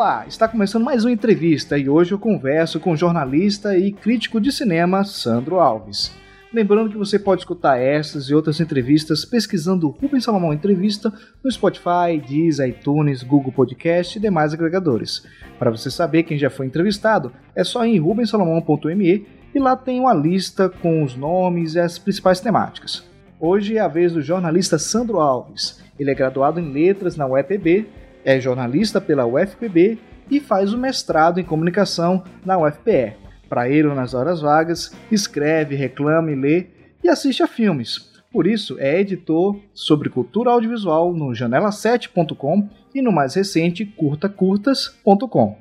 Olá, 0.00 0.24
está 0.26 0.48
começando 0.48 0.82
mais 0.82 1.04
uma 1.04 1.12
entrevista 1.12 1.76
e 1.76 1.86
hoje 1.86 2.12
eu 2.12 2.18
converso 2.18 2.80
com 2.80 2.92
o 2.92 2.96
jornalista 2.96 3.76
e 3.76 3.92
crítico 3.92 4.40
de 4.40 4.50
cinema 4.50 5.04
Sandro 5.04 5.60
Alves. 5.60 6.10
Lembrando 6.50 6.88
que 6.88 6.96
você 6.96 7.18
pode 7.18 7.42
escutar 7.42 7.76
essas 7.76 8.30
e 8.30 8.34
outras 8.34 8.58
entrevistas 8.60 9.26
pesquisando 9.26 9.90
Rubens 9.90 10.24
Salomão 10.24 10.54
Entrevista 10.54 11.12
no 11.44 11.52
Spotify, 11.52 12.18
Deezer, 12.26 12.70
iTunes, 12.70 13.22
Google 13.22 13.52
Podcast 13.52 14.16
e 14.16 14.22
demais 14.22 14.54
agregadores. 14.54 15.22
Para 15.58 15.70
você 15.70 15.90
saber 15.90 16.22
quem 16.22 16.38
já 16.38 16.48
foi 16.48 16.64
entrevistado, 16.64 17.30
é 17.54 17.62
só 17.62 17.84
ir 17.84 17.96
em 17.96 17.98
rubensalomão.me 17.98 19.26
e 19.54 19.58
lá 19.58 19.76
tem 19.76 20.00
uma 20.00 20.14
lista 20.14 20.70
com 20.70 21.02
os 21.02 21.14
nomes 21.14 21.74
e 21.74 21.78
as 21.78 21.98
principais 21.98 22.40
temáticas. 22.40 23.04
Hoje 23.38 23.76
é 23.76 23.80
a 23.80 23.86
vez 23.86 24.14
do 24.14 24.22
jornalista 24.22 24.78
Sandro 24.78 25.20
Alves. 25.20 25.84
Ele 25.98 26.10
é 26.10 26.14
graduado 26.14 26.58
em 26.58 26.72
Letras 26.72 27.18
na 27.18 27.26
UEPB 27.26 27.99
é 28.24 28.40
jornalista 28.40 29.00
pela 29.00 29.26
UFPB 29.26 29.98
e 30.30 30.40
faz 30.40 30.72
o 30.72 30.78
mestrado 30.78 31.40
em 31.40 31.44
comunicação 31.44 32.22
na 32.44 32.58
UFPE. 32.58 33.14
Para 33.48 33.68
ele, 33.68 33.88
nas 33.88 34.14
horas 34.14 34.40
vagas, 34.40 34.94
escreve, 35.10 35.74
reclama 35.74 36.30
e 36.30 36.36
lê 36.36 36.66
e 37.02 37.08
assiste 37.08 37.42
a 37.42 37.48
filmes. 37.48 38.10
Por 38.32 38.46
isso, 38.46 38.76
é 38.78 39.00
editor 39.00 39.58
sobre 39.74 40.08
cultura 40.08 40.52
audiovisual 40.52 41.12
no 41.12 41.30
janela7.com 41.30 42.68
e 42.94 43.02
no 43.02 43.10
mais 43.10 43.34
recente 43.34 43.84
curtacurtas.com. 43.84 45.58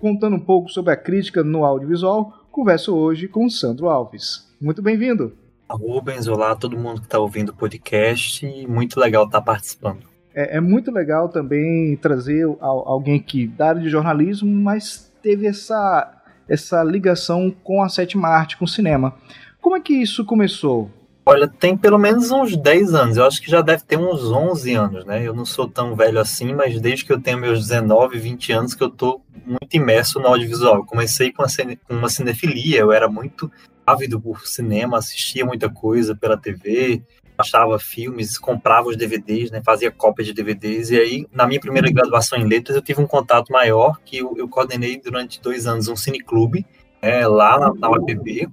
Contando 0.00 0.34
um 0.34 0.40
pouco 0.40 0.68
sobre 0.68 0.92
a 0.92 0.96
crítica 0.96 1.44
no 1.44 1.64
audiovisual, 1.64 2.46
converso 2.50 2.96
hoje 2.96 3.28
com 3.28 3.48
Sandro 3.48 3.88
Alves. 3.88 4.52
Muito 4.60 4.82
bem-vindo! 4.82 5.36
Rubens, 5.70 6.26
olá 6.26 6.54
todo 6.54 6.76
mundo 6.76 7.00
que 7.00 7.06
está 7.06 7.18
ouvindo 7.18 7.50
o 7.50 7.54
podcast. 7.54 8.44
Muito 8.66 8.98
legal 8.98 9.24
estar 9.24 9.38
tá 9.38 9.44
participando 9.44 10.13
é, 10.34 10.56
é 10.56 10.60
muito 10.60 10.90
legal 10.90 11.28
também 11.28 11.96
trazer 11.96 12.44
alguém 12.60 13.20
que 13.20 13.46
da 13.46 13.68
área 13.68 13.80
de 13.80 13.88
jornalismo, 13.88 14.50
mas 14.50 15.12
teve 15.22 15.46
essa, 15.46 16.22
essa 16.48 16.82
ligação 16.82 17.54
com 17.62 17.82
a 17.82 17.88
sétima 17.88 18.28
arte, 18.28 18.56
com 18.56 18.64
o 18.64 18.68
cinema. 18.68 19.14
Como 19.60 19.76
é 19.76 19.80
que 19.80 19.94
isso 19.94 20.24
começou? 20.24 20.90
Olha, 21.26 21.48
tem 21.48 21.74
pelo 21.74 21.98
menos 21.98 22.30
uns 22.30 22.54
10 22.54 22.94
anos, 22.94 23.16
eu 23.16 23.24
acho 23.24 23.40
que 23.40 23.50
já 23.50 23.62
deve 23.62 23.82
ter 23.84 23.96
uns 23.96 24.24
11 24.24 24.74
anos, 24.74 25.04
né? 25.06 25.26
Eu 25.26 25.32
não 25.32 25.46
sou 25.46 25.66
tão 25.66 25.96
velho 25.96 26.20
assim, 26.20 26.52
mas 26.52 26.78
desde 26.78 27.02
que 27.02 27.12
eu 27.12 27.18
tenho 27.18 27.38
meus 27.38 27.60
19, 27.60 28.18
20 28.18 28.52
anos 28.52 28.74
que 28.74 28.84
eu 28.84 28.90
tô 28.90 29.22
muito 29.46 29.74
imerso 29.74 30.20
no 30.20 30.26
audiovisual. 30.26 30.76
Eu 30.76 30.84
comecei 30.84 31.32
com, 31.32 31.48
cine, 31.48 31.76
com 31.76 31.94
uma 31.94 32.10
cinefilia, 32.10 32.80
eu 32.80 32.92
era 32.92 33.08
muito 33.08 33.50
ávido 33.86 34.20
por 34.20 34.46
cinema, 34.46 34.98
assistia 34.98 35.46
muita 35.46 35.70
coisa 35.70 36.14
pela 36.14 36.36
TV, 36.36 37.02
achava 37.36 37.78
filmes, 37.78 38.38
comprava 38.38 38.88
os 38.88 38.96
DVDs, 38.96 39.50
né, 39.50 39.60
fazia 39.64 39.90
cópias 39.90 40.26
de 40.26 40.32
DVDs, 40.32 40.90
e 40.90 40.98
aí, 40.98 41.26
na 41.32 41.46
minha 41.46 41.60
primeira 41.60 41.90
graduação 41.90 42.38
em 42.38 42.46
letras, 42.46 42.76
eu 42.76 42.82
tive 42.82 43.00
um 43.00 43.06
contato 43.06 43.52
maior, 43.52 43.98
que 44.04 44.18
eu, 44.18 44.34
eu 44.36 44.48
coordenei 44.48 45.00
durante 45.00 45.40
dois 45.40 45.66
anos 45.66 45.88
um 45.88 45.96
cineclube, 45.96 46.64
é, 47.02 47.26
lá 47.26 47.58
na, 47.58 47.74
na 47.74 47.90
UAPB, 47.90 48.48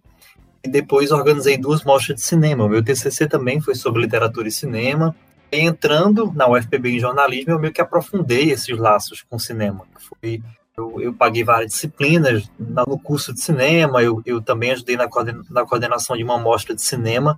e 0.63 0.69
depois 0.69 1.11
organizei 1.11 1.57
duas 1.57 1.83
mostras 1.83 2.17
de 2.17 2.23
cinema. 2.23 2.65
O 2.65 2.69
meu 2.69 2.83
TCC 2.83 3.27
também 3.27 3.59
foi 3.59 3.73
sobre 3.73 4.01
literatura 4.01 4.47
e 4.47 4.51
cinema, 4.51 5.15
e 5.51 5.59
entrando 5.59 6.31
na 6.33 6.49
UFPB 6.49 6.91
em 6.91 6.99
jornalismo, 6.99 7.51
eu 7.51 7.59
meio 7.59 7.73
que 7.73 7.81
aprofundei 7.81 8.51
esses 8.51 8.77
laços 8.77 9.23
com 9.29 9.35
o 9.35 9.39
cinema, 9.39 9.85
foi 10.21 10.41
eu, 10.77 11.01
eu, 11.01 11.13
paguei 11.13 11.43
várias 11.43 11.71
disciplinas 11.71 12.49
no 12.57 12.97
curso 12.97 13.33
de 13.33 13.41
cinema, 13.41 14.01
eu, 14.01 14.21
eu 14.25 14.41
também 14.41 14.71
ajudei 14.71 14.95
na, 14.95 15.07
coorden 15.07 15.41
na 15.49 15.65
coordenação 15.65 16.15
de 16.15 16.23
uma 16.23 16.39
mostra 16.39 16.73
de 16.73 16.81
cinema 16.81 17.37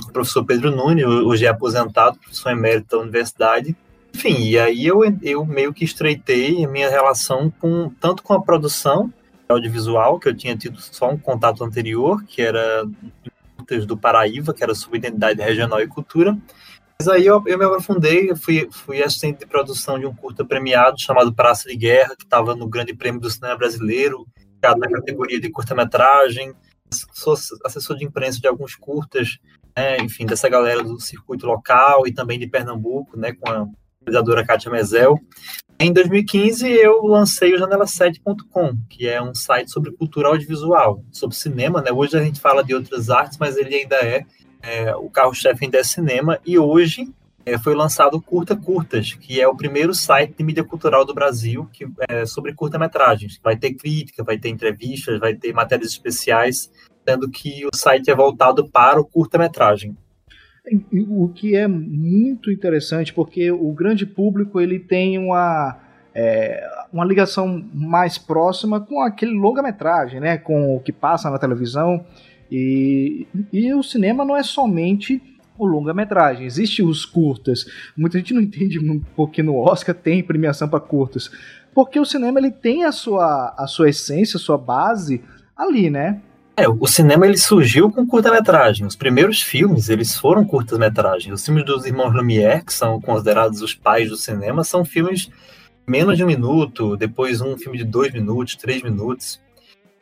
o 0.00 0.12
professor 0.12 0.44
Pedro 0.44 0.70
Nunes, 0.70 1.04
hoje 1.04 1.46
é 1.46 1.48
aposentado, 1.48 2.18
professor 2.18 2.50
emérito 2.50 2.96
da 2.96 3.02
universidade. 3.02 3.76
Enfim, 4.14 4.42
e 4.42 4.58
aí 4.58 4.86
eu, 4.86 5.00
eu 5.22 5.44
meio 5.44 5.72
que 5.72 5.84
estreitei 5.84 6.64
a 6.64 6.68
minha 6.68 6.90
relação 6.90 7.50
com 7.58 7.90
tanto 8.00 8.22
com 8.22 8.34
a 8.34 8.42
produção 8.42 9.12
audiovisual, 9.48 10.18
que 10.18 10.28
eu 10.28 10.36
tinha 10.36 10.56
tido 10.56 10.80
só 10.80 11.10
um 11.10 11.18
contato 11.18 11.64
anterior, 11.64 12.22
que 12.24 12.42
era 12.42 12.84
do 13.86 13.96
Paraíba, 13.96 14.52
que 14.52 14.62
era 14.62 14.74
sobre 14.74 14.98
identidade 14.98 15.40
regional 15.40 15.80
e 15.80 15.86
cultura. 15.86 16.36
Mas 16.98 17.08
aí 17.08 17.26
eu, 17.26 17.42
eu 17.46 17.58
me 17.58 17.64
aprofundei, 17.64 18.30
eu 18.30 18.36
fui, 18.36 18.68
fui 18.70 19.02
assistente 19.02 19.40
de 19.40 19.46
produção 19.46 19.98
de 19.98 20.06
um 20.06 20.14
curta 20.14 20.44
premiado 20.44 21.00
chamado 21.00 21.32
Praça 21.32 21.68
de 21.68 21.76
Guerra, 21.76 22.14
que 22.16 22.24
estava 22.24 22.54
no 22.54 22.68
Grande 22.68 22.94
Prêmio 22.94 23.20
do 23.20 23.30
Cinema 23.30 23.56
Brasileiro, 23.56 24.26
na 24.62 24.88
categoria 24.88 25.40
de 25.40 25.50
curta-metragem. 25.50 26.52
Sou 27.12 27.34
assessor 27.64 27.96
de 27.96 28.04
imprensa 28.04 28.38
de 28.38 28.46
alguns 28.46 28.74
curtas 28.74 29.38
né, 29.76 29.98
enfim, 29.98 30.26
dessa 30.26 30.48
galera 30.48 30.82
do 30.82 31.00
circuito 31.00 31.46
local 31.46 32.06
e 32.06 32.12
também 32.12 32.38
de 32.38 32.46
Pernambuco, 32.46 33.18
né, 33.18 33.32
com 33.32 33.50
a 33.50 33.66
realizadora 34.04 34.44
Kátia 34.44 34.70
Mezel. 34.70 35.18
Em 35.78 35.92
2015, 35.92 36.68
eu 36.68 37.02
lancei 37.04 37.54
o 37.54 37.58
janela7.com, 37.58 38.76
que 38.88 39.08
é 39.08 39.20
um 39.20 39.34
site 39.34 39.70
sobre 39.70 39.90
cultura 39.92 40.28
audiovisual, 40.28 41.02
sobre 41.10 41.36
cinema. 41.36 41.82
Né? 41.82 41.90
Hoje 41.90 42.16
a 42.16 42.22
gente 42.22 42.40
fala 42.40 42.62
de 42.62 42.74
outras 42.74 43.10
artes, 43.10 43.38
mas 43.38 43.56
ele 43.56 43.74
ainda 43.74 43.96
é, 43.96 44.24
é 44.62 44.94
o 44.94 45.10
carro-chefe 45.10 45.64
ainda 45.64 45.78
é 45.78 45.84
cinema. 45.84 46.38
E 46.46 46.56
hoje 46.56 47.12
é, 47.44 47.58
foi 47.58 47.74
lançado 47.74 48.16
o 48.16 48.22
Curta 48.22 48.54
Curtas, 48.54 49.14
que 49.14 49.40
é 49.40 49.48
o 49.48 49.56
primeiro 49.56 49.92
site 49.92 50.36
de 50.36 50.44
mídia 50.44 50.62
cultural 50.62 51.04
do 51.04 51.14
Brasil 51.14 51.68
que 51.72 51.86
é 52.08 52.24
sobre 52.26 52.54
curta-metragens. 52.54 53.40
Vai 53.42 53.56
ter 53.56 53.74
crítica, 53.74 54.22
vai 54.22 54.38
ter 54.38 54.50
entrevistas, 54.50 55.18
vai 55.18 55.34
ter 55.34 55.52
matérias 55.52 55.90
especiais 55.90 56.70
sendo 57.06 57.28
que 57.30 57.66
o 57.66 57.74
site 57.74 58.10
é 58.10 58.14
voltado 58.14 58.68
para 58.68 59.00
o 59.00 59.04
curta-metragem. 59.04 59.96
O 61.10 61.28
que 61.28 61.56
é 61.56 61.66
muito 61.66 62.50
interessante, 62.50 63.12
porque 63.12 63.50
o 63.50 63.72
grande 63.72 64.06
público 64.06 64.60
ele 64.60 64.78
tem 64.78 65.18
uma, 65.18 65.78
é, 66.14 66.64
uma 66.92 67.04
ligação 67.04 67.64
mais 67.74 68.16
próxima 68.16 68.80
com 68.80 69.00
aquele 69.00 69.32
longa-metragem, 69.32 70.20
né, 70.20 70.38
com 70.38 70.76
o 70.76 70.80
que 70.80 70.92
passa 70.92 71.28
na 71.30 71.38
televisão. 71.38 72.04
E, 72.50 73.26
e 73.52 73.74
o 73.74 73.82
cinema 73.82 74.24
não 74.24 74.36
é 74.36 74.42
somente 74.42 75.20
o 75.58 75.66
longa-metragem, 75.66 76.46
existem 76.46 76.84
os 76.84 77.04
curtas. 77.04 77.64
Muita 77.96 78.18
gente 78.18 78.34
não 78.34 78.40
entende 78.40 78.78
porque 79.16 79.42
no 79.42 79.56
Oscar 79.56 79.94
tem 79.94 80.22
premiação 80.22 80.68
para 80.68 80.80
curtas. 80.80 81.30
Porque 81.74 81.98
o 81.98 82.04
cinema 82.04 82.38
ele 82.38 82.50
tem 82.50 82.84
a 82.84 82.92
sua, 82.92 83.54
a 83.56 83.66
sua 83.66 83.88
essência, 83.88 84.36
a 84.36 84.40
sua 84.40 84.58
base 84.58 85.22
ali, 85.56 85.90
né? 85.90 86.20
É, 86.54 86.68
o 86.68 86.86
cinema 86.86 87.26
ele 87.26 87.38
surgiu 87.38 87.90
com 87.90 88.06
curta-metragem. 88.06 88.86
Os 88.86 88.94
primeiros 88.94 89.40
filmes, 89.40 89.88
eles 89.88 90.18
foram 90.18 90.44
curtas-metragens. 90.44 91.32
Os 91.32 91.44
filmes 91.44 91.64
dos 91.64 91.86
irmãos 91.86 92.12
Lumière, 92.12 92.62
que 92.62 92.74
são 92.74 93.00
considerados 93.00 93.62
os 93.62 93.74
pais 93.74 94.10
do 94.10 94.16
cinema, 94.16 94.62
são 94.62 94.84
filmes 94.84 95.30
menos 95.86 96.16
de 96.16 96.22
um 96.22 96.26
minuto, 96.26 96.96
depois 96.96 97.40
um 97.40 97.56
filme 97.56 97.78
de 97.78 97.84
dois 97.84 98.12
minutos, 98.12 98.54
três 98.54 98.82
minutos. 98.82 99.40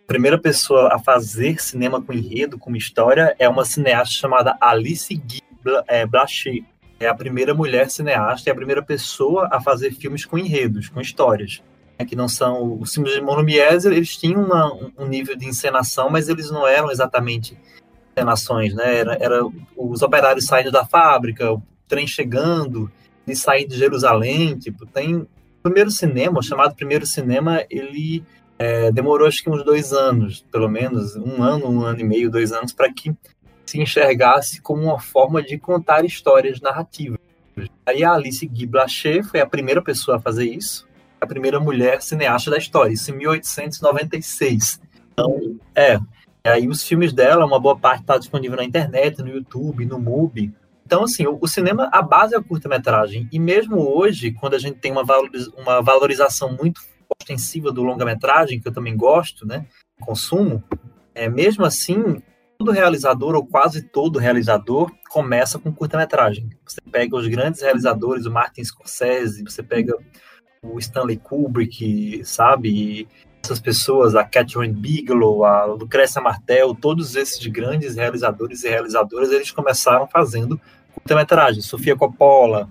A 0.05 0.09
primeira 0.09 0.37
pessoa 0.37 0.93
a 0.93 0.99
fazer 0.99 1.63
cinema 1.63 2.03
com 2.03 2.13
enredo, 2.13 2.59
com 2.59 2.75
história, 2.75 3.35
é 3.39 3.49
uma 3.49 3.65
cineasta 3.65 4.13
chamada 4.13 4.57
Alice 4.61 5.15
Guy 5.15 5.41
é, 5.87 6.05
Blaché. 6.05 6.65
É 6.99 7.07
a 7.07 7.15
primeira 7.15 7.55
mulher 7.55 7.89
cineasta 7.89 8.51
e 8.51 8.53
a 8.53 8.55
primeira 8.57 8.83
pessoa 8.83 9.49
a 9.53 9.61
fazer 9.61 9.93
filmes 9.93 10.25
com 10.25 10.37
enredos, 10.37 10.89
com 10.89 11.01
histórias. 11.01 11.63
Né, 12.01 12.07
que 12.07 12.17
não 12.17 12.29
são 12.29 12.81
os 12.81 12.95
filmes 12.95 13.13
de 13.13 13.21
Monomies, 13.21 13.85
eles 13.85 14.17
tinham 14.17 14.43
uma, 14.43 14.73
um 14.99 15.07
nível 15.07 15.37
de 15.37 15.47
encenação, 15.47 16.09
mas 16.09 16.29
eles 16.29 16.51
não 16.51 16.67
eram 16.67 16.91
exatamente 16.91 17.59
encenações, 18.13 18.75
né? 18.75 18.97
Era, 18.97 19.19
era 19.21 19.41
os 19.77 20.01
operários 20.01 20.47
saindo 20.47 20.71
da 20.71 20.85
fábrica, 20.85 21.53
o 21.53 21.63
trem 21.87 22.07
chegando, 22.07 22.91
de 23.27 23.37
sair 23.37 23.67
de 23.67 23.77
Jerusalém, 23.77 24.59
tipo, 24.59 24.87
tem 24.87 25.17
o 25.17 25.29
primeiro 25.63 25.91
cinema, 25.91 26.39
o 26.39 26.43
chamado 26.43 26.75
primeiro 26.75 27.05
cinema, 27.05 27.65
ele 27.69 28.25
é, 28.59 28.91
demorou 28.91 29.29
acho 29.29 29.43
que 29.43 29.51
uns 29.51 29.63
dois 29.63 29.93
anos, 29.93 30.45
pelo 30.51 30.69
menos, 30.69 31.17
um 31.17 31.43
ano, 31.43 31.69
um 31.69 31.83
ano 31.83 32.01
e 32.01 32.05
meio, 32.05 32.31
dois 32.31 32.51
anos, 32.51 32.73
para 32.73 32.91
que 32.91 33.15
se 33.67 33.79
enxergasse 33.79 34.63
como 34.63 34.85
uma 34.85 34.99
forma 34.99 35.43
de 35.43 35.59
contar 35.59 36.05
histórias 36.05 36.61
narrativas. 36.61 37.19
Aí 37.85 38.03
a 38.03 38.13
Alice 38.13 38.47
Guy 38.47 38.67
Blaché 38.67 39.23
foi 39.23 39.41
a 39.41 39.47
primeira 39.47 39.83
pessoa 39.83 40.17
a 40.17 40.21
fazer 40.21 40.47
isso, 40.47 40.89
a 41.21 41.27
primeira 41.27 41.61
mulher 41.61 42.01
cineasta 42.01 42.51
da 42.51 42.59
história, 42.59 42.93
isso 42.93 43.11
em 43.11 43.17
1896. 43.17 44.81
Então, 45.13 45.59
é. 45.75 45.99
Aí 46.43 46.67
os 46.67 46.83
filmes 46.83 47.13
dela, 47.13 47.45
uma 47.45 47.61
boa 47.61 47.79
parte 47.79 48.01
está 48.01 48.17
disponível 48.17 48.57
na 48.57 48.65
internet, 48.65 49.21
no 49.21 49.29
YouTube, 49.29 49.85
no 49.85 49.99
MUBI. 49.99 50.55
Então, 50.87 51.05
assim, 51.05 51.27
o, 51.27 51.39
o 51.41 51.47
cinema, 51.47 51.89
a 51.93 52.01
base 52.01 52.35
é 52.35 52.39
a 52.39 52.43
curta-metragem. 52.43 53.29
E 53.31 53.39
mesmo 53.39 53.79
hoje, 53.79 54.33
quando 54.33 54.55
a 54.55 54.59
gente 54.59 54.79
tem 54.79 54.91
uma, 54.91 55.05
uma 55.57 55.83
valorização 55.83 56.57
muito 56.57 56.81
ostensiva 57.21 57.71
do 57.71 57.83
longa-metragem, 57.83 58.59
que 58.59 58.67
eu 58.67 58.73
também 58.73 58.97
gosto, 58.97 59.47
né, 59.47 59.67
consumo, 60.01 60.65
é, 61.15 61.29
mesmo 61.29 61.65
assim, 61.65 62.23
todo 62.59 62.73
realizador, 62.73 63.35
ou 63.35 63.47
quase 63.47 63.83
todo 63.83 64.19
realizador, 64.19 64.91
começa 65.11 65.59
com 65.59 65.73
curta-metragem. 65.73 66.49
Você 66.67 66.81
pega 66.91 67.17
os 67.17 67.27
grandes 67.29 67.61
realizadores, 67.61 68.27
o 68.27 68.31
Martin 68.31 68.65
Scorsese, 68.65 69.45
você 69.45 69.63
pega 69.63 69.97
o 70.63 70.79
Stanley 70.79 71.17
Kubrick, 71.17 72.23
sabe? 72.25 73.09
essas 73.43 73.59
pessoas, 73.59 74.15
a 74.15 74.23
Catherine 74.23 74.75
Bigelow, 74.75 75.45
a 75.45 75.65
Lucrécia 75.65 76.21
Martel, 76.21 76.75
todos 76.75 77.17
esses 77.17 77.45
grandes 77.47 77.97
realizadores 77.97 78.63
e 78.63 78.69
realizadoras, 78.69 79.33
eles 79.33 79.51
começaram 79.51 80.07
fazendo 80.07 80.61
curta-metragem. 80.93 81.63
Sofia 81.63 81.97
Coppola, 81.97 82.69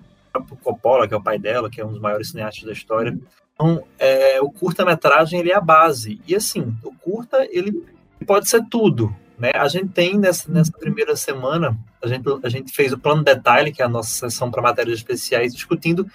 Coppola, 0.62 1.08
que 1.08 1.14
é 1.14 1.16
o 1.16 1.22
pai 1.22 1.38
dela, 1.38 1.68
que 1.68 1.80
é 1.80 1.84
um 1.84 1.90
dos 1.90 2.00
maiores 2.00 2.28
cineastas 2.30 2.64
da 2.64 2.72
história, 2.72 3.18
Então, 3.54 3.82
é, 3.98 4.40
o 4.40 4.50
curta-metragem 4.50 5.40
ele 5.40 5.50
é 5.50 5.56
a 5.56 5.60
base. 5.60 6.20
E 6.26 6.36
assim, 6.36 6.72
o 6.84 6.94
curta 6.94 7.44
ele 7.50 7.84
pode 8.24 8.48
ser 8.48 8.64
tudo. 8.70 9.14
Né? 9.36 9.50
A 9.54 9.66
gente 9.66 9.88
tem 9.88 10.16
nessa, 10.16 10.50
nessa 10.52 10.72
primeira 10.72 11.16
semana, 11.16 11.76
a 12.02 12.06
gente, 12.06 12.24
a 12.44 12.48
gente 12.48 12.72
fez 12.72 12.92
o 12.92 12.98
plano 12.98 13.24
detalhe, 13.24 13.72
que 13.72 13.82
é 13.82 13.84
a 13.84 13.88
nossa 13.88 14.10
sessão 14.10 14.50
para 14.50 14.62
matérias 14.62 14.98
especiais, 14.98 15.52
discutindo, 15.52 16.06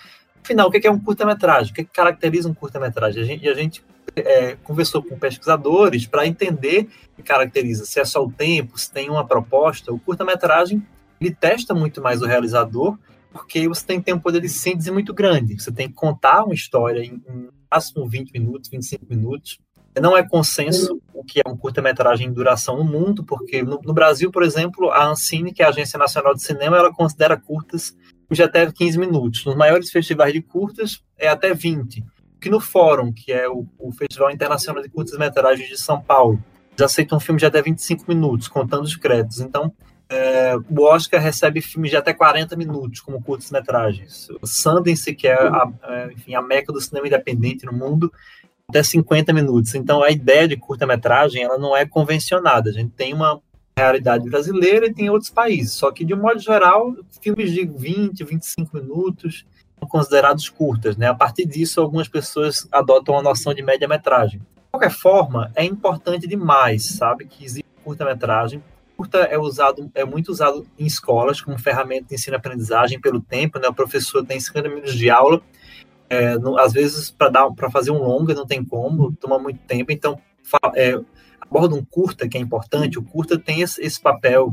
afinal, 0.46 0.68
o 0.68 0.72
que 0.72 0.86
é 0.86 0.92
um 0.92 1.00
curta-metragem, 1.00 1.72
o 1.72 1.76
que, 1.76 1.84
caracteriza 1.84 2.48
um 2.48 2.54
curta-metragem. 2.54 3.24
A 3.24 3.54
gente 3.54 3.84
é, 4.16 4.56
conversou 4.64 5.02
com 5.02 5.18
pesquisadores 5.18 6.06
para 6.06 6.28
entender 6.28 6.88
o 7.12 7.16
que 7.16 7.24
caracteriza, 7.24 7.86
se 7.86 8.00
é 8.00 8.06
só 8.06 8.24
o 8.24 8.32
tempo, 8.32 8.78
se 8.78 8.92
tem 8.92 9.10
uma 9.10 9.26
proposta. 9.26 9.92
O 9.92 10.00
curta-metragem 10.00 10.86
ele 11.20 11.34
testa 11.34 11.74
muito 11.74 12.02
mais 12.02 12.22
o 12.22 12.26
realizador, 12.26 12.98
porque 13.32 13.68
você 13.68 14.00
tem 14.00 14.20
poder 14.20 14.40
de 14.40 14.50
síntese 14.50 14.92
muito 14.92 15.14
grande. 15.14 15.60
Você 15.60 15.72
tem 15.72 15.88
que 15.88 15.96
contar 15.96 16.44
uma 16.44 16.54
história 16.54 17.00
em, 17.00 17.22
em 17.28 17.50
máximo 17.72 18.08
20 18.08 18.32
minutos, 18.32 18.70
25 18.70 19.06
minutos. 19.10 19.60
Não 20.00 20.16
é 20.16 20.28
consenso 20.28 21.02
o 21.14 21.24
que 21.24 21.40
é 21.40 21.50
um 21.50 21.56
curta-metragem 21.56 22.28
em 22.28 22.34
duração 22.34 22.78
no 22.78 22.84
mundo, 22.84 23.24
porque 23.24 23.64
no, 23.64 23.80
no, 23.82 23.94
Brasil, 23.94 24.30
por 24.30 24.44
exemplo, 24.44 24.92
a 24.92 25.08
Ancine, 25.08 25.54
que 25.54 25.64
é 25.64 25.66
a 25.66 25.70
Agência 25.70 25.98
Nacional 25.98 26.34
de 26.34 26.44
Cinema, 26.44 26.78
ela 26.78 26.94
considera 26.94 27.38
curtas 27.38 27.96
de 28.30 28.44
até 28.44 28.72
15 28.72 28.98
minutos. 28.98 29.46
Nos 29.46 29.56
maiores 29.56 29.92
festivais 29.92 30.34
de 30.34 30.42
curtas, 30.42 31.04
é 31.18 31.28
até 31.28 31.54
20 31.54 32.04
que 32.46 32.50
no 32.52 32.60
Fórum, 32.60 33.12
que 33.12 33.32
é 33.32 33.50
o, 33.50 33.66
o 33.80 33.92
Festival 33.92 34.30
Internacional 34.30 34.84
de 34.84 34.88
Curtas-Metragens 34.88 35.68
de 35.68 35.82
São 35.82 36.00
Paulo, 36.00 36.40
já 36.78 36.86
aceita 36.86 37.16
um 37.16 37.20
filme 37.20 37.40
de 37.40 37.46
até 37.48 37.60
25 37.60 38.06
minutos, 38.08 38.48
contando 38.48 38.84
os 38.84 38.96
créditos. 38.96 39.40
Então, 39.40 39.74
é, 40.08 40.56
o 40.56 40.84
Oscar 40.84 41.20
recebe 41.20 41.60
filmes 41.60 41.90
de 41.90 41.98
até 41.98 42.14
40 42.14 42.56
minutos 42.56 43.00
como 43.00 43.20
curtas-metragens. 43.20 44.28
O 44.40 44.46
Sundance, 44.46 45.16
que 45.16 45.28
é 45.28 45.34
a, 45.34 45.64
a, 45.82 46.14
enfim, 46.14 46.36
a 46.36 46.42
meca 46.44 46.72
do 46.72 46.80
cinema 46.80 47.08
independente 47.08 47.66
no 47.66 47.74
mundo, 47.74 48.14
até 48.70 48.84
50 48.84 49.34
minutos. 49.34 49.74
Então, 49.74 50.04
a 50.04 50.12
ideia 50.12 50.48
de 50.48 50.56
curta-metragem 50.56 51.42
ela 51.42 51.58
não 51.58 51.76
é 51.76 51.84
convencionada. 51.84 52.70
A 52.70 52.74
gente 52.74 52.92
tem 52.92 53.12
uma 53.12 53.42
realidade 53.78 54.30
brasileira 54.30 54.88
e 54.88 54.94
tem 54.94 55.10
outros 55.10 55.30
países. 55.30 55.74
Só 55.74 55.92
que, 55.92 56.06
de 56.06 56.14
um 56.14 56.22
modo 56.22 56.40
geral, 56.40 56.96
filmes 57.22 57.52
de 57.52 57.66
20, 57.66 58.24
25 58.24 58.78
minutos 58.78 59.46
considerados 59.90 60.50
curtas. 60.50 60.96
Né? 60.98 61.08
A 61.08 61.14
partir 61.14 61.46
disso, 61.46 61.82
algumas 61.82 62.08
pessoas 62.08 62.68
adotam 62.72 63.18
a 63.18 63.22
noção 63.22 63.54
de 63.54 63.62
média-metragem. 63.62 64.40
De 64.40 64.72
qualquer 64.72 64.92
forma, 64.92 65.52
é 65.56 65.64
importante 65.64 66.28
demais, 66.28 66.86
sabe, 66.86 67.26
que 67.26 67.44
existe 67.44 67.66
curta-metragem. 67.84 68.64
Curta 68.98 69.20
é 69.20 69.38
usado, 69.38 69.92
é 69.94 70.06
muito 70.06 70.30
usado 70.30 70.66
em 70.80 70.86
escolas 70.86 71.42
como 71.42 71.60
ferramenta 71.60 72.08
de 72.10 72.16
ensino-aprendizagem 72.16 73.00
pelo 73.00 73.20
tempo. 73.20 73.60
Né? 73.60 73.68
O 73.68 73.74
professor 73.74 74.26
tem 74.26 74.40
50 74.40 74.70
minutos 74.70 74.96
de 74.96 75.10
aula, 75.10 75.42
é, 76.10 76.36
às 76.60 76.72
vezes 76.72 77.12
para 77.12 77.70
fazer 77.72 77.92
um 77.92 77.98
longa 77.98 78.34
não 78.34 78.46
tem 78.46 78.64
como, 78.64 79.12
toma 79.14 79.38
muito 79.38 79.60
tempo. 79.68 79.92
Então, 79.92 80.20
é, 80.76 81.00
aborda 81.56 81.76
um 81.76 81.84
curta 81.84 82.28
que 82.28 82.38
é 82.38 82.42
importante. 82.42 83.00
O 83.00 83.04
curta 83.04 83.40
tem 83.40 83.62
esse, 83.62 84.02
papel 84.02 84.52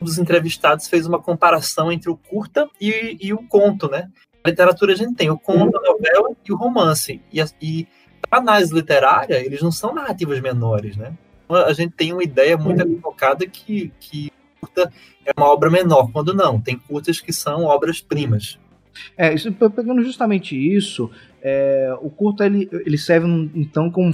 um 0.00 0.04
dos 0.04 0.18
entrevistados 0.18 0.88
fez 0.88 1.06
uma 1.06 1.20
comparação 1.20 1.90
entre 1.90 2.10
o 2.10 2.16
curta 2.16 2.68
e, 2.80 3.16
e, 3.20 3.32
o 3.32 3.38
conto, 3.46 3.88
né? 3.88 4.10
A 4.42 4.50
literatura 4.50 4.92
a 4.92 4.96
gente 4.96 5.14
tem 5.14 5.30
o 5.30 5.38
conto, 5.38 5.76
a 5.76 5.80
novela 5.80 6.30
e 6.44 6.52
o 6.52 6.56
romance. 6.56 7.20
E, 7.32 7.40
e 7.60 7.86
a 8.30 8.38
análise 8.38 8.74
literária, 8.74 9.44
eles 9.44 9.62
não 9.62 9.70
são 9.70 9.94
narrativas 9.94 10.40
menores, 10.40 10.96
né? 10.96 11.12
Então, 11.44 11.56
a 11.56 11.72
gente 11.72 11.92
tem 11.92 12.12
uma 12.12 12.24
ideia 12.24 12.56
muito 12.56 12.80
equivocada 12.80 13.46
que, 13.46 13.92
que 14.00 14.32
curta 14.60 14.92
é 15.24 15.32
uma 15.36 15.46
obra 15.46 15.70
menor, 15.70 16.10
quando 16.10 16.34
não. 16.34 16.60
Tem 16.60 16.76
curtas 16.76 17.20
que 17.20 17.32
são 17.32 17.64
obras-primas. 17.64 18.58
É, 19.16 19.32
isso, 19.32 19.52
pegando 19.52 20.02
justamente 20.02 20.56
isso, 20.56 21.10
é, 21.40 21.96
o 22.00 22.10
curta 22.10 22.44
ele, 22.44 22.68
ele 22.84 22.98
serve 22.98 23.26
então 23.54 23.90
como 23.90 24.12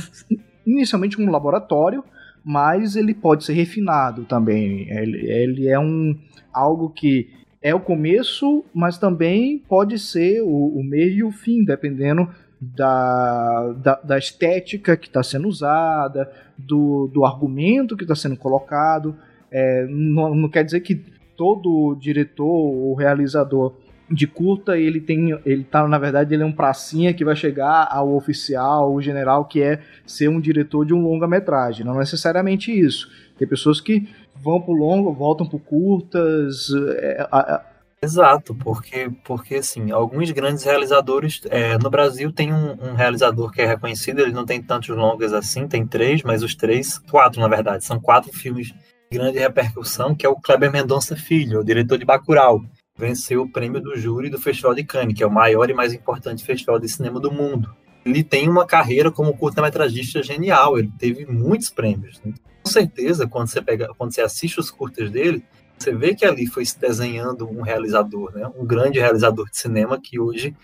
inicialmente 0.71 1.17
como 1.17 1.33
laboratório, 1.33 2.05
mas 2.45 2.97
ele 2.97 3.15
pode 3.15 3.45
ser 3.45 3.55
refinado 3.55 4.25
também. 4.25 4.89
Ele, 4.91 5.31
ele 5.31 5.69
é 5.69 5.79
um 5.79 6.17
algo 6.53 6.91
que 6.91 7.29
é 7.61 7.75
o 7.75 7.81
começo, 7.81 8.65
mas 8.73 8.99
também 8.99 9.59
pode 9.59 9.99
ser 9.99 10.41
o, 10.43 10.79
o 10.79 10.83
meio 10.85 11.13
e 11.13 11.25
o 11.25 11.33
fim, 11.33 11.65
dependendo 11.65 12.29
da, 12.61 13.73
da, 13.83 13.95
da 13.97 14.19
estética 14.19 14.97
que 14.97 15.07
está 15.07 15.23
sendo 15.23 15.49
usada, 15.49 16.31
do, 16.57 17.09
do 17.13 17.25
argumento 17.25 17.97
que 17.97 18.05
está 18.05 18.15
sendo 18.15 18.37
colocado. 18.37 19.17
É, 19.51 19.87
não, 19.89 20.35
não 20.35 20.49
quer 20.49 20.65
dizer 20.65 20.81
que 20.81 21.03
todo 21.37 21.97
diretor 22.01 22.47
ou 22.47 22.95
realizador 22.95 23.75
de 24.11 24.27
curta, 24.27 24.79
ele 24.79 25.01
tem. 25.01 25.39
Ele 25.45 25.65
tá, 25.65 25.87
na 25.87 25.99
verdade, 25.99 26.35
ele 26.35 26.43
é 26.43 26.47
um 26.47 26.53
pracinha 26.53 27.13
que 27.13 27.25
vai 27.25 27.37
chegar 27.37 27.89
ao 27.91 28.15
oficial, 28.15 28.93
o 28.93 29.01
general, 29.03 29.45
que 29.45 29.63
é 29.63 29.81
ser 30.07 30.29
um 30.29 30.41
diretor 30.41 30.85
de 30.85 30.95
um 30.95 31.03
longa-metragem. 31.03 31.85
Não 31.85 31.99
necessariamente 31.99 32.73
isso. 32.73 33.11
Tem 33.37 33.47
pessoas 33.47 33.81
que 33.81 34.09
vão 34.35 34.61
pro 34.61 34.73
longo, 34.73 35.13
voltam 35.13 35.47
pro 35.47 35.59
curtas. 35.59 36.69
É, 36.97 37.29
é, 37.33 37.61
Exato, 38.01 38.55
porque, 38.55 39.11
porque 39.25 39.57
assim, 39.57 39.91
alguns 39.91 40.31
grandes 40.31 40.63
realizadores. 40.63 41.41
É, 41.51 41.77
no 41.79 41.91
Brasil 41.91 42.33
tem 42.33 42.53
um, 42.53 42.71
um, 42.81 42.95
realizador 42.95 43.51
que 43.51 43.61
é 43.61 43.67
reconhecido, 43.67 44.21
ele 44.21 44.33
não 44.33 44.47
tem 44.47 44.63
tantos 44.63 44.97
longas 44.97 45.33
assim, 45.33 45.67
tem 45.67 45.85
três, 45.85 46.23
mas 46.23 46.43
os 46.43 46.55
três, 46.55 46.99
quatro 47.11 47.41
na 47.41 47.49
verdade, 47.49 47.85
são 47.85 47.99
quatro 47.99 48.33
filmes 48.33 48.69
de 49.11 49.19
grande 49.19 49.39
repercussão, 49.39 50.15
que 50.15 50.25
é 50.25 50.29
o 50.29 50.37
Kleber 50.37 50.71
Mendonça 50.71 51.17
Filho, 51.17 51.61
o 51.61 51.65
diretor 51.65 51.99
de 51.99 52.05
Bacurau. 52.05 52.63
Venceu 52.99 53.43
o 53.43 53.49
prêmio 53.49 53.81
do 53.81 53.97
júri 53.97 54.29
do 54.29 54.41
Festival 54.41 54.75
de 54.75 54.83
Cannes, 54.83 55.17
que 55.17 55.23
é 55.23 55.27
o 55.27 55.31
maior 55.31 55.71
e 55.71 55.75
mais 55.75 55.93
importante 55.93 56.45
festival 56.45 56.81
de 56.81 56.89
cinema 56.89 57.21
do 57.21 57.31
mundo. 57.31 57.73
Ele 58.05 58.25
tem 58.25 58.49
uma 58.49 58.67
carreira 58.67 59.11
como 59.11 59.37
curta-metragista 59.37 60.23
genial, 60.23 60.79
ele 60.79 60.93
teve 60.99 61.25
muitos 61.25 61.71
prêmios. 61.71 62.21
Né? 62.25 62.35
Com 62.63 62.71
certeza, 62.71 63.27
quando 63.27 63.49
você, 63.49 63.63
pega, 63.63 63.89
quando 63.97 64.13
você 64.13 64.21
assiste 64.21 64.59
os 64.59 64.71
curtas 64.71 65.11
dele, 65.11 65.45
você 65.79 65.95
vê 65.95 66.15
que 66.15 66.25
ali 66.25 66.47
foi 66.47 66.65
se 66.65 66.79
desenhando 66.79 67.49
um 67.49 67.63
realizador, 67.63 68.33
né? 68.35 68.51
um 68.59 68.67
grande 68.67 68.99
realizador 68.99 69.49
de 69.49 69.57
cinema 69.57 70.01
que 70.01 70.19
hoje 70.19 70.57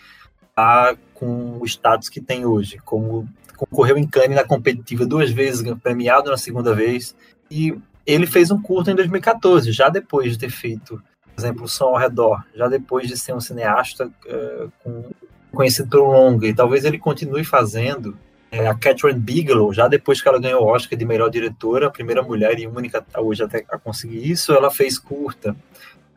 está 0.49 0.97
com 1.15 1.59
o 1.61 1.65
status 1.65 2.09
que 2.09 2.21
tem 2.21 2.45
hoje, 2.45 2.79
como 2.85 3.29
concorreu 3.57 3.97
em 3.97 4.07
Cannes 4.07 4.37
na 4.37 4.45
competitiva 4.45 5.07
duas 5.07 5.31
vezes, 5.31 5.63
premiado 5.83 6.31
na 6.31 6.37
segunda 6.37 6.75
vez, 6.75 7.15
e 7.51 7.77
ele 8.07 8.27
fez 8.27 8.51
um 8.51 8.61
curto 8.61 8.91
em 8.91 8.95
2014, 8.95 9.71
já 9.73 9.89
depois 9.89 10.33
de 10.33 10.39
ter 10.39 10.51
feito, 10.51 11.01
exemplo, 11.41 11.65
O 11.65 11.69
Som 11.69 11.87
ao 11.87 11.97
Redor, 11.97 12.45
já 12.55 12.69
depois 12.69 13.09
de 13.09 13.19
ser 13.19 13.35
um 13.35 13.41
cineasta 13.41 14.07
uh, 14.07 14.73
com, 14.83 15.11
conhecido 15.53 15.89
pelo 15.89 16.11
longa, 16.11 16.47
e 16.47 16.55
talvez 16.55 16.85
ele 16.85 16.99
continue 16.99 17.45
fazendo 17.45 18.17
é, 18.51 18.69
a 18.69 18.75
Catherine 18.75 19.19
Bigelow, 19.19 19.73
já 19.73 19.89
depois 19.89 20.23
que 20.23 20.29
ela 20.29 20.41
ganhou 20.41 20.63
o 20.63 20.67
Oscar 20.67 20.97
de 20.99 21.05
melhor 21.05 21.29
diretora, 21.29 21.89
a 21.89 21.91
primeira 21.91 22.23
mulher 22.23 22.59
e 22.59 22.67
única 22.67 23.05
hoje 23.17 23.43
até 23.43 23.65
a 23.69 23.79
conseguir 23.79 24.31
isso, 24.31 24.53
ela 24.53 24.71
fez 24.71 24.99
curta. 24.99 25.57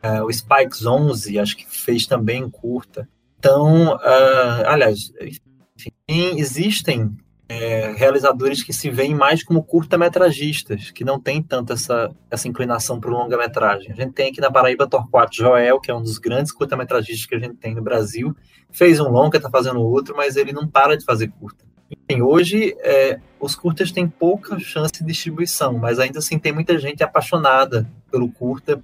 É, 0.00 0.22
o 0.22 0.32
Spikes 0.32 0.86
11, 0.86 1.38
acho 1.38 1.56
que 1.56 1.66
fez 1.68 2.06
também 2.06 2.48
curta. 2.48 3.08
Então, 3.38 3.94
uh, 3.94 4.66
aliás, 4.66 5.12
enfim, 5.20 5.92
existem 6.36 7.16
é, 7.48 7.92
realizadores 7.96 8.62
que 8.62 8.72
se 8.72 8.90
veem 8.90 9.14
mais 9.14 9.42
como 9.42 9.62
curta-metragistas, 9.62 10.90
que 10.90 11.04
não 11.04 11.18
tem 11.18 11.42
tanto 11.42 11.72
essa, 11.72 12.14
essa 12.30 12.46
inclinação 12.46 13.00
para 13.00 13.10
longa-metragem. 13.10 13.90
A 13.90 13.94
gente 13.94 14.12
tem 14.12 14.30
aqui 14.30 14.40
na 14.40 14.50
Paraíba 14.50 14.86
Torquato 14.86 15.34
Joel, 15.34 15.80
que 15.80 15.90
é 15.90 15.94
um 15.94 16.02
dos 16.02 16.18
grandes 16.18 16.52
curta-metragistas 16.52 17.24
que 17.24 17.34
a 17.34 17.38
gente 17.38 17.54
tem 17.54 17.74
no 17.74 17.82
Brasil. 17.82 18.36
Fez 18.70 19.00
um 19.00 19.08
longa, 19.08 19.38
está 19.38 19.48
fazendo 19.48 19.80
outro, 19.80 20.14
mas 20.14 20.36
ele 20.36 20.52
não 20.52 20.68
para 20.68 20.96
de 20.96 21.04
fazer 21.04 21.28
curta. 21.28 21.64
Enfim, 21.90 22.20
hoje 22.20 22.76
é, 22.80 23.18
os 23.40 23.54
curtas 23.54 23.90
têm 23.90 24.06
pouca 24.06 24.58
chance 24.58 24.92
de 24.92 25.04
distribuição, 25.04 25.78
mas 25.78 25.98
ainda 25.98 26.18
assim 26.18 26.38
tem 26.38 26.52
muita 26.52 26.78
gente 26.78 27.02
apaixonada 27.02 27.90
pelo 28.10 28.30
curta 28.30 28.82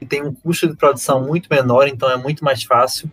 e 0.00 0.06
tem 0.06 0.20
um 0.22 0.34
custo 0.34 0.66
de 0.66 0.74
produção 0.74 1.24
muito 1.24 1.46
menor, 1.48 1.86
então 1.86 2.10
é 2.10 2.16
muito 2.16 2.44
mais 2.44 2.64
fácil. 2.64 3.08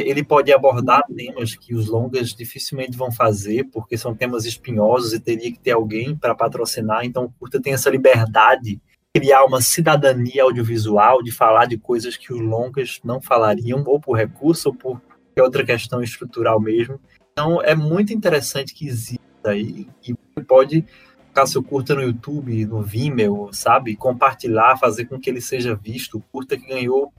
Ele 0.00 0.24
pode 0.24 0.52
abordar 0.52 1.02
temas 1.14 1.54
que 1.54 1.74
os 1.74 1.86
longas 1.86 2.30
dificilmente 2.30 2.96
vão 2.96 3.12
fazer, 3.12 3.64
porque 3.64 3.96
são 3.96 4.14
temas 4.14 4.44
espinhosos 4.44 5.12
e 5.12 5.20
teria 5.20 5.52
que 5.52 5.58
ter 5.58 5.72
alguém 5.72 6.16
para 6.16 6.34
patrocinar. 6.34 7.04
Então, 7.04 7.24
o 7.24 7.32
curta 7.38 7.60
tem 7.60 7.72
essa 7.72 7.90
liberdade 7.90 8.62
de 8.62 8.80
criar 9.20 9.44
uma 9.44 9.60
cidadania 9.60 10.44
audiovisual, 10.44 11.22
de 11.22 11.32
falar 11.32 11.66
de 11.66 11.76
coisas 11.76 12.16
que 12.16 12.32
os 12.32 12.40
longas 12.40 13.00
não 13.04 13.20
falariam, 13.20 13.82
ou 13.86 14.00
por 14.00 14.16
recurso, 14.16 14.68
ou 14.68 14.74
por 14.74 15.00
outra 15.38 15.64
questão 15.64 16.02
estrutural 16.02 16.60
mesmo. 16.60 17.00
Então 17.32 17.62
é 17.62 17.74
muito 17.74 18.12
interessante 18.12 18.74
que 18.74 18.86
exista 18.86 19.20
aí 19.44 19.88
e 20.06 20.14
pode 20.42 20.84
colocar 21.26 21.46
seu 21.46 21.62
curta 21.62 21.94
no 21.94 22.02
YouTube, 22.02 22.66
no 22.66 22.82
Vimeo, 22.82 23.48
sabe? 23.52 23.96
Compartilhar, 23.96 24.76
fazer 24.78 25.06
com 25.06 25.18
que 25.18 25.30
ele 25.30 25.40
seja 25.40 25.74
visto. 25.74 26.18
O 26.18 26.20
curta 26.20 26.56
que 26.56 26.66
ganhou 26.66 27.12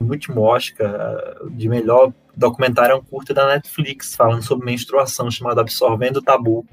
o 0.00 0.04
último 0.04 0.42
Oscar 0.42 1.36
de 1.50 1.68
melhor 1.68 2.12
documentário 2.36 2.92
é 2.92 2.96
um 2.96 3.02
curta 3.02 3.34
da 3.34 3.46
Netflix, 3.46 4.14
falando 4.14 4.42
sobre 4.42 4.66
menstruação, 4.66 5.30
chamado 5.30 5.60
Absorvendo 5.60 6.18
o 6.18 6.22
Tabu. 6.22 6.64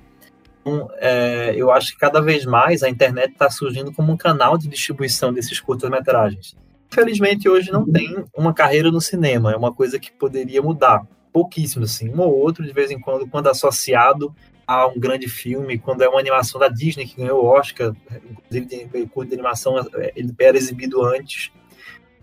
Então, 0.62 0.90
é, 0.98 1.54
eu 1.56 1.72
acho 1.72 1.94
que 1.94 2.00
cada 2.00 2.22
vez 2.22 2.46
mais 2.46 2.84
a 2.84 2.90
internet 2.90 3.32
está 3.32 3.50
surgindo 3.50 3.92
como 3.92 4.12
um 4.12 4.18
canal 4.18 4.58
de 4.58 4.68
distribuição 4.68 5.34
desses 5.34 5.60
curtas-metragens. 5.60 6.56
Infelizmente, 6.92 7.50
hoje 7.50 7.72
não 7.72 7.86
tem 7.86 8.24
uma 8.36 8.54
carreira 8.54 8.92
no 8.92 9.02
cinema, 9.02 9.52
é 9.52 9.56
uma 9.56 9.74
coisa 9.74 10.00
que 10.00 10.12
poderia 10.12 10.62
mudar 10.62 11.06
pouquíssimos, 11.34 11.92
assim, 11.92 12.10
um 12.10 12.22
ou 12.22 12.34
outro 12.34 12.64
de 12.64 12.72
vez 12.72 12.90
em 12.92 13.00
quando, 13.00 13.28
quando 13.28 13.48
associado 13.48 14.34
a 14.66 14.88
um 14.88 14.98
grande 14.98 15.28
filme, 15.28 15.78
quando 15.78 16.02
é 16.02 16.10
uma 16.10 16.20
animação 16.20 16.60
da 16.60 16.68
Disney 16.68 17.06
que 17.06 17.18
ganhou 17.18 17.44
o 17.44 17.46
Oscar, 17.46 17.94
inclusive 18.32 18.66
tem 18.66 19.08
curto 19.08 19.30
de 19.30 19.36
animação, 19.36 19.78
é, 19.96 20.14
ele 20.16 20.34
era 20.40 20.58
exibido 20.58 21.04
antes, 21.04 21.52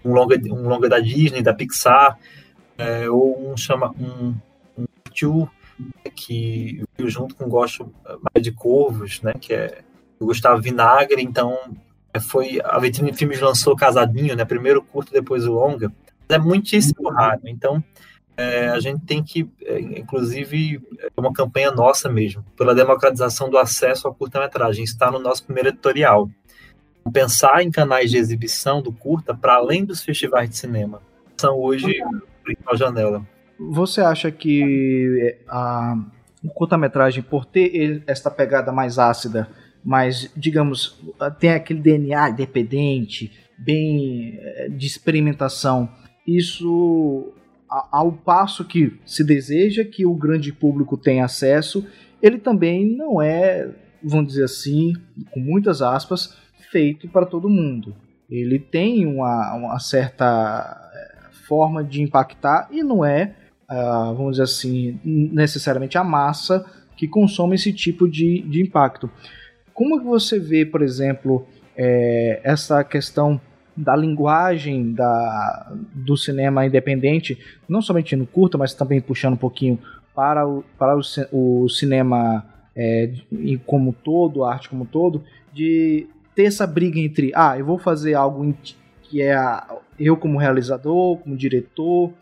um 0.05 0.13
longa, 0.13 0.37
um 0.51 0.69
longa 0.69 0.89
da 0.89 0.99
Disney, 0.99 1.43
da 1.43 1.55
Pixar, 1.55 2.19
é, 2.77 3.09
ou 3.09 3.51
um 3.53 3.57
chama 3.57 3.95
um, 3.99 4.35
um 4.79 4.85
Two, 5.15 5.49
que 6.15 6.83
viu 6.97 7.09
junto 7.09 7.35
com 7.35 7.49
Gosto 7.49 7.93
Mais 8.05 8.43
de 8.43 8.53
Corvos, 8.53 9.21
né, 9.23 9.33
que 9.41 9.53
é 9.53 9.83
do 10.19 10.27
Gustavo 10.27 10.61
Vinagre, 10.61 11.23
então 11.23 11.59
é, 12.13 12.21
foi 12.21 12.61
a 12.65 12.79
Vitrine 12.79 13.13
Filmes 13.13 13.41
lançou 13.41 13.77
Casadinho, 13.77 14.37
né, 14.37 14.45
primeiro 14.45 14.83
curto, 14.83 15.13
depois 15.13 15.47
o 15.47 15.53
longa, 15.53 15.93
é 16.29 16.39
muitíssimo 16.39 17.11
raro, 17.11 17.43
então 17.45 17.83
é, 18.37 18.69
a 18.69 18.81
gente 18.81 19.05
tem 19.05 19.23
que, 19.23 19.49
é, 19.63 19.79
inclusive, 19.81 20.81
é 21.01 21.21
uma 21.21 21.33
campanha 21.33 21.71
nossa 21.71 22.09
mesmo, 22.09 22.45
pela 22.57 22.75
democratização 22.75 23.51
do 23.51 23.59
acesso 23.59 24.09
à 24.09 24.15
curta-metragem, 24.15 24.85
está 24.85 25.11
no 25.11 25.19
nosso 25.19 25.45
primeiro 25.45 25.69
editorial. 25.69 26.31
Pensar 27.11 27.63
em 27.63 27.71
canais 27.71 28.11
de 28.11 28.17
exibição 28.17 28.83
do 28.83 28.93
curta 28.93 29.35
para 29.35 29.55
além 29.55 29.85
dos 29.85 30.03
festivais 30.03 30.49
de 30.49 30.57
cinema. 30.57 31.01
São 31.37 31.59
hoje 31.59 32.03
a 32.03 32.43
principal 32.43 32.77
janela. 32.77 33.27
Você 33.59 34.01
acha 34.01 34.31
que 34.31 35.19
é, 35.21 35.39
a 35.49 35.97
curta-metragem, 36.55 37.23
por 37.23 37.45
ter 37.45 38.03
esta 38.07 38.31
pegada 38.31 38.73
mais 38.73 38.99
ácida, 38.99 39.49
mas, 39.85 40.31
digamos, 40.37 41.01
tem 41.39 41.51
aquele 41.51 41.81
DNA 41.81 42.31
independente, 42.31 43.33
bem 43.59 44.39
é, 44.41 44.69
de 44.69 44.87
experimentação, 44.87 45.89
isso 46.27 47.33
ao 47.91 48.13
passo 48.13 48.65
que 48.65 49.01
se 49.07 49.25
deseja 49.25 49.85
que 49.85 50.05
o 50.05 50.15
grande 50.15 50.53
público 50.53 50.97
tenha 50.97 51.25
acesso, 51.25 51.87
ele 52.21 52.39
também 52.39 52.85
não 52.97 53.21
é, 53.21 53.71
vamos 54.03 54.29
dizer 54.29 54.45
assim, 54.45 54.93
com 55.31 55.41
muitas 55.41 55.81
aspas, 55.81 56.37
feito 56.73 57.07
para 57.07 57.26
todo 57.26 57.49
mundo. 57.49 57.95
Ele 58.29 58.59
tem 58.59 59.07
uma, 59.07 59.55
uma 59.55 59.79
certa 59.79 60.91
eh, 60.95 61.29
forma 61.47 61.85
de 61.85 62.02
impactar 62.02 62.67
e 62.73 62.83
não 62.83 63.05
é, 63.05 63.35
uh, 63.71 64.14
vamos 64.14 64.33
dizer 64.33 64.45
assim, 64.45 64.99
necessariamente 65.05 65.99
a 65.99 66.02
massa 66.02 66.64
que 66.97 67.07
consome 67.07 67.57
esse 67.57 67.73
tipo 67.73 68.09
de, 68.09 68.41
de 68.43 68.62
impacto. 68.62 69.11
Como 69.75 70.00
que 70.00 70.07
você 70.07 70.38
vê, 70.38 70.64
por 70.64 70.81
exemplo, 70.83 71.47
é, 71.76 72.41
essa 72.43 72.83
questão 72.83 73.41
da 73.76 73.97
linguagem 73.97 74.93
da, 74.93 75.73
do 75.95 76.17
cinema 76.17 76.67
independente, 76.67 77.38
não 77.69 77.81
somente 77.81 78.14
no 78.17 78.26
curta, 78.26 78.59
mas 78.59 78.75
também 78.75 79.00
puxando 79.00 79.35
um 79.35 79.38
pouquinho 79.38 79.79
para 80.14 80.47
o, 80.47 80.62
para 80.79 80.97
o, 80.97 81.00
o 81.64 81.69
cinema 81.69 82.45
é, 82.76 83.12
como 83.67 83.93
todo, 83.93 84.45
a 84.45 84.52
arte 84.52 84.69
como 84.69 84.85
todo, 84.85 85.25
de 85.52 86.07
ter 86.35 86.45
essa 86.45 86.67
briga 86.67 86.99
entre, 86.99 87.33
ah, 87.35 87.59
eu 87.59 87.65
vou 87.65 87.79
fazer 87.79 88.15
algo 88.15 88.55
que 89.03 89.21
é 89.21 89.37
eu 89.99 90.17
como 90.17 90.39
realizador, 90.39 91.19
como 91.19 91.37
diretor, 91.37 92.12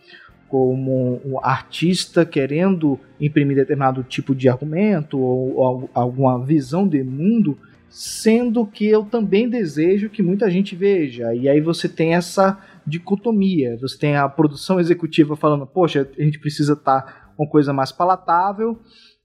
como 0.49 1.21
um 1.25 1.39
artista 1.43 2.27
querendo 2.27 2.99
imprimir 3.21 3.57
determinado 3.57 4.03
tipo 4.03 4.35
de 4.35 4.49
argumento 4.49 5.19
ou, 5.19 5.57
ou 5.57 5.91
alguma 5.95 6.45
visão 6.45 6.87
de 6.89 7.05
mundo, 7.05 7.57
sendo 7.89 8.67
que 8.67 8.87
eu 8.87 9.05
também 9.05 9.49
desejo 9.49 10.11
que 10.11 10.23
muita 10.23 10.51
gente 10.51 10.75
veja. 10.75 11.33
E 11.35 11.49
aí 11.49 11.61
você 11.61 11.89
tem 11.89 12.15
essa 12.15 12.59
dicotomia. 12.87 13.79
Você 13.79 13.97
tem 13.97 14.17
a 14.17 14.29
produção 14.29 14.81
executiva 14.81 15.37
falando, 15.37 15.67
poxa, 15.67 16.09
a 16.19 16.23
gente 16.23 16.39
precisa 16.41 16.73
estar 16.73 17.03
tá 17.03 17.33
uma 17.39 17.49
coisa 17.49 17.73
mais 17.73 17.91
palatável, 17.91 18.79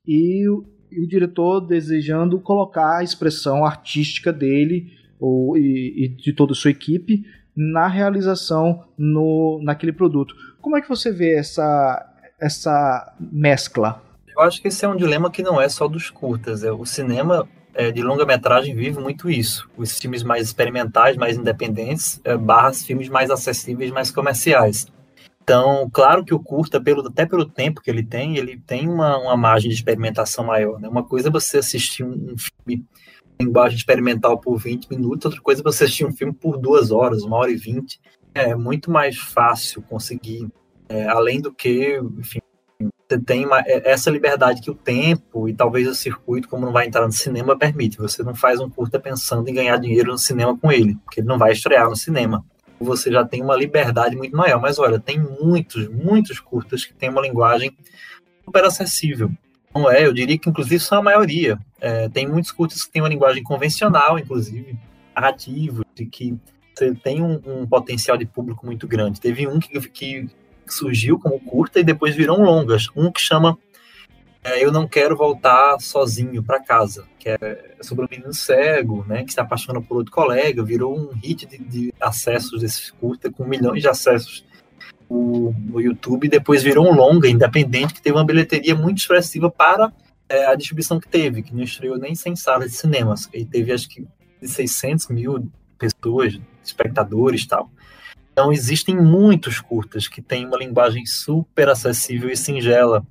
e 0.07 0.45
e 0.91 1.01
o 1.01 1.07
diretor 1.07 1.61
desejando 1.61 2.39
colocar 2.39 2.97
a 2.97 3.03
expressão 3.03 3.65
artística 3.65 4.31
dele 4.31 4.91
ou, 5.19 5.57
e, 5.57 6.05
e 6.05 6.07
de 6.09 6.33
toda 6.33 6.53
a 6.53 6.55
sua 6.55 6.71
equipe 6.71 7.25
na 7.55 7.87
realização 7.87 8.83
no, 8.97 9.59
naquele 9.63 9.93
produto. 9.93 10.35
Como 10.61 10.75
é 10.75 10.81
que 10.81 10.89
você 10.89 11.11
vê 11.11 11.35
essa, 11.35 12.05
essa 12.39 13.15
mescla? 13.19 14.01
Eu 14.37 14.41
acho 14.41 14.61
que 14.61 14.67
esse 14.67 14.83
é 14.83 14.87
um 14.87 14.97
dilema 14.97 15.31
que 15.31 15.41
não 15.41 15.61
é 15.61 15.69
só 15.69 15.87
dos 15.87 16.09
curtas. 16.09 16.63
É, 16.63 16.71
o 16.71 16.85
cinema 16.85 17.47
é, 17.73 17.91
de 17.91 18.01
longa-metragem 18.01 18.75
vive 18.75 18.99
muito 18.99 19.29
isso. 19.29 19.69
Os 19.77 19.97
filmes 19.97 20.23
mais 20.23 20.43
experimentais, 20.47 21.15
mais 21.15 21.37
independentes, 21.37 22.19
é, 22.23 22.35
barras 22.35 22.83
filmes 22.83 23.07
mais 23.07 23.31
acessíveis, 23.31 23.91
mais 23.91 24.11
comerciais. 24.11 24.87
Então, 25.45 25.87
claro 25.93 26.25
que 26.25 26.33
o 26.33 26.39
curta, 26.39 26.81
pelo, 26.81 27.07
até 27.07 27.23
pelo 27.23 27.45
tempo 27.45 27.79
que 27.79 27.91
ele 27.91 28.01
tem, 28.01 28.35
ele 28.35 28.57
tem 28.57 28.89
uma, 28.89 29.15
uma 29.15 29.37
margem 29.37 29.69
de 29.69 29.75
experimentação 29.75 30.43
maior. 30.43 30.79
Né? 30.79 30.89
Uma 30.89 31.03
coisa 31.03 31.27
é 31.27 31.31
você 31.31 31.59
assistir 31.59 32.03
um, 32.03 32.33
um 32.33 32.35
filme 32.35 32.83
em 33.39 33.45
linguagem 33.45 33.77
experimental 33.77 34.39
por 34.39 34.57
20 34.57 34.89
minutos, 34.89 35.25
outra 35.25 35.39
coisa 35.41 35.61
é 35.61 35.63
você 35.63 35.83
assistir 35.83 36.03
um 36.03 36.11
filme 36.11 36.33
por 36.33 36.57
duas 36.57 36.89
horas, 36.89 37.21
uma 37.21 37.37
hora 37.37 37.51
e 37.51 37.55
vinte. 37.55 38.01
É 38.33 38.55
muito 38.55 38.89
mais 38.89 39.17
fácil 39.19 39.83
conseguir, 39.83 40.47
é, 40.89 41.07
além 41.07 41.39
do 41.39 41.53
que, 41.53 42.01
enfim, 42.17 42.39
você 43.07 43.19
tem 43.19 43.45
uma, 43.45 43.59
é, 43.59 43.91
essa 43.91 44.09
liberdade 44.09 44.61
que 44.61 44.71
o 44.71 44.75
tempo 44.75 45.47
e 45.47 45.53
talvez 45.53 45.87
o 45.87 45.93
circuito, 45.93 46.49
como 46.49 46.65
não 46.65 46.73
vai 46.73 46.87
entrar 46.87 47.05
no 47.05 47.11
cinema, 47.11 47.55
permite. 47.55 47.99
Você 47.99 48.23
não 48.23 48.33
faz 48.33 48.59
um 48.59 48.67
curta 48.67 48.99
pensando 48.99 49.47
em 49.47 49.53
ganhar 49.53 49.77
dinheiro 49.77 50.11
no 50.11 50.17
cinema 50.17 50.57
com 50.57 50.71
ele, 50.71 50.95
porque 51.05 51.19
ele 51.19 51.27
não 51.27 51.37
vai 51.37 51.51
estrear 51.51 51.87
no 51.87 51.95
cinema. 51.95 52.43
Você 52.85 53.11
já 53.11 53.25
tem 53.25 53.41
uma 53.41 53.55
liberdade 53.55 54.15
muito 54.15 54.35
maior. 54.35 54.61
Mas 54.61 54.79
olha, 54.79 54.99
tem 54.99 55.19
muitos, 55.19 55.87
muitos 55.89 56.39
curtas 56.39 56.85
que 56.85 56.93
têm 56.93 57.09
uma 57.09 57.21
linguagem 57.21 57.75
super 58.43 58.63
acessível. 58.63 59.29
Não 59.73 59.91
é? 59.91 60.05
Eu 60.05 60.13
diria 60.13 60.37
que 60.37 60.49
inclusive 60.49 60.79
são 60.79 60.99
a 60.99 61.03
maioria. 61.03 61.59
É, 61.81 62.07
tem 62.07 62.27
muitos 62.27 62.51
curtas 62.51 62.83
que 62.85 62.91
têm 62.91 63.01
uma 63.01 63.09
linguagem 63.09 63.43
convencional, 63.43 64.17
inclusive 64.17 64.77
narrativo, 65.13 65.85
de 65.93 66.05
que 66.05 66.37
tem 67.03 67.21
um, 67.21 67.41
um, 67.45 67.65
potencial 67.65 68.17
de 68.17 68.25
público 68.25 68.65
muito 68.65 68.87
grande. 68.87 69.19
Teve 69.19 69.47
um 69.47 69.59
que, 69.59 69.79
que 69.89 70.27
surgiu 70.67 71.17
como 71.19 71.39
curta 71.39 71.79
e 71.79 71.83
depois 71.83 72.15
virou 72.15 72.39
um 72.39 72.43
longas. 72.43 72.87
Um 72.95 73.11
que 73.11 73.21
chama 73.21 73.57
é, 74.45 74.63
Eu 74.63 74.71
Não 74.71 74.87
Quero 74.87 75.17
Voltar 75.17 75.79
Sozinho 75.79 76.43
para 76.43 76.61
Casa, 76.61 77.05
que 77.17 77.29
é 77.29 77.75
sobre 77.81 78.05
um 78.05 78.07
menino 78.09 78.31
cego, 78.31 79.03
né, 79.07 79.23
que 79.23 79.33
se 79.33 79.39
apaixona 79.39 79.81
por 79.81 79.97
outro 79.97 80.11
colega, 80.11 80.63
virou 80.63 80.95
um 80.95 81.13
hit 81.15 81.47
de, 81.47 81.57
de 81.57 81.93
acessos 81.99 82.61
desse 82.61 82.93
curta, 82.93 83.31
com 83.31 83.43
milhões 83.43 83.81
de 83.81 83.89
acessos 83.89 84.45
no, 85.09 85.51
no, 85.51 85.81
YouTube, 85.81 86.27
e 86.27 86.29
depois 86.29 86.61
virou 86.61 86.87
um 86.87 86.93
longa 86.93 87.27
independente 87.27 87.95
que 87.95 88.01
teve 88.01 88.15
uma 88.15 88.23
bilheteria 88.23 88.75
muito 88.75 88.99
expressiva 88.99 89.49
para 89.49 89.91
é, 90.29 90.45
a 90.45 90.53
distribuição 90.53 90.99
que 90.99 91.07
teve, 91.07 91.41
que 91.41 91.53
não 91.53 91.63
estreou 91.63 91.97
nem 91.97 92.13
sem 92.13 92.35
sala 92.35 92.67
de 92.67 92.75
cinemas, 92.75 93.27
e 93.33 93.43
teve 93.43 93.73
acho 93.73 93.89
que 93.89 94.07
600 94.43 95.07
mil 95.07 95.51
pessoas, 95.79 96.39
espectadores 96.63 97.41
e 97.41 97.47
tal. 97.47 97.71
Então, 98.31 98.51
existem 98.51 98.95
muitos 98.95 99.61
curtas 99.61 100.07
que 100.09 100.21
têm 100.21 100.45
uma 100.45 100.57
linguagem 100.57 101.05
super 101.05 101.69
acessível 101.69 102.29
e 102.29 102.35
singela. 102.35 103.05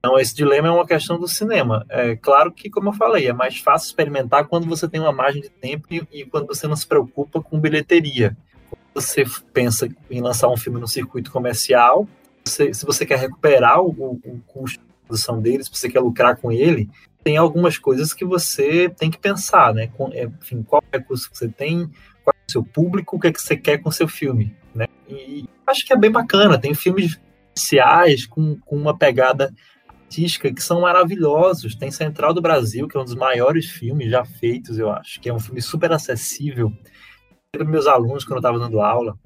Então, 0.00 0.18
esse 0.18 0.34
dilema 0.34 0.68
é 0.68 0.70
uma 0.70 0.86
questão 0.86 1.20
do 1.20 1.28
cinema. 1.28 1.84
É 1.90 2.16
claro 2.16 2.50
que, 2.50 2.70
como 2.70 2.88
eu 2.88 2.92
falei, 2.94 3.28
é 3.28 3.34
mais 3.34 3.58
fácil 3.58 3.88
experimentar 3.88 4.46
quando 4.46 4.66
você 4.66 4.88
tem 4.88 4.98
uma 4.98 5.12
margem 5.12 5.42
de 5.42 5.50
tempo 5.50 5.86
e, 5.90 6.02
e 6.10 6.24
quando 6.24 6.46
você 6.46 6.66
não 6.66 6.74
se 6.74 6.86
preocupa 6.86 7.42
com 7.42 7.60
bilheteria. 7.60 8.34
Quando 8.70 8.80
você 8.94 9.24
pensa 9.52 9.88
em 10.10 10.22
lançar 10.22 10.48
um 10.48 10.56
filme 10.56 10.80
no 10.80 10.88
circuito 10.88 11.30
comercial, 11.30 12.08
você, 12.42 12.72
se 12.72 12.86
você 12.86 13.04
quer 13.04 13.18
recuperar 13.18 13.82
o, 13.82 13.90
o 13.90 14.40
custo 14.46 14.78
de 14.78 14.86
produção 15.06 15.38
dele, 15.38 15.62
se 15.62 15.70
você 15.70 15.90
quer 15.90 16.00
lucrar 16.00 16.36
com 16.36 16.50
ele, 16.50 16.88
tem 17.22 17.36
algumas 17.36 17.76
coisas 17.76 18.14
que 18.14 18.24
você 18.24 18.88
tem 18.88 19.10
que 19.10 19.18
pensar, 19.18 19.74
né? 19.74 19.90
É, 20.12 20.24
enfim, 20.24 20.62
qual 20.62 20.82
recurso 20.90 21.30
que 21.30 21.36
você 21.36 21.48
tem, 21.48 21.90
qual 22.24 22.34
é 22.34 22.48
o 22.48 22.50
seu 22.50 22.64
público, 22.64 23.16
o 23.16 23.20
que, 23.20 23.28
é 23.28 23.32
que 23.32 23.42
você 23.42 23.54
quer 23.54 23.78
com 23.78 23.90
o 23.90 23.92
seu 23.92 24.08
filme, 24.08 24.56
né? 24.74 24.86
E 25.06 25.44
acho 25.66 25.86
que 25.86 25.92
é 25.92 25.96
bem 25.96 26.10
bacana, 26.10 26.58
tem 26.58 26.72
filmes 26.72 27.20
especiais 27.54 28.24
com, 28.24 28.56
com 28.60 28.76
uma 28.76 28.96
pegada 28.96 29.52
artística 30.10 30.52
que 30.52 30.62
são 30.62 30.80
maravilhosos. 30.80 31.76
Tem 31.76 31.90
Central 31.90 32.34
do 32.34 32.42
Brasil, 32.42 32.88
que 32.88 32.96
é 32.96 33.00
um 33.00 33.04
dos 33.04 33.14
maiores 33.14 33.66
filmes 33.66 34.10
já 34.10 34.24
feitos, 34.24 34.76
eu 34.76 34.90
acho, 34.90 35.20
que 35.20 35.28
é 35.28 35.32
um 35.32 35.38
filme 35.38 35.62
super 35.62 35.92
acessível. 35.92 36.72
Meus 37.64 37.86
alunos, 37.86 38.24
quando 38.24 38.36
eu 38.36 38.40
estava 38.40 38.58
dando 38.58 38.80
aula, 38.80 39.16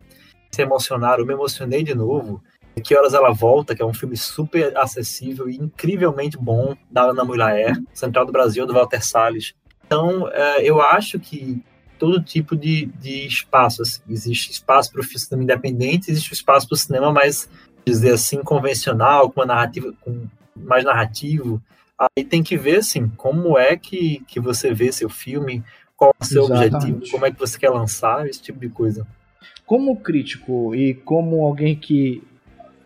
se 0.53 0.61
emocionaram, 0.61 1.21
eu 1.21 1.27
me 1.27 1.33
emocionei 1.33 1.83
de 1.83 1.95
novo. 1.95 2.43
Que 2.83 2.97
Horas 2.97 3.15
Ela 3.15 3.33
Volta, 3.33 3.75
que 3.75 3.83
é 3.83 3.87
um 3.87 3.95
filme 3.95 4.17
super 4.17 4.77
acessível 4.77 5.49
e 5.49 5.57
incrivelmente 5.57 6.37
bom, 6.37 6.77
da 6.91 7.03
Ana 7.03 7.25
Mulaer, 7.25 7.81
Central 7.95 8.27
do 8.27 8.33
Brasil, 8.33 8.67
do 8.67 8.75
Walter 8.75 9.05
Salles. 9.05 9.55
Então, 9.87 10.29
é, 10.29 10.63
eu 10.69 10.83
acho 10.83 11.21
que 11.21 11.63
todo 11.99 12.23
tipo 12.23 12.57
de, 12.57 12.87
de 12.87 13.27
espaço. 13.27 13.83
Assim. 13.83 14.03
Existe 14.09 14.51
espaço 14.51 14.91
para 14.91 15.01
o 15.01 15.05
cinema 15.05 15.45
independente, 15.45 16.11
existe 16.11 16.33
espaço 16.33 16.67
para 16.67 16.75
o 16.75 16.79
cinema 16.79 17.13
mais, 17.13 17.49
dizer 17.87 18.15
assim, 18.15 18.43
convencional, 18.43 19.31
com 19.31 19.41
uma 19.41 19.47
narrativa, 19.47 19.93
com 20.01 20.27
mais 20.57 20.85
narrativo. 20.85 21.63
Aí 21.99 22.25
tem 22.25 22.43
que 22.43 22.57
ver, 22.57 22.79
assim, 22.79 23.09
como 23.09 23.59
é 23.59 23.77
que, 23.77 24.21
que 24.27 24.41
você 24.41 24.75
vê 24.75 24.91
seu 24.93 25.09
filme, 25.09 25.63
qual 25.97 26.11
é 26.11 26.23
o 26.23 26.27
seu 26.27 26.45
Exatamente. 26.45 26.75
objetivo, 26.75 27.11
como 27.13 27.27
é 27.27 27.31
que 27.31 27.39
você 27.39 27.59
quer 27.59 27.71
lançar, 27.71 28.27
esse 28.27 28.43
tipo 28.43 28.59
de 28.59 28.69
coisa. 28.69 29.07
Como 29.65 29.97
crítico 29.97 30.75
e 30.75 30.95
como 30.95 31.45
alguém 31.45 31.77
que 31.77 32.23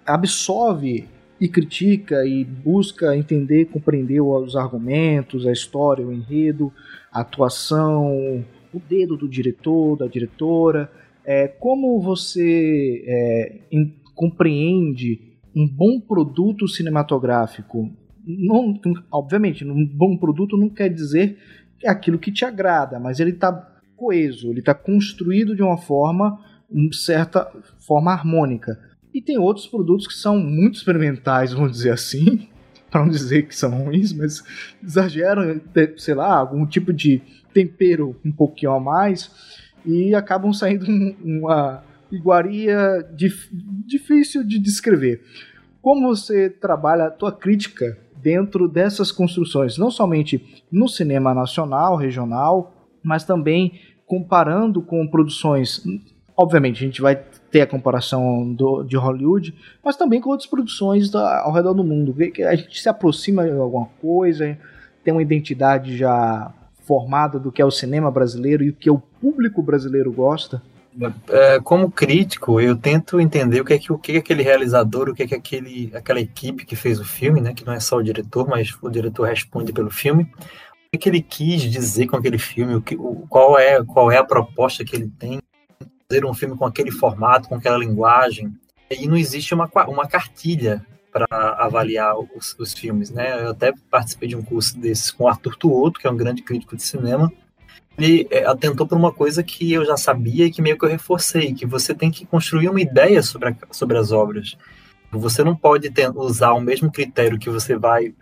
absorve 0.06 1.08
e 1.40 1.48
critica 1.48 2.24
e 2.26 2.44
busca 2.44 3.16
entender, 3.16 3.66
compreender 3.66 4.20
os 4.20 4.56
argumentos, 4.56 5.46
a 5.46 5.52
história, 5.52 6.06
o 6.06 6.12
enredo, 6.12 6.72
a 7.12 7.20
atuação, 7.20 8.44
o 8.72 8.80
dedo 8.88 9.16
do 9.16 9.28
diretor, 9.28 9.96
da 9.96 10.06
diretora. 10.06 10.90
É, 11.24 11.46
como 11.46 12.00
você 12.00 13.04
é, 13.06 13.56
em, 13.70 13.94
compreende 14.14 15.27
um 15.54 15.66
bom 15.68 16.00
produto 16.00 16.68
cinematográfico? 16.68 17.90
Não, 18.26 18.78
obviamente, 19.10 19.64
um 19.64 19.86
bom 19.86 20.16
produto 20.16 20.56
não 20.56 20.68
quer 20.68 20.88
dizer 20.88 21.38
é 21.82 21.88
aquilo 21.88 22.18
que 22.18 22.32
te 22.32 22.44
agrada, 22.44 22.98
mas 22.98 23.20
ele 23.20 23.30
está 23.30 23.52
coeso, 23.96 24.50
ele 24.50 24.60
está 24.60 24.74
construído 24.74 25.54
de 25.54 25.62
uma 25.62 25.76
forma, 25.76 26.38
certa 26.92 27.50
forma 27.78 28.12
harmônica. 28.12 28.78
E 29.12 29.22
tem 29.22 29.38
outros 29.38 29.66
produtos 29.66 30.06
que 30.06 30.14
são 30.14 30.38
muito 30.38 30.76
experimentais, 30.76 31.52
vamos 31.52 31.72
dizer 31.72 31.92
assim, 31.92 32.48
para 32.90 33.02
não 33.02 33.10
dizer 33.10 33.46
que 33.46 33.56
são 33.56 33.70
ruins, 33.70 34.12
mas 34.12 34.42
exageram, 34.82 35.60
sei 35.96 36.14
lá, 36.14 36.36
algum 36.36 36.66
tipo 36.66 36.92
de 36.92 37.20
tempero 37.52 38.16
um 38.24 38.32
pouquinho 38.32 38.72
a 38.72 38.80
mais 38.80 39.30
e 39.84 40.14
acabam 40.14 40.52
saindo 40.52 40.86
uma 41.22 41.82
iguaria 42.10 43.06
dif 43.14 43.48
difícil 43.86 44.44
de 44.44 44.58
descrever. 44.58 45.22
Como 45.80 46.08
você 46.08 46.50
trabalha 46.50 47.04
a 47.04 47.10
tua 47.10 47.32
crítica 47.32 47.98
dentro 48.16 48.68
dessas 48.68 49.12
construções, 49.12 49.78
não 49.78 49.90
somente 49.90 50.62
no 50.70 50.88
cinema 50.88 51.32
nacional, 51.32 51.96
regional, 51.96 52.74
mas 53.02 53.24
também 53.24 53.80
comparando 54.06 54.82
com 54.82 55.06
produções. 55.06 55.82
Obviamente, 56.36 56.82
a 56.82 56.86
gente 56.86 57.00
vai 57.00 57.16
ter 57.50 57.62
a 57.62 57.66
comparação 57.66 58.52
do, 58.52 58.82
de 58.82 58.96
Hollywood, 58.96 59.54
mas 59.84 59.96
também 59.96 60.20
com 60.20 60.30
outras 60.30 60.48
produções 60.48 61.10
da, 61.10 61.42
ao 61.42 61.52
redor 61.52 61.74
do 61.74 61.84
mundo. 61.84 62.14
A 62.46 62.54
gente 62.54 62.80
se 62.80 62.88
aproxima 62.88 63.44
de 63.44 63.52
alguma 63.52 63.86
coisa, 64.00 64.58
tem 65.02 65.12
uma 65.12 65.22
identidade 65.22 65.96
já 65.96 66.52
formada 66.82 67.38
do 67.38 67.52
que 67.52 67.60
é 67.60 67.64
o 67.64 67.70
cinema 67.70 68.10
brasileiro 68.10 68.62
e 68.64 68.70
o 68.70 68.74
que 68.74 68.90
o 68.90 68.98
público 68.98 69.62
brasileiro 69.62 70.10
gosta. 70.12 70.62
É, 71.28 71.60
como 71.60 71.90
crítico, 71.90 72.60
eu 72.60 72.76
tento 72.76 73.20
entender 73.20 73.60
o 73.60 73.64
que 73.64 73.74
é 73.74 73.78
que 73.78 73.92
o 73.92 73.98
que 73.98 74.12
é 74.12 74.16
aquele 74.18 74.42
realizador, 74.42 75.08
o 75.08 75.14
que 75.14 75.22
é 75.22 75.26
que 75.26 75.34
aquele 75.34 75.90
aquela 75.94 76.20
equipe 76.20 76.64
que 76.64 76.74
fez 76.74 76.98
o 76.98 77.04
filme, 77.04 77.40
né, 77.40 77.54
que 77.54 77.64
não 77.64 77.72
é 77.72 77.80
só 77.80 77.96
o 77.96 78.02
diretor, 78.02 78.48
mas 78.48 78.76
o 78.82 78.90
diretor 78.90 79.28
responde 79.28 79.72
pelo 79.72 79.90
filme. 79.90 80.24
O 80.24 80.90
que, 80.90 80.96
é 80.96 80.98
que 80.98 81.08
ele 81.08 81.22
quis 81.22 81.62
dizer 81.62 82.06
com 82.06 82.16
aquele 82.16 82.38
filme, 82.38 82.74
o 82.74 82.80
que, 82.80 82.96
o, 82.96 83.26
qual 83.28 83.58
é 83.58 83.84
qual 83.84 84.10
é 84.10 84.16
a 84.16 84.24
proposta 84.24 84.84
que 84.84 84.96
ele 84.96 85.10
tem 85.18 85.40
fazer 86.10 86.24
um 86.24 86.32
filme 86.32 86.56
com 86.56 86.64
aquele 86.64 86.90
formato, 86.90 87.48
com 87.48 87.54
aquela 87.54 87.76
linguagem. 87.76 88.56
E 88.90 89.06
não 89.06 89.16
existe 89.16 89.54
uma 89.54 89.70
uma 89.86 90.08
cartilha 90.08 90.84
para 91.12 91.26
avaliar 91.58 92.14
os, 92.18 92.54
os, 92.58 92.72
filmes, 92.72 93.10
né? 93.10 93.44
Eu 93.44 93.50
até 93.50 93.72
participei 93.90 94.28
de 94.28 94.36
um 94.36 94.42
curso 94.42 94.78
desses 94.78 95.10
com 95.10 95.28
Arthur 95.28 95.56
Tuoto, 95.56 96.00
que 96.00 96.06
é 96.06 96.10
um 96.10 96.16
grande 96.16 96.42
crítico 96.42 96.76
de 96.76 96.82
cinema, 96.82 97.32
ele 97.98 98.28
é, 98.30 98.44
atentou 98.46 98.86
para 98.86 98.96
uma 98.96 99.12
coisa 99.12 99.42
que 99.42 99.72
eu 99.72 99.84
já 99.84 99.96
sabia 99.96 100.46
e 100.46 100.50
que 100.50 100.62
meio 100.62 100.78
que 100.78 100.84
eu 100.84 100.88
reforcei, 100.88 101.52
que 101.52 101.66
você 101.66 101.92
tem 101.92 102.10
que 102.10 102.24
construir 102.24 102.68
uma 102.68 102.80
ideia 102.80 103.22
sobre, 103.22 103.48
a, 103.48 103.56
sobre 103.72 103.98
as 103.98 104.12
obras. 104.12 104.56
Você 105.10 105.42
não 105.42 105.56
pode 105.56 105.90
ter, 105.90 106.08
usar 106.16 106.52
o 106.52 106.60
mesmo 106.60 106.92
critério 106.92 107.38
que 107.38 107.50
você 107.50 107.76
vai 107.76 108.14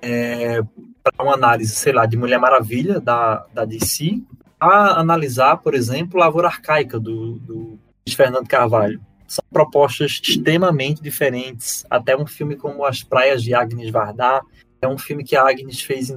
é, 0.00 0.62
para 1.02 1.24
uma 1.24 1.34
análise, 1.34 1.74
sei 1.74 1.92
lá, 1.92 2.06
de 2.06 2.16
Mulher 2.16 2.38
Maravilha, 2.38 3.00
da, 3.00 3.44
da 3.52 3.64
DC, 3.66 4.22
a 4.58 4.98
analisar, 4.98 5.58
por 5.58 5.74
exemplo, 5.74 6.18
Lavoura 6.18 6.48
Arcaica, 6.48 6.98
do, 6.98 7.34
do 7.38 7.78
Fernando 8.08 8.48
Carvalho. 8.48 9.00
São 9.26 9.44
propostas 9.50 10.20
extremamente 10.22 11.02
diferentes. 11.02 11.84
Até 11.90 12.16
um 12.16 12.26
filme 12.26 12.56
como 12.56 12.84
As 12.84 13.02
Praias 13.02 13.42
de 13.42 13.54
Agnes 13.54 13.90
Varda, 13.90 14.40
é 14.80 14.88
um 14.88 14.98
filme 14.98 15.22
que 15.22 15.36
a 15.36 15.48
Agnes 15.48 15.80
fez 15.82 16.10
em 16.10 16.16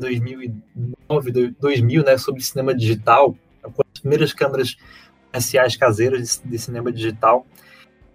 2009, 1.07 1.55
2000, 1.59 2.03
né, 2.03 2.17
sobre 2.17 2.41
cinema 2.41 2.73
digital, 2.73 3.35
com 3.61 3.81
as 3.81 3.99
primeiras 3.99 4.33
câmeras 4.33 4.77
comerciais 5.31 5.75
caseiras 5.75 6.41
de, 6.43 6.49
de 6.49 6.59
cinema 6.59 6.91
digital. 6.91 7.45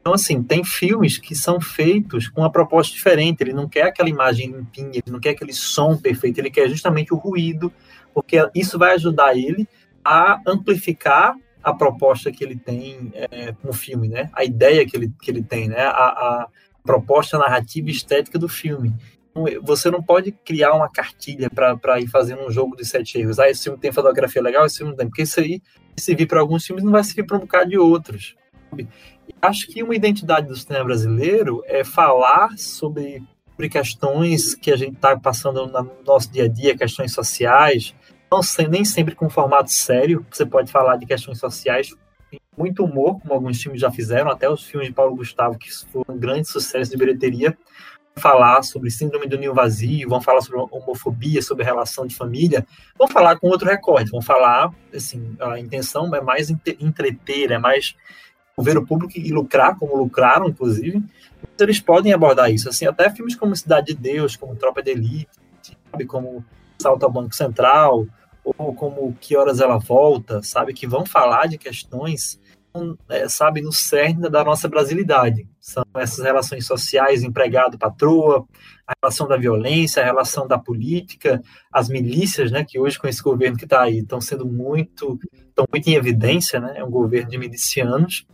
Então, 0.00 0.14
assim, 0.14 0.42
tem 0.42 0.64
filmes 0.64 1.18
que 1.18 1.34
são 1.34 1.60
feitos 1.60 2.28
com 2.28 2.40
uma 2.40 2.50
proposta 2.50 2.92
diferente. 2.92 3.42
Ele 3.42 3.52
não 3.52 3.68
quer 3.68 3.82
aquela 3.82 4.08
imagem 4.08 4.50
limpinha, 4.50 4.92
ele 4.94 5.12
não 5.12 5.20
quer 5.20 5.30
aquele 5.30 5.52
som 5.52 5.96
perfeito, 5.96 6.38
ele 6.38 6.50
quer 6.50 6.68
justamente 6.68 7.12
o 7.12 7.18
ruído, 7.18 7.70
porque 8.14 8.36
isso 8.54 8.78
vai 8.78 8.94
ajudar 8.94 9.36
ele 9.36 9.68
a 10.02 10.40
amplificar 10.46 11.36
a 11.62 11.74
proposta 11.74 12.32
que 12.32 12.42
ele 12.42 12.56
tem 12.56 13.12
é, 13.14 13.54
no 13.62 13.74
filme, 13.74 14.08
né? 14.08 14.30
A 14.32 14.42
ideia 14.42 14.86
que 14.86 14.96
ele, 14.96 15.12
que 15.20 15.30
ele 15.30 15.42
tem, 15.42 15.68
né? 15.68 15.82
A, 15.82 16.06
a 16.06 16.48
proposta 16.82 17.36
narrativa 17.36 17.88
e 17.88 17.92
estética 17.92 18.38
do 18.38 18.48
filme 18.48 18.94
você 19.62 19.90
não 19.90 20.02
pode 20.02 20.32
criar 20.32 20.72
uma 20.72 20.90
cartilha 20.90 21.48
para 21.50 22.00
ir 22.00 22.08
fazendo 22.08 22.44
um 22.46 22.50
jogo 22.50 22.76
de 22.76 22.84
sete 22.84 23.18
erros. 23.18 23.38
Ah, 23.38 23.48
esse 23.48 23.64
filme 23.64 23.78
tem 23.78 23.92
fotografia 23.92 24.42
legal, 24.42 24.66
esse 24.66 24.78
filme 24.78 24.90
não 24.90 24.96
tem. 24.96 25.08
Porque 25.08 25.22
isso 25.22 25.40
aí 25.40 25.62
servir 25.96 26.26
para 26.26 26.40
alguns 26.40 26.64
filmes 26.64 26.84
não 26.84 26.92
vai 26.92 27.04
servir 27.04 27.24
para 27.24 27.36
um 27.36 27.40
bocado 27.40 27.70
de 27.70 27.78
outros. 27.78 28.34
Acho 29.40 29.66
que 29.68 29.82
uma 29.82 29.94
identidade 29.94 30.48
do 30.48 30.56
cinema 30.56 30.84
brasileiro 30.84 31.62
é 31.66 31.84
falar 31.84 32.56
sobre, 32.58 33.22
sobre 33.50 33.68
questões 33.68 34.54
que 34.54 34.70
a 34.70 34.76
gente 34.76 34.94
está 34.94 35.18
passando 35.18 35.66
no 35.66 35.90
nosso 36.04 36.30
dia 36.30 36.44
a 36.44 36.48
dia, 36.48 36.76
questões 36.76 37.12
sociais, 37.12 37.94
não 38.30 38.40
nem 38.68 38.84
sempre 38.84 39.14
com 39.14 39.28
formato 39.28 39.70
sério. 39.70 40.24
Você 40.30 40.46
pode 40.46 40.70
falar 40.70 40.96
de 40.96 41.06
questões 41.06 41.38
sociais 41.38 41.94
muito 42.56 42.84
humor, 42.84 43.20
como 43.20 43.32
alguns 43.32 43.60
filmes 43.60 43.80
já 43.80 43.90
fizeram, 43.90 44.30
até 44.30 44.48
os 44.48 44.64
filmes 44.64 44.88
de 44.88 44.94
Paulo 44.94 45.16
Gustavo, 45.16 45.58
que 45.58 45.70
foram 45.86 46.14
um 46.14 46.18
grande 46.18 46.46
sucesso 46.48 46.90
de 46.90 46.96
bilheteria, 46.96 47.56
falar 48.16 48.62
sobre 48.62 48.90
síndrome 48.90 49.26
do 49.26 49.38
ninho 49.38 49.54
vazio, 49.54 50.08
vão 50.08 50.20
falar 50.20 50.40
sobre 50.40 50.60
homofobia, 50.70 51.40
sobre 51.40 51.64
relação 51.64 52.06
de 52.06 52.14
família, 52.14 52.66
vão 52.98 53.08
falar 53.08 53.38
com 53.38 53.48
outro 53.48 53.68
recorde, 53.68 54.10
vão 54.10 54.20
falar, 54.20 54.72
assim, 54.94 55.36
a 55.40 55.58
intenção 55.58 56.14
é 56.14 56.20
mais 56.20 56.50
entreter, 56.50 57.50
é 57.50 57.58
mais 57.58 57.94
ver 58.58 58.76
o 58.76 58.86
público 58.86 59.14
e 59.16 59.32
lucrar, 59.32 59.78
como 59.78 59.96
lucraram, 59.96 60.48
inclusive, 60.48 61.02
eles 61.58 61.80
podem 61.80 62.12
abordar 62.12 62.50
isso, 62.50 62.68
assim, 62.68 62.86
até 62.86 63.10
filmes 63.10 63.34
como 63.34 63.56
Cidade 63.56 63.88
de 63.88 63.94
Deus, 63.94 64.36
como 64.36 64.56
Tropa 64.56 64.82
de 64.82 64.90
Elite, 64.90 65.28
sabe, 65.90 66.04
como 66.04 66.44
Salto 66.78 67.04
ao 67.04 67.10
Banco 67.12 67.34
Central, 67.34 68.06
ou 68.44 68.74
como 68.74 69.16
Que 69.20 69.36
Horas 69.36 69.60
Ela 69.60 69.78
Volta, 69.78 70.42
sabe, 70.42 70.74
que 70.74 70.86
vão 70.86 71.06
falar 71.06 71.46
de 71.46 71.58
questões 71.58 72.40
é, 73.08 73.28
sabe, 73.28 73.60
no 73.60 73.72
cerne 73.72 74.28
da 74.28 74.44
nossa 74.44 74.68
brasilidade. 74.68 75.46
São 75.60 75.84
essas 75.96 76.24
relações 76.24 76.66
sociais, 76.66 77.22
empregado-patroa, 77.22 78.46
a 78.86 78.94
relação 79.02 79.26
da 79.28 79.36
violência, 79.36 80.02
a 80.02 80.04
relação 80.04 80.46
da 80.46 80.58
política, 80.58 81.40
as 81.72 81.88
milícias, 81.88 82.50
né, 82.50 82.64
que 82.64 82.78
hoje 82.78 82.98
com 82.98 83.08
esse 83.08 83.22
governo 83.22 83.56
que 83.56 83.64
está 83.64 83.82
aí 83.82 83.98
estão 83.98 84.20
sendo 84.20 84.46
muito, 84.46 85.18
estão 85.48 85.66
muito 85.70 85.88
em 85.88 85.94
evidência, 85.94 86.60
né, 86.60 86.74
é 86.76 86.84
um 86.84 86.90
governo 86.90 87.30
de 87.30 87.38
milicianos. 87.38 88.26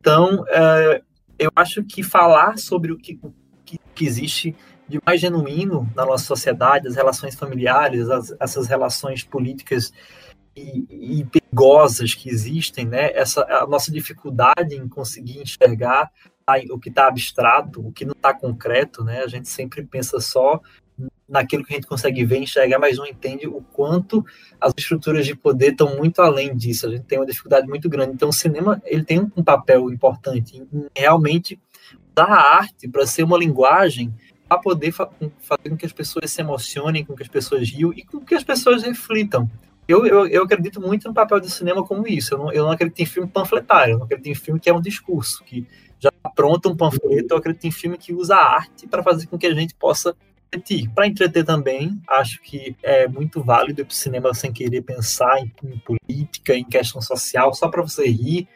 Então, 0.00 0.44
é, 0.48 1.02
eu 1.38 1.50
acho 1.54 1.82
que 1.84 2.02
falar 2.02 2.58
sobre 2.58 2.92
o 2.92 2.98
que, 2.98 3.18
o 3.22 3.32
que, 3.64 3.78
existe 4.04 4.54
de 4.88 5.00
mais 5.04 5.20
genuíno 5.20 5.90
na 5.94 6.06
nossa 6.06 6.24
sociedade, 6.24 6.86
as 6.86 6.94
relações 6.94 7.34
familiares, 7.34 8.08
as, 8.08 8.34
essas 8.38 8.68
relações 8.68 9.24
políticas 9.24 9.92
e, 10.56 11.24
perigosas 11.24 12.14
que 12.14 12.28
existem, 12.28 12.86
né? 12.86 13.10
Essa 13.12 13.42
a 13.44 13.66
nossa 13.66 13.92
dificuldade 13.92 14.74
em 14.74 14.88
conseguir 14.88 15.40
enxergar 15.40 16.10
o 16.70 16.78
que 16.78 16.88
está 16.88 17.08
abstrato, 17.08 17.86
o 17.86 17.92
que 17.92 18.04
não 18.04 18.12
está 18.12 18.32
concreto, 18.32 19.04
né? 19.04 19.22
A 19.22 19.26
gente 19.26 19.48
sempre 19.48 19.84
pensa 19.84 20.20
só 20.20 20.60
naquilo 21.28 21.64
que 21.64 21.72
a 21.72 21.76
gente 21.76 21.88
consegue 21.88 22.24
ver, 22.24 22.38
enxergar, 22.38 22.78
mas 22.78 22.96
não 22.96 23.06
entende 23.06 23.48
o 23.48 23.60
quanto 23.60 24.24
as 24.60 24.72
estruturas 24.76 25.26
de 25.26 25.34
poder 25.34 25.72
estão 25.72 25.96
muito 25.96 26.22
além 26.22 26.56
disso. 26.56 26.86
A 26.86 26.90
gente 26.90 27.04
tem 27.04 27.18
uma 27.18 27.26
dificuldade 27.26 27.66
muito 27.66 27.88
grande. 27.88 28.12
Então, 28.12 28.28
o 28.28 28.32
cinema 28.32 28.80
ele 28.84 29.04
tem 29.04 29.20
um 29.20 29.42
papel 29.42 29.90
importante 29.90 30.56
em 30.56 30.86
realmente 30.96 31.60
usar 32.16 32.32
a 32.32 32.56
arte 32.58 32.88
para 32.88 33.06
ser 33.06 33.24
uma 33.24 33.36
linguagem 33.36 34.14
para 34.48 34.58
poder 34.58 34.92
fa 34.92 35.10
fazer 35.40 35.70
com 35.70 35.76
que 35.76 35.86
as 35.86 35.92
pessoas 35.92 36.30
se 36.30 36.40
emocionem, 36.40 37.04
com 37.04 37.16
que 37.16 37.24
as 37.24 37.28
pessoas 37.28 37.68
riam 37.68 37.92
e 37.92 38.04
com 38.04 38.20
que 38.20 38.36
as 38.36 38.44
pessoas 38.44 38.84
reflitam 38.84 39.50
eu, 39.88 40.06
eu, 40.06 40.26
eu, 40.26 40.42
acredito 40.42 40.80
muito 40.80 41.06
no 41.06 41.14
papel 41.14 41.40
do 41.40 41.48
cinema 41.48 41.84
como 41.84 42.06
isso. 42.06 42.34
Eu 42.34 42.38
não, 42.38 42.52
eu 42.52 42.64
não 42.64 42.70
acredito 42.72 43.00
em 43.00 43.06
filme 43.06 43.28
panfletário, 43.28 43.92
eu 43.92 43.98
não 43.98 44.04
acredito 44.04 44.28
em 44.28 44.34
filme 44.34 44.60
que 44.60 44.68
é 44.68 44.74
um 44.74 44.80
discurso, 44.80 45.44
que 45.44 45.66
já 45.98 46.10
pronta 46.34 46.68
um 46.68 46.76
panfleto. 46.76 47.34
Eu 47.34 47.38
acredito 47.38 47.64
em 47.66 47.70
filme 47.70 47.96
que 47.96 48.12
usa 48.12 48.36
arte 48.36 48.86
para 48.86 49.02
fazer 49.02 49.26
com 49.26 49.38
que 49.38 49.46
a 49.46 49.54
gente 49.54 49.74
possa 49.74 50.14
refletir. 50.52 50.90
Para 50.90 51.06
entreter 51.06 51.44
também, 51.44 52.00
acho 52.08 52.40
que 52.42 52.76
é 52.82 53.06
muito 53.06 53.42
válido 53.42 53.84
para 53.84 53.92
o 53.92 53.94
cinema 53.94 54.34
sem 54.34 54.52
querer 54.52 54.82
pensar 54.82 55.38
em, 55.38 55.52
em 55.64 55.78
política, 55.78 56.54
em 56.54 56.64
questão 56.64 57.00
social, 57.00 57.54
só 57.54 57.68
para 57.68 57.82
você 57.82 58.08
rir. 58.08 58.48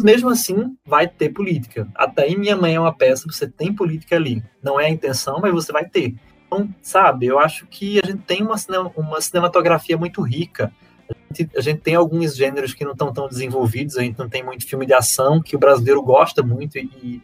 Mesmo 0.00 0.28
assim, 0.28 0.76
vai 0.84 1.06
ter 1.06 1.28
política. 1.30 1.88
Até 1.94 2.26
em 2.28 2.36
Minha 2.36 2.56
Mãe 2.56 2.74
é 2.74 2.80
uma 2.80 2.92
peça, 2.92 3.30
você 3.30 3.46
tem 3.46 3.72
política 3.72 4.16
ali. 4.16 4.42
Não 4.62 4.78
é 4.78 4.86
a 4.86 4.90
intenção, 4.90 5.40
mas 5.40 5.52
você 5.52 5.72
vai 5.72 5.84
ter. 5.84 6.14
Então, 6.54 6.68
sabe, 6.80 7.26
eu 7.26 7.38
acho 7.38 7.66
que 7.66 8.00
a 8.02 8.06
gente 8.06 8.22
tem 8.22 8.42
uma, 8.42 8.54
uma 8.96 9.20
cinematografia 9.20 9.98
muito 9.98 10.22
rica. 10.22 10.72
A 11.10 11.34
gente, 11.34 11.50
a 11.56 11.60
gente 11.60 11.80
tem 11.80 11.96
alguns 11.96 12.36
gêneros 12.36 12.72
que 12.72 12.84
não 12.84 12.92
estão 12.92 13.12
tão 13.12 13.28
desenvolvidos, 13.28 13.96
a 13.96 14.02
gente 14.02 14.18
não 14.18 14.28
tem 14.28 14.44
muito 14.44 14.66
filme 14.66 14.86
de 14.86 14.94
ação, 14.94 15.42
que 15.42 15.56
o 15.56 15.58
brasileiro 15.58 16.00
gosta 16.00 16.42
muito, 16.42 16.78
e, 16.78 16.88
e 17.02 17.22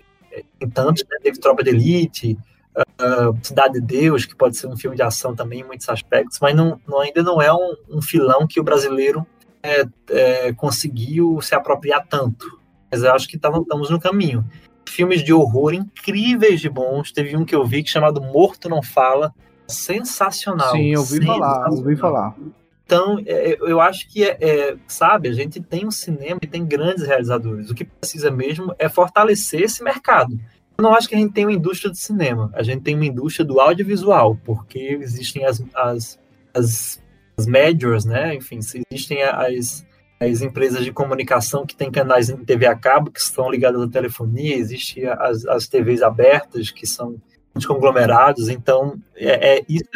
em 0.61 0.69
tantos, 0.69 1.05
né, 1.09 1.16
teve 1.23 1.38
Tropa 1.38 1.62
de 1.62 1.71
Elite, 1.71 2.38
uh, 2.77 3.38
Cidade 3.43 3.75
de 3.75 3.81
Deus, 3.81 4.25
que 4.25 4.35
pode 4.35 4.57
ser 4.57 4.66
um 4.66 4.77
filme 4.77 4.97
de 4.97 5.03
ação 5.03 5.35
também 5.35 5.61
em 5.61 5.64
muitos 5.64 5.88
aspectos, 5.88 6.38
mas 6.40 6.55
não, 6.55 6.81
não 6.87 7.01
ainda 7.01 7.23
não 7.23 7.40
é 7.40 7.53
um, 7.53 7.77
um, 7.88 8.03
filão 8.03 8.47
que 8.49 8.61
o 8.61 8.64
brasileiro 8.64 9.25
é, 9.62 9.85
é, 10.11 10.53
conseguiu 10.53 11.40
se 11.40 11.55
apropriar 11.55 12.05
tanto. 12.07 12.59
Mas 12.90 13.05
eu 13.05 13.14
acho 13.14 13.29
que 13.29 13.37
estamos 13.37 13.90
no 13.90 14.01
caminho. 14.01 14.45
Filmes 14.90 15.22
de 15.22 15.33
horror 15.33 15.72
incríveis 15.72 16.61
de 16.61 16.68
bons. 16.68 17.12
Teve 17.12 17.37
um 17.37 17.44
que 17.44 17.55
eu 17.55 17.64
vi 17.64 17.83
que 17.83 17.90
chamado 17.90 18.20
Morto 18.20 18.68
Não 18.68 18.83
Fala. 18.83 19.33
Sensacional. 19.68 20.72
Sim, 20.72 20.94
eu 20.94 21.00
ouvi 21.00 21.24
falar, 21.24 21.70
ouvi 21.70 21.96
falar. 21.96 22.37
Então, 22.85 23.22
é, 23.24 23.57
eu 23.61 23.81
acho 23.81 24.09
que, 24.09 24.24
é, 24.24 24.37
é, 24.40 24.76
sabe, 24.88 25.29
a 25.29 25.33
gente 25.33 25.61
tem 25.61 25.87
um 25.87 25.92
cinema 25.92 26.40
e 26.42 26.46
tem 26.48 26.66
grandes 26.66 27.07
realizadores. 27.07 27.70
O 27.70 27.74
que 27.74 27.85
precisa 27.85 28.33
mesmo 28.33 28.74
é 28.81 28.88
fortalecer 28.88 29.62
esse 29.62 29.81
mercado. 29.85 30.37
Eu 30.76 30.83
não 30.83 30.92
acho 30.92 31.09
que 31.09 31.14
a 31.14 31.18
gente 31.18 31.33
tem 31.33 31.44
uma 31.44 31.53
indústria 31.53 31.92
de 31.92 31.98
cinema, 31.98 32.50
a 32.53 32.64
gente 32.64 32.83
tem 32.83 32.96
uma 32.96 33.07
indústria 33.07 33.44
do 33.44 33.61
audiovisual, 33.61 34.37
porque 34.44 34.98
existem 35.00 35.44
as, 35.44 35.62
as, 35.72 36.18
as, 36.53 37.00
as 37.37 37.46
majors, 37.46 38.05
né? 38.05 38.35
Enfim, 38.35 38.59
existem 38.90 39.22
as, 39.22 39.87
as 40.21 40.43
empresas 40.43 40.85
de 40.85 40.93
comunicação 40.93 41.65
que 41.65 41.75
têm 41.75 41.91
canais 41.91 42.29
em 42.29 42.37
TV 42.37 42.67
a 42.67 42.77
cabo, 42.77 43.11
que 43.11 43.19
estão 43.19 43.51
ligadas 43.51 43.81
à 43.81 43.89
telefonia, 43.89 44.55
existem 44.55 45.07
as, 45.07 45.47
as 45.47 45.67
TVs 45.67 46.03
abertas, 46.03 46.71
que 46.71 46.87
são 46.87 47.17
os 47.55 47.65
conglomerados, 47.65 48.49
então 48.49 49.01
é, 49.17 49.57
é 49.57 49.65
isso 49.67 49.89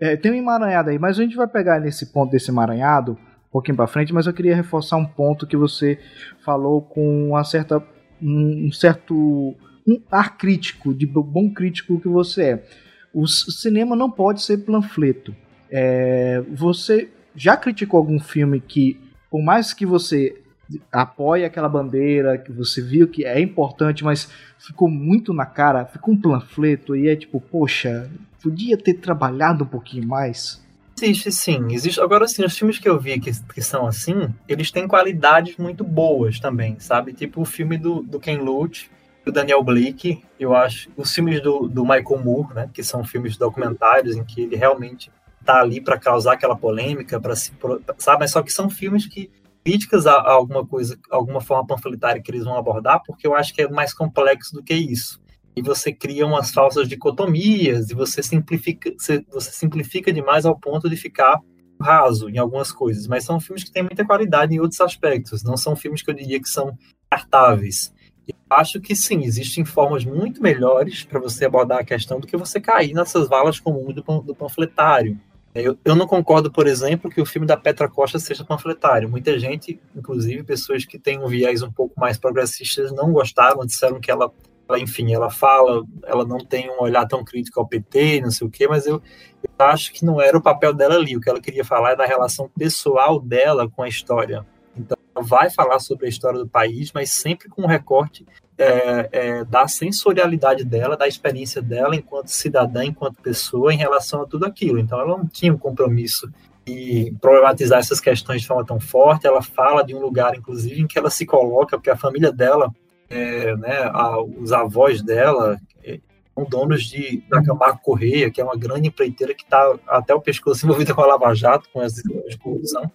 é, 0.00 0.16
tem 0.16 0.32
um 0.32 0.34
emaranhado 0.34 0.90
aí, 0.90 0.98
mas 0.98 1.18
a 1.18 1.22
gente 1.22 1.36
vai 1.36 1.46
pegar 1.46 1.78
nesse 1.78 2.06
ponto 2.12 2.32
desse 2.32 2.50
emaranhado 2.50 3.12
um 3.12 3.52
pouquinho 3.52 3.76
para 3.76 3.86
frente, 3.86 4.14
mas 4.14 4.26
eu 4.26 4.32
queria 4.32 4.56
reforçar 4.56 4.96
um 4.96 5.06
ponto 5.06 5.46
que 5.46 5.56
você 5.56 5.98
falou 6.44 6.80
com 6.80 7.28
uma 7.28 7.44
certa 7.44 7.80
um 8.20 8.72
certo 8.72 9.54
um 9.86 10.00
ar 10.10 10.36
crítico, 10.38 10.94
de 10.94 11.06
bom 11.06 11.52
crítico 11.52 12.00
que 12.00 12.08
você 12.08 12.42
é. 12.42 12.64
O 13.12 13.26
cinema 13.26 13.94
não 13.94 14.10
pode 14.10 14.42
ser 14.42 14.58
panfleto. 14.58 15.34
É, 15.70 16.40
você 16.52 17.10
já 17.34 17.56
criticou 17.56 17.98
algum 17.98 18.18
filme 18.18 18.60
que, 18.60 19.00
por 19.30 19.42
mais 19.42 19.72
que 19.72 19.86
você 19.86 20.42
apoie 20.90 21.44
aquela 21.44 21.68
bandeira, 21.68 22.38
que 22.38 22.52
você 22.52 22.80
viu 22.80 23.08
que 23.08 23.24
é 23.24 23.40
importante, 23.40 24.04
mas 24.04 24.28
ficou 24.58 24.88
muito 24.88 25.32
na 25.32 25.44
cara, 25.44 25.84
ficou 25.84 26.14
um 26.14 26.20
panfleto 26.20 26.96
e 26.96 27.08
é 27.08 27.16
tipo, 27.16 27.40
poxa, 27.40 28.10
podia 28.42 28.76
ter 28.76 28.94
trabalhado 28.94 29.64
um 29.64 29.66
pouquinho 29.66 30.06
mais. 30.06 30.62
Existe 31.00 31.32
sim, 31.32 31.66
existe. 31.72 32.00
Agora 32.00 32.28
sim, 32.28 32.44
os 32.44 32.56
filmes 32.56 32.78
que 32.78 32.88
eu 32.88 32.98
vi 32.98 33.18
que, 33.18 33.30
que 33.52 33.60
são 33.60 33.86
assim, 33.86 34.32
eles 34.48 34.70
têm 34.70 34.86
qualidades 34.86 35.56
muito 35.56 35.82
boas 35.82 36.38
também, 36.38 36.78
sabe? 36.78 37.12
Tipo 37.12 37.40
o 37.40 37.44
filme 37.44 37.76
do, 37.76 38.02
do 38.02 38.20
Ken 38.20 38.38
Loach, 38.38 38.90
do 39.24 39.32
Daniel 39.32 39.62
Blake, 39.62 40.22
eu 40.38 40.54
acho. 40.54 40.90
Os 40.96 41.12
filmes 41.12 41.40
do, 41.40 41.66
do 41.66 41.82
Michael 41.82 42.22
Moore, 42.22 42.54
né? 42.54 42.70
Que 42.72 42.84
são 42.84 43.02
filmes 43.04 43.36
documentários 43.36 44.16
em 44.16 44.22
que 44.22 44.42
ele 44.42 44.54
realmente 44.54 45.10
tá 45.42 45.60
ali 45.60 45.80
para 45.80 45.98
causar 45.98 46.34
aquela 46.34 46.56
polêmica, 46.56 47.20
para 47.20 47.36
se, 47.36 47.52
sabe? 47.98 48.20
Mas 48.20 48.30
só 48.30 48.42
que 48.42 48.52
são 48.52 48.70
filmes 48.70 49.06
que 49.06 49.30
críticas 49.64 50.06
a, 50.06 50.14
a, 50.14 50.32
alguma 50.32 50.66
coisa, 50.66 50.98
alguma 51.10 51.40
forma 51.40 51.66
panfletária 51.66 52.20
que 52.20 52.30
eles 52.30 52.44
vão 52.44 52.56
abordar, 52.56 53.02
porque 53.06 53.26
eu 53.26 53.34
acho 53.34 53.54
que 53.54 53.62
é 53.62 53.68
mais 53.68 53.94
complexo 53.94 54.54
do 54.54 54.62
que 54.62 54.74
isso. 54.74 55.20
E 55.54 55.62
você 55.62 55.92
cria 55.92 56.26
umas 56.26 56.50
falsas 56.50 56.88
dicotomias 56.88 57.90
e 57.90 57.94
você 57.94 58.22
simplifica, 58.22 58.90
você, 58.98 59.50
simplifica 59.50 60.12
demais 60.12 60.46
ao 60.46 60.58
ponto 60.58 60.88
de 60.88 60.96
ficar 60.96 61.38
raso 61.80 62.28
em 62.30 62.38
algumas 62.38 62.72
coisas. 62.72 63.06
Mas 63.06 63.24
são 63.24 63.38
filmes 63.38 63.64
que 63.64 63.72
têm 63.72 63.82
muita 63.82 64.04
qualidade 64.04 64.54
em 64.54 64.60
outros 64.60 64.80
aspectos. 64.80 65.42
Não 65.42 65.56
são 65.56 65.76
filmes 65.76 66.02
que 66.02 66.10
eu 66.10 66.14
diria 66.14 66.40
que 66.40 66.48
são 66.48 66.76
cartáveis. 67.10 67.92
Eu 68.26 68.34
acho 68.48 68.80
que 68.80 68.94
sim, 68.94 69.24
existem 69.24 69.64
formas 69.64 70.04
muito 70.04 70.42
melhores 70.42 71.04
para 71.04 71.20
você 71.20 71.44
abordar 71.44 71.80
a 71.80 71.84
questão 71.84 72.18
do 72.18 72.26
que 72.26 72.36
você 72.36 72.60
cair 72.60 72.94
nessas 72.94 73.28
valas 73.28 73.60
comuns 73.60 73.94
do, 73.94 74.02
do 74.22 74.34
panfletário. 74.34 75.18
Eu, 75.54 75.78
eu 75.84 75.94
não 75.94 76.06
concordo, 76.06 76.50
por 76.50 76.66
exemplo, 76.66 77.10
que 77.10 77.20
o 77.20 77.26
filme 77.26 77.46
da 77.46 77.58
Petra 77.58 77.88
Costa 77.88 78.18
seja 78.18 78.44
panfletário. 78.44 79.08
Muita 79.08 79.38
gente, 79.38 79.78
inclusive 79.94 80.42
pessoas 80.42 80.86
que 80.86 80.98
têm 80.98 81.18
um 81.18 81.28
viés 81.28 81.62
um 81.62 81.70
pouco 81.70 81.98
mais 82.00 82.16
progressistas, 82.16 82.90
não 82.90 83.12
gostaram, 83.12 83.66
disseram 83.66 84.00
que 84.00 84.10
ela, 84.10 84.32
ela, 84.66 84.78
enfim, 84.78 85.12
ela 85.12 85.30
fala, 85.30 85.84
ela 86.04 86.24
não 86.24 86.38
tem 86.38 86.70
um 86.70 86.80
olhar 86.80 87.06
tão 87.06 87.22
crítico 87.22 87.60
ao 87.60 87.68
PT, 87.68 88.22
não 88.22 88.30
sei 88.30 88.46
o 88.46 88.50
quê, 88.50 88.66
mas 88.66 88.86
eu, 88.86 89.02
eu 89.42 89.66
acho 89.66 89.92
que 89.92 90.06
não 90.06 90.18
era 90.18 90.38
o 90.38 90.42
papel 90.42 90.72
dela 90.72 90.94
ali. 90.94 91.16
O 91.16 91.20
que 91.20 91.28
ela 91.28 91.40
queria 91.40 91.64
falar 91.64 91.90
é 91.92 91.96
da 91.96 92.06
relação 92.06 92.48
pessoal 92.56 93.20
dela 93.20 93.68
com 93.68 93.82
a 93.82 93.88
história. 93.88 94.46
Então, 94.74 94.96
vai 95.20 95.50
falar 95.50 95.80
sobre 95.80 96.06
a 96.06 96.08
história 96.08 96.38
do 96.38 96.48
país, 96.48 96.90
mas 96.92 97.10
sempre 97.10 97.50
com 97.50 97.62
um 97.62 97.66
recorte 97.66 98.24
é, 98.58 99.08
é, 99.12 99.44
da 99.44 99.66
sensorialidade 99.66 100.64
dela, 100.64 100.96
da 100.96 101.08
experiência 101.08 101.62
dela 101.62 101.96
enquanto 101.96 102.28
cidadã, 102.28 102.84
enquanto 102.84 103.22
pessoa, 103.22 103.72
em 103.72 103.78
relação 103.78 104.22
a 104.22 104.26
tudo 104.26 104.44
aquilo. 104.44 104.78
Então, 104.78 105.00
ela 105.00 105.16
não 105.16 105.26
tinha 105.26 105.52
um 105.52 105.58
compromisso 105.58 106.30
e 106.66 107.12
problematizar 107.20 107.80
essas 107.80 108.00
questões 108.00 108.42
de 108.42 108.46
forma 108.46 108.64
tão 108.64 108.78
forte. 108.78 109.26
Ela 109.26 109.42
fala 109.42 109.82
de 109.82 109.94
um 109.94 110.00
lugar, 110.00 110.36
inclusive, 110.36 110.80
em 110.80 110.86
que 110.86 110.98
ela 110.98 111.10
se 111.10 111.26
coloca, 111.26 111.76
porque 111.76 111.90
a 111.90 111.96
família 111.96 112.30
dela, 112.30 112.70
é, 113.08 113.56
né, 113.56 113.90
a, 113.92 114.20
os 114.20 114.52
avós 114.52 115.02
dela, 115.02 115.58
é, 115.82 115.98
são 116.34 116.44
donos 116.44 116.84
de, 116.84 117.22
da 117.28 117.42
Camargo 117.42 117.80
Correia, 117.82 118.30
que 118.30 118.40
é 118.40 118.44
uma 118.44 118.56
grande 118.56 118.88
empreiteira 118.88 119.34
que 119.34 119.44
está 119.44 119.76
até 119.88 120.14
o 120.14 120.20
pescoço 120.20 120.64
envolvida 120.66 120.94
com 120.94 121.00
a 121.00 121.06
Lava 121.06 121.34
Jato, 121.34 121.68
com 121.72 121.82
essa 121.82 122.02
corrupção 122.42 122.90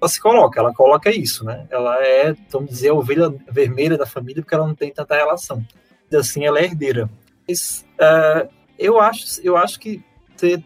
ela 0.00 0.08
se 0.08 0.20
coloca, 0.20 0.60
ela 0.60 0.72
coloca 0.72 1.10
isso, 1.10 1.44
né? 1.44 1.66
Ela 1.70 1.96
é, 2.04 2.34
vamos 2.50 2.70
dizer, 2.70 2.90
a 2.90 2.94
ovelha 2.94 3.34
vermelha 3.50 3.98
da 3.98 4.06
família 4.06 4.42
porque 4.42 4.54
ela 4.54 4.66
não 4.66 4.74
tem 4.74 4.92
tanta 4.92 5.16
relação. 5.16 5.64
E 6.10 6.16
assim, 6.16 6.44
ela 6.44 6.60
é 6.60 6.64
herdeira. 6.64 7.10
Mas 7.46 7.84
uh, 8.00 8.48
eu, 8.78 9.00
acho, 9.00 9.40
eu 9.42 9.56
acho 9.56 9.78
que 9.78 10.02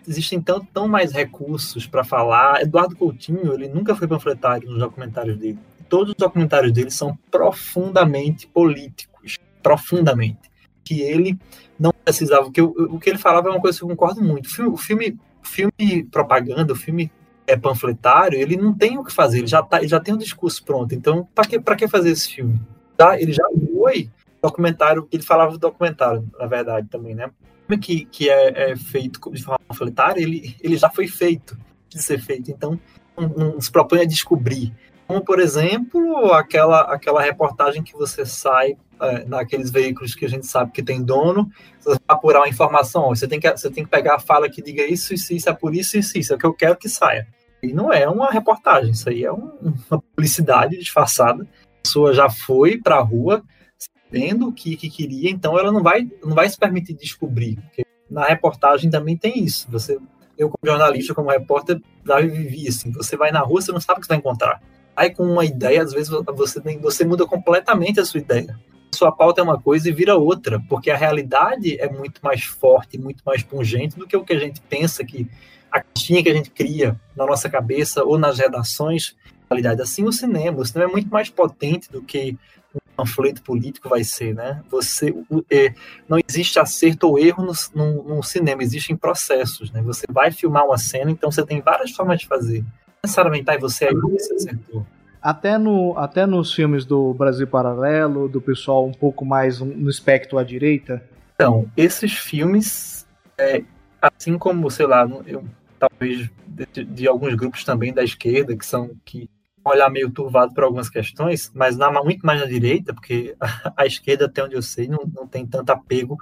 existem 0.07 0.41
tão, 0.41 0.65
tão 0.65 0.87
mais 0.87 1.13
recursos 1.13 1.87
para 1.87 2.05
falar. 2.05 2.63
Eduardo 2.63 2.95
Coutinho, 2.95 3.55
ele 3.55 3.69
nunca 3.69 3.95
foi 3.95 4.07
panfletário 4.07 4.69
nos 4.69 4.79
documentários 4.79 5.37
dele. 5.39 5.59
Todos 5.89 6.11
os 6.11 6.17
documentários 6.17 6.73
dele 6.73 6.91
são 6.91 7.17
profundamente 7.31 8.47
políticos, 8.47 9.39
profundamente. 9.63 10.51
Que 10.85 11.01
ele 11.01 11.39
não 11.79 11.93
precisava, 12.05 12.47
o 12.47 12.53
que, 12.53 12.61
eu, 12.61 12.75
o 12.77 12.99
que 12.99 13.09
ele 13.09 13.19
falava 13.19 13.49
é 13.49 13.51
uma 13.53 13.61
coisa 13.61 13.79
que 13.79 13.85
eu 13.85 13.89
concordo 13.89 14.23
muito. 14.23 14.47
O 14.71 14.77
filme, 14.77 15.19
o 15.43 15.47
filme 15.47 16.05
propaganda, 16.11 16.73
o 16.73 16.77
filme 16.77 17.11
é 17.53 17.57
panfletário, 17.57 18.39
ele 18.39 18.57
não 18.57 18.75
tem 18.75 18.99
o 18.99 19.05
que 19.05 19.13
fazer, 19.13 19.39
ele 19.39 19.47
já, 19.47 19.63
tá, 19.63 19.79
ele 19.79 19.89
já 19.89 20.01
tem 20.01 20.15
um 20.15 20.19
discurso 20.19 20.65
pronto. 20.65 20.95
Então, 20.95 21.29
para 21.35 21.47
que, 21.47 21.59
que 21.59 21.89
fazer 21.89 22.11
esse 22.11 22.35
filme? 22.35 22.61
Tá? 22.97 23.21
Ele 23.21 23.33
já 23.33 23.45
foi 23.73 24.11
documentário, 24.43 25.07
ele 25.13 25.23
falava 25.23 25.53
do 25.53 25.59
documentário, 25.59 26.29
na 26.39 26.47
verdade, 26.47 26.89
também, 26.89 27.15
né? 27.15 27.31
O 27.71 27.79
que, 27.79 28.05
que 28.05 28.29
é, 28.29 28.73
é, 28.73 28.77
feito 28.77 29.31
de 29.31 29.43
forma 29.43 29.59
panfletária, 29.67 30.21
ele, 30.21 30.57
ele 30.61 30.77
já 30.77 30.91
foi 30.91 31.07
feito 31.07 31.57
de 31.89 32.03
ser 32.03 32.21
feito. 32.21 32.51
Então, 32.51 32.79
não, 33.17 33.29
não 33.29 33.61
se 33.61 33.71
propõe 33.71 34.01
a 34.01 34.05
descobrir. 34.05 34.75
Como, 35.07 35.25
por 35.25 35.41
exemplo, 35.41 36.33
aquela, 36.33 36.83
aquela 36.83 37.23
reportagem 37.23 37.83
que 37.83 37.93
você 37.93 38.27
sai 38.27 38.77
é, 39.01 39.25
naqueles 39.25 39.71
veículos 39.71 40.15
que 40.15 40.25
a 40.25 40.29
gente 40.29 40.47
sabe 40.47 40.73
que 40.73 40.83
tem 40.83 41.03
dono, 41.03 41.51
você 41.81 41.99
apurar 42.07 42.41
uma 42.41 42.49
informação, 42.49 43.09
você 43.09 43.27
tem 43.27 43.41
que, 43.41 43.51
você 43.51 43.71
tem 43.71 43.85
que 43.85 43.91
pegar 43.91 44.17
a 44.17 44.21
fala 44.21 44.49
que 44.49 44.63
diga 44.63 44.85
isso, 44.85 45.13
isso, 45.13 45.35
isso, 45.35 45.49
é 45.49 45.53
por 45.53 45.75
isso, 45.75 45.99
isso, 45.99 46.19
isso, 46.19 46.33
é 46.33 46.37
o 46.37 46.39
que 46.39 46.47
eu 46.47 46.55
quero 46.55 46.77
que 46.77 46.89
saia. 46.89 47.27
E 47.63 47.73
não 47.73 47.93
é 47.93 48.09
uma 48.09 48.31
reportagem, 48.31 48.91
isso 48.91 49.09
aí 49.09 49.25
é 49.25 49.33
um, 49.33 49.53
uma 49.89 50.03
publicidade 50.03 50.77
disfarçada. 50.77 51.45
A 51.45 51.83
pessoa 51.83 52.13
já 52.13 52.29
foi 52.29 52.79
para 52.79 52.97
a 52.97 53.03
rua 53.03 53.43
sabendo 53.79 54.49
o 54.49 54.53
que, 54.53 54.77
que, 54.77 54.91
queria, 54.91 55.31
então 55.31 55.57
ela 55.59 55.71
não 55.71 55.83
vai, 55.83 56.11
não 56.25 56.35
vai 56.35 56.49
se 56.49 56.59
permitir 56.59 56.95
descobrir. 56.95 57.57
Porque 57.57 57.85
na 58.11 58.25
reportagem 58.25 58.91
também 58.91 59.17
tem 59.17 59.45
isso. 59.45 59.71
Você, 59.71 59.97
eu 60.37 60.51
como 60.51 60.67
jornalista, 60.67 61.15
como 61.15 61.31
repórter, 61.31 61.81
já 62.05 62.21
vivi 62.21 62.67
assim. 62.67 62.91
Você 62.93 63.17
vai 63.17 63.31
na 63.31 63.41
rua, 63.41 63.63
você 63.63 63.71
não 63.71 63.81
sabe 63.81 64.01
o 64.01 64.03
que 64.03 64.09
vai 64.09 64.19
encontrar. 64.19 64.61
Aí 64.97 65.11
com 65.11 65.23
uma 65.23 65.45
ideia, 65.45 65.83
às 65.83 65.93
vezes 65.93 66.09
você, 66.09 66.61
você 66.79 67.05
muda 67.05 67.25
completamente 67.27 68.01
a 68.01 68.05
sua 68.05 68.21
ideia. 68.21 68.59
Sua 68.95 69.11
pauta 69.11 69.41
é 69.41 69.45
uma 69.45 69.59
coisa 69.59 69.89
e 69.89 69.93
vira 69.93 70.17
outra, 70.17 70.61
porque 70.69 70.91
a 70.91 70.97
realidade 70.97 71.81
é 71.81 71.89
muito 71.89 72.21
mais 72.23 72.45
forte, 72.45 72.99
muito 72.99 73.23
mais 73.25 73.43
pungente 73.43 73.97
do 73.97 74.07
que 74.07 74.17
o 74.17 74.25
que 74.25 74.35
a 74.35 74.39
gente 74.39 74.61
pensa 74.63 75.03
que 75.05 75.27
a 75.73 75.81
caixinha 75.81 76.23
que 76.23 76.29
a 76.29 76.35
gente 76.35 76.51
cria 76.51 77.01
na 77.17 77.25
nossa 77.25 77.49
cabeça 77.49 78.05
ou 78.05 78.19
nas 78.19 78.39
redações. 78.39 79.17
Realidade. 79.51 79.83
Assim, 79.83 80.05
o 80.05 80.13
cinema, 80.13 80.61
o 80.61 80.65
cinema 80.65 80.91
é 80.91 80.93
muito 80.93 81.09
mais 81.09 81.31
potente 81.31 81.91
do 81.91 82.03
que 82.03 82.37
um 82.75 82.81
panfleto 82.97 83.43
político 83.43 83.89
vai 83.89 84.05
ser, 84.05 84.35
né? 84.35 84.63
Você 84.71 85.15
é, 85.51 85.75
não 86.09 86.19
existe 86.27 86.59
acerto 86.59 87.09
ou 87.09 87.19
erro 87.19 87.45
no, 87.45 87.53
no, 87.75 88.03
no, 88.17 88.23
cinema, 88.23 88.63
existem 88.63 88.97
processos, 88.97 89.71
né? 89.71 89.83
Você 89.83 90.07
vai 90.11 90.31
filmar 90.31 90.65
uma 90.65 90.79
cena, 90.79 91.11
então 91.11 91.31
você 91.31 91.45
tem 91.45 91.61
várias 91.61 91.91
formas 91.91 92.21
de 92.21 92.27
fazer. 92.27 92.61
Não 92.61 93.03
necessariamente 93.05 93.51
aí 93.51 93.59
você 93.59 93.87
aí 93.87 93.95
você 93.95 94.35
acertou. 94.35 94.87
Até, 95.21 95.57
no, 95.57 95.97
até 95.97 96.27
nos 96.27 96.53
filmes 96.53 96.85
do 96.85 97.15
Brasil 97.15 97.47
Paralelo, 97.47 98.29
do 98.29 98.41
pessoal 98.41 98.87
um 98.87 98.93
pouco 98.93 99.25
mais 99.25 99.61
no 99.61 99.89
espectro 99.89 100.39
à 100.39 100.43
direita? 100.43 101.03
Então, 101.35 101.71
esses 101.77 102.13
filmes, 102.13 103.07
é, 103.39 103.63
assim 104.01 104.37
como, 104.37 104.69
sei 104.71 104.87
lá, 104.87 105.09
eu 105.27 105.45
talvez 105.89 106.31
de, 106.47 106.85
de, 106.85 107.09
alguns 107.09 107.35
grupos 107.35 107.65
também 107.65 107.93
da 107.93 108.05
esquerda 108.05 108.57
que 108.57 108.65
são 108.65 108.93
que 109.05 109.29
olhar 109.65 109.91
meio 109.91 110.11
turvado 110.11 110.55
para 110.55 110.65
algumas 110.65 110.89
questões, 110.89 111.51
mas 111.55 111.77
na, 111.77 111.91
muito 112.03 112.25
mais 112.25 112.41
na 112.41 112.47
direita, 112.47 112.95
porque 112.95 113.35
a, 113.41 113.73
a, 113.79 113.87
esquerda, 113.87 114.27
até 114.27 114.45
onde 114.45 114.55
eu 114.55 114.63
sei, 114.63 114.87
não, 114.87 115.01
não 115.13 115.27
tem 115.27 115.47
tanto 115.47 115.71
apego 115.71 116.17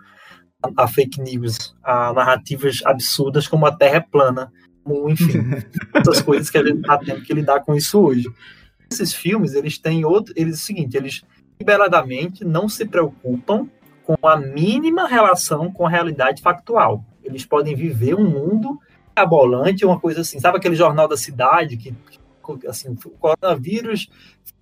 a, 0.62 0.84
a 0.84 0.88
fake 0.88 1.20
news, 1.20 1.74
a 1.82 2.12
narrativas 2.12 2.80
absurdas 2.84 3.46
como 3.46 3.66
a 3.66 3.76
Terra 3.76 3.96
é 3.96 4.00
plana, 4.00 4.50
como, 4.82 5.10
enfim, 5.10 5.40
essas 5.94 6.22
coisas 6.22 6.48
que 6.48 6.58
a 6.58 6.64
gente 6.64 6.80
está 6.80 6.98
tendo 6.98 7.22
que 7.22 7.34
lidar 7.34 7.60
com 7.60 7.74
isso 7.74 8.00
hoje. 8.00 8.28
Esses 8.90 9.12
filmes, 9.14 9.54
eles 9.54 9.78
têm 9.78 10.04
outro, 10.04 10.32
eles 10.36 10.54
é 10.54 10.56
o 10.56 10.60
seguinte, 10.60 10.96
eles 10.96 11.22
liberadamente 11.58 12.44
não 12.44 12.68
se 12.68 12.86
preocupam 12.86 13.68
com 14.04 14.26
a 14.26 14.36
mínima 14.36 15.06
relação 15.06 15.70
com 15.70 15.86
a 15.86 15.90
realidade 15.90 16.42
factual. 16.42 17.04
Eles 17.22 17.44
podem 17.44 17.74
viver 17.74 18.14
um 18.14 18.28
mundo 18.28 18.78
abolante, 19.20 19.84
uma 19.84 19.98
coisa 19.98 20.22
assim. 20.22 20.40
Sabe 20.40 20.58
aquele 20.58 20.74
jornal 20.74 21.08
da 21.08 21.16
cidade 21.16 21.76
que, 21.76 21.94
assim, 22.68 22.96
o 23.04 23.10
coronavírus 23.10 24.08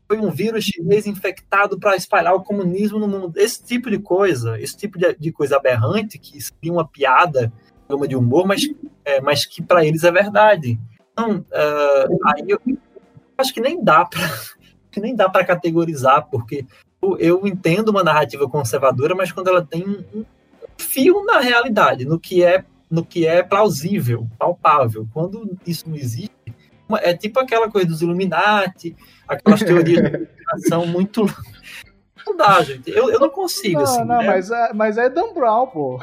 foi 0.06 0.18
um 0.18 0.30
vírus 0.30 0.64
chinês 0.64 1.06
infectado 1.06 1.78
para 1.78 1.96
espalhar 1.96 2.34
o 2.34 2.42
comunismo 2.42 2.98
no 2.98 3.06
mundo. 3.06 3.38
Esse 3.38 3.62
tipo 3.62 3.90
de 3.90 3.98
coisa, 3.98 4.58
esse 4.60 4.76
tipo 4.76 4.98
de, 4.98 5.14
de 5.14 5.30
coisa 5.32 5.56
aberrante, 5.56 6.18
que 6.18 6.40
seria 6.40 6.72
uma 6.72 6.86
piada, 6.86 7.52
uma 7.88 8.08
de 8.08 8.16
humor, 8.16 8.46
mas, 8.46 8.62
é, 9.04 9.20
mas 9.20 9.44
que 9.44 9.62
para 9.62 9.84
eles 9.84 10.04
é 10.04 10.10
verdade. 10.10 10.78
Então, 11.12 11.38
uh, 11.38 12.18
aí 12.26 12.44
eu 12.46 12.60
acho 13.36 13.52
que 13.52 13.60
nem 13.60 13.82
dá 13.82 14.04
para 14.04 14.20
nem 15.00 15.14
dá 15.14 15.28
para 15.28 15.44
categorizar, 15.44 16.28
porque 16.28 16.66
eu, 17.18 17.46
entendo 17.46 17.90
uma 17.90 18.02
narrativa 18.02 18.48
conservadora, 18.48 19.14
mas 19.14 19.30
quando 19.30 19.48
ela 19.48 19.64
tem 19.64 19.86
um 19.86 20.24
fio 20.76 21.24
na 21.24 21.38
realidade, 21.38 22.04
no 22.04 22.18
que 22.18 22.42
é 22.42 22.64
no 22.90 23.04
que 23.04 23.26
é 23.26 23.42
plausível, 23.42 24.26
palpável. 24.38 25.06
Quando 25.12 25.58
isso 25.66 25.88
não 25.88 25.96
existe, 25.96 26.32
é 27.02 27.14
tipo 27.14 27.38
aquela 27.38 27.70
coisa 27.70 27.86
dos 27.86 28.00
Illuminati, 28.00 28.96
aquelas 29.26 29.60
teorias 29.60 30.02
de 30.02 30.18
conspiração 30.18 30.86
muito. 30.86 31.26
Não 32.26 32.36
dá, 32.36 32.62
gente. 32.62 32.90
Eu, 32.90 33.08
eu 33.08 33.18
não 33.18 33.30
consigo, 33.30 33.78
não, 33.78 33.84
assim. 33.84 34.00
Não, 34.00 34.18
né? 34.18 34.26
mas, 34.26 34.50
é, 34.50 34.72
mas 34.74 34.98
é 34.98 35.08
Dan 35.08 35.32
Brown, 35.32 35.66
pô. 35.66 35.98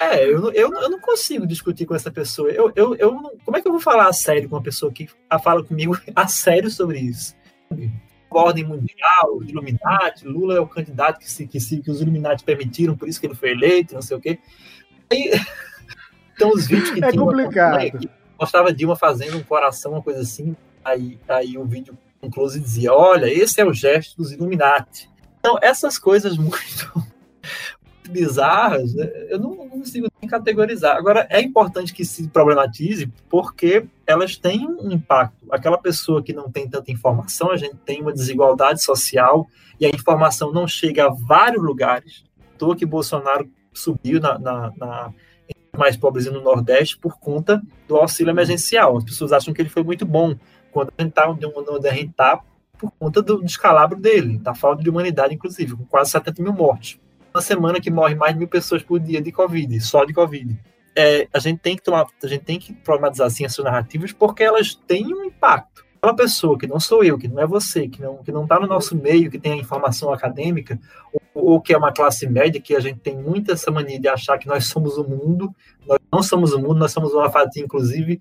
É, 0.00 0.24
eu, 0.24 0.50
eu, 0.52 0.72
eu 0.72 0.90
não 0.90 0.98
consigo 0.98 1.46
discutir 1.46 1.86
com 1.86 1.94
essa 1.94 2.10
pessoa. 2.10 2.50
Eu, 2.50 2.72
eu, 2.74 2.96
eu 2.96 3.12
não, 3.12 3.32
como 3.44 3.56
é 3.56 3.60
que 3.60 3.68
eu 3.68 3.72
vou 3.72 3.80
falar 3.80 4.08
a 4.08 4.12
sério 4.12 4.48
com 4.48 4.56
uma 4.56 4.62
pessoa 4.62 4.90
que 4.90 5.08
fala 5.40 5.62
comigo 5.62 5.96
a 6.16 6.26
sério 6.26 6.68
sobre 6.68 6.98
isso? 6.98 7.36
Ordem 8.28 8.64
mundial, 8.64 9.42
Illuminati, 9.42 10.26
Lula 10.26 10.56
é 10.56 10.60
o 10.60 10.66
candidato 10.66 11.20
que, 11.20 11.30
se, 11.30 11.46
que, 11.46 11.60
se, 11.60 11.80
que 11.80 11.90
os 11.90 12.00
Illuminati 12.00 12.42
permitiram, 12.42 12.96
por 12.96 13.08
isso 13.08 13.20
que 13.20 13.26
ele 13.26 13.34
foi 13.34 13.50
eleito, 13.50 13.94
não 13.94 14.02
sei 14.02 14.16
o 14.16 14.20
quê. 14.20 14.38
Aí, 15.10 15.30
então 16.34 16.50
os 16.50 16.66
vídeos 16.66 16.90
que 16.90 17.04
é 17.04 17.12
complicado. 17.12 17.98
Que 17.98 18.10
mostrava 18.38 18.72
Dilma 18.72 18.96
fazendo 18.96 19.36
um 19.36 19.42
coração, 19.42 19.92
uma 19.92 20.02
coisa 20.02 20.20
assim. 20.20 20.56
Aí, 20.84 21.18
aí 21.28 21.58
o 21.58 21.64
vídeo 21.64 21.96
com 22.20 22.30
close 22.30 22.60
dizia: 22.60 22.92
Olha, 22.92 23.26
esse 23.26 23.60
é 23.60 23.64
o 23.64 23.72
gesto 23.72 24.16
dos 24.16 24.32
Illuminati. 24.32 25.10
Então, 25.38 25.58
essas 25.62 25.98
coisas 25.98 26.36
muito 26.38 27.06
bizarras, 28.08 28.94
né, 28.94 29.10
eu 29.28 29.38
não, 29.38 29.54
não 29.54 29.68
consigo 29.68 30.08
nem 30.20 30.28
categorizar. 30.28 30.96
Agora, 30.96 31.26
é 31.30 31.40
importante 31.40 31.92
que 31.92 32.04
se 32.04 32.28
problematize 32.28 33.12
porque 33.28 33.86
elas 34.06 34.36
têm 34.36 34.66
um 34.66 34.92
impacto. 34.92 35.46
Aquela 35.50 35.78
pessoa 35.78 36.22
que 36.22 36.32
não 36.32 36.50
tem 36.50 36.68
tanta 36.68 36.90
informação, 36.92 37.50
a 37.50 37.56
gente 37.56 37.76
tem 37.84 38.00
uma 38.00 38.12
desigualdade 38.12 38.82
social 38.82 39.48
e 39.80 39.86
a 39.86 39.90
informação 39.90 40.52
não 40.52 40.66
chega 40.66 41.06
a 41.06 41.10
vários 41.10 41.62
lugares. 41.62 42.24
Estou 42.52 42.74
que 42.74 42.86
Bolsonaro 42.86 43.48
subiu 43.78 44.20
na, 44.20 44.38
na, 44.38 44.72
na 44.76 45.14
mais 45.76 45.96
pobres 45.96 46.26
no 46.26 46.40
Nordeste 46.40 46.98
por 46.98 47.18
conta 47.18 47.62
do 47.86 47.96
auxílio 47.96 48.30
emergencial. 48.30 48.96
As 48.96 49.04
pessoas 49.04 49.32
acham 49.32 49.52
que 49.52 49.60
ele 49.60 49.68
foi 49.68 49.82
muito 49.82 50.06
bom 50.06 50.34
quando 50.72 50.92
a 50.96 51.02
gente 51.02 51.10
está 51.10 51.28
onde 51.28 51.88
a 51.88 51.92
gente 51.92 52.12
por 52.78 52.90
conta 52.98 53.22
do 53.22 53.42
descalabro 53.42 53.98
dele, 53.98 54.38
da 54.38 54.54
falta 54.54 54.82
de 54.82 54.90
humanidade, 54.90 55.34
inclusive, 55.34 55.74
com 55.74 55.84
quase 55.86 56.10
70 56.10 56.42
mil 56.42 56.52
mortes. 56.52 57.00
Uma 57.34 57.40
semana 57.40 57.80
que 57.80 57.90
morre 57.90 58.14
mais 58.14 58.32
de 58.32 58.38
mil 58.38 58.48
pessoas 58.48 58.82
por 58.82 59.00
dia 59.00 59.20
de 59.20 59.32
Covid, 59.32 59.80
só 59.80 60.04
de 60.04 60.12
Covid. 60.12 60.58
É, 60.94 61.28
a 61.32 61.38
gente 61.38 61.60
tem 61.60 61.76
que 61.76 61.82
tomar, 61.82 62.06
a 62.22 62.26
gente 62.26 62.44
tem 62.44 62.58
que 62.58 62.72
problematizar 62.72 63.26
assim 63.26 63.44
essas 63.44 63.64
narrativas 63.64 64.12
porque 64.12 64.42
elas 64.42 64.74
têm 64.74 65.14
um 65.14 65.24
impacto. 65.24 65.85
Uma 66.06 66.14
pessoa 66.14 66.56
que 66.56 66.68
não 66.68 66.78
sou 66.78 67.02
eu, 67.02 67.18
que 67.18 67.26
não 67.26 67.42
é 67.42 67.46
você, 67.48 67.88
que 67.88 68.00
não 68.00 68.18
que 68.18 68.30
não 68.30 68.44
está 68.44 68.60
no 68.60 68.68
nosso 68.68 68.94
meio, 68.94 69.28
que 69.28 69.40
tem 69.40 69.54
a 69.54 69.56
informação 69.56 70.12
acadêmica, 70.12 70.78
ou, 71.34 71.54
ou, 71.54 71.60
que 71.60 71.74
é 71.74 71.76
uma 71.76 71.92
classe 71.92 72.28
média, 72.28 72.60
que 72.60 72.76
a 72.76 72.78
gente 72.78 73.00
tem 73.00 73.16
muito 73.16 73.50
essa 73.50 73.72
mania 73.72 73.98
de 73.98 74.06
achar 74.06 74.38
que 74.38 74.46
nós 74.46 74.66
somos 74.66 74.96
o 74.98 75.02
mundo, 75.02 75.52
nós 75.84 75.98
não 76.12 76.22
somos 76.22 76.52
o 76.52 76.60
mundo, 76.60 76.76
nós 76.76 76.92
somos 76.92 77.12
uma 77.12 77.28
fatia, 77.28 77.64
inclusive, 77.64 78.20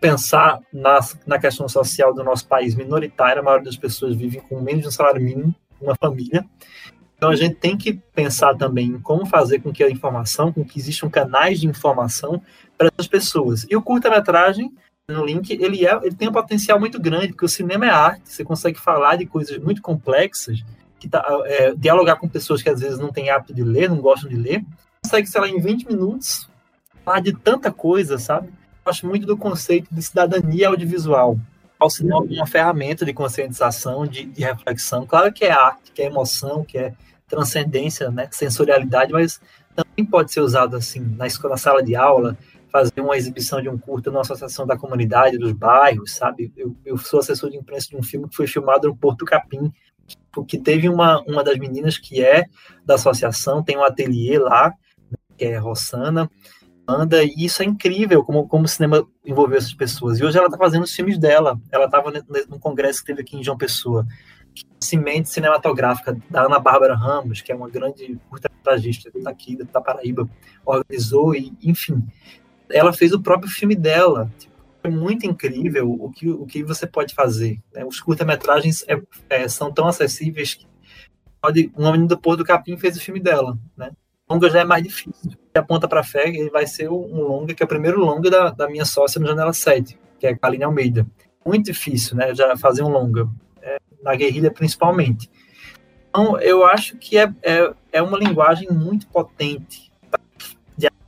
pensar 0.00 0.60
na, 0.72 1.00
na 1.26 1.36
questão 1.36 1.68
social 1.68 2.14
do 2.14 2.22
nosso 2.22 2.46
país 2.46 2.76
minoritária, 2.76 3.40
a 3.40 3.44
maioria 3.44 3.64
das 3.64 3.76
pessoas 3.76 4.14
vivem 4.14 4.40
com 4.42 4.60
menos 4.60 4.82
de 4.82 4.88
um 4.88 4.92
salário 4.92 5.20
mínimo, 5.20 5.52
uma 5.80 5.96
família. 5.96 6.46
Então 7.16 7.30
a 7.30 7.34
gente 7.34 7.56
tem 7.56 7.76
que 7.76 7.94
pensar 8.14 8.54
também 8.54 8.86
em 8.86 9.00
como 9.00 9.26
fazer 9.26 9.58
com 9.58 9.72
que 9.72 9.82
a 9.82 9.90
informação, 9.90 10.52
com 10.52 10.64
que 10.64 10.78
existam 10.78 11.10
canais 11.10 11.58
de 11.58 11.66
informação 11.66 12.40
para 12.78 12.88
essas 12.92 13.08
pessoas. 13.08 13.66
E 13.68 13.74
o 13.74 13.82
curta-metragem 13.82 14.72
no 15.08 15.24
link, 15.24 15.50
ele, 15.52 15.86
é, 15.86 15.94
ele 16.02 16.16
tem 16.16 16.28
um 16.28 16.32
potencial 16.32 16.80
muito 16.80 17.00
grande, 17.00 17.28
porque 17.28 17.44
o 17.44 17.48
cinema 17.48 17.86
é 17.86 17.90
arte, 17.90 18.22
você 18.24 18.44
consegue 18.44 18.78
falar 18.78 19.16
de 19.16 19.24
coisas 19.24 19.56
muito 19.58 19.80
complexas, 19.80 20.64
que 20.98 21.08
tá, 21.08 21.24
é, 21.44 21.74
dialogar 21.76 22.16
com 22.16 22.28
pessoas 22.28 22.60
que 22.60 22.68
às 22.68 22.80
vezes 22.80 22.98
não 22.98 23.12
têm 23.12 23.30
hábito 23.30 23.54
de 23.54 23.62
ler, 23.62 23.88
não 23.88 23.98
gostam 23.98 24.28
de 24.28 24.36
ler, 24.36 24.64
consegue, 25.04 25.28
sei 25.28 25.40
lá, 25.40 25.48
em 25.48 25.60
20 25.60 25.86
minutos, 25.86 26.48
falar 27.04 27.20
de 27.20 27.32
tanta 27.32 27.70
coisa, 27.70 28.18
sabe? 28.18 28.48
Eu 28.84 28.90
acho 28.90 29.06
muito 29.06 29.26
do 29.26 29.36
conceito 29.36 29.94
de 29.94 30.02
cidadania 30.02 30.68
audiovisual. 30.68 31.38
O 31.78 31.90
cinema 31.90 32.26
é 32.28 32.34
uma 32.34 32.46
ferramenta 32.46 33.04
de 33.04 33.12
conscientização, 33.12 34.06
de, 34.06 34.24
de, 34.24 34.42
reflexão. 34.42 35.06
Claro 35.06 35.32
que 35.32 35.44
é 35.44 35.52
arte, 35.52 35.92
que 35.92 36.02
é 36.02 36.06
emoção, 36.06 36.64
que 36.64 36.78
é 36.78 36.94
transcendência, 37.28 38.10
né, 38.10 38.28
sensorialidade, 38.32 39.12
mas 39.12 39.40
também 39.74 40.04
pode 40.04 40.32
ser 40.32 40.40
usado 40.40 40.74
assim 40.74 41.00
na 41.16 41.26
escola, 41.26 41.54
na 41.54 41.58
sala 41.58 41.82
de 41.82 41.94
aula, 41.94 42.36
fazer 42.76 43.00
uma 43.00 43.16
exibição 43.16 43.62
de 43.62 43.68
um 43.68 43.78
curta 43.78 44.10
numa 44.10 44.20
associação 44.20 44.66
da 44.66 44.76
comunidade, 44.76 45.38
dos 45.38 45.52
bairros, 45.52 46.12
sabe? 46.12 46.52
Eu, 46.54 46.76
eu 46.84 46.98
sou 46.98 47.20
assessor 47.20 47.48
de 47.48 47.56
imprensa 47.56 47.88
de 47.88 47.96
um 47.96 48.02
filme 48.02 48.28
que 48.28 48.36
foi 48.36 48.46
filmado 48.46 48.88
no 48.88 48.96
Porto 48.96 49.24
Capim, 49.24 49.72
que 50.46 50.58
teve 50.58 50.88
uma, 50.88 51.22
uma 51.22 51.42
das 51.42 51.58
meninas 51.58 51.96
que 51.96 52.22
é 52.22 52.44
da 52.84 52.96
associação, 52.96 53.62
tem 53.62 53.78
um 53.78 53.82
ateliê 53.82 54.38
lá, 54.38 54.68
né, 55.10 55.16
que 55.38 55.44
é 55.46 55.56
Rossana, 55.56 56.30
anda, 56.86 57.24
e 57.24 57.32
isso 57.38 57.62
é 57.62 57.64
incrível, 57.64 58.22
como, 58.22 58.46
como 58.46 58.64
o 58.64 58.68
cinema 58.68 59.06
envolveu 59.24 59.56
essas 59.56 59.74
pessoas. 59.74 60.20
E 60.20 60.24
hoje 60.24 60.36
ela 60.36 60.46
está 60.46 60.58
fazendo 60.58 60.84
os 60.84 60.92
filmes 60.92 61.18
dela. 61.18 61.58
Ela 61.72 61.86
estava 61.86 62.12
no 62.48 62.60
congresso 62.60 63.00
que 63.00 63.06
teve 63.06 63.22
aqui 63.22 63.36
em 63.36 63.42
João 63.42 63.56
Pessoa, 63.56 64.06
Cimente 64.78 65.30
Cinematográfica, 65.30 66.16
da 66.30 66.42
Ana 66.44 66.58
Bárbara 66.58 66.94
Ramos, 66.94 67.40
que 67.40 67.50
é 67.50 67.56
uma 67.56 67.68
grande 67.68 68.20
curta-metragista 68.28 69.10
daqui, 69.22 69.56
da 69.56 69.80
Paraíba, 69.80 70.28
organizou, 70.64 71.34
e 71.34 71.52
enfim 71.62 72.06
ela 72.70 72.92
fez 72.92 73.12
o 73.12 73.22
próprio 73.22 73.50
filme 73.50 73.74
dela. 73.74 74.30
Tipo, 74.38 74.54
é 74.82 74.88
muito 74.88 75.26
incrível 75.26 75.90
o 75.90 76.10
que, 76.10 76.28
o 76.30 76.46
que 76.46 76.62
você 76.62 76.86
pode 76.86 77.14
fazer. 77.14 77.58
Né? 77.74 77.84
Os 77.84 78.00
curta-metragens 78.00 78.84
é, 78.88 79.00
é, 79.28 79.48
são 79.48 79.72
tão 79.72 79.88
acessíveis 79.88 80.54
que 80.54 80.66
pode, 81.40 81.72
uma 81.76 81.92
menina 81.92 82.08
do 82.08 82.18
Porto 82.18 82.38
do 82.38 82.44
Capim 82.44 82.76
fez 82.76 82.96
o 82.96 83.00
filme 83.00 83.20
dela. 83.20 83.58
Né? 83.76 83.90
Longa 84.28 84.50
já 84.50 84.60
é 84.60 84.64
mais 84.64 84.82
difícil. 84.82 85.30
Se 85.30 85.58
aponta 85.58 85.88
para 85.88 86.02
fé, 86.02 86.28
ele 86.28 86.50
vai 86.50 86.66
ser 86.66 86.88
um 86.90 87.20
longa, 87.22 87.54
que 87.54 87.62
é 87.62 87.66
o 87.66 87.68
primeiro 87.68 88.00
longa 88.00 88.30
da, 88.30 88.50
da 88.50 88.68
minha 88.68 88.84
sócia 88.84 89.20
no 89.20 89.26
Janela 89.26 89.52
7, 89.52 89.98
que 90.18 90.26
é 90.26 90.30
a 90.30 90.38
Kaline 90.38 90.64
Almeida. 90.64 91.06
Muito 91.44 91.66
difícil, 91.66 92.16
né? 92.16 92.34
Já 92.34 92.56
fazer 92.56 92.82
um 92.82 92.88
longa. 92.88 93.28
É, 93.62 93.78
na 94.02 94.14
guerrilha, 94.14 94.50
principalmente. 94.50 95.30
Então, 96.08 96.40
eu 96.40 96.64
acho 96.64 96.96
que 96.96 97.18
é, 97.18 97.32
é, 97.42 97.72
é 97.92 98.02
uma 98.02 98.18
linguagem 98.18 98.68
muito 98.70 99.06
potente 99.08 99.85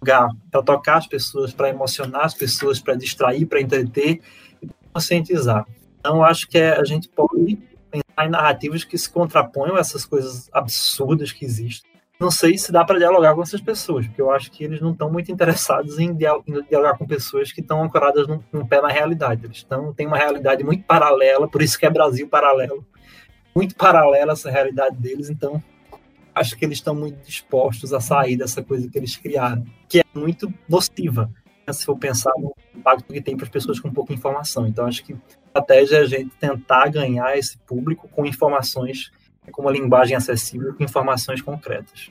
lugar 0.01 0.29
para 0.51 0.63
tocar 0.63 0.99
as 0.99 1.07
pessoas, 1.07 1.53
para 1.53 1.69
emocionar 1.69 2.25
as 2.25 2.35
pessoas, 2.35 2.81
para 2.81 2.95
distrair, 2.95 3.47
para 3.47 3.61
entreter 3.61 4.21
e 4.63 4.69
conscientizar. 4.93 5.67
Então, 5.99 6.23
acho 6.23 6.49
que 6.49 6.59
é, 6.59 6.79
a 6.79 6.85
gente 6.85 7.09
pode 7.09 7.59
pensar 7.91 8.27
em 8.27 8.31
narrativas 8.31 8.85
que 8.85 8.97
se 8.97 9.11
contraponham 9.11 9.77
a 9.77 9.81
essas 9.81 10.05
coisas 10.05 10.49
absurdas 10.53 11.33
que 11.33 11.45
existem. 11.45 11.89
Não 12.21 12.33
sei 12.33 12.59
se 12.59 12.73
dá 12.73 12.85
para 12.85 12.99
dialogar 12.99 13.35
com 13.35 13.43
essas 13.43 13.61
pessoas, 13.61 14.07
porque 14.07 14.21
eu 14.21 14.31
acho 14.33 14.51
que 14.51 14.65
eles 14.65 14.81
não 14.81 14.91
estão 14.91 15.11
muito 15.11 15.31
interessados 15.31 16.01
em 16.01 16.13
dialogar 16.15 16.99
com 16.99 17.07
pessoas 17.07 17.53
que 17.53 17.61
estão 17.61 17.83
ancoradas 17.83 18.27
num, 18.27 18.43
num 18.53 18.67
pé 18.67 18.81
na 18.81 18.89
realidade. 18.89 19.45
Eles 19.45 19.59
estão, 19.59 19.93
têm 19.93 20.07
uma 20.07 20.17
realidade 20.17 20.65
muito 20.65 20.83
paralela, 20.85 21.47
por 21.47 21.63
isso 21.63 21.79
que 21.79 21.87
é 21.87 21.91
Brasil 21.91 22.29
paralelo. 22.29 22.85
Muito 23.55 23.77
paralela 23.77 24.33
essa 24.33 24.51
realidade 24.51 24.97
deles, 24.97 25.31
então 25.31 25.63
acho 26.39 26.57
que 26.57 26.65
eles 26.65 26.79
estão 26.79 26.95
muito 26.95 27.25
dispostos 27.25 27.93
a 27.93 28.01
sair 28.01 28.37
dessa 28.37 28.63
coisa 28.63 28.89
que 28.89 28.99
eles 28.99 29.17
criaram, 29.17 29.65
que 29.89 30.01
é 30.01 30.05
muito 30.15 30.53
nociva, 30.69 31.31
né, 31.67 31.73
se 31.73 31.85
for 31.85 31.97
pensar 31.99 32.33
no 32.39 32.55
impacto 32.75 33.13
que 33.13 33.21
tem 33.21 33.37
para 33.37 33.45
as 33.45 33.51
pessoas 33.51 33.79
com 33.79 33.93
pouca 33.93 34.13
informação. 34.13 34.67
Então, 34.67 34.87
acho 34.87 35.05
que 35.05 35.13
a 35.13 35.17
estratégia 35.47 35.97
é 35.97 36.01
a 36.01 36.07
gente 36.07 36.31
tentar 36.37 36.89
ganhar 36.89 37.37
esse 37.37 37.59
público 37.59 38.09
com 38.09 38.25
informações, 38.25 39.11
com 39.51 39.63
uma 39.63 39.73
linguagem 39.73 40.17
acessível, 40.17 40.75
com 40.75 40.85
informações 40.85 41.43
concretas. 41.43 42.11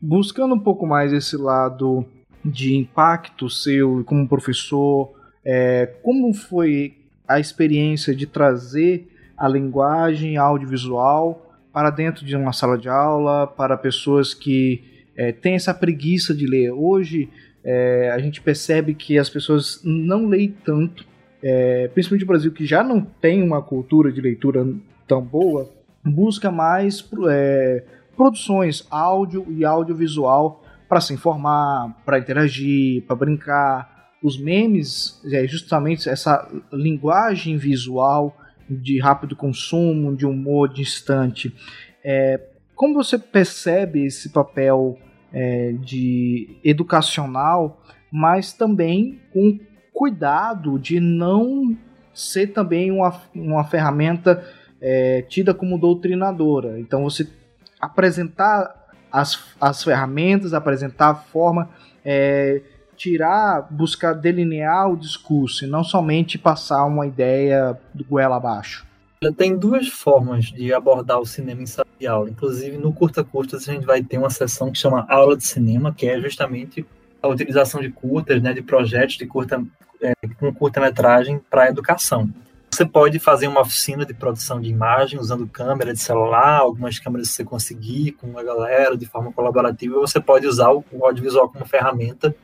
Buscando 0.00 0.54
um 0.54 0.58
pouco 0.58 0.86
mais 0.86 1.12
esse 1.12 1.36
lado 1.36 2.06
de 2.44 2.74
impacto 2.74 3.50
seu 3.50 4.02
como 4.04 4.26
professor, 4.26 5.12
é, 5.44 5.86
como 6.02 6.32
foi 6.32 6.96
a 7.28 7.38
experiência 7.38 8.14
de 8.14 8.26
trazer 8.26 9.08
a 9.36 9.46
linguagem 9.48 10.36
audiovisual 10.36 11.49
para 11.72 11.90
dentro 11.90 12.24
de 12.24 12.36
uma 12.36 12.52
sala 12.52 12.76
de 12.76 12.88
aula, 12.88 13.46
para 13.46 13.76
pessoas 13.76 14.34
que 14.34 14.82
é, 15.16 15.32
tem 15.32 15.54
essa 15.54 15.74
preguiça 15.74 16.34
de 16.34 16.46
ler. 16.46 16.70
Hoje 16.72 17.28
é, 17.62 18.10
a 18.12 18.18
gente 18.18 18.40
percebe 18.40 18.94
que 18.94 19.18
as 19.18 19.28
pessoas 19.28 19.80
não 19.84 20.26
leem 20.26 20.54
tanto, 20.64 21.04
é, 21.42 21.88
principalmente 21.88 22.24
o 22.24 22.26
Brasil, 22.26 22.52
que 22.52 22.66
já 22.66 22.82
não 22.82 23.00
tem 23.00 23.42
uma 23.42 23.62
cultura 23.62 24.10
de 24.10 24.20
leitura 24.20 24.66
tão 25.06 25.22
boa, 25.22 25.70
busca 26.04 26.50
mais 26.50 27.06
é, 27.28 27.84
produções 28.16 28.86
áudio 28.90 29.46
e 29.48 29.64
audiovisual 29.64 30.64
para 30.88 31.00
se 31.00 31.14
informar, 31.14 31.94
para 32.04 32.18
interagir, 32.18 33.02
para 33.02 33.16
brincar. 33.16 34.10
Os 34.22 34.38
memes 34.38 35.20
é 35.32 35.46
justamente 35.46 36.08
essa 36.08 36.48
linguagem 36.72 37.56
visual 37.56 38.36
de 38.70 39.00
rápido 39.00 39.34
consumo, 39.34 40.16
de 40.16 40.24
humor 40.24 40.72
distante. 40.72 41.54
É, 42.04 42.40
como 42.74 42.94
você 42.94 43.18
percebe 43.18 44.06
esse 44.06 44.30
papel 44.30 44.98
é, 45.32 45.72
de 45.80 46.56
educacional, 46.64 47.82
mas 48.10 48.52
também 48.52 49.20
com 49.32 49.58
cuidado 49.92 50.78
de 50.78 50.98
não 50.98 51.76
ser 52.14 52.48
também 52.48 52.90
uma, 52.90 53.20
uma 53.34 53.64
ferramenta 53.64 54.44
é, 54.80 55.22
tida 55.22 55.52
como 55.52 55.78
doutrinadora. 55.78 56.80
Então 56.80 57.02
você 57.02 57.28
apresentar 57.80 58.88
as, 59.12 59.54
as 59.60 59.82
ferramentas, 59.82 60.54
apresentar 60.54 61.10
a 61.10 61.14
forma, 61.14 61.70
é, 62.04 62.62
tirar, 63.00 63.66
buscar 63.70 64.12
delinear 64.12 64.90
o 64.90 64.96
discurso 64.96 65.64
e 65.64 65.66
não 65.66 65.82
somente 65.82 66.36
passar 66.36 66.84
uma 66.84 67.06
ideia 67.06 67.74
do 67.94 68.04
goela 68.04 68.36
abaixo. 68.36 68.86
Tem 69.38 69.56
duas 69.56 69.88
formas 69.88 70.46
de 70.46 70.72
abordar 70.72 71.18
o 71.18 71.24
cinema 71.24 71.62
em 71.62 71.66
sala 71.66 71.88
de 71.98 72.06
aula. 72.06 72.28
Inclusive, 72.28 72.76
no 72.76 72.92
Curta 72.92 73.24
Curtas, 73.24 73.66
a 73.66 73.72
gente 73.72 73.86
vai 73.86 74.02
ter 74.02 74.18
uma 74.18 74.28
sessão 74.28 74.70
que 74.70 74.78
chama 74.78 75.06
Aula 75.08 75.34
de 75.34 75.46
Cinema, 75.46 75.94
que 75.94 76.06
é 76.06 76.20
justamente 76.20 76.86
a 77.22 77.28
utilização 77.28 77.80
de 77.80 77.90
curtas, 77.90 78.42
né, 78.42 78.52
de 78.52 78.62
projetos 78.62 79.16
de 79.16 79.26
curta, 79.26 79.62
é, 80.02 80.12
com 80.38 80.52
curta-metragem 80.52 81.40
para 81.50 81.64
a 81.64 81.68
educação. 81.68 82.30
Você 82.70 82.84
pode 82.84 83.18
fazer 83.18 83.48
uma 83.48 83.62
oficina 83.62 84.04
de 84.04 84.14
produção 84.14 84.60
de 84.60 84.68
imagem 84.68 85.18
usando 85.18 85.46
câmera 85.46 85.92
de 85.92 86.00
celular, 86.00 86.60
algumas 86.60 86.98
câmeras 86.98 87.28
se 87.28 87.36
você 87.36 87.44
conseguir 87.44 88.12
com 88.12 88.38
a 88.38 88.42
galera 88.42 88.96
de 88.96 89.06
forma 89.06 89.32
colaborativa. 89.32 89.98
Você 90.00 90.20
pode 90.20 90.46
usar 90.46 90.70
o 90.70 90.84
audiovisual 91.02 91.48
como 91.48 91.66
ferramenta 91.66 92.34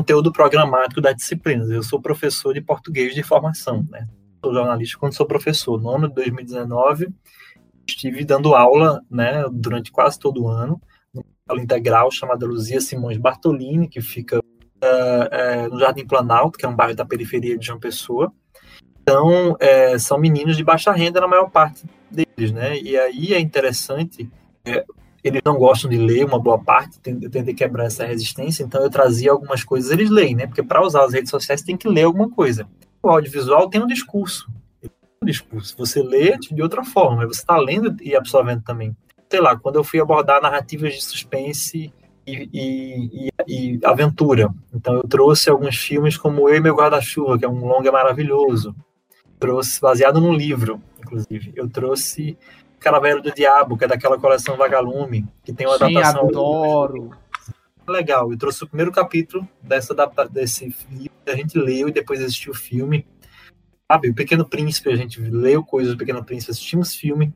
conteúdo 0.00 0.32
programático 0.32 1.00
das 1.00 1.14
disciplinas. 1.14 1.70
Eu 1.70 1.82
sou 1.82 2.00
professor 2.00 2.54
de 2.54 2.62
português 2.62 3.14
de 3.14 3.22
formação, 3.22 3.86
né? 3.90 4.08
Sou 4.42 4.54
jornalista 4.54 4.96
quando 4.98 5.12
sou 5.12 5.26
professor. 5.26 5.78
No 5.78 5.90
ano 5.90 6.08
de 6.08 6.14
2019, 6.14 7.08
estive 7.86 8.24
dando 8.24 8.54
aula, 8.54 9.02
né, 9.10 9.44
durante 9.52 9.92
quase 9.92 10.18
todo 10.18 10.44
o 10.44 10.48
ano, 10.48 10.80
numa 11.12 11.26
aula 11.46 11.60
integral 11.60 12.10
chamada 12.10 12.46
Luzia 12.46 12.80
Simões 12.80 13.18
Bartolini, 13.18 13.88
que 13.88 14.00
fica 14.00 14.38
uh, 14.38 14.42
uh, 14.42 15.68
no 15.70 15.78
Jardim 15.78 16.06
Planalto, 16.06 16.58
que 16.58 16.64
é 16.64 16.68
um 16.68 16.74
bairro 16.74 16.96
da 16.96 17.04
periferia 17.04 17.58
de 17.58 17.66
João 17.66 17.78
Pessoa. 17.78 18.32
Então, 19.02 19.54
é, 19.60 19.98
são 19.98 20.18
meninos 20.18 20.56
de 20.56 20.64
baixa 20.64 20.92
renda 20.92 21.20
na 21.20 21.28
maior 21.28 21.50
parte 21.50 21.84
deles, 22.10 22.52
né? 22.52 22.78
E 22.78 22.96
aí 22.96 23.34
é 23.34 23.40
interessante, 23.40 24.30
eles 25.22 25.42
não 25.44 25.56
gostam 25.56 25.90
de 25.90 25.96
ler 25.96 26.24
uma 26.24 26.38
boa 26.38 26.58
parte, 26.58 26.98
eu 27.04 27.30
tentei 27.30 27.54
quebrar 27.54 27.84
essa 27.84 28.04
resistência, 28.04 28.62
então 28.62 28.82
eu 28.82 28.90
trazia 28.90 29.30
algumas 29.30 29.62
coisas, 29.62 29.90
eles 29.90 30.10
leem, 30.10 30.34
né? 30.34 30.46
Porque 30.46 30.62
para 30.62 30.82
usar 30.82 31.04
as 31.04 31.12
redes 31.12 31.30
sociais 31.30 31.62
tem 31.62 31.76
que 31.76 31.88
ler 31.88 32.04
alguma 32.04 32.30
coisa. 32.30 32.66
O 33.02 33.08
audiovisual 33.08 33.68
tem 33.68 33.82
um 33.82 33.86
discurso. 33.86 34.50
Um 35.22 35.26
discurso. 35.26 35.76
Você 35.78 36.02
lê 36.02 36.36
de 36.38 36.62
outra 36.62 36.84
forma, 36.84 37.26
você 37.26 37.40
está 37.40 37.56
lendo 37.56 37.96
e 38.02 38.16
absorvendo 38.16 38.62
também. 38.62 38.96
Sei 39.30 39.40
lá, 39.40 39.56
quando 39.56 39.76
eu 39.76 39.84
fui 39.84 40.00
abordar 40.00 40.42
narrativas 40.42 40.94
de 40.94 41.04
suspense 41.04 41.92
e, 42.26 42.48
e, 42.52 43.30
e, 43.46 43.74
e 43.76 43.80
aventura, 43.84 44.52
então 44.74 44.94
eu 44.94 45.02
trouxe 45.02 45.50
alguns 45.50 45.76
filmes 45.76 46.16
como 46.16 46.48
Eu 46.48 46.56
e 46.56 46.60
Meu 46.60 46.74
Guarda-Chuva, 46.74 47.38
que 47.38 47.44
é 47.44 47.48
um 47.48 47.66
longa 47.66 47.92
maravilhoso 47.92 48.74
trouxe, 49.40 49.80
baseado 49.80 50.20
num 50.20 50.34
livro, 50.34 50.80
inclusive. 51.00 51.52
Eu 51.56 51.68
trouxe 51.68 52.36
Caravela 52.80 53.20
do 53.20 53.32
Diabo, 53.32 53.76
que 53.76 53.84
é 53.84 53.88
daquela 53.88 54.18
coleção 54.18 54.56
Vagalume, 54.56 55.26
que 55.44 55.52
tem 55.52 55.66
uma 55.66 55.76
Sim, 55.76 55.96
adaptação. 55.96 56.28
adoro! 56.28 57.10
Legal, 57.86 58.30
eu 58.32 58.38
trouxe 58.38 58.64
o 58.64 58.66
primeiro 58.66 58.90
capítulo 58.90 59.46
dessa, 59.60 59.94
desse 60.30 60.74
livro 60.90 61.12
que 61.24 61.30
a 61.30 61.36
gente 61.36 61.58
leu 61.58 61.88
e 61.88 61.92
depois 61.92 62.20
assistiu 62.20 62.52
o 62.52 62.56
filme. 62.56 63.06
Sabe, 63.90 64.10
o 64.10 64.14
Pequeno 64.14 64.48
Príncipe, 64.48 64.90
a 64.90 64.96
gente 64.96 65.20
leu 65.20 65.64
coisas 65.64 65.92
do 65.92 65.98
Pequeno 65.98 66.24
Príncipe, 66.24 66.52
assistimos 66.52 66.94
filme. 66.94 67.34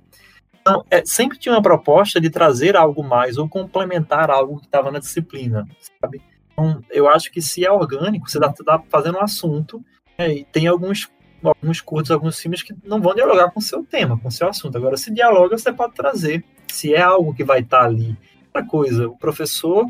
Então, 0.61 0.85
é, 0.91 1.05
sempre 1.05 1.37
tinha 1.37 1.55
uma 1.55 1.61
proposta 1.61 2.21
de 2.21 2.31
trazer 2.31 2.77
algo 2.77 3.03
mais 3.03 3.37
ou 3.37 3.49
complementar 3.49 4.31
algo 4.31 4.61
que 4.61 4.67
estava 4.67 4.91
na 4.91 4.99
disciplina, 4.99 5.69
sabe? 6.01 6.23
Então, 6.53 6.81
eu 6.91 7.07
acho 7.09 7.31
que 7.31 7.43
se 7.43 7.67
é 7.67 7.71
orgânico, 7.71 8.31
você 8.31 8.39
está 8.39 8.51
tá 8.51 8.83
fazendo 8.89 9.19
um 9.19 9.23
assunto 9.23 9.85
é, 10.17 10.33
e 10.33 10.45
tem 10.45 10.67
alguns 10.67 11.11
alguns 11.49 11.81
curtos, 11.81 12.11
alguns 12.11 12.39
filmes 12.39 12.63
que 12.63 12.75
não 12.85 13.01
vão 13.01 13.15
dialogar 13.15 13.51
com 13.51 13.61
o 13.61 13.63
seu 13.63 13.85
tema, 13.85 14.19
com 14.19 14.29
o 14.29 14.33
seu 14.33 14.49
assunto. 14.49 14.77
Agora, 14.77 14.97
se 14.97 15.13
dialoga, 15.13 15.57
você 15.57 15.73
pode 15.73 15.95
trazer. 15.95 16.45
Se 16.73 16.95
é 16.95 17.01
algo 17.01 17.35
que 17.35 17.45
vai 17.45 17.61
estar 17.61 17.85
ali. 17.85 18.17
Outra 18.47 18.69
coisa, 18.69 19.09
o 19.09 19.17
professor 19.17 19.87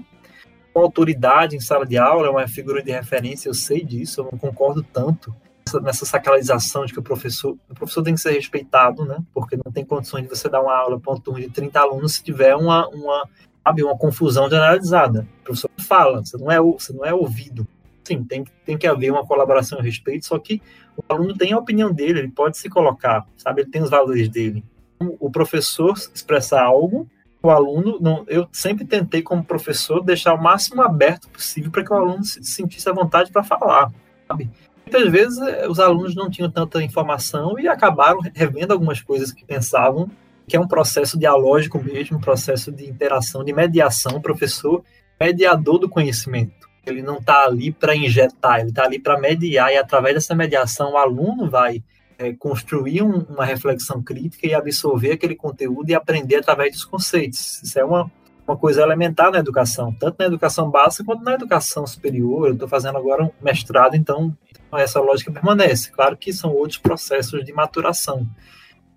com 0.73 0.81
autoridade 0.81 1.55
em 1.57 1.61
sala 1.61 1.87
de 1.87 1.97
aula 1.97 2.27
é 2.27 2.31
uma 2.31 2.49
figura 2.49 2.83
de 2.83 2.90
referência, 2.90 3.49
eu 3.49 3.55
sei 3.55 3.85
disso, 3.85 4.21
eu 4.21 4.29
não 4.33 4.38
concordo 4.38 4.83
tanto 4.83 5.35
nessa 5.83 6.05
sacralização 6.05 6.85
de 6.85 6.93
que 6.93 6.99
o 6.99 7.03
professor, 7.03 7.57
o 7.71 7.75
professor 7.75 8.03
tem 8.03 8.14
que 8.14 8.21
ser 8.21 8.33
respeitado, 8.33 9.05
né? 9.05 9.19
Porque 9.33 9.57
não 9.57 9.73
tem 9.73 9.85
condições 9.85 10.23
de 10.23 10.29
você 10.29 10.49
dar 10.49 10.61
uma 10.61 10.75
aula 10.77 11.01
para 11.01 11.12
um 11.12 11.21
turno 11.21 11.40
de 11.40 11.49
30 11.49 11.81
alunos 11.81 12.14
se 12.14 12.23
tiver 12.23 12.55
uma, 12.55 12.87
uma, 12.88 13.29
sabe, 13.64 13.83
uma 13.83 13.97
confusão 13.97 14.49
generalizada. 14.49 15.27
O 15.40 15.45
professor 15.45 15.71
fala, 15.79 16.25
você 16.25 16.37
não 16.37 16.51
é, 16.51 16.61
você 16.61 16.93
não 16.93 17.05
é 17.05 17.14
ouvido. 17.14 17.67
Sim, 18.05 18.23
tem, 18.23 18.45
tem 18.64 18.77
que 18.77 18.87
haver 18.87 19.11
uma 19.11 19.27
colaboração 19.27 19.79
a 19.79 19.83
respeito, 19.83 20.27
só 20.27 20.38
que 20.38 20.61
o 20.97 21.03
aluno 21.09 21.35
tem 21.35 21.53
a 21.53 21.59
opinião 21.59 21.93
dele, 21.93 22.21
ele 22.21 22.31
pode 22.31 22.59
se 22.59 22.69
colocar, 22.69 23.27
sabe? 23.37 23.62
Ele 23.62 23.71
tem 23.71 23.83
os 23.83 23.90
valores 23.90 24.29
dele. 24.29 24.62
Então, 24.97 25.17
o 25.19 25.31
professor 25.31 25.95
expressar 26.14 26.62
algo, 26.62 27.09
o 27.43 27.51
aluno, 27.51 27.99
não, 28.01 28.25
eu 28.29 28.47
sempre 28.53 28.85
tentei, 28.85 29.23
como 29.23 29.43
professor, 29.43 30.03
deixar 30.03 30.35
o 30.35 30.43
máximo 30.43 30.83
aberto 30.83 31.29
possível 31.29 31.71
para 31.71 31.83
que 31.83 31.93
o 31.93 31.97
aluno 31.97 32.23
se 32.25 32.45
sentisse 32.45 32.88
à 32.88 32.93
vontade 32.93 33.33
para 33.33 33.43
falar, 33.43 33.90
sabe? 34.29 34.51
Muitas 34.85 35.11
vezes 35.11 35.38
eh, 35.38 35.67
os 35.67 35.81
alunos 35.81 36.14
não 36.14 36.31
tinham 36.31 36.51
tanta 36.51 36.83
informação 36.83 37.59
e 37.59 37.67
acabaram 37.67 38.21
revendo 38.35 38.73
algumas 38.73 39.01
coisas 39.01 39.33
que 39.33 39.45
pensavam 39.45 40.11
que 40.47 40.57
é 40.57 40.61
um 40.61 40.69
processo 40.69 41.19
dialógico 41.19 41.83
mesmo, 41.83 42.19
um 42.19 42.21
processo 42.21 42.71
de 42.71 42.87
interação, 42.87 43.43
de 43.43 43.53
mediação, 43.53 44.21
professor 44.21 44.85
mediador 45.19 45.79
do 45.79 45.88
conhecimento 45.88 46.63
ele 46.87 47.03
não 47.03 47.18
está 47.18 47.44
ali 47.44 47.73
para 47.73 47.94
injetar, 47.94 48.61
ele 48.61 48.70
está 48.70 48.85
ali 48.85 48.99
para 48.99 49.18
mediar, 49.18 49.73
e 49.73 49.77
através 49.77 50.14
dessa 50.14 50.35
mediação 50.35 50.92
o 50.92 50.97
aluno 50.97 51.49
vai 51.49 51.83
é, 52.18 52.33
construir 52.33 53.03
um, 53.03 53.20
uma 53.29 53.44
reflexão 53.44 54.03
crítica 54.03 54.47
e 54.47 54.55
absorver 54.55 55.12
aquele 55.12 55.35
conteúdo 55.35 55.90
e 55.90 55.94
aprender 55.94 56.37
através 56.37 56.73
dos 56.73 56.85
conceitos. 56.85 57.62
Isso 57.62 57.79
é 57.79 57.85
uma, 57.85 58.11
uma 58.47 58.57
coisa 58.57 58.83
elementar 58.83 59.31
na 59.31 59.38
educação, 59.38 59.92
tanto 59.99 60.16
na 60.18 60.27
educação 60.27 60.70
básica 60.70 61.05
quanto 61.05 61.25
na 61.25 61.35
educação 61.35 61.87
superior. 61.87 62.49
Eu 62.49 62.55
estou 62.55 62.68
fazendo 62.68 62.99
agora 62.99 63.25
um 63.25 63.31
mestrado, 63.40 63.97
então 63.97 64.37
essa 64.73 65.01
lógica 65.01 65.33
permanece. 65.33 65.90
Claro 65.90 66.16
que 66.16 66.33
são 66.33 66.53
outros 66.53 66.79
processos 66.79 67.44
de 67.44 67.53
maturação. 67.53 68.27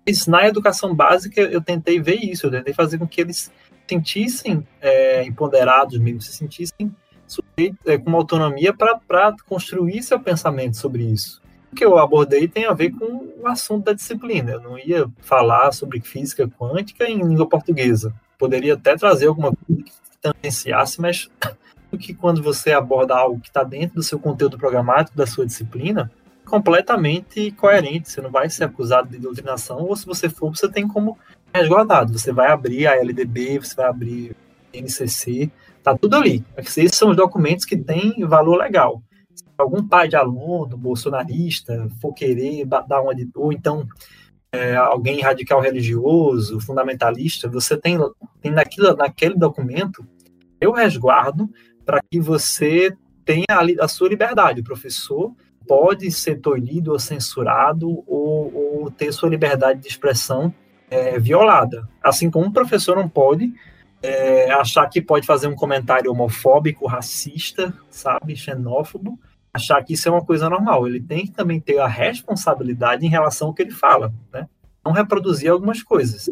Mas 0.06 0.26
na 0.26 0.46
educação 0.46 0.94
básica 0.94 1.40
eu 1.40 1.60
tentei 1.60 2.00
ver 2.00 2.16
isso, 2.16 2.46
eu 2.46 2.50
tentei 2.50 2.72
fazer 2.72 2.98
com 2.98 3.06
que 3.06 3.20
eles 3.20 3.36
se 3.36 3.50
sentissem 3.88 4.66
é, 4.80 5.24
empoderados 5.24 5.98
mesmo, 5.98 6.20
se 6.20 6.32
sentissem 6.32 6.94
sujeito, 7.32 7.78
é, 7.86 7.98
com 7.98 8.08
uma 8.08 8.18
autonomia 8.18 8.72
para 8.72 9.34
construir 9.46 10.02
seu 10.02 10.18
pensamento 10.18 10.76
sobre 10.76 11.04
isso. 11.04 11.40
O 11.72 11.76
que 11.76 11.84
eu 11.84 11.98
abordei 11.98 12.48
tem 12.48 12.64
a 12.64 12.72
ver 12.72 12.90
com 12.90 13.28
o 13.38 13.46
assunto 13.46 13.84
da 13.84 13.92
disciplina. 13.92 14.52
Eu 14.52 14.60
não 14.60 14.78
ia 14.78 15.06
falar 15.20 15.72
sobre 15.72 16.00
física 16.00 16.48
quântica 16.48 17.04
em 17.04 17.22
língua 17.22 17.48
portuguesa. 17.48 18.14
Poderia 18.38 18.74
até 18.74 18.96
trazer 18.96 19.26
alguma 19.26 19.52
coisa 19.52 19.82
que 19.82 19.92
tangenciasse, 20.20 21.00
mas 21.00 21.28
que 22.00 22.14
quando 22.14 22.42
você 22.42 22.72
aborda 22.72 23.14
algo 23.14 23.40
que 23.40 23.48
está 23.48 23.62
dentro 23.62 23.96
do 23.96 24.02
seu 24.02 24.18
conteúdo 24.18 24.56
programático, 24.56 25.16
da 25.16 25.26
sua 25.26 25.44
disciplina, 25.44 26.10
completamente 26.48 27.52
coerente. 27.52 28.10
Você 28.10 28.20
não 28.20 28.30
vai 28.30 28.50
ser 28.50 28.64
acusado 28.64 29.08
de 29.08 29.18
doutrinação, 29.18 29.82
ou 29.82 29.94
se 29.94 30.06
você 30.06 30.28
for, 30.28 30.56
você 30.56 30.68
tem 30.68 30.88
como 30.88 31.16
resguardado. 31.54 32.18
Você 32.18 32.32
vai 32.32 32.48
abrir 32.50 32.86
a 32.86 32.96
LDB, 32.96 33.58
você 33.58 33.74
vai 33.76 33.86
abrir 33.86 34.36
NCC, 34.72 35.50
Tá 35.88 35.96
tudo 35.96 36.16
ali. 36.16 36.44
Esses 36.58 36.94
são 36.94 37.10
os 37.10 37.16
documentos 37.16 37.64
que 37.64 37.74
têm 37.74 38.22
valor 38.26 38.56
legal. 38.58 39.02
Se 39.34 39.42
algum 39.56 39.82
pai 39.82 40.06
de 40.06 40.16
aluno, 40.16 40.76
bolsonarista, 40.76 41.88
for 41.98 42.12
querer 42.12 42.66
dar 42.66 43.00
uma 43.00 43.14
de. 43.14 43.26
Ou 43.34 43.50
então 43.50 43.88
é, 44.52 44.76
alguém 44.76 45.22
radical 45.22 45.62
religioso, 45.62 46.60
fundamentalista, 46.60 47.48
você 47.48 47.74
tem, 47.74 47.96
tem 48.42 48.52
naquilo, 48.52 48.94
naquele 48.96 49.34
documento 49.34 50.06
eu 50.60 50.72
resguardo 50.72 51.48
para 51.86 52.02
que 52.10 52.20
você 52.20 52.94
tenha 53.24 53.46
a, 53.48 53.84
a, 53.84 53.88
sua 53.88 54.10
liberdade. 54.10 54.60
O 54.60 54.64
professor 54.64 55.32
pode 55.66 56.10
ser 56.10 56.38
tolhido 56.38 56.92
ou 56.92 56.98
censurado 56.98 58.04
ou, 58.06 58.82
ou 58.82 58.90
ter 58.90 59.10
sua 59.10 59.30
liberdade 59.30 59.80
de 59.80 59.88
expressão 59.88 60.52
é, 60.90 61.18
violada. 61.18 61.88
Assim 62.02 62.30
como 62.30 62.48
o 62.48 62.52
professor 62.52 62.94
não 62.94 63.08
pode 63.08 63.54
é, 64.02 64.50
achar 64.52 64.88
que 64.88 65.00
pode 65.00 65.26
fazer 65.26 65.48
um 65.48 65.54
comentário 65.54 66.10
homofóbico, 66.10 66.86
racista, 66.86 67.74
sabe, 67.90 68.36
xenófobo, 68.36 69.18
achar 69.52 69.82
que 69.82 69.94
isso 69.94 70.08
é 70.08 70.12
uma 70.12 70.24
coisa 70.24 70.48
normal. 70.48 70.86
Ele 70.86 71.00
tem 71.00 71.26
que 71.26 71.32
também 71.32 71.60
ter 71.60 71.78
a 71.78 71.86
responsabilidade 71.86 73.04
em 73.04 73.08
relação 73.08 73.48
ao 73.48 73.54
que 73.54 73.62
ele 73.62 73.70
fala, 73.70 74.12
né? 74.32 74.48
Não 74.84 74.92
reproduzir 74.92 75.50
algumas 75.50 75.82
coisas. 75.82 76.28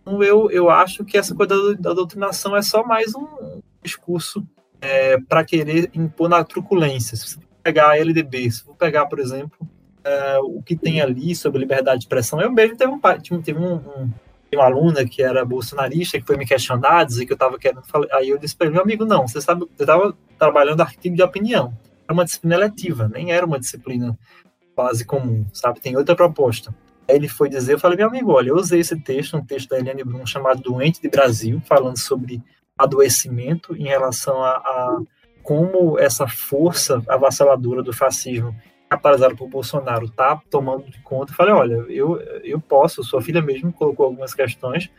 Então, 0.00 0.22
eu, 0.22 0.50
eu 0.50 0.70
acho 0.70 1.04
que 1.04 1.18
essa 1.18 1.34
coisa 1.34 1.74
da, 1.74 1.90
da 1.90 1.94
doutrinação 1.94 2.56
é 2.56 2.62
só 2.62 2.84
mais 2.84 3.14
um 3.14 3.60
discurso 3.82 4.46
é, 4.80 5.18
para 5.18 5.44
querer 5.44 5.90
impor 5.92 6.28
na 6.28 6.42
truculência. 6.44 7.16
Se 7.16 7.28
você 7.28 7.38
pegar 7.62 7.90
a 7.90 7.98
LDB, 7.98 8.50
se 8.50 8.62
for 8.62 8.74
pegar, 8.76 9.06
por 9.06 9.18
exemplo, 9.18 9.58
é, 10.04 10.38
o 10.38 10.62
que 10.62 10.76
tem 10.76 11.00
ali 11.00 11.34
sobre 11.34 11.58
liberdade 11.58 11.98
de 11.98 12.04
expressão, 12.04 12.40
eu 12.40 12.50
mesmo 12.50 12.76
teve 12.76 12.90
um, 12.90 13.42
teve 13.42 13.58
um, 13.58 13.74
um 13.74 14.10
uma 14.56 14.64
aluna 14.64 15.04
que 15.04 15.22
era 15.22 15.44
bolsonarista, 15.44 16.18
que 16.18 16.26
foi 16.26 16.36
me 16.36 16.46
questionar, 16.46 17.04
dizer 17.04 17.26
que 17.26 17.32
eu 17.32 17.36
estava 17.36 17.58
querendo 17.58 17.82
falar. 17.82 18.06
Aí 18.12 18.30
eu 18.30 18.38
disse 18.38 18.56
para 18.56 18.66
ele, 18.66 18.74
meu 18.74 18.82
amigo, 18.82 19.04
não, 19.04 19.26
você 19.26 19.40
sabe, 19.40 19.62
eu 19.62 19.68
estava 19.78 20.16
trabalhando 20.38 20.80
artigo 20.80 21.14
de 21.14 21.22
opinião. 21.22 21.76
Era 22.04 22.14
uma 22.14 22.24
disciplina 22.24 22.54
eletiva, 22.54 23.08
nem 23.08 23.32
era 23.32 23.44
uma 23.44 23.58
disciplina 23.58 24.18
base 24.74 25.04
comum, 25.04 25.44
sabe? 25.52 25.80
Tem 25.80 25.96
outra 25.96 26.14
proposta. 26.14 26.74
Aí 27.08 27.16
ele 27.16 27.28
foi 27.28 27.48
dizer, 27.48 27.74
eu 27.74 27.78
falei, 27.78 27.98
meu 27.98 28.08
amigo, 28.08 28.32
olha, 28.32 28.50
eu 28.50 28.56
usei 28.56 28.80
esse 28.80 28.96
texto, 29.00 29.36
um 29.36 29.44
texto 29.44 29.70
da 29.70 29.78
Eliane 29.78 30.04
Brum 30.04 30.24
chamado 30.24 30.62
Doente 30.62 31.00
de 31.00 31.08
Brasil, 31.08 31.60
falando 31.66 31.98
sobre 31.98 32.42
adoecimento 32.78 33.76
em 33.76 33.88
relação 33.88 34.42
a, 34.42 34.50
a 34.50 35.00
como 35.42 35.98
essa 35.98 36.28
força 36.28 37.02
avassaladora 37.08 37.82
do 37.82 37.92
fascismo 37.92 38.54
capitalizado 38.88 39.36
por 39.36 39.48
Bolsonaro 39.48 40.06
está 40.06 40.40
tomando 40.50 40.90
de 40.90 40.98
conta. 41.00 41.34
Falei, 41.34 41.52
olha, 41.52 41.74
eu, 41.88 42.18
eu 42.42 42.60
posso, 42.60 43.04
sua 43.04 43.20
filha 43.20 43.42
mesmo 43.42 43.72
colocou 43.72 44.06
algumas 44.06 44.34
questões, 44.34 44.90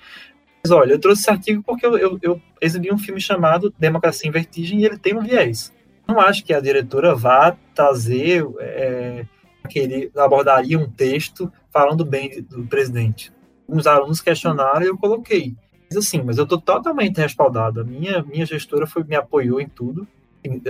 mas 0.64 0.72
olha, 0.72 0.94
eu 0.94 1.00
trouxe 1.00 1.22
esse 1.22 1.30
artigo 1.30 1.64
porque 1.64 1.86
eu, 1.86 1.98
eu, 1.98 2.20
eu 2.22 2.42
exibi 2.62 2.94
um 2.94 2.98
filme 2.98 3.20
chamado 3.20 3.74
Democracia 3.80 4.28
em 4.28 4.32
Vertigem 4.32 4.80
e 4.80 4.86
ele 4.86 4.98
tem 4.98 5.16
um 5.16 5.22
viés. 5.22 5.74
Não 6.08 6.20
acho 6.20 6.44
que 6.44 6.54
a 6.54 6.60
diretora 6.60 7.16
vá 7.16 7.56
trazer, 7.74 8.46
é, 8.60 9.26
aquele, 9.64 10.12
abordaria 10.18 10.78
um 10.78 10.90
texto 10.90 11.52
falando 11.72 12.04
bem 12.04 12.42
do 12.44 12.66
presidente. 12.66 13.32
Os 13.68 13.88
alunos 13.88 14.20
questionaram 14.20 14.84
e 14.84 14.88
eu 14.88 14.98
coloquei. 14.98 15.56
Mas 15.90 15.98
assim, 15.98 16.22
mas 16.22 16.38
eu 16.38 16.44
estou 16.44 16.60
totalmente 16.60 17.18
respaldado. 17.18 17.82
A 17.82 17.84
minha, 17.84 18.24
minha 18.24 18.46
gestora 18.46 18.86
foi, 18.86 19.04
me 19.04 19.16
apoiou 19.16 19.62
em 19.62 19.68
tudo 19.68 20.08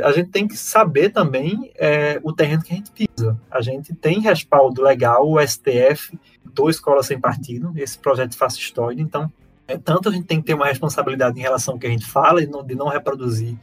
a 0.03 0.11
gente 0.11 0.29
tem 0.29 0.47
que 0.47 0.57
saber 0.57 1.09
também 1.09 1.71
é, 1.75 2.19
o 2.23 2.33
terreno 2.33 2.63
que 2.63 2.73
a 2.73 2.75
gente 2.75 2.91
pisa. 2.91 3.39
A 3.49 3.61
gente 3.61 3.93
tem 3.93 4.19
respaldo 4.19 4.81
legal, 4.81 5.29
o 5.29 5.39
STF, 5.39 6.17
do 6.43 6.69
Escola 6.69 7.03
Sem 7.03 7.19
Partido, 7.19 7.71
esse 7.75 7.97
projeto 7.97 8.35
fascistoide, 8.35 9.01
então, 9.01 9.31
é, 9.67 9.77
tanto 9.77 10.09
a 10.09 10.11
gente 10.11 10.25
tem 10.25 10.39
que 10.39 10.47
ter 10.47 10.53
uma 10.53 10.65
responsabilidade 10.65 11.39
em 11.39 11.41
relação 11.41 11.75
ao 11.75 11.79
que 11.79 11.87
a 11.87 11.89
gente 11.89 12.05
fala, 12.05 12.41
e 12.41 12.47
não, 12.47 12.63
de 12.63 12.75
não 12.75 12.87
reproduzir 12.87 13.57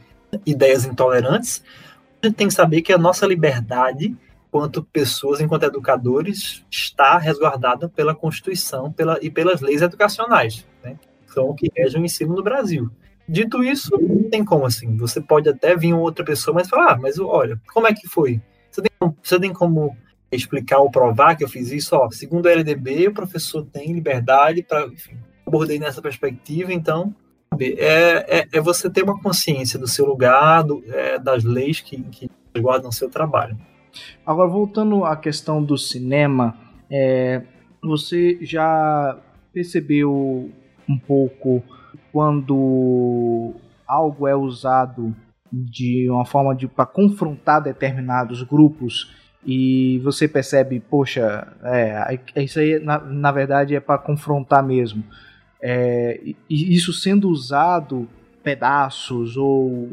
ideias 0.45 0.85
intolerantes, 0.85 1.63
a 2.21 2.27
gente 2.27 2.35
tem 2.35 2.47
que 2.47 2.53
saber 2.53 2.81
que 2.81 2.91
a 2.91 2.97
nossa 2.97 3.25
liberdade, 3.25 4.15
enquanto 4.47 4.83
pessoas, 4.83 5.39
enquanto 5.39 5.63
educadores, 5.63 6.65
está 6.71 7.17
resguardada 7.17 7.87
pela 7.89 8.15
Constituição 8.15 8.91
pela, 8.91 9.19
e 9.21 9.29
pelas 9.29 9.61
leis 9.61 9.81
educacionais, 9.81 10.65
né, 10.83 10.97
que 11.25 11.33
são 11.33 11.49
o 11.49 11.55
que 11.55 11.71
regem 11.75 12.01
o 12.01 12.05
ensino 12.05 12.35
no 12.35 12.43
Brasil. 12.43 12.89
Dito 13.27 13.63
isso, 13.63 13.91
não 13.99 14.29
tem 14.29 14.43
como 14.43 14.65
assim. 14.65 14.95
Você 14.97 15.19
pode 15.19 15.49
até 15.49 15.75
vir 15.75 15.93
outra 15.93 16.23
pessoa, 16.23 16.55
mas 16.55 16.69
falar, 16.69 16.93
ah, 16.93 16.97
mas 16.97 17.19
olha, 17.19 17.59
como 17.73 17.87
é 17.87 17.93
que 17.93 18.07
foi? 18.07 18.41
Você 18.71 18.81
tem, 18.81 19.13
você 19.21 19.39
tem 19.39 19.53
como 19.53 19.95
explicar 20.31 20.79
ou 20.79 20.91
provar 20.91 21.35
que 21.35 21.43
eu 21.43 21.49
fiz 21.49 21.71
isso? 21.71 21.95
Ó, 21.95 22.09
segundo 22.09 22.45
o 22.45 22.49
LDB, 22.49 23.07
o 23.07 23.13
professor 23.13 23.65
tem 23.65 23.91
liberdade 23.91 24.63
para. 24.63 24.89
Abordei 25.45 25.79
nessa 25.79 26.01
perspectiva, 26.01 26.73
então. 26.73 27.13
É, 27.59 28.39
é, 28.39 28.47
é, 28.53 28.61
você 28.61 28.89
ter 28.89 29.03
uma 29.03 29.19
consciência 29.19 29.79
do 29.79 29.87
seu 29.87 30.05
lugar, 30.05 30.63
do, 30.63 30.83
é, 30.89 31.17
das 31.17 31.43
leis 31.43 31.79
que, 31.81 32.03
que 32.03 32.29
guardam 32.59 32.89
o 32.89 32.93
seu 32.93 33.09
trabalho. 33.09 33.57
Agora, 34.25 34.49
voltando 34.49 35.03
à 35.05 35.15
questão 35.15 35.63
do 35.63 35.77
cinema, 35.77 36.55
é, 36.91 37.41
você 37.81 38.37
já 38.41 39.17
percebeu 39.53 40.51
um 40.87 40.97
pouco 40.97 41.63
quando 42.17 43.53
algo 43.87 44.27
é 44.27 44.35
usado 44.35 45.15
de 45.53 46.09
uma 46.09 46.25
forma 46.25 46.55
de 46.55 46.67
para 46.67 46.83
confrontar 46.83 47.61
determinados 47.61 48.41
grupos 48.41 49.13
e 49.45 49.99
você 50.03 50.27
percebe, 50.27 50.79
poxa, 50.79 51.47
é, 51.63 52.19
é 52.33 52.43
isso 52.43 52.59
aí 52.59 52.79
na, 52.79 52.97
na 52.97 53.31
verdade 53.31 53.75
é 53.75 53.79
para 53.79 53.99
confrontar 53.99 54.63
mesmo. 54.63 55.03
É, 55.61 56.19
e 56.49 56.73
isso 56.73 56.91
sendo 56.91 57.29
usado 57.29 58.09
pedaços 58.41 59.37
ou, 59.37 59.91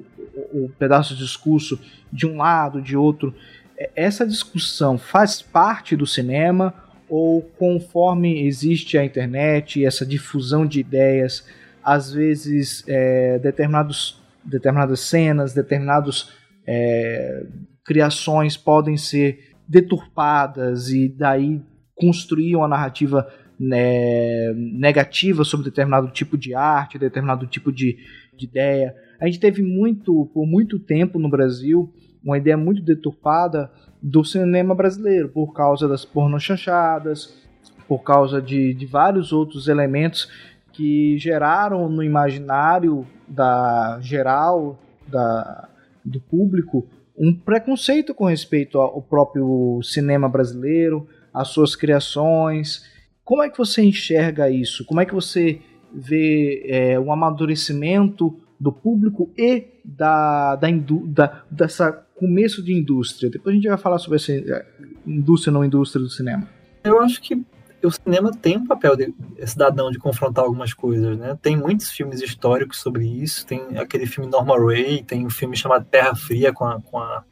ou 0.55 0.71
pedaços 0.79 1.19
de 1.19 1.25
discurso 1.25 1.79
de 2.11 2.27
um 2.27 2.39
lado, 2.39 2.81
de 2.81 2.97
outro, 2.97 3.35
é, 3.77 3.91
essa 3.95 4.27
discussão 4.27 4.97
faz 4.97 5.43
parte 5.43 5.95
do 5.95 6.07
cinema 6.07 6.73
ou 7.07 7.43
conforme 7.43 8.47
existe 8.47 8.97
a 8.97 9.05
internet, 9.05 9.85
essa 9.85 10.07
difusão 10.07 10.65
de 10.65 10.81
ideias, 10.81 11.45
às 11.85 12.13
vezes 12.13 12.83
é, 12.89 13.39
determinados, 13.39 14.21
determinadas 14.45 15.01
cenas, 15.01 15.53
determinadas 15.53 16.33
é, 16.67 17.47
criações 17.85 18.57
podem 18.57 18.97
ser 18.97 19.55
deturpadas 19.69 20.89
e 20.89 21.09
daí 21.09 21.61
construir 21.95 22.57
uma 22.57 22.69
narrativa 22.69 23.29
né, 23.59 24.53
negativa 24.55 25.45
sobre 25.45 25.67
determinado 25.67 26.09
tipo 26.09 26.37
de 26.37 26.55
arte, 26.55 26.99
determinado 26.99 27.47
tipo 27.47 27.71
de, 27.71 27.97
de 28.37 28.47
ideia. 28.47 28.95
A 29.21 29.27
gente 29.27 29.39
teve 29.39 29.63
muito, 29.63 30.31
por 30.33 30.47
muito 30.47 30.79
tempo 30.79 31.19
no 31.19 31.29
Brasil, 31.29 31.93
uma 32.23 32.39
ideia 32.39 32.57
muito 32.57 32.83
deturpada 32.83 33.71
do 34.03 34.25
cinema 34.25 34.75
brasileiro, 34.75 35.29
por 35.29 35.53
causa 35.53 35.87
das 35.87 36.05
pornochanchadas, 36.05 37.39
por 37.87 38.03
causa 38.03 38.41
de, 38.41 38.75
de 38.75 38.87
vários 38.87 39.33
outros 39.33 39.69
elementos 39.69 40.29
que 40.75 41.17
geraram 41.19 41.89
no 41.89 42.03
imaginário 42.03 43.07
da 43.27 43.99
geral 44.01 44.79
da, 45.07 45.69
do 46.05 46.21
público 46.21 46.87
um 47.17 47.33
preconceito 47.33 48.13
com 48.13 48.25
respeito 48.25 48.79
ao 48.79 49.01
próprio 49.01 49.81
cinema 49.83 50.29
brasileiro, 50.29 51.07
às 51.33 51.49
suas 51.49 51.77
criações. 51.77 52.85
Como 53.25 53.43
é 53.43 53.49
que 53.49 53.57
você 53.57 53.83
enxerga 53.83 54.51
isso? 54.51 54.85
Como 54.85 55.01
é 55.01 55.07
que 55.07 55.15
você 55.15 55.61
vê 55.93 56.65
é, 56.67 56.99
o 56.99 57.13
amadurecimento 57.13 58.37
do 58.59 58.73
público 58.73 59.31
e 59.39 59.65
da, 59.85 60.57
da, 60.57 60.69
da, 61.07 61.43
dessa 61.49 61.93
começo 62.17 62.63
de 62.65 62.75
indústria? 62.75 63.31
Depois 63.31 63.53
a 63.53 63.57
gente 63.57 63.69
vai 63.69 63.79
falar 63.79 63.99
sobre 63.99 64.17
essa 64.17 64.33
é, 64.33 64.67
indústria 65.07 65.53
não 65.53 65.65
indústria 65.65 66.03
do 66.03 66.11
cinema. 66.11 66.49
Eu 66.83 67.01
acho 67.01 67.21
que 67.23 67.45
o 67.87 67.91
cinema 67.91 68.31
tem 68.31 68.57
um 68.57 68.67
papel 68.67 68.97
de 68.97 69.15
cidadão 69.47 69.91
de 69.91 69.99
confrontar 69.99 70.45
algumas 70.45 70.73
coisas, 70.73 71.19
né? 71.19 71.39
Tem 71.41 71.57
muitos 71.57 71.91
filmes 71.91 72.23
históricos 72.23 72.79
sobre 72.79 73.07
isso, 73.07 73.47
tem 73.47 73.79
aquele 73.79 74.07
filme 74.07 74.31
Norma 74.31 74.59
Ray, 74.59 75.03
tem 75.03 75.27
um 75.27 75.31
filme 75.31 75.57
chamado 75.57 75.85
Terra 75.85 76.15
Fria 76.15 76.53
com 76.53 76.65
a, 76.65 76.81
com 76.81 76.99
a 76.99 77.25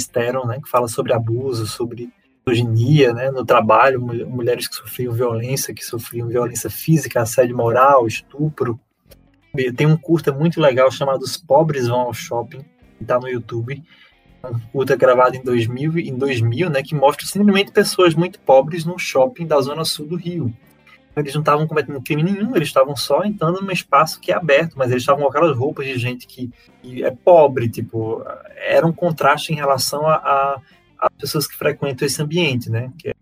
Steron, 0.00 0.46
né? 0.46 0.60
Que 0.62 0.68
fala 0.68 0.88
sobre 0.88 1.12
abuso, 1.12 1.66
sobre 1.66 2.12
misoginia, 2.46 3.12
né? 3.12 3.30
No 3.30 3.44
trabalho, 3.44 4.00
mulheres 4.00 4.68
que 4.68 4.74
sofriam 4.76 5.12
violência, 5.12 5.74
que 5.74 5.84
sofriam 5.84 6.28
violência 6.28 6.68
física, 6.68 7.22
assédio 7.22 7.56
moral, 7.56 8.06
estupro. 8.06 8.78
Tem 9.76 9.86
um 9.86 9.96
curta 9.96 10.32
muito 10.32 10.60
legal 10.60 10.90
chamado 10.90 11.22
Os 11.22 11.36
Pobres 11.36 11.88
Vão 11.88 12.00
ao 12.00 12.14
Shopping, 12.14 12.64
que 12.98 13.04
tá 13.04 13.18
no 13.18 13.28
YouTube, 13.28 13.82
curta 14.72 14.96
gravado 14.96 15.36
em 15.36 15.42
2000, 15.42 15.98
em 15.98 16.16
2000, 16.16 16.70
né, 16.70 16.82
que 16.82 16.94
mostra 16.94 17.26
simplesmente 17.26 17.72
pessoas 17.72 18.14
muito 18.14 18.38
pobres 18.40 18.84
no 18.84 18.98
shopping 18.98 19.46
da 19.46 19.60
zona 19.60 19.84
sul 19.84 20.06
do 20.06 20.16
Rio. 20.16 20.52
Eles 21.16 21.32
não 21.32 21.42
estavam 21.42 21.66
cometendo 21.66 22.02
crime 22.02 22.24
nenhum, 22.24 22.56
eles 22.56 22.68
estavam 22.68 22.96
só 22.96 23.22
entrando 23.22 23.60
num 23.60 23.70
espaço 23.70 24.18
que 24.20 24.32
é 24.32 24.34
aberto, 24.34 24.74
mas 24.76 24.90
eles 24.90 25.02
estavam 25.02 25.22
com 25.22 25.28
aquelas 25.28 25.56
roupas 25.56 25.86
de 25.86 25.96
gente 25.96 26.26
que, 26.26 26.50
que 26.82 27.04
é 27.04 27.10
pobre, 27.10 27.68
tipo, 27.68 28.24
era 28.56 28.84
um 28.84 28.92
contraste 28.92 29.52
em 29.52 29.56
relação 29.56 30.06
a, 30.08 30.60
pessoas 31.18 31.46
que 31.46 31.56
frequentam 31.56 32.06
esse 32.06 32.20
ambiente, 32.20 32.68
né, 32.68 32.90
que 32.98 33.10
é 33.10 33.14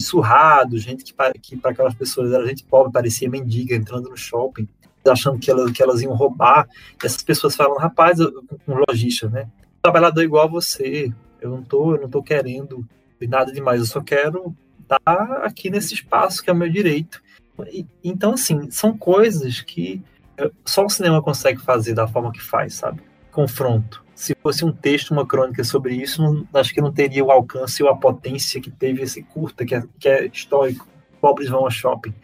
surrado, 0.00 0.76
gente 0.76 1.04
que, 1.04 1.14
que 1.40 1.56
para 1.56 1.70
aquelas 1.70 1.94
pessoas 1.94 2.32
era 2.32 2.46
gente 2.46 2.64
pobre, 2.64 2.92
parecia 2.92 3.30
mendiga 3.30 3.74
entrando 3.74 4.10
no 4.10 4.16
shopping 4.16 4.68
achando 5.10 5.38
que 5.38 5.50
elas, 5.50 5.70
que 5.72 5.82
elas 5.82 6.00
iam 6.02 6.14
roubar. 6.14 6.68
Essas 7.02 7.22
pessoas 7.22 7.56
falam, 7.56 7.76
rapaz, 7.76 8.20
um 8.20 8.74
lojista, 8.88 9.28
né? 9.28 9.48
Trabalhador 9.82 10.22
igual 10.22 10.44
a 10.44 10.50
você. 10.50 11.12
Eu 11.40 11.50
não 11.50 11.62
tô, 11.62 11.96
eu 11.96 12.02
não 12.02 12.08
tô 12.08 12.22
querendo 12.22 12.86
nada 13.28 13.52
demais, 13.52 13.80
eu 13.80 13.86
só 13.86 14.00
quero 14.00 14.54
estar 14.80 15.44
aqui 15.44 15.70
nesse 15.70 15.94
espaço 15.94 16.42
que 16.42 16.50
é 16.50 16.52
o 16.52 16.56
meu 16.56 16.68
direito. 16.68 17.22
E, 17.70 17.86
então, 18.02 18.32
assim, 18.32 18.70
são 18.70 18.96
coisas 18.96 19.60
que 19.60 20.02
eh, 20.36 20.50
só 20.64 20.84
o 20.84 20.90
cinema 20.90 21.22
consegue 21.22 21.60
fazer 21.60 21.94
da 21.94 22.08
forma 22.08 22.32
que 22.32 22.42
faz, 22.42 22.74
sabe? 22.74 23.00
Confronto. 23.30 24.04
Se 24.14 24.36
fosse 24.42 24.64
um 24.64 24.72
texto, 24.72 25.10
uma 25.10 25.26
crônica 25.26 25.62
sobre 25.64 25.94
isso, 25.94 26.22
não, 26.22 26.46
acho 26.54 26.74
que 26.74 26.80
não 26.80 26.92
teria 26.92 27.24
o 27.24 27.30
alcance 27.30 27.82
ou 27.82 27.88
a 27.88 27.96
potência 27.96 28.60
que 28.60 28.70
teve 28.70 29.02
esse 29.02 29.22
curta, 29.22 29.64
que 29.64 29.74
é, 29.74 29.82
que 29.98 30.08
é 30.08 30.26
histórico. 30.26 30.86
Pobres 31.20 31.48
vão 31.48 31.60
ao 31.60 31.70
shopping. 31.70 32.14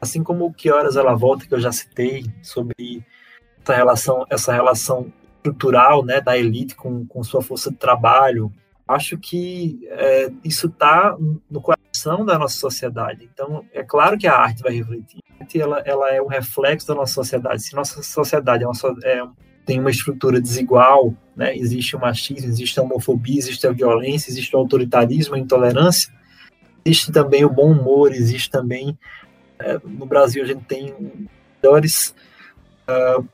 Assim 0.00 0.22
como 0.22 0.46
o 0.46 0.52
Que 0.52 0.70
Horas 0.70 0.96
Ela 0.96 1.14
Volta, 1.14 1.46
que 1.46 1.54
eu 1.54 1.60
já 1.60 1.72
citei, 1.72 2.26
sobre 2.42 3.02
essa 3.62 3.74
relação, 3.74 4.26
essa 4.28 4.52
relação 4.52 5.12
estrutural 5.42 6.04
né, 6.04 6.20
da 6.20 6.38
elite 6.38 6.74
com, 6.74 7.06
com 7.06 7.22
sua 7.22 7.42
força 7.42 7.70
de 7.70 7.76
trabalho. 7.76 8.52
Acho 8.86 9.18
que 9.18 9.80
é, 9.90 10.30
isso 10.44 10.66
está 10.66 11.16
no 11.50 11.60
coração 11.60 12.24
da 12.24 12.38
nossa 12.38 12.56
sociedade. 12.56 13.28
Então, 13.32 13.64
é 13.72 13.82
claro 13.82 14.18
que 14.18 14.26
a 14.26 14.36
arte 14.36 14.62
vai 14.62 14.72
refletir. 14.72 15.20
A 15.38 15.42
arte 15.42 15.60
ela, 15.60 15.80
ela 15.84 16.10
é 16.10 16.20
um 16.20 16.26
reflexo 16.26 16.86
da 16.86 16.94
nossa 16.94 17.14
sociedade. 17.14 17.62
Se 17.62 17.74
nossa 17.74 18.02
sociedade 18.02 18.64
é 18.64 18.66
uma, 18.66 18.74
é, 19.04 19.22
tem 19.64 19.80
uma 19.80 19.90
estrutura 19.90 20.40
desigual, 20.40 21.14
né, 21.34 21.56
existe 21.56 21.96
o 21.96 22.00
machismo, 22.00 22.48
existe 22.48 22.78
a 22.78 22.82
homofobia, 22.82 23.38
existe 23.38 23.66
a 23.66 23.72
violência, 23.72 24.30
existe 24.30 24.54
o 24.54 24.58
autoritarismo, 24.58 25.34
a 25.34 25.38
intolerância, 25.38 26.12
existe 26.84 27.10
também 27.12 27.44
o 27.44 27.50
bom 27.50 27.72
humor, 27.72 28.12
existe 28.12 28.50
também 28.50 28.98
é, 29.62 29.78
no 29.84 30.06
Brasil 30.06 30.42
a 30.42 30.46
gente 30.46 30.64
tem 30.64 30.94
melhores 31.62 32.14
uh, 32.88 33.26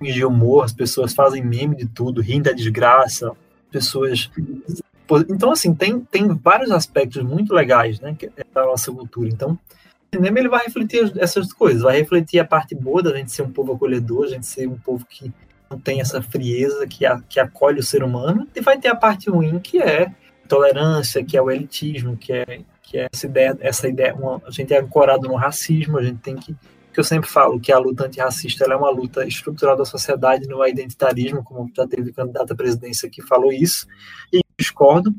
de 0.00 0.24
humor, 0.24 0.64
as 0.64 0.72
pessoas 0.72 1.14
fazem 1.14 1.44
meme 1.44 1.76
de 1.76 1.86
tudo, 1.86 2.20
riem 2.20 2.42
da 2.42 2.52
desgraça, 2.52 3.32
pessoas. 3.70 4.30
Então, 5.28 5.52
assim, 5.52 5.74
tem, 5.74 6.00
tem 6.00 6.28
vários 6.28 6.70
aspectos 6.70 7.22
muito 7.22 7.54
legais 7.54 8.00
né, 8.00 8.16
é 8.36 8.44
da 8.52 8.64
nossa 8.64 8.90
cultura. 8.92 9.28
Então, 9.28 9.58
o 10.12 10.16
cinema 10.16 10.38
ele 10.38 10.48
vai 10.48 10.64
refletir 10.64 11.12
essas 11.18 11.52
coisas, 11.52 11.82
vai 11.82 11.98
refletir 11.98 12.38
a 12.38 12.44
parte 12.44 12.74
boa 12.74 13.02
da 13.02 13.16
gente 13.16 13.32
ser 13.32 13.42
um 13.42 13.50
povo 13.50 13.72
acolhedor, 13.72 14.24
a 14.24 14.28
gente 14.28 14.46
ser 14.46 14.68
um 14.68 14.78
povo 14.78 15.04
que 15.08 15.32
não 15.70 15.78
tem 15.78 16.00
essa 16.00 16.22
frieza, 16.22 16.86
que, 16.86 17.04
a, 17.04 17.20
que 17.20 17.40
acolhe 17.40 17.80
o 17.80 17.82
ser 17.82 18.02
humano, 18.02 18.46
e 18.54 18.60
vai 18.60 18.78
ter 18.78 18.88
a 18.88 18.96
parte 18.96 19.28
ruim, 19.28 19.58
que 19.58 19.82
é 19.82 20.12
intolerância, 20.44 21.24
que 21.24 21.36
é 21.36 21.42
o 21.42 21.50
elitismo, 21.50 22.16
que 22.16 22.32
é, 22.32 22.60
que 22.82 22.98
é 22.98 23.08
essa 23.12 23.26
ideia, 23.26 23.58
essa 23.60 23.88
ideia 23.88 24.14
uma, 24.14 24.40
a 24.46 24.50
gente 24.50 24.72
é 24.72 24.78
ancorado 24.78 25.26
no 25.28 25.34
racismo, 25.34 25.98
a 25.98 26.02
gente 26.02 26.18
tem 26.18 26.36
que 26.36 26.54
que 26.96 27.00
eu 27.00 27.04
sempre 27.04 27.28
falo 27.28 27.60
que 27.60 27.70
a 27.70 27.78
luta 27.78 28.06
antirracista 28.06 28.64
é 28.64 28.74
uma 28.74 28.88
luta 28.88 29.26
estrutural 29.26 29.76
da 29.76 29.84
sociedade, 29.84 30.48
não 30.48 30.64
é 30.64 30.70
identitarismo, 30.70 31.44
como 31.44 31.70
já 31.76 31.86
teve 31.86 32.10
candidato 32.10 32.54
à 32.54 32.56
presidência 32.56 33.10
que 33.10 33.20
falou 33.20 33.52
isso, 33.52 33.86
e 34.32 34.40
discordo. 34.58 35.14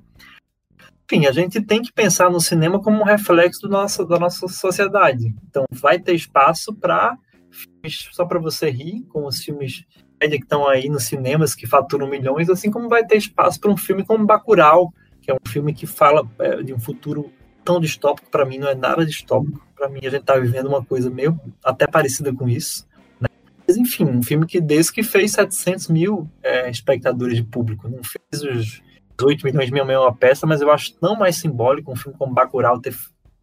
Enfim, 1.05 1.27
a 1.27 1.31
gente 1.31 1.61
tem 1.61 1.83
que 1.83 1.93
pensar 1.93 2.31
no 2.31 2.41
cinema 2.41 2.81
como 2.81 2.99
um 2.99 3.03
reflexo 3.03 3.61
do 3.61 3.69
nosso, 3.69 4.03
da 4.05 4.17
nossa 4.17 4.47
sociedade. 4.47 5.35
Então, 5.47 5.65
vai 5.69 5.99
ter 5.99 6.15
espaço 6.15 6.73
para 6.73 7.15
filmes 7.51 8.09
só 8.11 8.25
para 8.25 8.39
você 8.39 8.71
rir, 8.71 9.03
como 9.09 9.27
os 9.27 9.37
filmes 9.37 9.85
que 10.19 10.25
estão 10.25 10.67
aí 10.67 10.89
nos 10.89 11.03
cinemas, 11.03 11.53
que 11.53 11.67
faturam 11.67 12.09
milhões, 12.09 12.49
assim 12.49 12.71
como 12.71 12.89
vai 12.89 13.05
ter 13.05 13.17
espaço 13.17 13.59
para 13.59 13.69
um 13.69 13.77
filme 13.77 14.03
como 14.03 14.25
Bacurau, 14.25 14.91
que 15.21 15.29
é 15.29 15.35
um 15.35 15.47
filme 15.47 15.75
que 15.75 15.85
fala 15.85 16.27
é, 16.39 16.63
de 16.63 16.73
um 16.73 16.79
futuro 16.79 17.31
tão 17.63 17.79
distópico, 17.79 18.31
para 18.31 18.45
mim 18.45 18.57
não 18.57 18.67
é 18.67 18.73
nada 18.73 19.05
distópico. 19.05 19.66
Para 19.77 19.89
mim 19.89 19.99
a 20.03 20.09
gente 20.09 20.23
tá 20.23 20.35
vivendo 20.37 20.67
uma 20.67 20.83
coisa 20.83 21.09
meio 21.09 21.39
até 21.63 21.85
parecida 21.85 22.33
com 22.33 22.49
isso. 22.49 22.87
Né? 23.21 23.27
Mas 23.67 23.77
enfim, 23.77 24.05
um 24.05 24.23
filme 24.23 24.45
que 24.45 24.59
desde 24.59 24.91
que 24.91 25.03
fez 25.03 25.33
700 25.33 25.87
mil 25.89 26.29
é, 26.41 26.69
espectadores 26.69 27.37
de 27.37 27.43
público, 27.43 27.87
não 27.87 28.01
fez 28.03 28.43
os 28.43 28.81
8 29.21 29.45
milhões 29.45 29.67
de 29.67 29.73
mil 29.73 29.83
uma 29.83 30.15
peça, 30.15 30.45
mas 30.45 30.61
eu 30.61 30.71
acho 30.71 30.93
tão 30.95 31.15
mais 31.15 31.37
simbólico 31.37 31.91
um 31.91 31.95
filme 31.95 32.17
como 32.17 32.33
Bacurau 32.33 32.79
ter 32.79 32.93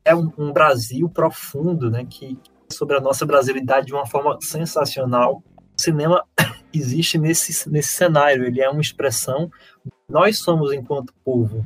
é 0.04 0.14
um, 0.14 0.30
um 0.36 0.52
Brasil 0.52 1.08
profundo, 1.08 1.90
né, 1.90 2.04
que 2.04 2.38
sobre 2.70 2.96
a 2.96 3.00
nossa 3.00 3.24
brasilidade 3.24 3.86
de 3.86 3.94
uma 3.94 4.06
forma 4.06 4.38
sensacional. 4.40 5.42
O 5.76 5.80
cinema 5.80 6.24
existe 6.72 7.16
nesse, 7.18 7.68
nesse 7.70 7.88
cenário, 7.88 8.44
ele 8.44 8.60
é 8.60 8.68
uma 8.68 8.80
expressão. 8.80 9.50
Nós 10.08 10.38
somos, 10.38 10.72
enquanto 10.72 11.14
povo, 11.24 11.64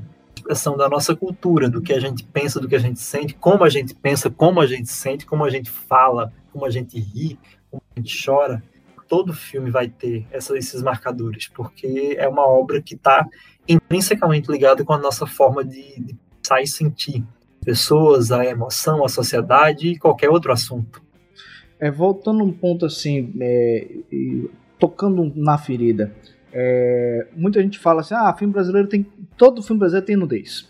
expressão 0.48 0.76
da 0.78 0.88
nossa 0.88 1.14
cultura, 1.14 1.68
do 1.68 1.82
que 1.82 1.92
a 1.92 2.00
gente 2.00 2.24
pensa, 2.24 2.58
do 2.58 2.66
que 2.66 2.74
a 2.74 2.78
gente 2.78 2.98
sente, 3.00 3.34
como 3.34 3.64
a 3.64 3.68
gente 3.68 3.94
pensa, 3.94 4.30
como 4.30 4.60
a 4.60 4.66
gente 4.66 4.88
sente, 4.88 5.26
como 5.26 5.44
a 5.44 5.50
gente 5.50 5.70
fala, 5.70 6.32
como 6.50 6.64
a 6.64 6.70
gente 6.70 6.98
ri, 6.98 7.38
como 7.70 7.82
a 7.94 8.00
gente 8.00 8.24
chora. 8.24 8.62
Todo 9.06 9.32
filme 9.32 9.70
vai 9.70 9.88
ter 9.88 10.26
essa, 10.30 10.56
esses 10.56 10.82
marcadores, 10.82 11.48
porque 11.48 12.16
é 12.18 12.26
uma 12.26 12.46
obra 12.46 12.80
que 12.80 12.94
está 12.94 13.26
intrinsecamente 13.66 14.50
ligada 14.50 14.84
com 14.84 14.94
a 14.94 14.98
nossa 14.98 15.26
forma 15.26 15.62
de, 15.62 16.00
de 16.00 16.16
pensar 16.40 16.62
e 16.62 16.66
sentir 16.66 17.24
pessoas, 17.62 18.32
a 18.32 18.44
emoção, 18.44 19.04
a 19.04 19.08
sociedade 19.08 19.88
e 19.88 19.98
qualquer 19.98 20.30
outro 20.30 20.52
assunto. 20.52 21.02
É, 21.78 21.90
voltando 21.90 22.42
um 22.42 22.52
ponto 22.52 22.86
assim, 22.86 23.32
é, 23.40 23.86
tocando 24.78 25.30
na 25.36 25.58
ferida, 25.58 26.14
é, 26.52 27.26
muita 27.36 27.60
gente 27.62 27.78
fala 27.78 28.00
assim, 28.00 28.14
ah, 28.14 28.34
filme 28.34 28.52
brasileiro 28.52 28.88
tem. 28.88 29.06
Todo 29.36 29.62
filme 29.62 29.78
brasileiro 29.78 30.06
tem 30.06 30.16
nudez. 30.16 30.68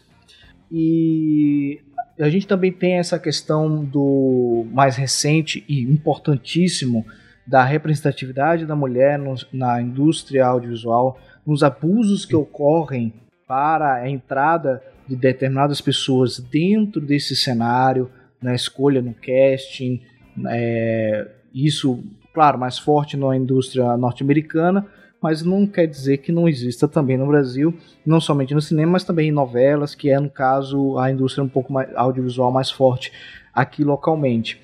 E 0.71 1.81
a 2.21 2.29
gente 2.29 2.47
também 2.47 2.73
tem 2.73 2.95
essa 2.95 3.19
questão 3.19 3.85
do 3.85 4.67
mais 4.73 4.97
recente 4.97 5.65
e 5.69 5.83
importantíssimo 5.83 7.07
da 7.47 7.65
representatividade 7.65 8.67
da 8.67 8.77
mulher 8.77 9.19
no, 9.19 9.35
na 9.53 9.81
indústria 9.81 10.45
audiovisual, 10.45 11.19
nos 11.47 11.63
abusos 11.63 12.27
que 12.27 12.37
ocorrem 12.37 13.15
para 13.47 13.95
a 13.95 14.11
entrada 14.11 14.83
de 15.09 15.17
determinadas 15.17 15.81
pessoas 15.81 16.39
dentro 16.39 17.01
desse 17.01 17.35
cenário, 17.35 18.11
na 18.43 18.55
escolha 18.55 19.01
no 19.01 19.15
casting, 19.15 20.03
é, 20.49 21.27
isso, 21.55 22.05
claro, 22.35 22.59
mais 22.59 22.79
forte 22.79 23.17
na 23.17 23.35
indústria 23.35 23.97
norte-americana, 23.97 24.87
mas 25.21 25.43
não 25.43 25.67
quer 25.67 25.87
dizer 25.87 26.19
que 26.19 26.31
não 26.31 26.49
exista 26.49 26.87
também 26.87 27.17
no 27.17 27.27
Brasil, 27.27 27.75
não 28.07 28.21
somente 28.21 28.55
no 28.55 28.61
cinema, 28.63 28.93
mas 28.93 29.05
também 29.05 29.29
em 29.29 29.33
novelas, 29.33 29.95
que 29.95 30.11
é, 30.11 30.19
no 30.19 30.31
caso, 30.31 30.99
a 30.99 31.11
indústria 31.11 31.45
um 31.45 31.49
pouco 31.49 31.73
mais 31.73 31.95
audiovisual 31.97 32.53
mais 32.53 32.71
forte 32.71 33.13
aqui 33.53 33.83
localmente. 33.83 34.61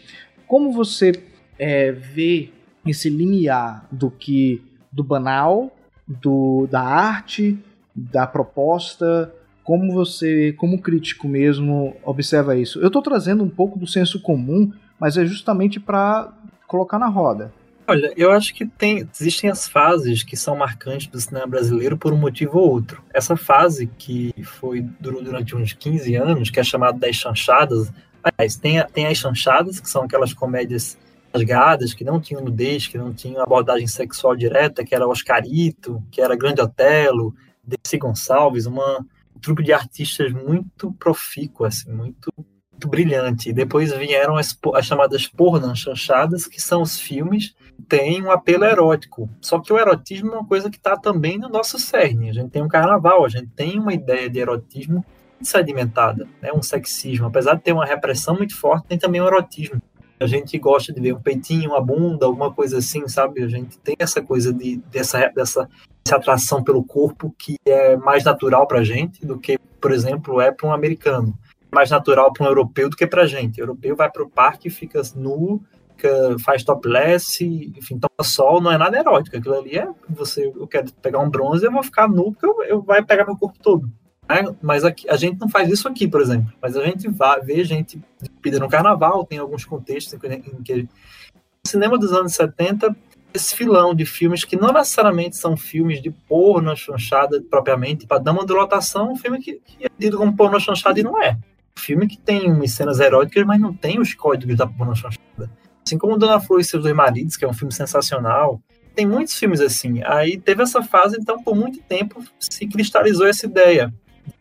Como 0.46 0.72
você 0.72 1.12
é, 1.58 1.90
vê 1.90 2.50
esse 2.86 3.08
limiar 3.08 3.86
do 3.90 4.10
que 4.10 4.62
do 4.92 5.02
banal, 5.02 5.74
do, 6.06 6.68
da 6.70 6.82
arte, 6.82 7.58
da 7.94 8.26
proposta, 8.26 9.32
como 9.64 9.92
você, 9.92 10.52
como 10.52 10.80
crítico 10.80 11.26
mesmo, 11.26 11.96
observa 12.04 12.56
isso? 12.56 12.78
Eu 12.80 12.88
estou 12.88 13.02
trazendo 13.02 13.42
um 13.42 13.48
pouco 13.48 13.78
do 13.78 13.86
senso 13.86 14.20
comum, 14.20 14.70
mas 15.00 15.16
é 15.16 15.24
justamente 15.24 15.80
para 15.80 16.32
colocar 16.66 16.98
na 16.98 17.08
roda. 17.08 17.52
Olha, 17.86 18.12
eu 18.16 18.30
acho 18.32 18.54
que 18.54 18.66
tem, 18.66 19.06
existem 19.12 19.50
as 19.50 19.68
fases 19.68 20.22
que 20.22 20.36
são 20.36 20.56
marcantes 20.56 21.06
do 21.06 21.20
cinema 21.20 21.46
brasileiro 21.46 21.98
por 21.98 22.14
um 22.14 22.16
motivo 22.16 22.58
ou 22.58 22.70
outro. 22.70 23.04
Essa 23.12 23.36
fase 23.36 23.86
que 23.86 24.34
foi 24.42 24.80
durou 24.80 25.22
durante 25.22 25.54
uns 25.54 25.74
15 25.74 26.14
anos, 26.14 26.50
que 26.50 26.58
é 26.58 26.64
chamada 26.64 26.98
das 26.98 27.14
chanchadas, 27.14 27.92
aliás, 28.22 28.56
tem, 28.56 28.82
tem 28.86 29.06
as 29.06 29.18
chanchadas, 29.18 29.80
que 29.80 29.90
são 29.90 30.04
aquelas 30.04 30.32
comédias 30.32 30.98
rasgadas, 31.32 31.92
que 31.92 32.04
não 32.04 32.18
tinham 32.18 32.42
nudez, 32.42 32.86
que 32.86 32.96
não 32.96 33.12
tinham 33.12 33.42
abordagem 33.42 33.86
sexual 33.86 34.34
direta, 34.34 34.82
que 34.82 34.94
era 34.94 35.06
Oscarito, 35.06 36.02
que 36.10 36.22
era 36.22 36.36
Grande 36.36 36.62
Otelo, 36.62 37.34
Desi 37.62 37.98
Gonçalves, 37.98 38.64
uma 38.64 39.04
um 39.34 39.40
trupe 39.40 39.62
de 39.62 39.72
artistas 39.72 40.32
muito 40.32 40.92
profícua, 40.92 41.68
assim, 41.68 41.92
muito 41.92 42.32
brilhante. 42.80 43.52
Depois 43.52 43.92
vieram 43.92 44.36
as, 44.36 44.56
as 44.74 44.86
chamadas 44.86 45.26
pornas 45.26 45.78
chanchadas, 45.78 46.46
que 46.46 46.60
são 46.60 46.82
os 46.82 46.98
filmes 46.98 47.54
têm 47.88 48.22
um 48.22 48.30
apelo 48.30 48.64
erótico. 48.64 49.28
Só 49.40 49.58
que 49.58 49.72
o 49.72 49.78
erotismo 49.78 50.32
é 50.32 50.38
uma 50.38 50.46
coisa 50.46 50.70
que 50.70 50.76
está 50.76 50.96
também 50.96 51.38
no 51.38 51.48
nosso 51.48 51.78
cerne. 51.78 52.30
A 52.30 52.32
gente 52.32 52.50
tem 52.50 52.62
um 52.62 52.68
carnaval, 52.68 53.24
a 53.24 53.28
gente 53.28 53.48
tem 53.48 53.78
uma 53.78 53.92
ideia 53.92 54.28
de 54.28 54.38
erotismo 54.38 55.04
sedimentada, 55.40 56.26
né? 56.40 56.50
um 56.52 56.62
sexismo. 56.62 57.26
Apesar 57.26 57.54
de 57.54 57.62
ter 57.62 57.72
uma 57.72 57.84
repressão 57.84 58.36
muito 58.36 58.56
forte, 58.56 58.86
tem 58.86 58.98
também 58.98 59.20
um 59.20 59.26
erotismo. 59.26 59.80
A 60.18 60.26
gente 60.26 60.56
gosta 60.58 60.92
de 60.92 61.00
ver 61.00 61.14
um 61.14 61.20
peitinho, 61.20 61.70
uma 61.70 61.80
bunda, 61.80 62.24
alguma 62.24 62.52
coisa 62.52 62.78
assim, 62.78 63.06
sabe? 63.08 63.42
A 63.42 63.48
gente 63.48 63.76
tem 63.78 63.96
essa 63.98 64.22
coisa 64.22 64.52
de, 64.52 64.76
dessa, 64.90 65.18
dessa, 65.34 65.68
dessa 66.04 66.16
atração 66.16 66.62
pelo 66.62 66.84
corpo 66.84 67.34
que 67.36 67.56
é 67.66 67.96
mais 67.96 68.24
natural 68.24 68.66
para 68.66 68.78
a 68.78 68.84
gente 68.84 69.26
do 69.26 69.38
que, 69.38 69.58
por 69.80 69.90
exemplo, 69.90 70.40
é 70.40 70.50
para 70.52 70.68
um 70.68 70.72
americano 70.72 71.36
mais 71.74 71.90
natural 71.90 72.32
para 72.32 72.44
um 72.44 72.48
europeu 72.48 72.88
do 72.88 72.96
que 72.96 73.06
para 73.06 73.22
a 73.22 73.26
gente. 73.26 73.60
O 73.60 73.64
europeu 73.64 73.96
vai 73.96 74.10
para 74.10 74.22
o 74.22 74.30
parque, 74.30 74.70
fica 74.70 75.02
nu, 75.14 75.60
fica, 75.90 76.36
faz 76.44 76.62
topless, 76.62 77.44
enfim, 77.44 77.98
toma 77.98 78.28
sol, 78.28 78.60
não 78.60 78.70
é 78.70 78.78
nada 78.78 78.98
erótico. 78.98 79.36
Aquilo 79.36 79.58
ali 79.58 79.76
é 79.76 79.88
você, 80.08 80.46
eu 80.46 80.66
quero 80.66 80.92
pegar 80.94 81.18
um 81.20 81.30
bronze, 81.30 81.64
eu 81.64 81.72
vou 81.72 81.82
ficar 81.82 82.08
nu, 82.08 82.32
porque 82.32 82.46
eu, 82.46 82.62
eu 82.64 82.82
vai 82.82 83.02
pegar 83.02 83.24
meu 83.24 83.36
corpo 83.36 83.58
todo. 83.62 83.90
Né? 84.28 84.54
Mas 84.62 84.84
aqui, 84.84 85.08
a 85.08 85.16
gente 85.16 85.38
não 85.38 85.48
faz 85.48 85.68
isso 85.70 85.88
aqui, 85.88 86.06
por 86.06 86.20
exemplo. 86.20 86.52
Mas 86.60 86.76
a 86.76 86.84
gente 86.84 87.08
vai 87.08 87.40
ver 87.40 87.64
gente 87.64 88.00
pida 88.40 88.58
no 88.58 88.68
carnaval, 88.68 89.24
tem 89.24 89.38
alguns 89.38 89.64
contextos 89.64 90.14
em 90.14 90.62
que 90.62 90.82
o 90.82 91.68
cinema 91.68 91.98
dos 91.98 92.12
anos 92.12 92.34
70 92.34 92.94
esse 93.34 93.56
filão 93.56 93.92
de 93.92 94.06
filmes 94.06 94.44
que 94.44 94.56
não 94.56 94.72
necessariamente 94.72 95.36
são 95.36 95.56
filmes 95.56 96.00
de 96.00 96.08
porno 96.08 96.76
chanchada 96.76 97.42
propriamente, 97.50 98.06
para 98.06 98.22
dama 98.22 98.46
de 98.46 98.52
lotação, 98.52 99.10
um 99.10 99.16
filme 99.16 99.40
que, 99.40 99.54
que 99.54 99.84
é 99.84 99.88
tido 99.98 100.18
como 100.18 100.36
porno 100.36 100.60
chanchada 100.60 101.00
e 101.00 101.02
não 101.02 101.20
é 101.20 101.36
filme 101.76 102.06
que 102.06 102.18
tem 102.18 102.50
umas 102.50 102.72
cenas 102.72 103.00
eróticas, 103.00 103.44
mas 103.44 103.60
não 103.60 103.74
tem 103.74 104.00
os 104.00 104.14
códigos 104.14 104.56
da 104.56 104.66
porno 104.66 104.94
chanchada. 104.94 105.50
Assim 105.86 105.98
como 105.98 106.18
Dona 106.18 106.40
Flor 106.40 106.60
e 106.60 106.64
seus 106.64 106.82
dois 106.82 106.94
maridos, 106.94 107.36
que 107.36 107.44
é 107.44 107.48
um 107.48 107.52
filme 107.52 107.72
sensacional. 107.72 108.60
Tem 108.94 109.06
muitos 109.06 109.34
filmes 109.34 109.60
assim. 109.60 110.02
Aí 110.04 110.38
teve 110.38 110.62
essa 110.62 110.82
fase, 110.82 111.16
então, 111.20 111.42
por 111.42 111.54
muito 111.54 111.80
tempo 111.82 112.22
se 112.38 112.66
cristalizou 112.66 113.26
essa 113.26 113.46
ideia 113.46 113.92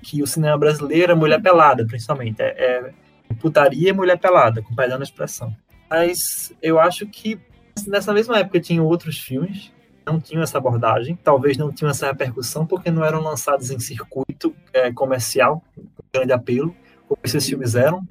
que 0.02 0.22
o 0.22 0.28
cinema 0.28 0.58
brasileiro 0.58 1.12
é 1.12 1.16
mulher 1.16 1.42
pelada, 1.42 1.86
principalmente. 1.86 2.42
É, 2.42 2.46
é 2.48 2.94
putaria 3.40 3.90
e 3.90 3.94
mulher 3.94 4.18
pelada, 4.18 4.62
com 4.62 4.80
a 4.80 5.04
expressão. 5.04 5.54
Mas 5.90 6.54
eu 6.62 6.80
acho 6.80 7.06
que 7.08 7.40
Nessa 7.88 8.14
mesma 8.14 8.38
época 8.38 8.60
tinha 8.60 8.82
outros 8.82 9.18
filmes 9.18 9.72
não 10.06 10.20
tinham 10.20 10.44
essa 10.44 10.58
abordagem, 10.58 11.18
talvez 11.24 11.58
não 11.58 11.72
tinham 11.72 11.90
essa 11.90 12.08
repercussão 12.08 12.66
porque 12.68 12.92
não 12.92 13.06
eram 13.06 13.22
lançados 13.22 13.72
em 13.72 13.80
circuito 13.80 14.54
é, 14.74 14.92
comercial, 14.92 15.64
com 15.76 16.04
grande 16.14 16.34
apelo, 16.34 16.76
como 17.16 17.20
esses 17.24 17.46
filmes 17.48 17.76
eram. 17.76 18.06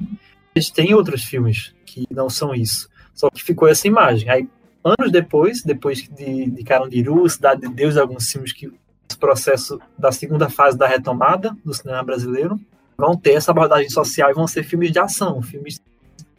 Eles 0.55 0.71
têm 0.71 0.95
outros 0.95 1.25
filmes 1.25 1.75
que 1.85 2.07
não 2.11 2.29
são 2.29 2.55
isso, 2.55 2.89
só 3.15 3.29
que 3.31 3.43
ficou 3.43 3.69
essa 3.69 3.87
imagem. 3.87 4.29
Aí, 4.29 4.49
anos 4.85 5.11
depois, 5.11 5.63
depois 5.63 6.03
de, 6.03 6.51
de 6.51 6.65
Carandiru, 6.65 7.29
Cidade 7.29 7.63
de 7.63 7.69
Deus, 7.69 7.97
alguns 7.97 8.31
filmes 8.31 8.53
que 8.53 8.71
esse 9.09 9.19
processo 9.19 9.81
da 9.99 10.11
segunda 10.11 10.49
fase 10.49 10.77
da 10.77 10.87
retomada 10.87 11.57
do 11.65 11.75
cinema 11.75 12.03
brasileiro, 12.03 12.59
vão 12.97 13.17
ter 13.17 13.33
essa 13.33 13.51
abordagem 13.51 13.91
social 13.91 14.31
e 14.31 14.35
vão 14.35 14.47
ser 14.47 14.63
filmes 14.63 14.91
de 14.91 14.99
ação, 14.99 15.43
filmes 15.43 15.81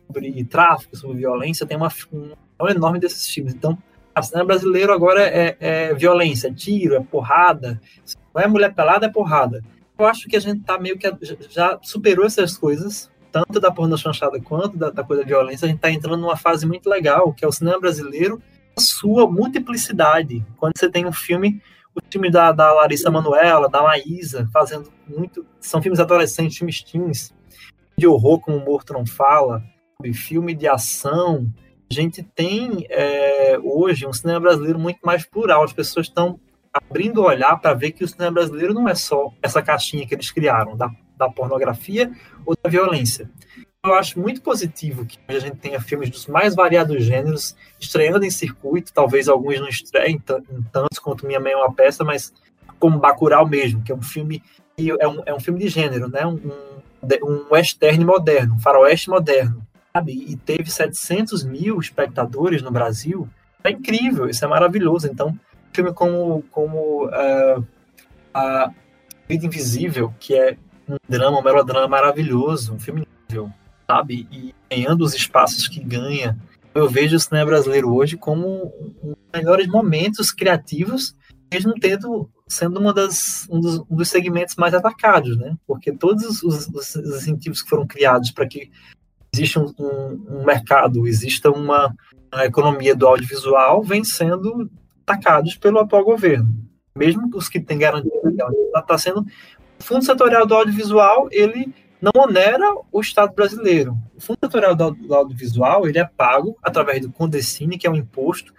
sobre 0.07 0.43
tráfico, 0.45 0.95
sobre 0.95 1.17
violência, 1.17 1.65
tem 1.65 1.77
uma, 1.77 1.91
um 2.11 2.67
enorme 2.67 2.99
desses 2.99 3.27
filmes. 3.27 3.53
Então, 3.53 3.77
o 4.17 4.23
cinema 4.23 4.45
brasileiro 4.45 4.93
agora 4.93 5.23
é, 5.23 5.57
é, 5.59 5.93
violência, 5.93 6.47
é 6.47 6.53
tiro, 6.53 6.95
é 6.95 6.99
porrada. 6.99 7.81
Não 8.33 8.41
é 8.41 8.47
mulher 8.47 8.73
pelada, 8.73 9.07
é 9.07 9.09
porrada. 9.09 9.63
Eu 10.03 10.07
acho 10.07 10.27
que 10.27 10.35
a 10.35 10.39
gente 10.39 10.61
tá 10.63 10.77
meio 10.77 10.97
que 10.97 11.09
já 11.49 11.79
superou 11.81 12.25
essas 12.25 12.57
coisas, 12.57 13.09
tanto 13.31 13.59
da 13.59 13.71
porno 13.71 13.97
chanchada 13.97 14.39
quanto 14.41 14.77
da, 14.77 14.89
da 14.89 15.03
coisa 15.03 15.23
da 15.23 15.27
violência. 15.27 15.65
A 15.65 15.69
gente 15.69 15.79
tá 15.79 15.89
entrando 15.89 16.21
numa 16.21 16.35
fase 16.35 16.65
muito 16.65 16.89
legal, 16.89 17.33
que 17.33 17.45
é 17.45 17.47
o 17.47 17.51
cinema 17.51 17.79
brasileiro, 17.79 18.41
a 18.75 18.81
sua 18.81 19.29
multiplicidade. 19.29 20.45
Quando 20.57 20.77
você 20.77 20.89
tem 20.89 21.05
um 21.05 21.13
filme, 21.13 21.61
o 21.95 22.01
filme 22.11 22.29
da, 22.29 22.51
da 22.51 22.73
Larissa 22.73 23.09
Manuela, 23.09 23.69
da 23.69 23.81
Maísa, 23.81 24.49
fazendo 24.51 24.91
muito. 25.07 25.45
São 25.59 25.81
filmes 25.81 26.01
adolescentes, 26.01 26.57
filmes 26.57 26.83
teens, 26.83 27.33
de 27.97 28.05
horror, 28.05 28.41
como 28.41 28.57
o 28.57 28.65
Morto 28.65 28.91
Não 28.91 29.05
Fala, 29.05 29.63
filme 30.13 30.53
de 30.53 30.67
ação, 30.67 31.49
a 31.89 31.93
gente 31.93 32.23
tem 32.23 32.85
é, 32.89 33.57
hoje 33.63 34.05
um 34.05 34.11
cinema 34.11 34.39
brasileiro 34.39 34.79
muito 34.79 34.99
mais 35.03 35.25
plural. 35.25 35.63
As 35.63 35.71
pessoas 35.71 36.07
estão 36.07 36.39
abrindo 36.73 37.21
o 37.21 37.25
olhar 37.25 37.57
para 37.57 37.73
ver 37.73 37.91
que 37.91 38.03
o 38.03 38.07
cinema 38.07 38.31
brasileiro 38.31 38.73
não 38.73 38.87
é 38.87 38.95
só 38.95 39.31
essa 39.41 39.61
caixinha 39.61 40.07
que 40.07 40.15
eles 40.15 40.31
criaram 40.31 40.75
da, 40.75 40.89
da 41.17 41.29
pornografia 41.29 42.11
ou 42.45 42.55
da 42.61 42.69
violência. 42.69 43.29
Eu 43.85 43.93
acho 43.95 44.19
muito 44.19 44.41
positivo 44.41 45.05
que 45.05 45.19
a 45.27 45.39
gente 45.39 45.57
tenha 45.57 45.79
filmes 45.79 46.09
dos 46.09 46.25
mais 46.27 46.55
variados 46.55 47.03
gêneros 47.03 47.55
estreando 47.79 48.25
em 48.25 48.31
circuito, 48.31 48.93
talvez 48.93 49.27
alguns 49.27 49.59
não 49.59 49.67
estreiem 49.67 50.17
tantos 50.19 50.99
quanto 50.99 51.27
Minha 51.27 51.39
Mãe 51.39 51.51
é 51.51 51.57
uma 51.57 51.73
Peça, 51.73 52.03
mas 52.03 52.33
como 52.79 52.99
Bacurau 52.99 53.45
mesmo, 53.47 53.83
que 53.83 53.91
é 53.91 53.95
um 53.95 54.01
filme 54.01 54.41
é 54.99 55.07
um, 55.07 55.21
é 55.25 55.33
um 55.33 55.39
filme 55.39 55.59
de 55.59 55.67
gênero, 55.67 56.09
né? 56.09 56.25
um, 56.25 56.39
um, 57.23 57.45
western 57.51 58.03
moderno, 58.03 58.55
um 58.55 58.59
faroeste 58.59 59.09
moderno 59.09 59.61
sabe? 59.93 60.25
E 60.27 60.35
teve 60.35 60.69
700 60.69 61.43
mil 61.43 61.79
espectadores 61.79 62.61
no 62.61 62.71
Brasil. 62.71 63.29
É 63.63 63.69
incrível, 63.69 64.27
isso 64.27 64.43
é 64.43 64.47
maravilhoso. 64.47 65.07
Então, 65.07 65.37
filme 65.73 65.93
como, 65.93 66.43
como 66.51 67.05
uh, 67.07 67.65
a 68.33 68.71
Vida 69.27 69.45
Invisível, 69.45 70.13
que 70.19 70.35
é 70.35 70.57
um 70.87 70.97
drama, 71.07 71.39
um 71.39 71.43
melodrama 71.43 71.87
maravilhoso, 71.87 72.73
um 72.73 72.79
filme 72.79 73.01
incrível, 73.01 73.49
sabe? 73.89 74.27
E 74.31 74.53
ganhando 74.69 75.03
os 75.03 75.13
espaços 75.13 75.67
que 75.67 75.79
ganha. 75.79 76.37
Eu 76.73 76.89
vejo 76.89 77.15
o 77.15 77.19
cinema 77.19 77.45
brasileiro 77.45 77.93
hoje 77.93 78.17
como 78.17 78.73
um 79.01 79.09
dos 79.09 79.17
melhores 79.33 79.67
momentos 79.67 80.31
criativos, 80.31 81.15
mesmo 81.51 81.73
tendo 81.79 82.29
sendo 82.47 82.79
uma 82.79 82.93
das, 82.93 83.47
um, 83.49 83.59
dos, 83.59 83.79
um 83.89 83.95
dos 83.95 84.09
segmentos 84.09 84.55
mais 84.55 84.73
atacados, 84.73 85.37
né? 85.37 85.55
Porque 85.65 85.91
todos 85.91 86.43
os, 86.43 86.67
os 86.67 86.95
incentivos 86.95 87.61
que 87.61 87.69
foram 87.69 87.87
criados 87.87 88.31
para 88.31 88.47
que 88.47 88.69
existe 89.33 89.57
um, 89.57 89.73
um, 89.79 90.25
um 90.29 90.45
mercado, 90.45 91.07
exista 91.07 91.49
uma 91.49 91.93
economia 92.43 92.95
do 92.95 93.07
audiovisual, 93.07 93.83
vem 93.83 94.03
sendo 94.03 94.69
atacados 95.05 95.55
pelo 95.55 95.79
atual 95.79 96.03
governo. 96.03 96.47
Mesmo 96.95 97.29
os 97.35 97.49
que 97.49 97.59
têm 97.59 97.77
garantia 97.77 98.11
está 98.75 98.97
sendo 98.97 99.21
o 99.21 99.83
Fundo 99.83 100.05
Setorial 100.05 100.45
do 100.45 100.55
Audiovisual, 100.55 101.27
ele 101.31 101.73
não 102.01 102.11
onera 102.15 102.75
o 102.91 103.01
Estado 103.01 103.33
brasileiro. 103.33 103.97
O 104.15 104.21
Fundo 104.21 104.39
Setorial 104.43 104.75
do, 104.75 105.13
Audiovisual, 105.13 105.87
ele 105.87 105.99
é 105.99 106.05
pago 106.05 106.57
através 106.61 107.01
do 107.01 107.11
Condecine, 107.11 107.77
que 107.77 107.87
é 107.87 107.89
um 107.89 107.95
imposto. 107.95 108.53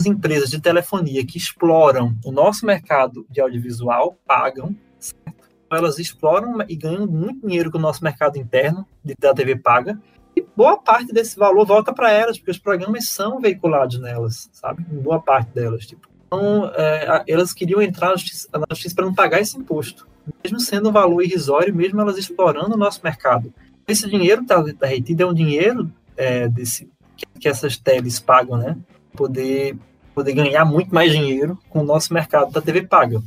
As 0.00 0.06
empresas 0.06 0.50
de 0.50 0.60
telefonia 0.60 1.24
que 1.26 1.38
exploram 1.38 2.16
o 2.24 2.30
nosso 2.30 2.64
mercado 2.64 3.26
de 3.28 3.40
audiovisual 3.40 4.16
pagam, 4.26 4.74
certo? 4.98 5.44
elas 5.70 5.98
exploram 5.98 6.58
e 6.68 6.76
ganham 6.76 7.06
muito 7.06 7.46
dinheiro 7.46 7.70
com 7.70 7.78
o 7.78 7.80
nosso 7.80 8.02
mercado 8.02 8.38
interno 8.38 8.86
da 9.18 9.34
TV 9.34 9.56
paga. 9.56 10.00
E 10.38 10.46
boa 10.56 10.76
parte 10.76 11.12
desse 11.12 11.36
valor 11.36 11.66
volta 11.66 11.92
para 11.92 12.12
elas, 12.12 12.38
porque 12.38 12.52
os 12.52 12.58
programas 12.58 13.08
são 13.08 13.40
veiculados 13.40 13.98
nelas, 13.98 14.48
sabe? 14.52 14.84
Boa 14.84 15.20
parte 15.20 15.50
delas. 15.50 15.84
Tipo. 15.84 16.08
Então, 16.26 16.70
é, 16.76 17.24
elas 17.26 17.52
queriam 17.52 17.82
entrar 17.82 18.10
na 18.10 18.16
justiça, 18.16 18.94
para 18.94 19.04
não 19.04 19.12
pagar 19.14 19.40
esse 19.40 19.58
imposto, 19.58 20.06
mesmo 20.44 20.60
sendo 20.60 20.90
um 20.90 20.92
valor 20.92 21.22
irrisório, 21.22 21.74
mesmo 21.74 22.00
elas 22.00 22.16
explorando 22.16 22.74
o 22.74 22.78
nosso 22.78 23.00
mercado. 23.02 23.52
Esse 23.88 24.08
dinheiro 24.08 24.42
está 24.42 24.62
tá 24.74 24.86
retido 24.86 25.24
é 25.24 25.26
um 25.26 25.34
dinheiro 25.34 25.90
é, 26.16 26.46
desse, 26.46 26.88
que, 27.16 27.26
que 27.40 27.48
essas 27.48 27.76
teles 27.76 28.20
pagam, 28.20 28.56
né? 28.56 28.76
Poder, 29.16 29.76
poder 30.14 30.34
ganhar 30.34 30.64
muito 30.64 30.94
mais 30.94 31.10
dinheiro 31.10 31.58
com 31.68 31.80
o 31.80 31.84
nosso 31.84 32.14
mercado 32.14 32.52
da 32.52 32.60
TV 32.60 32.82
paga. 32.82 33.20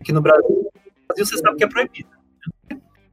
Aqui 0.00 0.10
no 0.10 0.22
Brasil, 0.22 0.70
Brasil 1.06 1.26
você 1.26 1.36
sabe 1.36 1.58
que 1.58 1.64
é 1.64 1.68
proibido. 1.68 2.08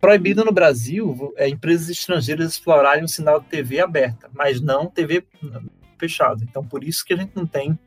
Proibido 0.03 0.43
no 0.43 0.51
Brasil 0.51 1.33
é 1.37 1.47
empresas 1.47 1.87
estrangeiras 1.87 2.51
explorarem 2.51 3.05
o 3.05 3.07
sinal 3.07 3.39
de 3.39 3.45
TV 3.45 3.79
aberta, 3.79 4.29
mas 4.33 4.59
não 4.59 4.89
TV 4.89 5.25
fechada. 5.97 6.43
Então, 6.43 6.61
por 6.61 6.83
isso 6.83 7.05
que 7.05 7.13
a 7.13 7.15
gente 7.15 7.31
não 7.33 7.45
tem 7.45 7.79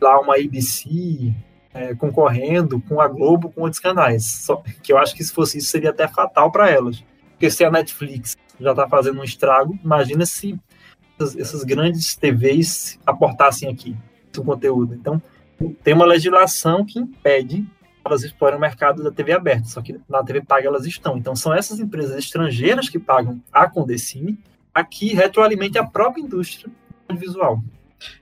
lá 0.00 0.18
uma 0.18 0.34
ABC 0.34 1.32
é, 1.72 1.94
concorrendo 1.94 2.80
com 2.80 3.00
a 3.00 3.06
Globo, 3.06 3.52
com 3.52 3.60
outros 3.60 3.78
canais. 3.78 4.24
Só 4.24 4.64
que 4.82 4.92
eu 4.92 4.98
acho 4.98 5.14
que 5.14 5.22
se 5.22 5.32
fosse 5.32 5.58
isso 5.58 5.68
seria 5.68 5.90
até 5.90 6.08
fatal 6.08 6.50
para 6.50 6.68
elas. 6.68 7.04
Porque 7.30 7.48
se 7.48 7.62
a 7.62 7.70
Netflix 7.70 8.36
já 8.58 8.72
está 8.72 8.88
fazendo 8.88 9.20
um 9.20 9.24
estrago, 9.24 9.78
imagina 9.84 10.26
se 10.26 10.58
essas, 11.16 11.36
essas 11.36 11.62
grandes 11.62 12.16
TVs 12.16 12.98
aportassem 13.06 13.70
aqui 13.70 13.96
o 14.36 14.42
conteúdo. 14.42 14.92
Então, 14.92 15.22
tem 15.84 15.94
uma 15.94 16.04
legislação 16.04 16.84
que 16.84 16.98
impede 16.98 17.64
elas 18.04 18.22
exploram 18.22 18.58
o 18.58 18.60
mercado 18.60 19.02
da 19.02 19.10
TV 19.10 19.32
aberta, 19.32 19.66
só 19.66 19.80
que 19.80 19.98
na 20.08 20.22
TV 20.22 20.42
paga 20.42 20.66
elas 20.66 20.84
estão. 20.84 21.16
Então 21.16 21.34
são 21.34 21.54
essas 21.54 21.80
empresas 21.80 22.16
estrangeiras 22.18 22.88
que 22.88 22.98
pagam 22.98 23.40
a 23.52 23.68
Condecine, 23.68 24.38
aqui 24.74 25.14
retroalimente 25.14 25.78
a 25.78 25.84
própria 25.84 26.20
indústria 26.20 26.70
audiovisual. 27.08 27.62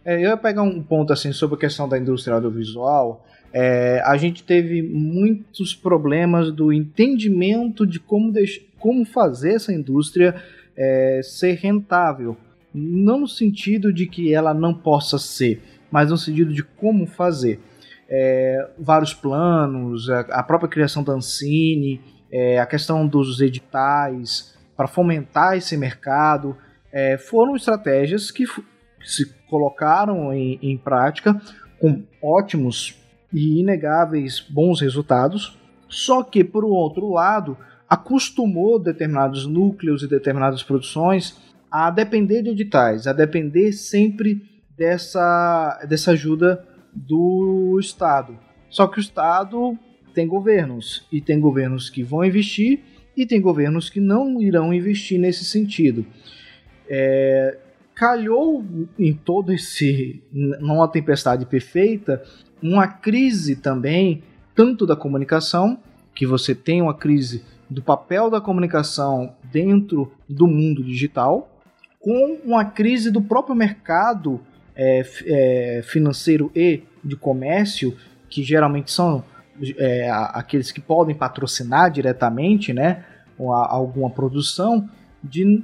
É, 0.05 0.17
eu 0.17 0.31
ia 0.31 0.37
pegar 0.37 0.63
um 0.63 0.83
ponto 0.83 1.13
assim 1.13 1.33
sobre 1.33 1.57
a 1.57 1.59
questão 1.59 1.89
da 1.89 1.99
indústria 1.99 2.35
audiovisual. 2.35 3.27
É, 3.53 4.01
a 4.05 4.17
gente 4.17 4.45
teve 4.45 4.83
muitos 4.83 5.75
problemas 5.75 6.53
do 6.53 6.73
entendimento 6.73 7.87
de 7.87 7.99
como, 7.99 8.33
como 8.79 9.05
fazer 9.05 9.55
essa 9.55 9.73
indústria 9.73 10.35
é, 10.77 11.21
ser 11.23 11.55
rentável. 11.55 12.37
Não 12.73 13.21
no 13.21 13.29
sentido 13.29 13.93
de 13.93 14.07
que 14.07 14.33
ela 14.33 14.55
não 14.55 14.73
possa 14.73 15.19
ser, 15.19 15.61
mas 15.91 16.11
no 16.11 16.17
sentido 16.17 16.53
de 16.55 16.63
como 16.63 17.07
fazer 17.07 17.61
é, 18.15 18.69
vários 18.79 19.15
planos, 19.15 20.11
a, 20.11 20.43
própria 20.43 20.69
criação 20.69 21.03
da 21.03 21.15
Ancine, 21.15 21.99
é, 22.31 22.59
a 22.59 22.67
questão 22.67 23.07
dos 23.07 23.41
editais 23.41 24.55
para 24.77 24.87
fomentar 24.87 25.57
esse 25.57 25.79
mercado, 25.79 26.55
é, 26.93 27.17
foram 27.17 27.57
estratégias 27.57 28.31
que 28.31 28.45
se 29.03 29.35
colocaram 29.49 30.31
em, 30.31 30.59
em 30.61 30.77
prática 30.77 31.41
com 31.81 32.03
ótimos 32.23 32.95
e 33.33 33.61
inegáveis 33.61 34.41
bons 34.41 34.83
resultados, 34.83 35.59
só 35.89 36.23
que, 36.23 36.45
por 36.45 36.67
outro 36.67 37.11
lado, 37.11 37.57
acostumou 37.89 38.79
determinados 38.79 39.47
núcleos 39.47 40.03
e 40.03 40.09
determinadas 40.09 40.63
produções 40.63 41.41
a 41.71 41.91
depender 41.91 42.43
de 42.43 42.51
editais, 42.51 43.07
a 43.07 43.15
depender 43.15 43.73
sempre 43.73 44.43
dessa, 44.77 45.81
dessa 45.89 46.11
ajuda 46.11 46.63
do 46.93 47.79
Estado. 47.81 48.39
Só 48.69 48.87
que 48.87 48.99
o 48.99 49.01
Estado 49.01 49.79
tem 50.15 50.27
governos, 50.27 51.07
e 51.11 51.21
tem 51.21 51.41
governos 51.41 51.89
que 51.89 52.03
vão 52.03 52.25
investir, 52.25 52.81
e 53.17 53.27
tem 53.27 53.41
governos 53.41 53.91
que 53.91 54.01
não 54.01 54.41
irão 54.41 54.73
investir 54.73 55.19
nesse 55.19 55.45
sentido. 55.45 56.05
É, 56.89 57.59
calhou 57.95 58.65
em 58.99 59.13
todo 59.13 59.53
esse. 59.53 60.23
numa 60.33 60.89
tempestade 60.89 61.47
perfeita, 61.47 62.23
uma 62.63 62.87
crise 62.87 63.57
também, 63.57 64.23
tanto 64.55 64.87
da 64.87 64.97
comunicação, 64.97 65.79
que 66.15 66.27
você 66.27 66.55
tem 66.55 66.83
uma 66.83 66.95
crise 66.95 67.45
do 67.69 67.83
papel 67.83 68.29
da 68.29 68.41
comunicação 68.41 69.35
dentro 69.51 70.13
do 70.29 70.47
mundo 70.47 70.85
digital, 70.85 71.49
com 71.99 72.39
uma 72.45 72.65
crise 72.65 73.11
do 73.11 73.23
próprio 73.23 73.55
mercado 73.55 74.41
é, 74.75 75.03
é, 75.27 75.83
financeiro 75.83 76.51
e 76.55 76.83
de 77.05 77.17
comércio, 77.17 77.97
que 78.29 78.43
geralmente 78.43 78.91
são 78.91 79.25
é, 79.77 80.09
aqueles 80.11 80.71
que 80.73 80.81
podem 80.81 81.15
patrocinar 81.15 81.91
diretamente 81.91 82.73
né, 82.73 83.05
alguma 83.39 84.11
produção, 84.11 84.89
de 85.23 85.63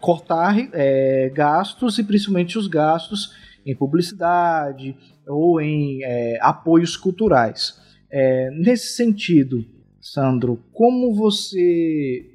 cortar 0.00 0.56
é, 0.72 1.30
gastos 1.32 1.98
e 1.98 2.04
principalmente 2.04 2.58
os 2.58 2.66
gastos 2.66 3.32
em 3.64 3.74
publicidade 3.74 4.96
ou 5.26 5.60
em 5.60 6.02
é, 6.02 6.38
apoios 6.40 6.96
culturais. 6.96 7.80
É, 8.10 8.50
nesse 8.52 8.94
sentido, 8.94 9.64
Sandro, 10.00 10.62
como 10.72 11.14
você 11.14 12.32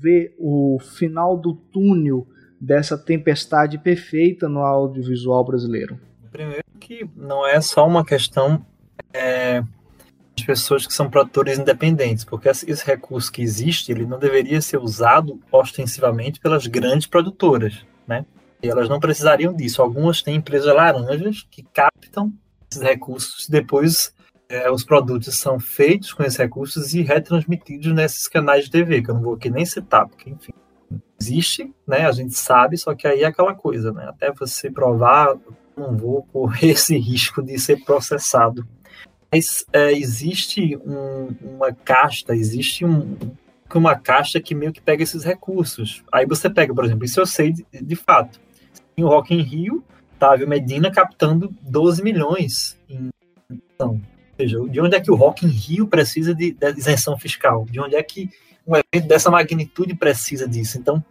vê 0.00 0.34
o 0.38 0.78
final 0.80 1.36
do 1.36 1.52
túnel 1.52 2.26
dessa 2.64 2.96
tempestade 2.96 3.78
perfeita 3.78 4.48
no 4.48 4.60
audiovisual 4.60 5.44
brasileiro? 5.44 5.98
Primeiro 6.30 6.64
que 6.80 7.08
não 7.16 7.46
é 7.46 7.60
só 7.60 7.86
uma 7.86 8.04
questão 8.04 8.64
é, 9.12 9.62
de 10.34 10.44
pessoas 10.44 10.86
que 10.86 10.92
são 10.92 11.08
produtores 11.08 11.58
independentes, 11.58 12.24
porque 12.24 12.48
esse 12.48 12.84
recurso 12.84 13.30
que 13.30 13.42
existe, 13.42 13.92
ele 13.92 14.06
não 14.06 14.18
deveria 14.18 14.60
ser 14.60 14.78
usado 14.78 15.40
ostensivamente 15.50 16.40
pelas 16.40 16.66
grandes 16.66 17.06
produtoras, 17.06 17.84
né? 18.06 18.24
E 18.62 18.68
elas 18.68 18.88
não 18.88 18.98
precisariam 18.98 19.54
disso. 19.54 19.82
Algumas 19.82 20.22
têm 20.22 20.36
empresas 20.36 20.74
laranjas 20.74 21.46
que 21.50 21.62
captam 21.62 22.32
esses 22.70 22.82
recursos 22.82 23.46
e 23.46 23.50
depois 23.50 24.14
é, 24.48 24.70
os 24.70 24.84
produtos 24.84 25.36
são 25.36 25.60
feitos 25.60 26.12
com 26.12 26.22
esses 26.22 26.38
recursos 26.38 26.94
e 26.94 27.02
retransmitidos 27.02 27.92
nesses 27.92 28.26
canais 28.26 28.64
de 28.64 28.70
TV, 28.70 29.02
que 29.02 29.10
eu 29.10 29.14
não 29.14 29.22
vou 29.22 29.34
aqui 29.34 29.50
nem 29.50 29.64
citar, 29.64 30.08
porque, 30.08 30.30
enfim, 30.30 30.52
existe, 31.20 31.72
né? 31.86 32.06
A 32.06 32.12
gente 32.12 32.34
sabe, 32.34 32.76
só 32.76 32.94
que 32.94 33.06
aí 33.06 33.22
é 33.22 33.26
aquela 33.26 33.54
coisa, 33.54 33.92
né? 33.92 34.06
Até 34.08 34.32
você 34.32 34.70
provar, 34.70 35.34
não 35.76 35.96
vou 35.96 36.22
correr 36.24 36.70
esse 36.72 36.96
risco 36.96 37.42
de 37.42 37.58
ser 37.58 37.84
processado. 37.84 38.66
Mas 39.32 39.64
é, 39.72 39.92
existe 39.92 40.76
um, 40.76 41.34
uma 41.42 41.72
casta, 41.72 42.34
existe 42.34 42.84
um, 42.84 43.16
uma 43.74 43.96
caixa 43.96 44.40
que 44.40 44.54
meio 44.54 44.72
que 44.72 44.80
pega 44.80 45.02
esses 45.02 45.24
recursos. 45.24 46.04
Aí 46.12 46.24
você 46.24 46.48
pega, 46.48 46.72
por 46.72 46.84
exemplo, 46.84 47.04
isso 47.04 47.20
eu 47.20 47.26
sei 47.26 47.52
de, 47.52 47.66
de 47.72 47.96
fato. 47.96 48.40
Em 48.96 49.02
Rock 49.02 49.34
in 49.34 49.42
Rio, 49.42 49.84
Távio 50.18 50.46
Medina 50.46 50.90
captando 50.90 51.52
12 51.62 52.02
milhões 52.02 52.78
em 52.88 53.10
então, 53.50 54.00
seja, 54.36 54.58
de 54.68 54.80
onde 54.80 54.96
é 54.96 55.00
que 55.00 55.10
o 55.10 55.14
Rock 55.14 55.44
in 55.44 55.48
Rio 55.48 55.86
precisa 55.86 56.34
de, 56.34 56.52
de 56.52 56.78
isenção 56.78 57.18
fiscal? 57.18 57.66
De 57.68 57.80
onde 57.80 57.96
é 57.96 58.02
que 58.02 58.30
um 58.66 58.74
evento 58.74 59.08
dessa 59.08 59.30
magnitude 59.30 59.94
precisa 59.94 60.48
disso? 60.48 60.78
Então, 60.78 61.04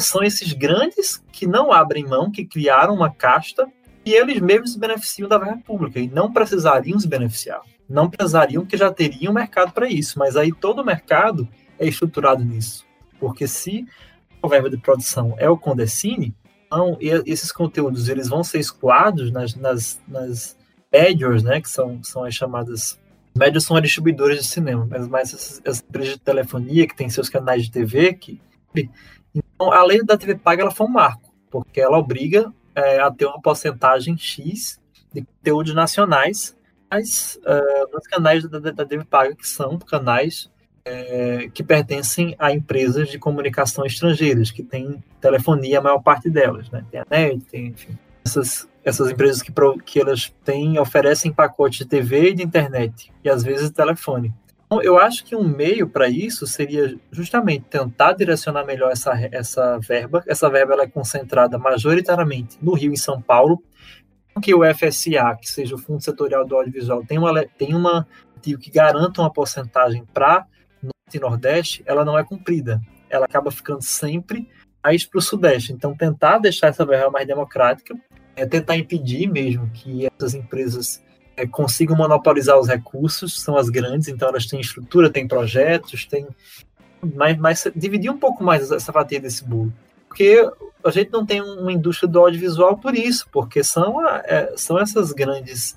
são 0.00 0.22
esses 0.22 0.52
grandes 0.52 1.22
que 1.32 1.46
não 1.46 1.72
abrem 1.72 2.04
mão, 2.04 2.30
que 2.30 2.44
criaram 2.44 2.94
uma 2.94 3.10
casta 3.10 3.66
e 4.04 4.14
eles 4.14 4.40
mesmos 4.40 4.72
se 4.72 4.78
beneficiam 4.78 5.28
da 5.28 5.38
verba 5.38 5.60
pública 5.64 5.98
e 5.98 6.08
não 6.08 6.32
precisariam 6.32 6.98
se 6.98 7.08
beneficiar. 7.08 7.60
Não 7.88 8.10
precisariam, 8.10 8.66
que 8.66 8.76
já 8.76 8.92
teriam 8.92 9.32
mercado 9.32 9.72
para 9.72 9.88
isso. 9.88 10.18
Mas 10.18 10.36
aí 10.36 10.52
todo 10.52 10.80
o 10.80 10.84
mercado 10.84 11.48
é 11.78 11.86
estruturado 11.86 12.44
nisso. 12.44 12.84
Porque 13.18 13.46
se 13.46 13.86
a 14.42 14.48
verba 14.48 14.70
de 14.70 14.76
produção 14.76 15.34
é 15.38 15.48
o 15.48 15.56
Condecine, 15.56 16.34
então 16.66 16.96
esses 17.00 17.52
conteúdos 17.52 18.08
eles 18.08 18.28
vão 18.28 18.42
ser 18.42 18.58
escoados 18.58 19.30
nas, 19.30 19.54
nas, 19.54 20.00
nas 20.06 20.56
majors, 20.92 21.42
né, 21.42 21.60
que 21.60 21.68
são, 21.68 22.02
são 22.02 22.24
as 22.24 22.34
chamadas 22.34 22.98
médios 23.36 23.64
são 23.64 23.76
as 23.76 23.82
distribuidoras 23.82 24.38
de 24.38 24.44
cinema, 24.44 24.86
mas 24.90 25.06
mais 25.06 25.32
essas, 25.32 25.60
essas, 25.64 25.84
empresas 25.88 26.14
de 26.14 26.20
telefonia 26.20 26.86
que 26.86 26.96
têm 26.96 27.08
seus 27.08 27.28
canais 27.28 27.64
de 27.64 27.70
TV, 27.70 28.14
que 28.14 28.40
então 29.34 29.72
a 29.72 29.82
lei 29.84 30.02
da 30.04 30.16
TV 30.16 30.34
paga 30.34 30.62
ela 30.62 30.70
foi 30.70 30.86
um 30.86 30.90
marco, 30.90 31.32
porque 31.50 31.80
ela 31.80 31.98
obriga 31.98 32.52
é, 32.74 33.00
a 33.00 33.10
ter 33.10 33.26
uma 33.26 33.40
porcentagem 33.40 34.16
x 34.16 34.80
de 35.12 35.22
conteúdos 35.22 35.74
nacionais, 35.74 36.56
mas 36.90 37.38
uh, 37.42 37.92
nos 37.92 38.06
canais 38.06 38.48
da, 38.48 38.58
da, 38.58 38.70
da 38.70 38.84
TV 38.84 39.04
paga 39.04 39.34
que 39.34 39.46
são 39.46 39.78
canais 39.78 40.50
é, 40.86 41.48
que 41.52 41.64
pertencem 41.64 42.36
a 42.38 42.52
empresas 42.52 43.08
de 43.08 43.18
comunicação 43.18 43.84
estrangeiras, 43.84 44.52
que 44.52 44.62
têm 44.62 45.02
telefonia 45.20 45.80
a 45.80 45.82
maior 45.82 45.98
parte 46.00 46.30
delas, 46.30 46.70
né? 46.70 46.84
Tem 46.90 47.00
a 47.00 47.06
NET, 47.10 47.40
tem 47.50 47.66
enfim, 47.66 47.98
essas 48.24 48.68
essas 48.88 49.10
empresas 49.10 49.42
que, 49.42 49.52
que 49.84 50.00
elas 50.00 50.32
têm, 50.44 50.78
oferecem 50.78 51.32
pacote 51.32 51.78
de 51.78 51.86
TV 51.86 52.30
e 52.30 52.34
de 52.34 52.42
internet, 52.44 53.12
e 53.24 53.28
às 53.28 53.42
vezes 53.42 53.70
telefone. 53.70 54.32
Então, 54.66 54.80
eu 54.80 54.96
acho 54.98 55.24
que 55.24 55.34
um 55.34 55.42
meio 55.42 55.88
para 55.88 56.08
isso 56.08 56.46
seria 56.46 56.96
justamente 57.10 57.64
tentar 57.68 58.12
direcionar 58.12 58.64
melhor 58.64 58.92
essa, 58.92 59.12
essa 59.32 59.78
verba. 59.78 60.22
Essa 60.26 60.48
verba 60.48 60.74
ela 60.74 60.82
é 60.84 60.88
concentrada 60.88 61.58
majoritariamente 61.58 62.58
no 62.62 62.74
Rio 62.74 62.92
e 62.92 62.98
São 62.98 63.20
Paulo, 63.20 63.62
que 64.40 64.54
o 64.54 64.62
FSA, 64.62 65.36
que 65.40 65.48
seja 65.48 65.74
o 65.74 65.78
Fundo 65.78 66.02
Setorial 66.02 66.46
do 66.46 66.56
Audiovisual, 66.56 67.04
tem 67.04 67.18
uma, 67.18 67.44
tem 67.58 67.74
uma 67.74 68.06
que 68.40 68.70
garanta 68.70 69.20
uma 69.20 69.32
porcentagem 69.32 70.04
para 70.14 70.46
Norte 70.80 71.16
e 71.16 71.18
Nordeste, 71.18 71.82
ela 71.86 72.04
não 72.04 72.16
é 72.16 72.22
cumprida. 72.22 72.80
Ela 73.10 73.24
acaba 73.24 73.50
ficando 73.50 73.82
sempre 73.82 74.48
mais 74.84 75.04
para 75.04 75.18
o 75.18 75.22
Sudeste. 75.22 75.72
Então, 75.72 75.96
tentar 75.96 76.38
deixar 76.38 76.68
essa 76.68 76.86
verba 76.86 77.10
mais 77.10 77.26
democrática 77.26 77.96
é 78.36 78.46
tentar 78.46 78.76
impedir 78.76 79.26
mesmo 79.26 79.68
que 79.72 80.06
essas 80.06 80.34
empresas 80.34 81.02
é, 81.36 81.46
consigam 81.46 81.96
monopolizar 81.96 82.58
os 82.58 82.68
recursos, 82.68 83.40
são 83.40 83.56
as 83.56 83.68
grandes, 83.68 84.08
então 84.08 84.28
elas 84.28 84.46
têm 84.46 84.60
estrutura, 84.60 85.10
têm 85.10 85.26
projetos, 85.26 86.04
têm. 86.04 86.26
Mas, 87.14 87.36
mas 87.38 87.66
dividir 87.74 88.10
um 88.10 88.18
pouco 88.18 88.44
mais 88.44 88.70
essa 88.70 88.92
fatia 88.92 89.20
desse 89.20 89.44
bolo. 89.44 89.72
Porque 90.06 90.48
a 90.84 90.90
gente 90.90 91.10
não 91.12 91.26
tem 91.26 91.42
uma 91.42 91.72
indústria 91.72 92.08
do 92.08 92.20
audiovisual 92.20 92.76
por 92.78 92.94
isso, 92.94 93.26
porque 93.32 93.64
são, 93.64 94.06
é, 94.08 94.52
são 94.56 94.78
essas 94.78 95.12
grandes 95.12 95.76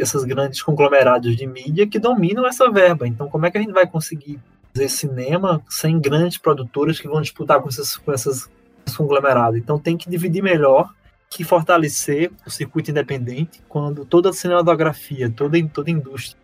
essas, 0.00 0.24
grandes 0.24 0.62
conglomerados 0.62 1.36
de 1.36 1.46
mídia 1.46 1.86
que 1.86 1.98
dominam 1.98 2.46
essa 2.46 2.70
verba. 2.70 3.06
Então, 3.06 3.28
como 3.28 3.44
é 3.44 3.50
que 3.50 3.58
a 3.58 3.60
gente 3.60 3.72
vai 3.72 3.86
conseguir 3.86 4.40
fazer 4.72 4.88
cinema 4.88 5.62
sem 5.68 6.00
grandes 6.00 6.38
produtoras 6.38 6.98
que 6.98 7.06
vão 7.06 7.20
disputar 7.20 7.60
com 7.60 7.68
essas, 7.68 7.96
com 7.96 8.10
essas 8.10 8.48
conglomerados? 8.96 9.58
Então, 9.58 9.78
tem 9.78 9.96
que 9.96 10.08
dividir 10.08 10.42
melhor 10.42 10.90
que 11.36 11.42
fortalecer 11.42 12.30
o 12.46 12.50
circuito 12.50 12.92
independente 12.92 13.60
quando 13.68 14.04
toda 14.04 14.30
a 14.30 14.32
cinematografia, 14.32 15.28
toda, 15.28 15.60
toda 15.68 15.90
a 15.90 15.92
indústria 15.92 16.38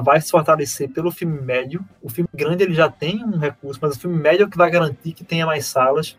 vai 0.00 0.20
se 0.20 0.30
fortalecer 0.30 0.88
pelo 0.88 1.10
filme 1.10 1.40
médio. 1.40 1.84
O 2.00 2.08
filme 2.08 2.28
grande 2.32 2.62
ele 2.62 2.74
já 2.74 2.88
tem 2.88 3.24
um 3.24 3.38
recurso, 3.38 3.80
mas 3.82 3.96
o 3.96 4.00
filme 4.00 4.16
médio 4.16 4.44
é 4.44 4.46
o 4.46 4.50
que 4.50 4.56
vai 4.56 4.70
garantir 4.70 5.12
que 5.12 5.24
tenha 5.24 5.44
mais 5.44 5.66
salas. 5.66 6.16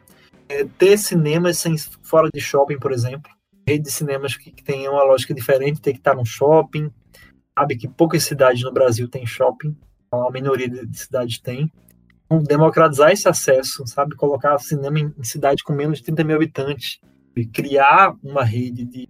É, 0.49 0.65
ter 0.77 0.97
cinemas 0.97 1.57
sem, 1.57 1.77
fora 2.03 2.29
de 2.33 2.41
shopping, 2.41 2.77
por 2.79 2.91
exemplo. 2.91 3.31
Rede 3.65 3.85
de 3.85 3.91
cinemas 3.91 4.35
que, 4.35 4.51
que 4.51 4.63
tenham 4.63 4.93
uma 4.93 5.03
lógica 5.03 5.33
diferente, 5.33 5.81
ter 5.81 5.93
que 5.93 5.99
estar 5.99 6.15
no 6.15 6.25
shopping. 6.25 6.91
Sabe 7.57 7.77
que 7.77 7.87
poucas 7.87 8.23
cidades 8.23 8.61
no 8.61 8.73
Brasil 8.73 9.07
têm 9.07 9.25
shopping, 9.25 9.75
a 10.11 10.29
minoria 10.31 10.67
de 10.67 10.97
cidades 10.97 11.39
tem. 11.39 11.71
Então, 12.25 12.43
democratizar 12.43 13.11
esse 13.11 13.27
acesso, 13.27 13.85
sabe? 13.87 14.15
Colocar 14.15 14.57
cinema 14.59 14.99
em, 14.99 15.13
em 15.17 15.23
cidades 15.23 15.63
com 15.63 15.73
menos 15.73 15.99
de 15.99 16.05
30 16.05 16.23
mil 16.25 16.35
habitantes 16.35 16.99
criar 17.53 18.15
uma 18.23 18.43
rede 18.43 18.85
de, 18.85 19.09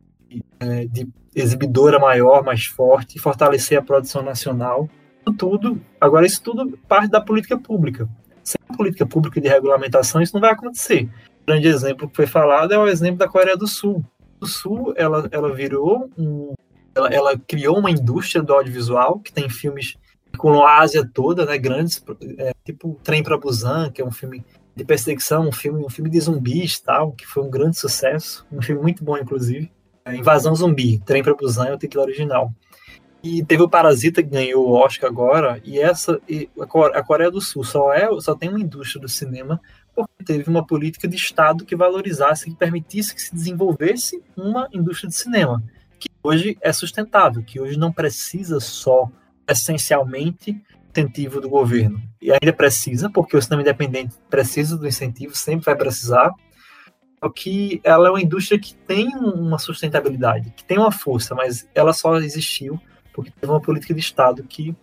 é, 0.60 0.86
de 0.86 1.08
exibidora 1.36 2.00
maior, 2.00 2.44
mais 2.44 2.66
forte, 2.66 3.20
fortalecer 3.20 3.78
a 3.78 3.82
produção 3.82 4.22
nacional. 4.22 4.90
Tudo, 5.38 5.80
agora 6.00 6.26
isso 6.26 6.42
tudo 6.42 6.78
parte 6.88 7.10
da 7.10 7.22
política 7.22 7.58
pública. 7.58 8.08
Sem 8.44 8.60
política 8.76 9.06
pública 9.06 9.40
de 9.40 9.48
regulamentação, 9.48 10.22
isso 10.22 10.34
não 10.34 10.42
vai 10.42 10.52
acontecer. 10.52 11.10
Um 11.42 11.46
grande 11.48 11.68
exemplo 11.68 12.10
que 12.10 12.16
foi 12.16 12.28
falado 12.28 12.74
é 12.74 12.78
o 12.78 12.88
exemplo 12.88 13.18
da 13.18 13.28
Coreia 13.28 13.56
do 13.56 13.68
Sul. 13.68 14.04
O 14.40 14.46
Sul, 14.46 14.94
ela, 14.98 15.28
ela 15.32 15.54
virou 15.54 16.10
um, 16.18 16.54
ela, 16.96 17.10
ela 17.10 17.38
criou 17.38 17.78
uma 17.78 17.92
indústria 17.92 18.44
do 18.44 18.54
audiovisual 18.54 19.20
que 19.20 19.32
tem 19.32 19.50
filmes 19.50 19.96
com 20.38 20.64
a 20.64 20.80
Ásia 20.80 21.08
toda, 21.14 21.46
né, 21.46 21.58
grandes, 21.58 22.04
é, 22.38 22.54
tipo 22.66 23.00
Trem 23.04 23.22
para 23.22 23.38
Busan, 23.38 23.92
que 23.92 24.02
é 24.02 24.06
um 24.06 24.12
filme 24.12 24.44
de 24.76 24.86
perseguição, 24.86 25.48
um 25.48 25.52
filme, 25.52 25.84
um 25.84 25.90
filme 25.90 26.10
de 26.10 26.20
zumbis 26.20 26.80
tal, 26.80 27.12
que 27.12 27.26
foi 27.26 27.44
um 27.44 27.50
grande 27.50 27.78
sucesso, 27.78 28.46
um 28.52 28.62
filme 28.62 28.82
muito 28.82 29.04
bom, 29.04 29.18
inclusive. 29.18 29.72
É 30.06 30.16
Invasão 30.16 30.56
Zumbi, 30.56 31.00
Trem 31.00 31.22
para 31.22 31.36
Busan 31.36 31.66
é 31.66 31.74
o 31.74 31.78
título 31.78 32.04
original. 32.04 32.52
E 33.24 33.46
teve 33.46 33.62
o 33.62 33.70
Parasita 33.70 34.24
que 34.24 34.30
ganhou 34.30 34.68
o 34.68 34.72
Oscar 34.72 35.10
agora, 35.10 35.62
e 35.64 35.78
essa 35.80 36.20
e 36.28 36.50
a 36.94 37.04
Coreia 37.04 37.30
do 37.30 37.40
Sul 37.40 37.64
só 37.64 37.94
é 37.94 38.10
só 38.20 38.36
tem 38.36 38.50
uma 38.50 38.60
indústria 38.60 39.00
do 39.00 39.08
cinema 39.08 39.62
porque 39.94 40.24
teve 40.26 40.50
uma 40.50 40.66
política 40.66 41.08
de 41.08 41.16
Estado 41.16 41.66
que 41.66 41.76
valorizasse, 41.76 42.50
que 42.50 42.56
permitisse 42.56 43.14
que 43.14 43.22
se 43.22 43.34
desenvolvesse 43.34 44.24
uma 44.36 44.68
indústria 44.72 45.10
de 45.10 45.16
cinema, 45.16 45.62
que 46.00 46.10
hoje 46.24 46.58
é 46.62 46.74
sustentável, 46.74 47.44
que 47.44 47.60
hoje 47.60 47.78
não 47.78 47.92
precisa 47.92 48.60
só 48.60 49.10
essencialmente 49.48 50.60
incentivo 50.92 51.42
do 51.42 51.50
governo. 51.50 52.02
E 52.22 52.32
ainda 52.32 52.54
precisa, 52.54 53.10
porque 53.10 53.36
o 53.36 53.42
cinema 53.42 53.62
independente 53.62 54.16
precisa 54.30 54.78
do 54.78 54.88
incentivo, 54.88 55.36
sempre 55.36 55.66
vai 55.66 55.76
precisar. 55.76 56.32
Só 57.24 57.30
que 57.30 57.80
ela 57.84 58.08
é 58.08 58.12
uma 58.12 58.22
indústria 58.22 58.60
que 58.60 58.74
tem 58.74 59.08
uma 59.16 59.58
sustentabilidade, 59.60 60.52
que 60.56 60.64
tem 60.64 60.78
uma 60.78 60.92
força, 60.92 61.36
mas 61.36 61.68
ela 61.74 61.94
só 61.94 62.18
existiu 62.18 62.80
porque 63.14 63.32
teve 63.32 63.52
uma 63.52 63.62
política 63.62 63.94
de 63.94 64.00
Estado 64.00 64.44
que 64.44 64.76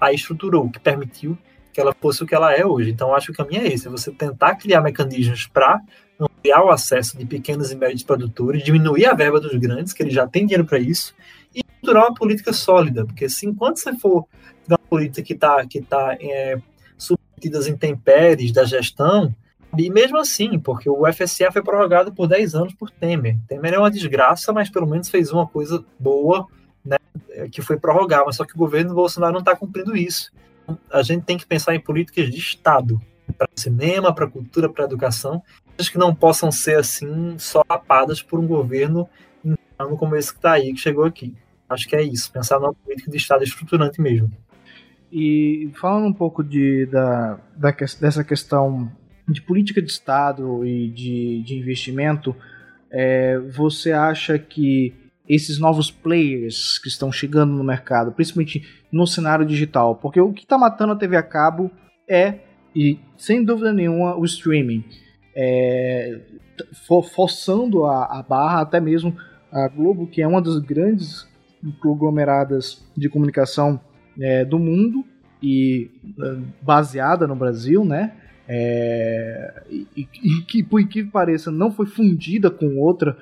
a 0.00 0.12
estruturou, 0.12 0.70
que 0.70 0.80
permitiu 0.80 1.36
que 1.72 1.80
ela 1.80 1.94
fosse 2.00 2.22
o 2.22 2.26
que 2.26 2.34
ela 2.34 2.54
é 2.54 2.64
hoje. 2.64 2.90
Então, 2.90 3.14
acho 3.14 3.26
que 3.26 3.32
o 3.32 3.44
caminho 3.44 3.62
é 3.62 3.68
esse: 3.68 3.88
você 3.88 4.10
tentar 4.10 4.56
criar 4.56 4.80
mecanismos 4.80 5.46
para 5.46 5.80
ampliar 6.18 6.64
o 6.64 6.70
acesso 6.70 7.18
de 7.18 7.26
pequenos 7.26 7.70
e 7.70 7.76
médios 7.76 8.02
produtores, 8.02 8.64
diminuir 8.64 9.06
a 9.06 9.14
verba 9.14 9.38
dos 9.38 9.54
grandes, 9.56 9.92
que 9.92 10.02
eles 10.02 10.14
já 10.14 10.26
têm 10.26 10.46
dinheiro 10.46 10.64
para 10.64 10.78
isso, 10.78 11.14
e 11.54 11.60
estruturar 11.60 12.04
uma 12.04 12.14
política 12.14 12.52
sólida, 12.52 13.04
porque 13.04 13.28
se 13.28 13.46
enquanto 13.46 13.76
você 13.76 13.94
for 13.98 14.26
uma 14.74 14.78
política 14.78 15.22
que 15.22 15.34
está 15.34 15.66
que 15.66 15.80
tá, 15.80 16.16
é, 16.20 16.58
submetida 16.98 17.58
às 17.58 17.66
intempéries 17.66 18.52
da 18.52 18.64
gestão, 18.64 19.34
E 19.76 19.90
mesmo 19.90 20.18
assim, 20.18 20.58
porque 20.58 20.88
o 20.88 21.04
FSA 21.12 21.52
foi 21.52 21.62
prorrogado 21.62 22.12
por 22.12 22.26
10 22.26 22.54
anos 22.54 22.74
por 22.74 22.90
Temer. 22.90 23.36
Temer 23.46 23.74
é 23.74 23.78
uma 23.78 23.90
desgraça, 23.90 24.52
mas 24.52 24.70
pelo 24.70 24.86
menos 24.86 25.10
fez 25.10 25.30
uma 25.30 25.46
coisa 25.46 25.84
boa, 25.98 26.46
né, 26.82 26.96
que 27.52 27.60
foi 27.60 27.78
prorrogar. 27.78 28.22
Mas 28.24 28.36
só 28.36 28.44
que 28.44 28.54
o 28.54 28.58
governo 28.58 28.94
Bolsonaro 28.94 29.34
não 29.34 29.40
está 29.40 29.54
cumprindo 29.54 29.94
isso. 29.94 30.32
A 30.90 31.02
gente 31.02 31.24
tem 31.24 31.36
que 31.36 31.46
pensar 31.46 31.74
em 31.74 31.80
políticas 31.80 32.30
de 32.30 32.38
Estado, 32.38 33.00
para 33.36 33.48
cinema, 33.54 34.14
para 34.14 34.26
cultura, 34.26 34.68
para 34.68 34.84
educação, 34.84 35.42
que 35.76 35.98
não 35.98 36.14
possam 36.14 36.50
ser 36.50 36.78
assim 36.78 37.36
só 37.38 37.62
tapadas 37.62 38.22
por 38.22 38.40
um 38.40 38.46
governo 38.46 39.08
como 39.98 40.16
esse 40.16 40.32
que 40.32 40.38
está 40.38 40.52
aí, 40.52 40.72
que 40.72 40.80
chegou 40.80 41.04
aqui. 41.04 41.34
Acho 41.68 41.86
que 41.88 41.96
é 41.96 42.02
isso, 42.02 42.32
pensar 42.32 42.58
numa 42.58 42.72
política 42.72 43.10
de 43.10 43.16
Estado 43.16 43.44
estruturante 43.44 44.00
mesmo. 44.00 44.30
E 45.18 45.70
falando 45.80 46.08
um 46.08 46.12
pouco 46.12 46.44
de, 46.44 46.84
da, 46.84 47.40
da, 47.56 47.70
dessa 47.70 48.22
questão 48.22 48.92
de 49.26 49.40
política 49.40 49.80
de 49.80 49.90
Estado 49.90 50.62
e 50.62 50.90
de, 50.90 51.42
de 51.42 51.58
investimento, 51.58 52.36
é, 52.90 53.38
você 53.38 53.92
acha 53.92 54.38
que 54.38 54.92
esses 55.26 55.58
novos 55.58 55.90
players 55.90 56.78
que 56.78 56.88
estão 56.88 57.10
chegando 57.10 57.54
no 57.54 57.64
mercado, 57.64 58.12
principalmente 58.12 58.68
no 58.92 59.06
cenário 59.06 59.46
digital, 59.46 59.96
porque 59.96 60.20
o 60.20 60.34
que 60.34 60.42
está 60.42 60.58
matando 60.58 60.92
a 60.92 60.96
TV 60.96 61.16
a 61.16 61.22
cabo 61.22 61.70
é, 62.06 62.40
e 62.74 63.00
sem 63.16 63.42
dúvida 63.42 63.72
nenhuma, 63.72 64.14
o 64.18 64.24
streaming. 64.26 64.84
É, 65.34 66.20
for, 66.86 67.02
forçando 67.02 67.86
a, 67.86 68.18
a 68.18 68.22
barra, 68.22 68.60
até 68.60 68.78
mesmo 68.78 69.16
a 69.50 69.66
Globo, 69.66 70.06
que 70.06 70.20
é 70.20 70.26
uma 70.26 70.42
das 70.42 70.58
grandes 70.58 71.26
conglomeradas 71.80 72.86
de 72.94 73.08
comunicação 73.08 73.80
é, 74.20 74.44
do 74.44 74.58
mundo 74.58 75.04
e 75.42 75.90
é, 76.20 76.36
baseada 76.62 77.26
no 77.26 77.36
Brasil, 77.36 77.84
né? 77.84 78.12
É, 78.48 79.62
e, 79.70 79.86
e, 79.96 80.42
que, 80.42 80.62
por 80.62 80.86
que 80.86 81.02
pareça, 81.04 81.50
não 81.50 81.72
foi 81.72 81.86
fundida 81.86 82.50
com 82.50 82.78
outra 82.78 83.16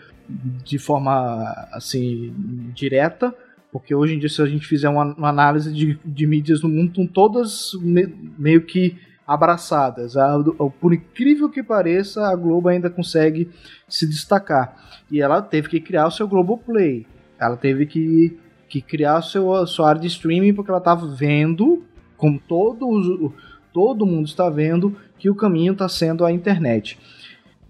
de 0.64 0.78
forma 0.78 1.66
assim 1.72 2.32
direta, 2.74 3.34
porque 3.72 3.94
hoje 3.94 4.14
em 4.14 4.18
dia, 4.18 4.28
se 4.28 4.40
a 4.40 4.46
gente 4.46 4.66
fizer 4.66 4.88
uma, 4.88 5.14
uma 5.14 5.28
análise 5.28 5.72
de, 5.72 5.98
de 6.04 6.26
mídias 6.26 6.62
no 6.62 6.68
mundo, 6.68 6.90
estão 6.90 7.06
todas 7.06 7.72
me, 7.80 8.06
meio 8.38 8.62
que 8.62 8.96
abraçadas. 9.26 10.16
A, 10.16 10.38
por 10.80 10.92
incrível 10.92 11.48
que 11.48 11.62
pareça, 11.62 12.28
a 12.28 12.36
Globo 12.36 12.68
ainda 12.68 12.88
consegue 12.88 13.50
se 13.88 14.06
destacar. 14.06 14.76
E 15.10 15.20
ela 15.20 15.42
teve 15.42 15.68
que 15.68 15.80
criar 15.80 16.06
o 16.06 16.10
seu 16.10 16.28
Globoplay. 16.28 17.06
Ela 17.38 17.56
teve 17.56 17.86
que, 17.86 18.38
que 18.74 18.82
criar 18.82 19.22
seu, 19.22 19.64
sua 19.68 19.90
área 19.90 20.00
de 20.00 20.08
streaming 20.08 20.52
porque 20.52 20.68
ela 20.68 20.78
estava 20.78 21.06
vendo, 21.06 21.84
como 22.16 22.40
todo, 22.40 23.32
todo 23.72 24.04
mundo 24.04 24.26
está 24.26 24.50
vendo, 24.50 24.96
que 25.16 25.30
o 25.30 25.34
caminho 25.36 25.74
está 25.74 25.88
sendo 25.88 26.24
a 26.24 26.32
internet. 26.32 26.98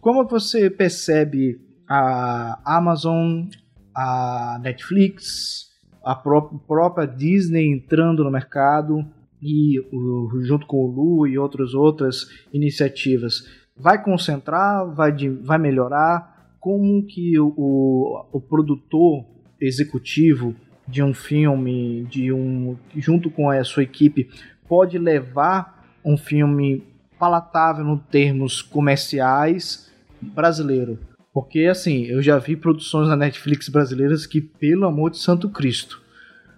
Como 0.01 0.27
você 0.27 0.71
percebe 0.71 1.61
a 1.87 2.59
Amazon, 2.65 3.45
a 3.95 4.59
Netflix, 4.63 5.71
a 6.03 6.15
própria 6.15 7.07
Disney 7.07 7.71
entrando 7.71 8.25
no 8.25 8.31
mercado 8.31 9.05
e 9.43 9.75
junto 10.47 10.67
com 10.67 10.87
o 10.87 10.87
Lu 10.87 11.27
e 11.27 11.37
outras 11.39 11.75
outras 11.75 12.27
iniciativas, 12.51 13.47
vai 13.77 14.03
concentrar, 14.03 14.91
vai, 14.95 15.13
vai 15.43 15.59
melhorar? 15.59 16.57
Como 16.59 17.05
que 17.05 17.39
o, 17.39 17.53
o, 17.55 18.27
o 18.33 18.41
produtor 18.41 19.27
executivo 19.61 20.55
de 20.87 21.03
um 21.03 21.15
filme, 21.15 22.05
de 22.05 22.33
um 22.33 22.77
junto 22.97 23.31
com 23.31 23.51
a 23.51 23.65
sua 23.65 23.83
equipe, 23.83 24.29
pode 24.69 24.99
levar 24.99 25.85
um 26.05 26.17
filme 26.17 26.83
palatável 27.19 27.87
em 27.89 27.99
termos 28.11 28.61
comerciais 28.61 29.91
brasileiro. 30.21 30.99
Porque, 31.33 31.61
assim, 31.61 32.05
eu 32.05 32.23
já 32.23 32.39
vi 32.39 32.55
produções 32.55 33.09
na 33.09 33.17
Netflix 33.17 33.69
brasileiras 33.69 34.27
que, 34.27 34.41
pelo 34.41 34.87
amor 34.87 35.11
de 35.11 35.19
Santo 35.19 35.49
Cristo, 35.49 36.01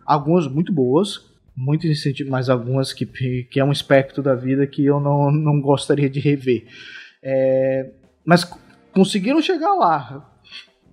algumas 0.05 0.47
muito 0.47 0.72
boas, 0.72 1.24
muito 1.57 1.87
incentivo, 1.87 2.31
mas 2.31 2.51
algumas 2.51 2.93
que, 2.93 3.07
que 3.45 3.59
é 3.59 3.64
um 3.64 3.72
espectro 3.72 4.22
da 4.22 4.35
vida 4.35 4.66
que 4.66 4.85
eu 4.85 5.01
não, 5.01 5.31
não 5.31 5.61
gostaria 5.61 6.11
de 6.11 6.20
rever. 6.20 6.66
É, 7.22 7.91
mas 8.24 8.45
conseguiram 8.93 9.41
chegar 9.41 9.72
lá. 9.74 10.31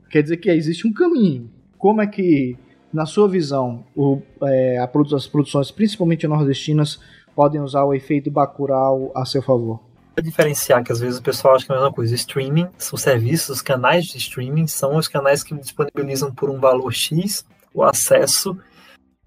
Quer 0.10 0.24
dizer 0.24 0.38
que 0.38 0.50
existe 0.50 0.88
um 0.88 0.94
caminho. 0.94 1.52
Como 1.78 2.02
é 2.02 2.08
que, 2.08 2.56
na 2.94 3.06
sua 3.06 3.28
visão, 3.28 3.84
o, 3.96 4.22
é, 4.44 4.78
as 4.78 5.28
produções, 5.28 5.72
principalmente 5.72 6.28
nordestinas, 6.28 7.00
podem 7.36 7.60
usar 7.60 7.84
o 7.84 7.94
efeito 7.94 8.30
Bacurau 8.30 9.12
a 9.16 9.26
seu 9.26 9.42
favor? 9.42 9.80
diferenciar 10.22 10.84
que 10.84 10.92
às 10.92 11.00
vezes 11.00 11.20
o 11.20 11.24
pessoal 11.24 11.56
acha 11.56 11.66
que 11.66 11.72
é 11.72 11.76
a 11.76 11.80
mesma 11.80 11.92
coisa. 11.92 12.14
Streaming, 12.14 12.68
os 12.78 13.02
serviços, 13.02 13.50
os 13.50 13.62
canais 13.64 14.06
de 14.06 14.18
streaming 14.18 14.68
são 14.68 14.96
os 14.96 15.08
canais 15.08 15.44
que 15.44 15.56
disponibilizam 15.56 16.32
por 16.32 16.52
um 16.52 16.60
valor 16.60 16.94
X 16.94 17.44
o 17.74 17.82
acesso 17.82 18.56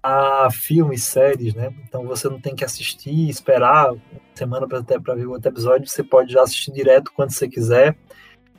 a 0.01 0.47
filmes, 0.49 1.03
séries, 1.03 1.53
né? 1.53 1.73
Então 1.85 2.05
você 2.05 2.29
não 2.29 2.39
tem 2.39 2.55
que 2.55 2.63
assistir, 2.63 3.29
esperar 3.29 3.91
uma 3.91 4.01
semana 4.33 4.65
para 4.65 5.15
ver 5.15 5.25
outro 5.25 5.49
episódio, 5.49 5.87
você 5.87 6.01
pode 6.01 6.31
já 6.31 6.43
assistir 6.43 6.71
direto 6.71 7.11
quando 7.13 7.31
você 7.31 7.49
quiser. 7.49 7.97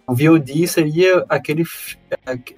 O 0.07 0.15
VOD 0.15 0.67
seria 0.69 1.25
aquele, 1.29 1.65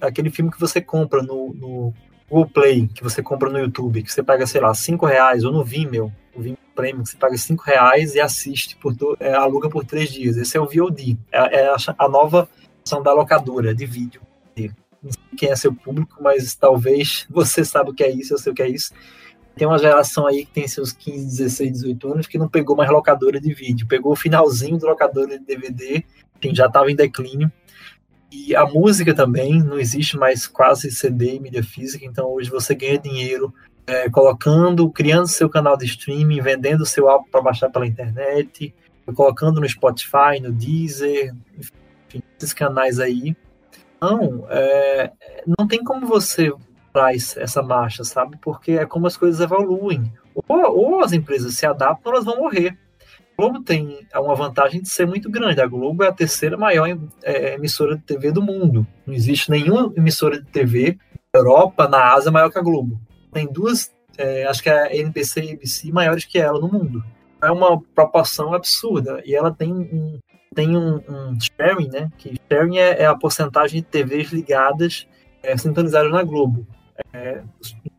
aquele 0.01 0.29
filme 0.29 0.51
que 0.51 0.59
você 0.59 0.81
compra 0.81 1.21
no, 1.21 1.53
no 1.53 1.93
Google 2.31 2.49
Play, 2.49 2.87
que 2.87 3.03
você 3.03 3.21
compra 3.21 3.49
no 3.49 3.59
YouTube, 3.59 4.01
que 4.01 4.11
você 4.11 4.23
paga, 4.23 4.47
sei 4.47 4.61
lá, 4.61 4.73
5 4.73 5.05
reais, 5.05 5.43
ou 5.43 5.51
no 5.51 5.65
Vimeo, 5.65 6.09
o 6.33 6.41
Vimeo 6.41 6.57
Premium, 6.73 7.03
que 7.03 7.09
você 7.09 7.17
paga 7.17 7.37
5 7.37 7.61
reais 7.61 8.15
e 8.15 8.21
assiste, 8.21 8.77
por 8.77 8.95
é, 9.19 9.33
aluga 9.33 9.69
por 9.69 9.83
3 9.83 10.09
dias. 10.09 10.37
Esse 10.37 10.55
é 10.55 10.61
o 10.61 10.65
VOD, 10.65 11.17
é, 11.29 11.63
é 11.63 11.67
a, 11.67 11.75
a 11.97 12.07
nova 12.07 12.47
opção 12.79 13.03
da 13.03 13.13
locadora 13.13 13.75
de 13.75 13.85
vídeo. 13.85 14.21
Não 15.03 15.11
sei 15.11 15.21
quem 15.35 15.49
é 15.49 15.55
seu 15.55 15.73
público, 15.73 16.21
mas 16.21 16.55
talvez 16.55 17.25
você 17.29 17.65
saiba 17.65 17.89
o 17.89 17.93
que 17.93 18.03
é 18.03 18.11
isso, 18.11 18.33
eu 18.33 18.37
sei 18.37 18.51
o 18.51 18.55
que 18.55 18.61
é 18.61 18.69
isso. 18.69 18.93
Tem 19.55 19.67
uma 19.67 19.77
geração 19.77 20.25
aí 20.25 20.45
que 20.45 20.51
tem 20.53 20.67
seus 20.67 20.93
15, 20.93 21.25
16, 21.25 21.71
18 21.71 22.13
anos 22.13 22.27
que 22.27 22.37
não 22.37 22.47
pegou 22.47 22.75
mais 22.75 22.89
locadora 22.89 23.41
de 23.41 23.53
vídeo, 23.53 23.87
pegou 23.87 24.13
o 24.13 24.15
finalzinho 24.15 24.77
do 24.77 24.85
locadora 24.85 25.37
de 25.37 25.45
DVD, 25.45 26.03
que 26.39 26.55
já 26.55 26.67
estava 26.67 26.89
em 26.89 26.95
declínio, 26.95 27.51
e 28.31 28.55
a 28.55 28.65
música 28.65 29.13
também, 29.13 29.61
não 29.61 29.77
existe 29.77 30.17
mais 30.17 30.47
quase 30.47 30.89
CD 30.89 31.35
e 31.35 31.39
mídia 31.39 31.63
física, 31.63 32.05
então 32.05 32.31
hoje 32.31 32.49
você 32.49 32.73
ganha 32.73 32.97
dinheiro 32.97 33.53
é, 33.85 34.09
colocando, 34.09 34.89
criando 34.89 35.27
seu 35.27 35.49
canal 35.49 35.75
de 35.75 35.85
streaming, 35.85 36.39
vendendo 36.39 36.85
seu 36.85 37.09
álbum 37.09 37.27
para 37.29 37.41
baixar 37.41 37.69
pela 37.69 37.85
internet, 37.85 38.73
colocando 39.13 39.59
no 39.59 39.67
Spotify, 39.67 40.39
no 40.41 40.51
Deezer, 40.51 41.35
enfim, 41.57 42.23
esses 42.37 42.53
canais 42.53 42.99
aí. 42.99 43.35
Não, 43.99 44.45
é, 44.49 45.11
não 45.45 45.67
tem 45.67 45.83
como 45.83 46.07
você 46.07 46.53
traz 46.93 47.35
essa 47.37 47.61
marcha, 47.61 48.03
sabe? 48.03 48.37
Porque 48.41 48.73
é 48.73 48.85
como 48.85 49.07
as 49.07 49.17
coisas 49.17 49.41
evoluem. 49.41 50.11
Ou, 50.33 50.57
ou 50.77 51.03
as 51.03 51.11
empresas 51.11 51.55
se 51.55 51.65
adaptam, 51.65 52.11
ou 52.11 52.15
elas 52.15 52.25
vão 52.25 52.37
morrer. 52.37 52.77
Globo 53.37 53.63
tem 53.63 54.05
uma 54.15 54.35
vantagem 54.35 54.81
de 54.81 54.89
ser 54.89 55.07
muito 55.07 55.29
grande. 55.29 55.61
A 55.61 55.67
Globo 55.67 56.03
é 56.03 56.07
a 56.07 56.13
terceira 56.13 56.57
maior 56.57 56.87
é, 57.23 57.55
emissora 57.55 57.95
de 57.95 58.03
TV 58.03 58.31
do 58.31 58.41
mundo. 58.41 58.85
Não 59.05 59.13
existe 59.13 59.49
nenhuma 59.49 59.91
emissora 59.95 60.39
de 60.39 60.45
TV 60.47 60.97
na 61.33 61.39
Europa, 61.39 61.87
na 61.87 62.13
Ásia, 62.13 62.31
maior 62.31 62.51
que 62.51 62.59
a 62.59 62.61
Globo. 62.61 62.99
Tem 63.31 63.47
duas, 63.51 63.91
é, 64.17 64.45
acho 64.45 64.61
que 64.61 64.69
é 64.69 64.83
a 64.83 64.95
NBC 64.95 65.41
e 65.41 65.53
ABC 65.53 65.91
maiores 65.91 66.25
que 66.25 66.37
ela 66.37 66.59
no 66.59 66.71
mundo. 66.71 67.03
É 67.41 67.49
uma 67.49 67.81
proporção 67.95 68.53
absurda. 68.53 69.21
E 69.25 69.33
ela 69.33 69.51
tem 69.51 69.73
um, 69.73 70.19
tem 70.53 70.77
um, 70.77 70.97
um 70.97 71.37
sharing, 71.39 71.89
né? 71.89 72.09
Que 72.17 72.35
sharing 72.51 72.77
é, 72.77 73.01
é, 73.01 73.05
a 73.05 73.15
porcentagem 73.15 73.81
de 73.81 73.87
TVs 73.87 74.31
ligadas, 74.31 75.07
é, 75.41 75.57
sintonizadas 75.57 76.11
na 76.11 76.23
Globo. 76.23 76.67
É, 77.13 77.41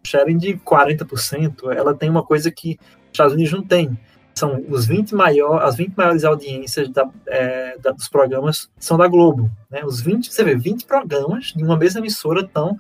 sharing 0.07 0.37
de 0.37 0.57
40%. 0.59 1.73
Ela 1.75 1.95
tem 1.95 2.09
uma 2.09 2.23
coisa 2.23 2.51
que 2.51 2.79
os 2.81 3.11
Estados 3.13 3.35
Unidos 3.35 3.53
não 3.53 3.63
tem 3.63 3.99
são 4.35 4.65
os 4.69 4.87
20 4.87 5.15
maior, 5.15 5.63
as 5.63 5.77
20 5.77 5.95
maiores 5.95 6.25
audiências 6.25 6.89
da, 6.89 7.09
é, 7.27 7.77
da, 7.79 7.93
dos 7.93 8.09
programas 8.09 8.71
são 8.79 8.97
da 8.97 9.07
Globo. 9.07 9.51
Né? 9.71 9.85
Os 9.85 10.01
20, 10.01 10.33
você 10.33 10.43
vê, 10.43 10.55
20 10.55 10.87
programas 10.87 11.53
de 11.55 11.63
uma 11.63 11.77
mesma 11.77 12.01
emissora 12.01 12.41
estão 12.41 12.79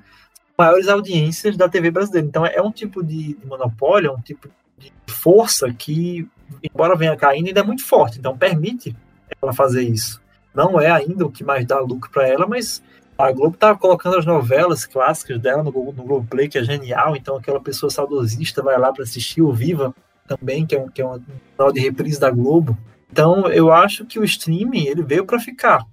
maiores 0.57 0.88
audiências 0.88 1.57
da 1.57 1.68
TV 1.68 1.90
brasileira. 1.90 2.26
Então 2.26 2.46
é 2.46 2.61
um 2.61 2.70
tipo 2.70 3.03
de, 3.03 3.34
de 3.34 3.46
monopólio, 3.46 4.11
é 4.11 4.12
um 4.12 4.20
tipo 4.20 4.48
de 4.78 4.92
força 5.07 5.72
que, 5.72 6.28
embora 6.62 6.96
venha 6.96 7.16
caindo, 7.16 7.48
ainda 7.48 7.61
é 7.61 7.64
muito 7.64 7.84
forte. 7.84 8.18
Então 8.18 8.36
permite 8.36 8.96
ela 9.40 9.53
fazer 9.53 9.82
isso. 9.82 10.20
Não 10.55 10.80
é 10.80 10.90
ainda 10.90 11.26
o 11.26 11.30
que 11.30 11.44
mais 11.44 11.66
dá 11.66 11.78
lucro 11.80 12.11
para 12.11 12.28
ela, 12.28 12.46
mas 12.46 12.82
a 13.16 13.30
Globo 13.30 13.55
está 13.55 13.74
colocando 13.74 14.18
as 14.18 14.26
novelas 14.26 14.84
clássicas 14.84 15.40
dela 15.40 15.62
no, 15.62 15.70
no 15.70 16.03
Globo 16.05 16.26
Play, 16.28 16.48
que 16.48 16.59
é 16.59 16.64
genial. 16.64 17.16
Então 17.16 17.36
aquela 17.36 17.61
pessoa 17.61 17.90
saudosista 17.90 18.62
vai 18.62 18.78
lá 18.78 18.92
para 18.92 19.05
assistir 19.05 19.42
o 19.42 19.53
Viva 19.53 19.94
também, 20.26 20.66
que 20.66 20.74
é 20.74 20.80
um, 20.80 20.88
que 20.88 21.02
é 21.02 21.06
um 21.06 21.20
canal 21.56 21.72
de 21.72 21.80
reprise 21.80 22.18
da 22.18 22.30
Globo. 22.30 22.76
Então, 23.10 23.48
eu 23.48 23.72
acho 23.72 24.06
que 24.06 24.18
o 24.18 24.24
streaming 24.24 24.86
ele 24.86 25.02
veio 25.02 25.26
para 25.26 25.38
ficar. 25.38 25.84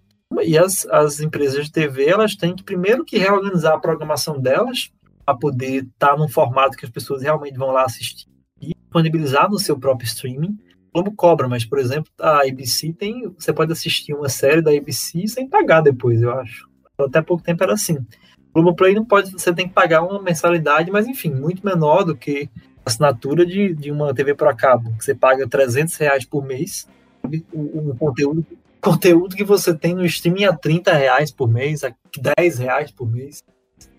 E 0.41 0.57
as, 0.57 0.85
as 0.87 1.19
empresas 1.19 1.65
de 1.65 1.71
TV 1.71 2.05
elas 2.05 2.35
têm 2.35 2.55
que 2.55 2.63
primeiro 2.63 3.03
que 3.03 3.17
reorganizar 3.17 3.73
a 3.73 3.79
programação 3.79 4.39
delas 4.39 4.91
para 5.25 5.35
poder 5.35 5.83
estar 5.83 6.11
tá 6.11 6.17
num 6.17 6.29
formato 6.29 6.77
que 6.77 6.85
as 6.85 6.91
pessoas 6.91 7.21
realmente 7.21 7.57
vão 7.57 7.71
lá 7.71 7.83
assistir 7.83 8.27
e 8.61 8.73
disponibilizar 8.73 9.49
no 9.49 9.59
seu 9.59 9.77
próprio 9.77 10.05
streaming. 10.05 10.57
Globo 10.93 11.13
cobra, 11.15 11.47
mas, 11.47 11.65
por 11.65 11.77
exemplo, 11.77 12.11
a 12.19 12.41
ABC 12.41 12.93
tem. 12.93 13.31
Você 13.37 13.53
pode 13.53 13.71
assistir 13.71 14.13
uma 14.13 14.29
série 14.29 14.61
da 14.61 14.71
ABC 14.71 15.27
sem 15.27 15.47
pagar 15.47 15.81
depois, 15.81 16.21
eu 16.21 16.31
acho. 16.33 16.67
Até 16.97 17.21
pouco 17.21 17.43
tempo 17.43 17.63
era 17.63 17.73
assim. 17.73 17.97
Globo 18.53 18.75
Play 18.75 18.95
não 18.95 19.05
pode, 19.05 19.31
você 19.31 19.53
tem 19.53 19.67
que 19.67 19.73
pagar 19.73 20.01
uma 20.01 20.21
mensalidade, 20.21 20.89
mas 20.89 21.07
enfim, 21.07 21.31
muito 21.31 21.63
menor 21.63 22.03
do 22.03 22.15
que 22.15 22.49
assinatura 22.89 23.45
de, 23.45 23.73
de 23.73 23.91
uma 23.91 24.13
TV 24.13 24.35
por 24.35 24.53
cabo, 24.55 24.93
que 24.97 25.05
você 25.05 25.15
paga 25.15 25.47
300 25.47 25.95
reais 25.95 26.25
por 26.25 26.45
mês, 26.45 26.87
o, 27.53 27.91
o 27.91 27.95
conteúdo, 27.95 28.45
conteúdo 28.81 29.35
que 29.35 29.43
você 29.43 29.73
tem 29.73 29.93
no 29.93 30.05
streaming 30.05 30.45
a 30.45 30.53
30 30.55 30.93
reais 30.93 31.31
por 31.31 31.49
mês, 31.49 31.83
a 31.83 31.93
10 32.37 32.59
reais 32.59 32.91
por 32.91 33.09
mês. 33.09 33.43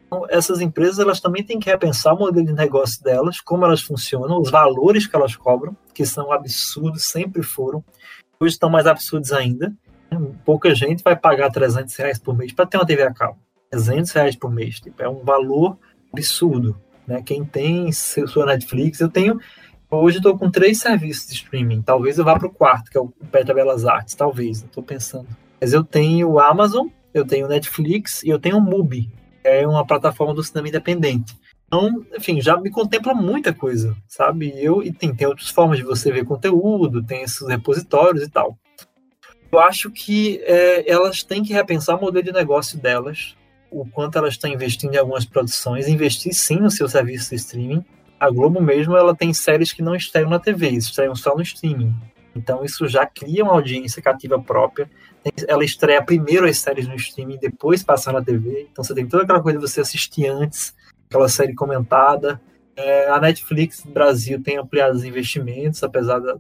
Então, 0.07 0.26
essas 0.28 0.61
empresas 0.61 0.99
elas 0.99 1.20
também 1.20 1.45
têm 1.45 1.61
que 1.61 1.70
repensar 1.70 2.14
o 2.14 2.18
modelo 2.18 2.47
de 2.47 2.53
negócio 2.53 3.03
delas, 3.03 3.41
como 3.41 3.64
elas 3.64 3.80
funcionam, 3.80 4.41
os 4.41 4.51
valores 4.51 5.07
que 5.07 5.14
elas 5.14 5.36
cobram, 5.36 5.76
que 5.95 6.05
são 6.05 6.32
absurdos, 6.32 7.05
sempre 7.05 7.43
foram, 7.43 7.84
hoje 8.41 8.55
estão 8.55 8.68
mais 8.68 8.86
absurdos 8.86 9.32
ainda. 9.32 9.72
Pouca 10.45 10.74
gente 10.74 11.05
vai 11.05 11.14
pagar 11.14 11.51
300 11.51 11.95
reais 11.95 12.18
por 12.18 12.36
mês 12.36 12.53
para 12.53 12.66
ter 12.66 12.76
uma 12.76 12.86
TV 12.86 13.05
a 13.05 13.14
cabo. 13.14 13.38
300 13.70 14.11
reais 14.11 14.34
por 14.34 14.51
mês, 14.51 14.80
tipo, 14.80 15.01
é 15.01 15.09
um 15.09 15.22
valor 15.22 15.78
absurdo. 16.12 16.76
Né? 17.07 17.23
Quem 17.25 17.45
tem 17.45 17.91
sua 17.93 18.47
Netflix, 18.47 19.01
eu 19.01 19.09
tenho. 19.09 19.39
Hoje 19.91 20.19
estou 20.19 20.39
com 20.39 20.51
três 20.51 20.79
serviços 20.79 21.27
de 21.27 21.35
streaming. 21.35 21.83
Talvez 21.83 22.19
eu 22.19 22.25
vá 22.25 22.39
para 22.39 22.47
o 22.47 22.53
quarto, 22.53 22.91
que 22.91 22.97
é 22.97 23.01
o 23.01 23.09
Petra 23.31 23.55
Belas 23.55 23.85
Artes. 23.85 24.15
Talvez, 24.15 24.63
estou 24.63 24.83
pensando. 24.83 25.27
Mas 25.61 25.73
eu 25.73 25.83
tenho 25.83 26.31
o 26.31 26.39
Amazon, 26.39 26.87
eu 27.13 27.27
tenho 27.27 27.47
o 27.47 27.49
Netflix 27.49 28.23
e 28.23 28.29
eu 28.29 28.39
tenho 28.39 28.59
o 28.59 28.61
Mubi, 28.61 29.11
é 29.45 29.67
uma 29.67 29.87
plataforma 29.87 30.33
do 30.33 30.43
cinema 30.43 30.69
independente. 30.69 31.37
Então, 31.67 32.05
enfim, 32.17 32.41
já 32.41 32.57
me 32.57 32.71
contempla 32.71 33.15
muita 33.15 33.53
coisa, 33.53 33.97
sabe? 34.09 34.53
Eu, 34.57 34.83
e 34.83 34.93
tem, 34.93 35.15
tem 35.15 35.27
outras 35.27 35.51
formas 35.51 35.79
de 35.79 35.85
você 35.85 36.11
ver 36.11 36.25
conteúdo, 36.25 37.05
tem 37.05 37.23
esses 37.23 37.47
repositórios 37.47 38.25
e 38.25 38.29
tal. 38.29 38.59
Eu 39.53 39.59
acho 39.59 39.91
que 39.91 40.41
é, 40.45 40.91
elas 40.91 41.23
têm 41.23 41.43
que 41.43 41.53
repensar 41.53 41.97
o 41.97 42.01
modelo 42.01 42.25
de 42.25 42.33
negócio 42.33 42.79
delas, 42.79 43.37
o 43.71 43.87
quanto 43.87 44.18
elas 44.18 44.35
estão 44.35 44.51
investindo 44.51 44.95
em 44.95 44.99
algumas 44.99 45.25
produções, 45.25 45.89
investir 45.89 46.33
sim 46.35 46.57
no 46.57 46.71
seu 46.71 46.89
serviço 46.89 47.31
de 47.31 47.37
streaming. 47.37 47.85
A 48.18 48.31
Globo 48.31 48.61
mesmo, 48.61 48.97
ela 48.97 49.14
tem 49.14 49.33
séries 49.33 49.73
que 49.73 49.83
não 49.83 49.95
estreiam 49.95 50.29
na 50.29 50.39
TV, 50.39 50.71
estreiam 50.71 51.14
só 51.14 51.35
no 51.35 51.43
streaming. 51.43 51.95
Então 52.35 52.64
isso 52.64 52.87
já 52.87 53.07
cria 53.07 53.43
uma 53.43 53.53
audiência 53.53 54.03
cativa 54.03 54.41
própria 54.41 54.89
ela 55.47 55.64
estreia 55.64 56.03
primeiro 56.03 56.47
as 56.47 56.59
séries 56.59 56.89
no 56.89 56.95
streaming, 56.95 57.39
depois 57.39 57.83
passar 57.83 58.12
na 58.12 58.23
TV. 58.23 58.68
Então 58.71 58.83
você 58.83 58.95
tem 58.95 59.07
toda 59.07 59.25
aquela 59.25 59.43
coisa 59.43 59.59
de 59.59 59.66
você 59.66 59.81
assistir 59.81 60.27
antes, 60.27 60.75
aquela 61.09 61.29
série 61.29 61.55
comentada. 61.55 62.41
É, 62.75 63.11
a 63.11 63.21
Netflix 63.21 63.85
Brasil 63.85 64.43
tem 64.43 64.57
ampliado 64.57 64.97
os 64.97 65.05
investimentos, 65.05 65.83
apesar 65.83 66.18
da, 66.18 66.37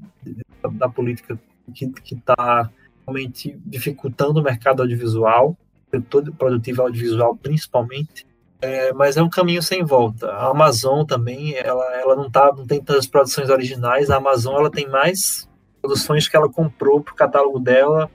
da 0.70 0.88
política 0.88 1.38
que 1.74 2.14
está 2.14 2.70
realmente 3.06 3.58
dificultando 3.66 4.40
o 4.40 4.42
mercado 4.42 4.80
audiovisual, 4.80 5.56
todo 5.98 6.32
produtivo 6.32 6.82
audiovisual 6.82 7.36
principalmente. 7.36 8.26
É, 8.62 8.92
mas 8.92 9.16
é 9.16 9.22
um 9.22 9.30
caminho 9.30 9.62
sem 9.62 9.82
volta. 9.82 10.30
A 10.30 10.50
Amazon 10.50 11.04
também, 11.06 11.54
ela, 11.54 11.84
ela 11.96 12.14
não, 12.14 12.30
tá, 12.30 12.52
não 12.54 12.66
tem 12.66 12.78
tantas 12.82 13.06
produções 13.06 13.48
originais. 13.48 14.10
A 14.10 14.16
Amazon 14.16 14.56
ela 14.56 14.70
tem 14.70 14.86
mais 14.86 15.48
produções 15.80 16.28
que 16.28 16.36
ela 16.36 16.48
comprou 16.48 17.00
para 17.00 17.12
o 17.12 17.16
catálogo 17.16 17.58
dela 17.58 18.10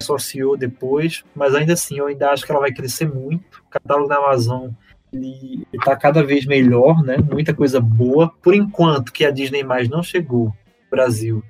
associou 0.00 0.56
depois, 0.56 1.24
mas 1.34 1.54
ainda 1.54 1.72
assim 1.72 1.98
eu 1.98 2.06
ainda 2.06 2.30
acho 2.30 2.44
que 2.44 2.52
ela 2.52 2.60
vai 2.60 2.72
crescer 2.72 3.08
muito. 3.08 3.62
O 3.66 3.70
catálogo 3.70 4.08
da 4.08 4.16
Amazon 4.16 4.70
ele 5.12 5.66
está 5.72 5.96
cada 5.96 6.22
vez 6.22 6.44
melhor, 6.44 7.02
né? 7.02 7.16
Muita 7.16 7.54
coisa 7.54 7.80
boa. 7.80 8.32
Por 8.42 8.54
enquanto 8.54 9.12
que 9.12 9.24
a 9.24 9.30
Disney 9.30 9.62
mais 9.62 9.88
não 9.88 10.02
chegou 10.02 10.46
no 10.46 10.90
Brasil, 10.90 11.42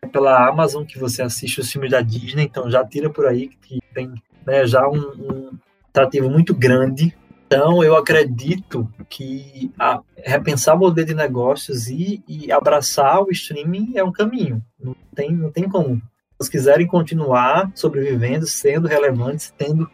é 0.00 0.06
pela 0.06 0.48
Amazon 0.48 0.84
que 0.84 0.98
você 0.98 1.22
assiste 1.22 1.60
os 1.60 1.70
filmes 1.70 1.90
da 1.90 2.00
Disney, 2.00 2.44
então 2.44 2.70
já 2.70 2.84
tira 2.84 3.10
por 3.10 3.26
aí 3.26 3.48
que 3.48 3.80
tem 3.92 4.12
né, 4.50 4.66
já 4.66 4.88
um, 4.88 4.98
um 4.98 5.50
atrativo 5.88 6.28
muito 6.28 6.54
grande. 6.54 7.16
Então 7.46 7.82
eu 7.82 7.96
acredito 7.96 8.88
que 9.08 9.72
a, 9.78 10.00
repensar 10.16 10.74
o 10.74 10.78
modelo 10.78 11.06
de 11.06 11.14
negócios 11.14 11.88
e, 11.88 12.22
e 12.28 12.52
abraçar 12.52 13.22
o 13.22 13.30
streaming 13.30 13.92
é 13.96 14.04
um 14.04 14.12
caminho. 14.12 14.62
Não 14.82 14.94
tem, 15.14 15.32
não 15.32 15.50
tem 15.50 15.68
como 15.68 16.00
elas 16.40 16.48
quiserem 16.48 16.86
continuar 16.86 17.70
sobrevivendo, 17.74 18.46
sendo 18.46 18.88
relevantes, 18.88 19.52
tendo 19.58 19.88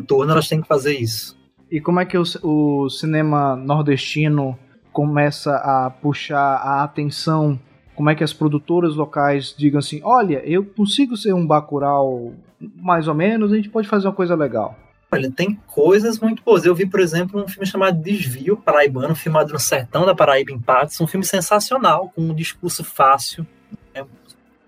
retorno, 0.00 0.32
elas 0.32 0.48
têm 0.48 0.62
que 0.62 0.66
fazer 0.66 0.98
isso. 0.98 1.38
E 1.70 1.80
como 1.80 2.00
é 2.00 2.06
que 2.06 2.16
o, 2.16 2.22
o 2.42 2.88
cinema 2.88 3.54
nordestino 3.54 4.58
começa 4.90 5.54
a 5.54 5.90
puxar 5.90 6.56
a 6.56 6.82
atenção? 6.82 7.60
Como 7.94 8.08
é 8.08 8.14
que 8.14 8.24
as 8.24 8.32
produtoras 8.32 8.96
locais 8.96 9.54
digam 9.56 9.78
assim: 9.78 10.00
olha, 10.02 10.42
eu 10.46 10.64
consigo 10.64 11.14
ser 11.14 11.34
um 11.34 11.46
Bacurau 11.46 12.32
mais 12.76 13.08
ou 13.08 13.14
menos, 13.14 13.52
a 13.52 13.56
gente 13.56 13.68
pode 13.68 13.88
fazer 13.88 14.06
uma 14.06 14.14
coisa 14.14 14.34
legal. 14.34 14.78
Olha, 15.10 15.30
tem 15.30 15.60
coisas 15.66 16.18
muito 16.18 16.42
boas. 16.42 16.64
Eu 16.64 16.74
vi, 16.74 16.86
por 16.86 17.00
exemplo, 17.00 17.42
um 17.42 17.46
filme 17.46 17.66
chamado 17.66 18.00
Desvio 18.00 18.56
Paraibano, 18.56 19.14
filmado 19.14 19.52
no 19.52 19.58
sertão 19.58 20.06
da 20.06 20.14
Paraíba, 20.14 20.52
em 20.52 20.58
Patos. 20.58 20.98
Um 21.00 21.06
filme 21.06 21.24
sensacional, 21.26 22.10
com 22.14 22.22
um 22.22 22.34
discurso 22.34 22.82
fácil, 22.82 23.46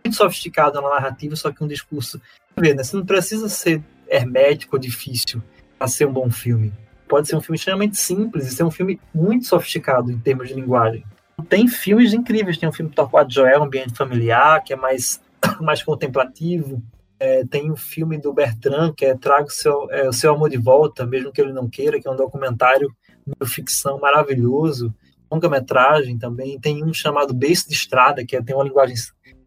muito 0.04 0.16
sofisticado 0.16 0.80
na 0.80 0.90
narrativa, 0.90 1.34
só 1.34 1.50
que 1.50 1.64
um 1.64 1.66
discurso. 1.66 2.20
Né? 2.56 2.74
Você 2.74 2.96
não 2.96 3.06
precisa 3.06 3.48
ser 3.48 3.82
hermético 4.08 4.76
ou 4.76 4.80
difícil 4.80 5.42
para 5.78 5.88
ser 5.88 6.06
um 6.06 6.12
bom 6.12 6.30
filme. 6.30 6.72
Pode 7.08 7.28
ser 7.28 7.36
um 7.36 7.40
filme 7.40 7.56
extremamente 7.56 7.96
simples 7.96 8.46
e 8.46 8.54
ser 8.54 8.64
um 8.64 8.70
filme 8.70 9.00
muito 9.14 9.46
sofisticado 9.46 10.10
em 10.10 10.18
termos 10.18 10.48
de 10.48 10.54
linguagem. 10.54 11.04
Tem 11.48 11.66
filmes 11.66 12.12
incríveis, 12.12 12.58
tem 12.58 12.68
um 12.68 12.72
filme 12.72 12.92
Torquato 12.92 13.32
Joel, 13.32 13.62
Ambiente 13.62 13.96
Familiar, 13.96 14.62
que 14.62 14.72
é 14.72 14.76
mais, 14.76 15.20
mais 15.60 15.82
contemplativo. 15.82 16.82
É, 17.18 17.44
tem 17.44 17.70
um 17.70 17.76
filme 17.76 18.18
do 18.18 18.32
Bertrand, 18.32 18.92
que 18.96 19.04
é 19.04 19.16
Traga 19.16 19.46
o 19.46 19.50
seu, 19.50 19.90
é, 19.90 20.08
o 20.08 20.12
seu 20.12 20.34
Amor 20.34 20.50
de 20.50 20.58
Volta, 20.58 21.06
mesmo 21.06 21.32
que 21.32 21.40
ele 21.40 21.52
não 21.52 21.68
queira, 21.68 22.00
que 22.00 22.08
é 22.08 22.10
um 22.10 22.16
documentário 22.16 22.88
de 23.26 23.48
ficção 23.48 23.98
maravilhoso. 23.98 24.92
Longa-metragem 25.30 26.18
também. 26.18 26.58
Tem 26.60 26.84
um 26.84 26.92
chamado 26.92 27.32
Beijo 27.32 27.66
de 27.68 27.74
Estrada, 27.74 28.24
que 28.24 28.36
é, 28.36 28.42
tem 28.42 28.54
uma 28.54 28.64
linguagem 28.64 28.96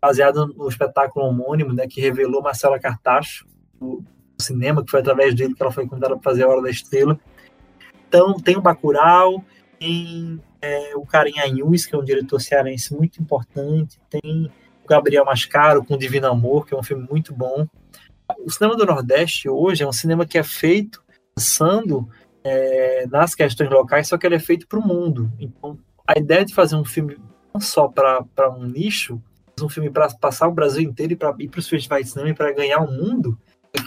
baseado 0.02 0.48
no 0.48 0.68
espetáculo 0.68 1.26
homônimo, 1.26 1.74
né, 1.74 1.88
que 1.88 2.02
revelou 2.02 2.42
Marcela 2.42 2.80
Cartacho, 2.80 3.46
do 3.80 4.04
cinema, 4.40 4.84
que 4.84 4.92
foi 4.92 5.00
através 5.00 5.34
dele 5.36 5.54
que 5.54 5.62
ela 5.62 5.72
foi 5.72 5.88
convidada 5.88 6.16
para 6.16 6.24
fazer 6.24 6.44
a 6.44 6.48
Hora 6.48 6.62
da 6.62 6.70
Estrela. 6.70 7.20
Então, 8.08 8.34
tem 8.40 8.56
o 8.56 8.62
Bacurau, 8.62 9.44
tem 9.80 10.42
é, 10.62 10.96
o 10.96 11.06
Karen 11.06 11.40
Anhus, 11.46 11.86
que 11.86 11.96
é 11.96 11.98
um 11.98 12.04
diretor 12.04 12.40
cearense 12.40 12.96
muito 12.96 13.22
importante, 13.22 14.00
tem 14.10 14.22
o 14.46 14.67
Gabriel 14.88 15.26
Mascaro 15.26 15.84
com 15.84 15.98
Divino 15.98 16.28
Amor, 16.28 16.66
que 16.66 16.74
é 16.74 16.78
um 16.78 16.84
filme 16.84 17.06
muito 17.10 17.34
bom. 17.34 17.68
O 18.46 18.52
cinema 18.52 18.76
do 18.76 18.86
Nordeste 18.86 19.50
hoje 19.50 19.84
é 19.84 19.88
um 19.88 19.94
cinema 19.94 20.26
que 20.26 20.38
é 20.38 20.44
feito 20.44 21.04
pensando 21.36 22.10
é, 22.44 23.06
nas 23.08 23.36
questões 23.36 23.70
locais, 23.70 24.08
só 24.08 24.18
que 24.18 24.26
ele 24.26 24.36
é 24.36 24.40
feito 24.40 24.68
para 24.68 24.80
o 24.80 24.86
mundo. 24.86 25.32
Então, 25.40 25.78
a 26.08 26.18
ideia 26.18 26.44
de 26.44 26.54
fazer 26.54 26.76
um 26.76 26.86
filme 26.86 27.18
não 27.54 27.62
só 27.62 27.88
para 27.88 28.50
um 28.50 28.66
nicho, 28.66 29.22
um 29.62 29.70
filme 29.70 29.90
para 29.90 30.08
passar 30.10 30.48
o 30.48 30.54
Brasil 30.54 30.82
inteiro 30.82 31.14
e 31.14 31.16
para 31.16 31.36
ir 31.40 31.48
para 31.48 31.60
os 31.60 31.68
festivais 31.68 32.06
de 32.06 32.12
cinema 32.12 32.34
para 32.36 32.54
ganhar 32.54 32.80
o 32.80 32.92
mundo, 32.92 33.38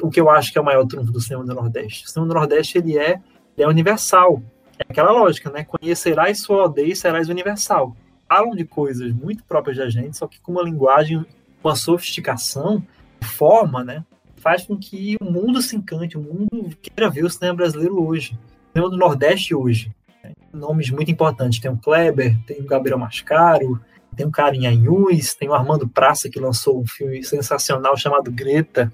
o 0.03 0.11
que 0.11 0.21
eu 0.21 0.29
acho 0.29 0.53
que 0.53 0.59
é 0.59 0.61
o 0.61 0.65
maior 0.65 0.85
trunfo 0.87 1.13
do 1.13 1.21
cinema 1.21 1.45
do 1.45 1.55
Nordeste. 1.55 2.07
O 2.07 2.09
cinema 2.09 2.29
do 2.29 2.35
Nordeste 2.35 2.79
ele 2.79 2.99
é, 2.99 3.21
ele 3.57 3.65
é 3.65 3.69
universal. 3.69 4.43
É 4.79 4.85
aquela 4.89 5.13
lógica, 5.13 5.51
né? 5.51 5.65
Conhecerás 5.65 6.41
sua 6.41 6.63
aldeia 6.63 6.93
e 6.93 6.97
serás 6.97 7.29
universal. 7.29 7.95
Falam 8.31 8.55
de 8.55 8.65
coisas 8.65 9.13
muito 9.13 9.43
próprias 9.43 9.77
da 9.77 9.91
gente, 9.91 10.17
só 10.17 10.29
que 10.29 10.41
com 10.41 10.53
uma 10.53 10.63
linguagem, 10.63 11.27
com 11.61 11.69
uma 11.69 11.75
sofisticação, 11.75 12.81
forma, 13.21 13.83
né? 13.83 14.05
Faz 14.37 14.65
com 14.65 14.79
que 14.79 15.17
o 15.21 15.25
mundo 15.25 15.61
se 15.61 15.75
encante, 15.75 16.17
o 16.17 16.21
mundo 16.21 16.71
queira 16.81 17.11
ver 17.11 17.25
o 17.25 17.29
cinema 17.29 17.57
brasileiro 17.57 18.01
hoje. 18.01 18.39
O 18.69 18.73
cinema 18.73 18.91
do 18.91 18.97
Nordeste 18.97 19.53
hoje. 19.53 19.93
Né? 20.23 20.31
Nomes 20.53 20.91
muito 20.91 21.11
importantes. 21.11 21.59
Tem 21.59 21.69
o 21.69 21.77
Kleber, 21.77 22.39
tem 22.47 22.61
o 22.61 22.65
Gabriel 22.65 22.99
Mascaro, 22.99 23.81
tem 24.17 24.31
cara 24.31 24.55
em 24.55 24.65
Anhus, 24.65 25.35
tem 25.35 25.49
o 25.49 25.55
Armando 25.55 25.89
Praça, 25.89 26.31
que 26.31 26.39
lançou 26.39 26.81
um 26.81 26.87
filme 26.87 27.25
sensacional 27.25 27.97
chamado 27.97 28.31
Greta. 28.31 28.93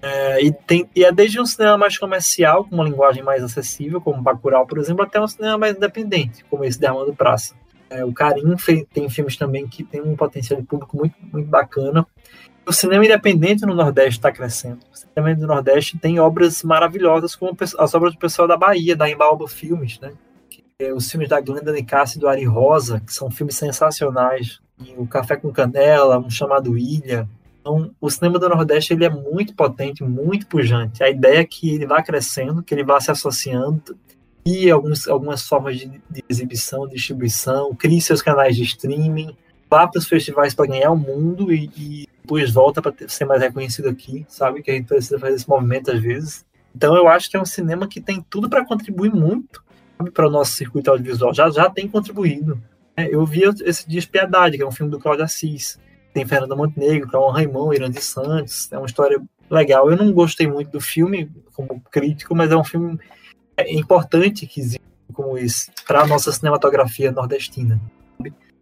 É, 0.00 0.40
e, 0.44 0.52
tem, 0.52 0.88
e 0.94 1.04
é 1.04 1.10
desde 1.10 1.40
um 1.40 1.46
cinema 1.46 1.76
mais 1.76 1.98
comercial, 1.98 2.64
com 2.64 2.76
uma 2.76 2.84
linguagem 2.84 3.24
mais 3.24 3.42
acessível, 3.42 4.00
como 4.00 4.22
Bacurau, 4.22 4.68
por 4.68 4.78
exemplo, 4.78 5.02
até 5.02 5.20
um 5.20 5.26
cinema 5.26 5.58
mais 5.58 5.76
independente, 5.76 6.44
como 6.44 6.64
esse 6.64 6.78
de 6.78 6.86
Armando 6.86 7.12
Praça. 7.12 7.56
É, 7.88 8.04
o 8.04 8.12
Carim 8.12 8.54
tem 8.92 9.08
filmes 9.08 9.36
também 9.36 9.66
que 9.66 9.84
tem 9.84 10.00
um 10.00 10.16
potencial 10.16 10.60
de 10.60 10.66
público 10.66 10.96
muito, 10.96 11.14
muito 11.32 11.48
bacana. 11.48 12.06
O 12.66 12.72
cinema 12.72 13.04
independente 13.04 13.64
no 13.64 13.74
Nordeste 13.74 14.18
está 14.18 14.32
crescendo. 14.32 14.80
O 14.92 14.96
cinema 14.96 15.34
do 15.36 15.46
Nordeste 15.46 15.96
tem 15.98 16.18
obras 16.18 16.62
maravilhosas, 16.62 17.36
como 17.36 17.56
as 17.78 17.94
obras 17.94 18.12
do 18.12 18.18
pessoal 18.18 18.48
da 18.48 18.56
Bahia, 18.56 18.96
da 18.96 19.08
Embalba 19.08 19.46
Filmes, 19.46 20.00
né? 20.00 20.12
é, 20.78 20.92
os 20.92 21.10
filmes 21.10 21.28
da 21.28 21.40
Glenda 21.40 21.72
Nicassi 21.72 22.18
e 22.18 22.20
do 22.20 22.28
Ari 22.28 22.44
Rosa, 22.44 23.00
que 23.00 23.12
são 23.12 23.30
filmes 23.30 23.56
sensacionais, 23.56 24.60
e 24.78 24.94
o 24.96 25.06
Café 25.06 25.36
com 25.36 25.50
Canela, 25.50 26.18
um 26.18 26.30
chamado 26.30 26.76
Ilha. 26.76 27.28
Então, 27.60 27.90
o 28.00 28.10
cinema 28.10 28.38
do 28.38 28.48
Nordeste 28.48 28.92
ele 28.92 29.04
é 29.04 29.10
muito 29.10 29.54
potente, 29.54 30.04
muito 30.04 30.46
pujante. 30.46 31.02
A 31.02 31.08
ideia 31.08 31.40
é 31.40 31.44
que 31.44 31.74
ele 31.74 31.86
vá 31.86 32.02
crescendo, 32.02 32.62
que 32.62 32.74
ele 32.74 32.84
vá 32.84 33.00
se 33.00 33.10
associando, 33.10 33.96
e 34.46 34.70
alguns, 34.70 35.08
algumas 35.08 35.42
formas 35.42 35.76
de, 35.76 36.00
de 36.08 36.24
exibição, 36.28 36.86
distribuição, 36.86 37.74
crie 37.74 38.00
seus 38.00 38.22
canais 38.22 38.54
de 38.54 38.62
streaming, 38.62 39.36
vá 39.68 39.88
para 39.88 39.98
os 39.98 40.06
festivais 40.06 40.54
para 40.54 40.68
ganhar 40.68 40.92
o 40.92 40.96
mundo 40.96 41.52
e, 41.52 41.68
e 41.76 42.08
depois 42.22 42.52
volta 42.52 42.80
para 42.80 42.94
ser 43.08 43.24
mais 43.24 43.42
reconhecido 43.42 43.88
aqui, 43.88 44.24
sabe? 44.28 44.62
Que 44.62 44.70
a 44.70 44.74
gente 44.74 44.86
precisa 44.86 45.18
fazer 45.18 45.34
esse 45.34 45.48
movimento 45.48 45.90
às 45.90 46.00
vezes. 46.00 46.46
Então 46.72 46.94
eu 46.94 47.08
acho 47.08 47.28
que 47.28 47.36
é 47.36 47.40
um 47.40 47.44
cinema 47.44 47.88
que 47.88 48.00
tem 48.00 48.24
tudo 48.30 48.48
para 48.48 48.64
contribuir 48.64 49.12
muito 49.12 49.64
para 50.14 50.28
o 50.28 50.30
nosso 50.30 50.52
circuito 50.52 50.92
audiovisual. 50.92 51.34
Já 51.34 51.50
já 51.50 51.68
tem 51.68 51.88
contribuído. 51.88 52.62
Né? 52.96 53.08
Eu 53.10 53.26
vi 53.26 53.42
esse 53.64 53.88
Dias 53.88 54.06
Piedade, 54.06 54.56
que 54.56 54.62
é 54.62 54.66
um 54.66 54.70
filme 54.70 54.92
do 54.92 55.00
Cláudio 55.00 55.24
Assis. 55.24 55.76
Tem 56.14 56.24
Fernanda 56.24 56.54
Montenegro, 56.54 57.10
Cauã 57.10 57.32
Raimon, 57.32 57.74
Irandi 57.74 58.00
Santos. 58.00 58.70
É 58.70 58.78
uma 58.78 58.86
história 58.86 59.20
legal. 59.50 59.90
Eu 59.90 59.96
não 59.96 60.12
gostei 60.12 60.46
muito 60.46 60.70
do 60.70 60.80
filme 60.80 61.28
como 61.52 61.80
crítico, 61.90 62.32
mas 62.32 62.52
é 62.52 62.56
um 62.56 62.62
filme 62.62 62.96
importante 63.68 64.46
que 64.46 64.60
existe 64.60 64.80
como 65.12 65.38
esse 65.38 65.70
para 65.86 66.02
a 66.02 66.06
nossa 66.06 66.30
cinematografia 66.30 67.10
nordestina. 67.10 67.80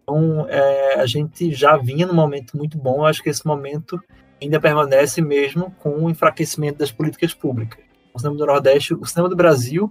Então, 0.03 0.47
é, 0.49 1.01
a 1.01 1.07
gente 1.07 1.53
já 1.53 1.77
vinha 1.77 2.07
num 2.07 2.15
momento 2.15 2.57
muito 2.57 2.79
bom. 2.79 3.05
Acho 3.05 3.23
que 3.23 3.31
esse 3.31 3.47
momento 3.47 3.99
ainda 4.41 4.61
permanece 4.61 5.23
mesmo 5.23 5.71
com 5.81 6.05
o 6.05 6.11
enfraquecimento 6.11 6.79
das 6.79 6.93
políticas 6.93 7.35
públicas. 7.35 7.83
O 8.13 8.19
cinema 8.19 8.37
do 8.37 8.47
Nordeste, 8.47 8.95
o 8.95 9.05
cinema 9.05 9.29
do 9.29 9.35
Brasil, 9.35 9.91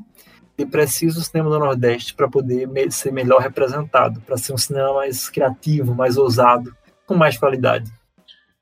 ele 0.57 0.69
precisa 0.69 1.15
do 1.15 1.25
cinema 1.25 1.49
do 1.49 1.59
Nordeste 1.59 2.13
para 2.13 2.29
poder 2.29 2.69
ser 2.91 3.11
melhor 3.11 3.41
representado, 3.41 4.21
para 4.21 4.37
ser 4.37 4.53
um 4.53 4.57
cinema 4.57 4.93
mais 4.93 5.29
criativo, 5.29 5.95
mais 5.95 6.15
ousado, 6.15 6.73
com 7.05 7.15
mais 7.15 7.37
qualidade. 7.37 7.91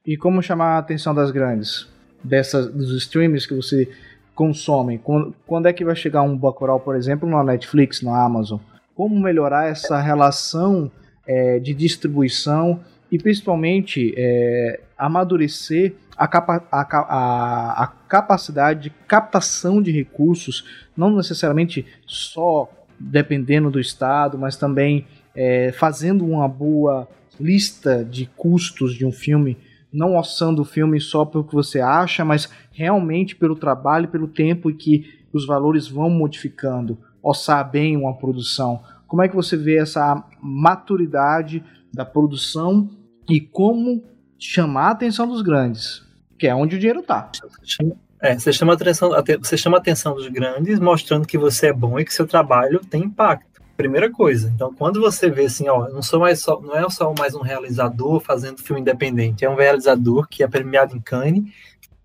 E 0.05 0.17
como 0.17 0.41
chamar 0.41 0.75
a 0.75 0.79
atenção 0.79 1.13
das 1.13 1.29
grandes? 1.31 1.87
Dessas, 2.23 2.71
dos 2.71 2.91
streams 3.03 3.47
que 3.47 3.55
você 3.55 3.89
consome? 4.41 4.97
Quando, 4.97 5.35
quando 5.45 5.67
é 5.67 5.73
que 5.73 5.85
vai 5.85 5.95
chegar 5.95 6.23
um 6.23 6.35
Bacurau, 6.35 6.79
por 6.79 6.95
exemplo, 6.95 7.29
na 7.29 7.43
Netflix, 7.43 8.01
na 8.01 8.25
Amazon? 8.25 8.59
Como 8.95 9.19
melhorar 9.19 9.69
essa 9.69 10.01
relação 10.01 10.91
é, 11.27 11.59
de 11.59 11.75
distribuição 11.75 12.79
e 13.11 13.19
principalmente 13.19 14.15
é, 14.17 14.79
amadurecer 14.97 15.93
a, 16.17 16.27
capa 16.27 16.63
a, 16.71 16.81
a, 16.81 17.83
a, 17.83 17.87
capacidade 17.87 18.81
de 18.81 18.89
captação 19.07 19.79
de 19.79 19.91
recursos, 19.91 20.65
não 20.97 21.15
necessariamente 21.15 21.85
só 22.07 22.67
dependendo 22.99 23.69
do 23.69 23.79
estado, 23.79 24.39
mas 24.39 24.57
também 24.57 25.05
é, 25.35 25.71
fazendo 25.71 26.25
uma 26.25 26.47
boa 26.47 27.07
lista 27.39 28.03
de 28.03 28.25
custos 28.35 28.95
de 28.95 29.05
um 29.05 29.11
filme, 29.11 29.55
não 29.91 30.15
orçando 30.15 30.61
o 30.61 30.65
filme 30.65 30.99
só 30.99 31.25
pelo 31.25 31.43
que 31.43 31.53
você 31.53 31.79
acha, 31.79 32.23
mas 32.23 32.49
realmente 32.71 33.35
pelo 33.35 33.55
trabalho, 33.55 34.07
pelo 34.07 34.27
tempo 34.27 34.69
e 34.69 34.73
que 34.73 35.21
os 35.33 35.45
valores 35.45 35.87
vão 35.87 36.09
modificando, 36.09 36.97
orçar 37.21 37.69
bem 37.69 37.97
uma 37.97 38.15
produção. 38.15 38.81
Como 39.07 39.21
é 39.21 39.27
que 39.27 39.35
você 39.35 39.57
vê 39.57 39.77
essa 39.77 40.23
maturidade 40.41 41.63
da 41.93 42.05
produção 42.05 42.89
e 43.29 43.39
como 43.39 44.03
chamar 44.39 44.87
a 44.87 44.91
atenção 44.91 45.27
dos 45.27 45.41
grandes, 45.41 46.01
que 46.37 46.47
é 46.47 46.55
onde 46.55 46.75
o 46.75 46.79
dinheiro 46.79 47.01
está? 47.01 47.29
É, 48.21 48.37
você 48.37 48.53
chama, 48.53 48.73
atenção, 48.73 49.09
você 49.39 49.57
chama 49.57 49.77
a 49.77 49.79
atenção 49.79 50.13
dos 50.13 50.27
grandes 50.27 50.79
mostrando 50.79 51.27
que 51.27 51.37
você 51.37 51.67
é 51.67 51.73
bom 51.73 51.99
e 51.99 52.05
que 52.05 52.13
seu 52.13 52.27
trabalho 52.27 52.79
tem 52.79 53.03
impacto. 53.03 53.50
Primeira 53.81 54.11
coisa. 54.11 54.51
Então, 54.53 54.71
quando 54.71 55.01
você 55.01 55.27
vê 55.27 55.45
assim, 55.45 55.67
ó, 55.67 55.89
não 55.89 56.03
sou 56.03 56.19
mais 56.19 56.39
só, 56.39 56.61
não 56.61 56.77
é 56.77 56.87
só 56.87 57.11
mais 57.17 57.33
um 57.33 57.41
realizador 57.41 58.19
fazendo 58.19 58.61
filme 58.61 58.79
independente, 58.79 59.43
é 59.43 59.49
um 59.49 59.55
realizador 59.55 60.27
que 60.29 60.43
é 60.43 60.47
premiado 60.47 60.95
em 60.95 60.99
Cannes, 60.99 61.51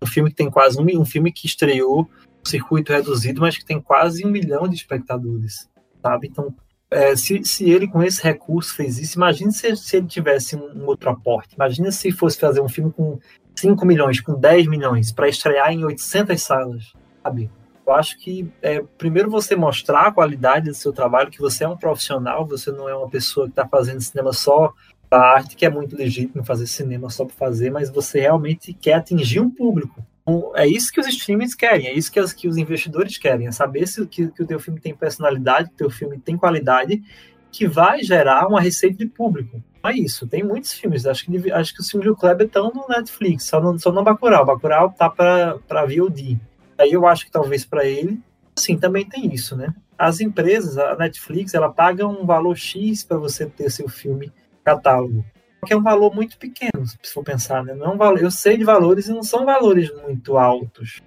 um 0.01 0.07
filme 0.07 0.31
que 0.31 0.35
tem 0.35 0.49
quase 0.49 0.81
um, 0.81 0.99
um 0.99 1.05
filme 1.05 1.31
que 1.31 1.45
estreou 1.45 2.09
um 2.43 2.49
circuito 2.49 2.91
reduzido, 2.91 3.41
mas 3.41 3.59
que 3.59 3.63
tem 3.63 3.79
quase 3.79 4.25
um 4.25 4.31
milhão 4.31 4.67
de 4.67 4.73
espectadores, 4.73 5.69
sabe? 6.01 6.29
Então, 6.29 6.51
é, 6.89 7.15
se, 7.15 7.43
se 7.43 7.69
ele 7.69 7.87
com 7.87 8.01
esse 8.01 8.23
recurso 8.23 8.73
fez 8.73 8.97
isso, 8.97 9.19
imagine 9.19 9.51
se, 9.51 9.75
se 9.75 9.97
ele 9.97 10.07
tivesse 10.07 10.55
um, 10.55 10.81
um, 10.81 10.87
outro 10.87 11.11
aporte. 11.11 11.53
Imagina 11.53 11.91
se 11.91 12.11
fosse 12.11 12.39
fazer 12.39 12.59
um 12.59 12.67
filme 12.67 12.91
com 12.91 13.19
5 13.55 13.85
milhões, 13.85 14.19
com 14.19 14.33
10 14.33 14.65
milhões, 14.65 15.11
para 15.11 15.29
estrear 15.29 15.71
em 15.71 15.85
800 15.85 16.41
salas, 16.41 16.93
sabe? 17.21 17.51
Eu 17.87 17.93
acho 17.93 18.19
que 18.19 18.51
é, 18.61 18.83
primeiro 18.97 19.31
você 19.31 19.55
mostrar 19.55 20.07
a 20.07 20.11
qualidade 20.11 20.69
do 20.69 20.75
seu 20.75 20.91
trabalho, 20.91 21.31
que 21.31 21.39
você 21.39 21.63
é 21.63 21.69
um 21.69 21.77
profissional, 21.77 22.45
você 22.45 22.69
não 22.69 22.89
é 22.89 22.93
uma 22.93 23.09
pessoa 23.09 23.45
que 23.45 23.53
está 23.53 23.65
fazendo 23.65 24.01
cinema 24.01 24.33
só 24.33 24.73
a 25.09 25.17
arte, 25.17 25.55
que 25.55 25.65
é 25.65 25.69
muito 25.69 25.95
legítimo 25.95 26.43
fazer 26.43 26.67
cinema 26.67 27.09
só 27.09 27.23
para 27.23 27.35
fazer, 27.35 27.71
mas 27.71 27.89
você 27.89 28.19
realmente 28.19 28.73
quer 28.73 28.95
atingir 28.95 29.39
um 29.39 29.49
público. 29.49 30.05
Então, 30.23 30.51
é 30.53 30.67
isso 30.67 30.91
que 30.91 30.99
os 30.99 31.07
streamings 31.07 31.55
querem, 31.55 31.87
é 31.87 31.93
isso 31.93 32.11
que, 32.11 32.19
as, 32.19 32.33
que 32.33 32.49
os 32.49 32.57
investidores 32.57 33.17
querem, 33.17 33.47
é 33.47 33.51
saber 33.53 33.87
se 33.87 34.05
que, 34.05 34.27
que 34.27 34.43
o 34.43 34.45
teu 34.45 34.59
filme 34.59 34.81
tem 34.81 34.93
personalidade, 34.93 35.69
que 35.69 35.75
o 35.75 35.77
teu 35.77 35.89
filme 35.89 36.19
tem 36.19 36.35
qualidade, 36.35 37.01
que 37.49 37.65
vai 37.65 38.03
gerar 38.03 38.47
uma 38.47 38.59
receita 38.59 38.97
de 38.97 39.05
público. 39.05 39.63
Não 39.81 39.89
é 39.89 39.95
isso, 39.95 40.27
tem 40.27 40.43
muitos 40.43 40.73
filmes, 40.73 41.05
acho 41.05 41.25
que, 41.25 41.51
acho 41.53 41.73
que 41.73 41.79
os 41.79 41.89
filmes 41.89 42.09
do 42.09 42.17
Kleber 42.17 42.47
estão 42.47 42.69
no 42.69 42.85
Netflix, 42.89 43.45
só 43.45 43.61
no, 43.61 43.79
só 43.79 43.93
no 43.93 44.03
Bacurau, 44.03 44.45
Bacurau 44.45 44.91
tá 44.91 45.09
para 45.09 45.85
VOD. 45.85 46.37
Aí 46.77 46.91
eu 46.91 47.07
acho 47.07 47.25
que 47.25 47.31
talvez 47.31 47.65
para 47.65 47.85
ele, 47.85 48.19
sim, 48.55 48.77
também 48.77 49.07
tem 49.07 49.33
isso, 49.33 49.55
né? 49.55 49.73
As 49.97 50.19
empresas, 50.19 50.77
a 50.77 50.95
Netflix, 50.95 51.53
ela 51.53 51.71
paga 51.71 52.07
um 52.07 52.25
valor 52.25 52.55
X 52.55 53.03
para 53.03 53.17
você 53.17 53.45
ter 53.47 53.71
seu 53.71 53.89
filme 53.89 54.31
catálogo 54.63 55.25
que 55.67 55.73
é 55.73 55.77
um 55.77 55.83
valor 55.83 56.15
muito 56.15 56.37
pequeno, 56.37 56.85
se 56.85 57.13
for 57.13 57.23
pensar, 57.23 57.63
né? 57.63 57.73
Não 57.73 57.93
é 57.93 58.23
eu 58.23 58.31
sei 58.31 58.57
de 58.57 58.63
valores 58.63 59.07
e 59.07 59.13
não 59.13 59.21
são 59.21 59.45
valores 59.45 59.91
muito 60.03 60.37
altos. 60.37 61.01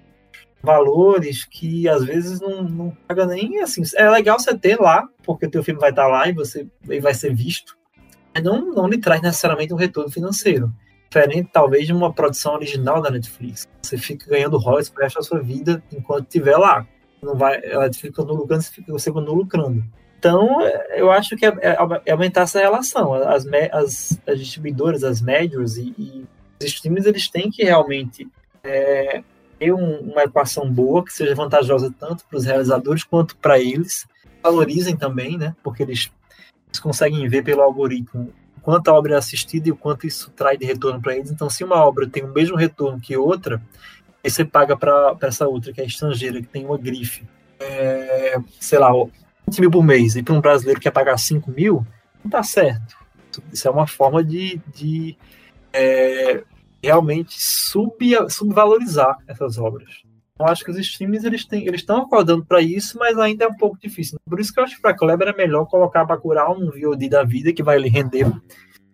Valores 0.61 1.43
que 1.43 1.89
às 1.89 2.05
vezes 2.05 2.39
não, 2.39 2.63
não 2.63 2.97
paga 3.07 3.25
nem 3.25 3.59
assim. 3.61 3.81
É 3.95 4.07
legal 4.09 4.39
você 4.39 4.55
ter 4.55 4.79
lá, 4.79 5.07
porque 5.23 5.47
o 5.47 5.49
teu 5.49 5.63
filme 5.63 5.79
vai 5.79 5.89
estar 5.89 6.07
lá 6.07 6.27
e 6.27 6.33
você 6.33 6.67
e 6.87 6.99
vai 6.99 7.15
ser 7.15 7.33
visto. 7.33 7.75
Mas 8.33 8.43
não, 8.43 8.71
não 8.71 8.87
lhe 8.87 8.99
traz 8.99 9.21
necessariamente 9.21 9.73
um 9.73 9.77
retorno 9.77 10.11
financeiro. 10.11 10.71
Diferente, 11.11 11.49
talvez, 11.51 11.85
de 11.85 11.91
uma 11.91 12.13
produção 12.13 12.53
original 12.53 13.01
da 13.01 13.11
Netflix. 13.11 13.67
Você 13.81 13.97
fica 13.97 14.29
ganhando 14.29 14.57
royalties 14.57 14.89
para 14.89 15.09
sua 15.09 15.41
vida 15.41 15.83
enquanto 15.91 16.23
estiver 16.23 16.55
lá. 16.55 16.87
Não 17.21 17.35
vai, 17.35 17.59
ela 17.65 17.91
fica 17.91 18.23
no 18.23 18.33
lucrando, 18.33 18.63
você 18.87 19.11
continua 19.11 19.35
lucrando. 19.35 19.83
Então, 20.17 20.61
eu 20.95 21.11
acho 21.11 21.35
que 21.35 21.45
é, 21.45 21.49
é, 21.61 21.77
é 22.05 22.11
aumentar 22.13 22.41
essa 22.41 22.59
relação. 22.61 23.13
As, 23.13 23.45
as, 23.73 24.21
as 24.25 24.39
distribuidoras, 24.39 25.03
as 25.03 25.19
majors 25.19 25.75
e, 25.75 25.93
e, 25.97 26.25
os 26.61 26.65
streams, 26.67 27.05
eles 27.05 27.27
têm 27.27 27.51
que 27.51 27.65
realmente 27.65 28.25
é, 28.63 29.21
ter 29.59 29.73
um, 29.73 30.11
uma 30.11 30.23
equação 30.23 30.71
boa, 30.71 31.03
que 31.03 31.11
seja 31.11 31.35
vantajosa 31.35 31.93
tanto 31.99 32.23
para 32.25 32.37
os 32.37 32.45
realizadores 32.45 33.03
quanto 33.03 33.35
para 33.35 33.59
eles. 33.59 34.07
Valorizem 34.41 34.95
também, 34.95 35.37
né? 35.37 35.53
Porque 35.61 35.83
eles, 35.83 36.09
eles 36.69 36.79
conseguem 36.79 37.27
ver 37.27 37.43
pelo 37.43 37.61
algoritmo 37.61 38.31
quanto 38.61 38.89
a 38.89 38.93
obra 38.93 39.15
é 39.15 39.17
assistida 39.17 39.69
e 39.69 39.71
o 39.71 39.75
quanto 39.75 40.07
isso 40.07 40.31
traz 40.31 40.57
de 40.57 40.65
retorno 40.65 41.01
para 41.01 41.15
eles. 41.15 41.31
Então, 41.31 41.49
se 41.49 41.63
uma 41.63 41.77
obra 41.77 42.07
tem 42.07 42.23
o 42.23 42.33
mesmo 42.33 42.55
retorno 42.55 42.99
que 42.99 43.17
outra, 43.17 43.61
aí 44.23 44.29
você 44.29 44.45
paga 44.45 44.77
para 44.77 45.17
essa 45.21 45.47
outra, 45.47 45.73
que 45.73 45.81
é 45.81 45.85
estrangeira, 45.85 46.41
que 46.41 46.47
tem 46.47 46.65
uma 46.65 46.77
grife. 46.77 47.25
É, 47.59 48.37
sei 48.59 48.79
lá, 48.79 48.91
20 49.47 49.61
mil 49.61 49.71
por 49.71 49.83
mês 49.83 50.15
e 50.15 50.23
para 50.23 50.33
um 50.33 50.41
brasileiro 50.41 50.79
que 50.79 50.85
quer 50.85 50.91
pagar 50.91 51.17
5 51.17 51.51
mil, 51.51 51.85
não 52.23 52.25
está 52.25 52.43
certo. 52.43 52.95
Isso 53.51 53.67
é 53.67 53.71
uma 53.71 53.87
forma 53.87 54.23
de, 54.23 54.61
de 54.73 55.17
é, 55.71 56.43
realmente 56.83 57.41
sub, 57.41 57.95
subvalorizar 58.29 59.17
essas 59.27 59.57
obras. 59.57 60.03
Eu 60.41 60.47
acho 60.47 60.63
que 60.63 60.71
os 60.71 60.77
streams 60.77 61.25
eles 61.25 61.45
têm, 61.45 61.67
eles 61.67 61.81
estão 61.81 62.01
acordando 62.01 62.45
para 62.45 62.61
isso, 62.61 62.97
mas 62.97 63.17
ainda 63.17 63.45
é 63.45 63.47
um 63.47 63.55
pouco 63.55 63.77
difícil. 63.79 64.19
Por 64.27 64.39
isso 64.39 64.53
que 64.53 64.59
eu 64.59 64.63
acho 64.63 64.75
que 64.75 64.81
para 64.81 64.95
Kleber 64.95 65.29
é 65.29 65.35
melhor 65.35 65.65
colocar 65.65 66.03
Bacurau 66.03 66.57
um 66.57 66.71
VOD 66.71 67.09
da 67.09 67.23
vida 67.23 67.53
que 67.53 67.63
vai 67.63 67.77
lhe 67.77 67.89
render 67.89 68.25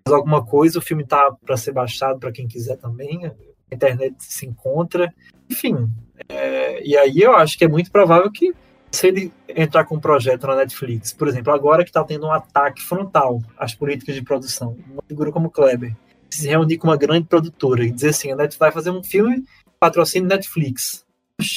alguma 0.08 0.46
coisa. 0.46 0.80
O 0.80 0.82
filme 0.82 1.06
tá 1.06 1.32
para 1.46 1.58
ser 1.58 1.72
baixado 1.72 2.20
para 2.20 2.32
quem 2.32 2.48
quiser 2.48 2.78
também. 2.78 3.26
A 3.26 3.76
internet 3.76 4.16
se 4.20 4.46
encontra. 4.46 5.14
Enfim, 5.50 5.90
é, 6.30 6.86
e 6.86 6.98
aí 6.98 7.20
eu 7.20 7.36
acho 7.36 7.58
que 7.58 7.66
é 7.66 7.68
muito 7.68 7.92
provável 7.92 8.30
que 8.32 8.54
se 8.92 9.08
ele 9.08 9.32
entrar 9.48 9.86
com 9.86 9.96
um 9.96 10.00
projeto 10.00 10.48
na 10.48 10.56
Netflix, 10.56 11.14
por 11.14 11.28
exemplo, 11.28 11.54
agora 11.54 11.84
que 11.84 11.90
está 11.90 12.04
tendo 12.04 12.26
um 12.26 12.32
ataque 12.32 12.82
frontal 12.82 13.42
às 13.58 13.76
políticas 13.76 14.16
de 14.16 14.22
produção, 14.22 14.78
uma 14.90 15.04
figura 15.08 15.32
como 15.32 15.52
Kleber, 15.52 15.96
se 16.30 16.48
reunir 16.48 16.78
com 16.78 16.88
uma 16.88 16.98
grande 16.98 17.28
produtora 17.28 17.86
e 17.86 17.92
dizer 17.92 18.10
assim, 18.10 18.32
a 18.32 18.36
Netflix 18.36 18.58
vai 18.58 18.72
fazer 18.72 18.90
um 18.90 19.04
filme 19.04 19.44
patrocínio 19.80 20.28
Netflix. 20.28 21.06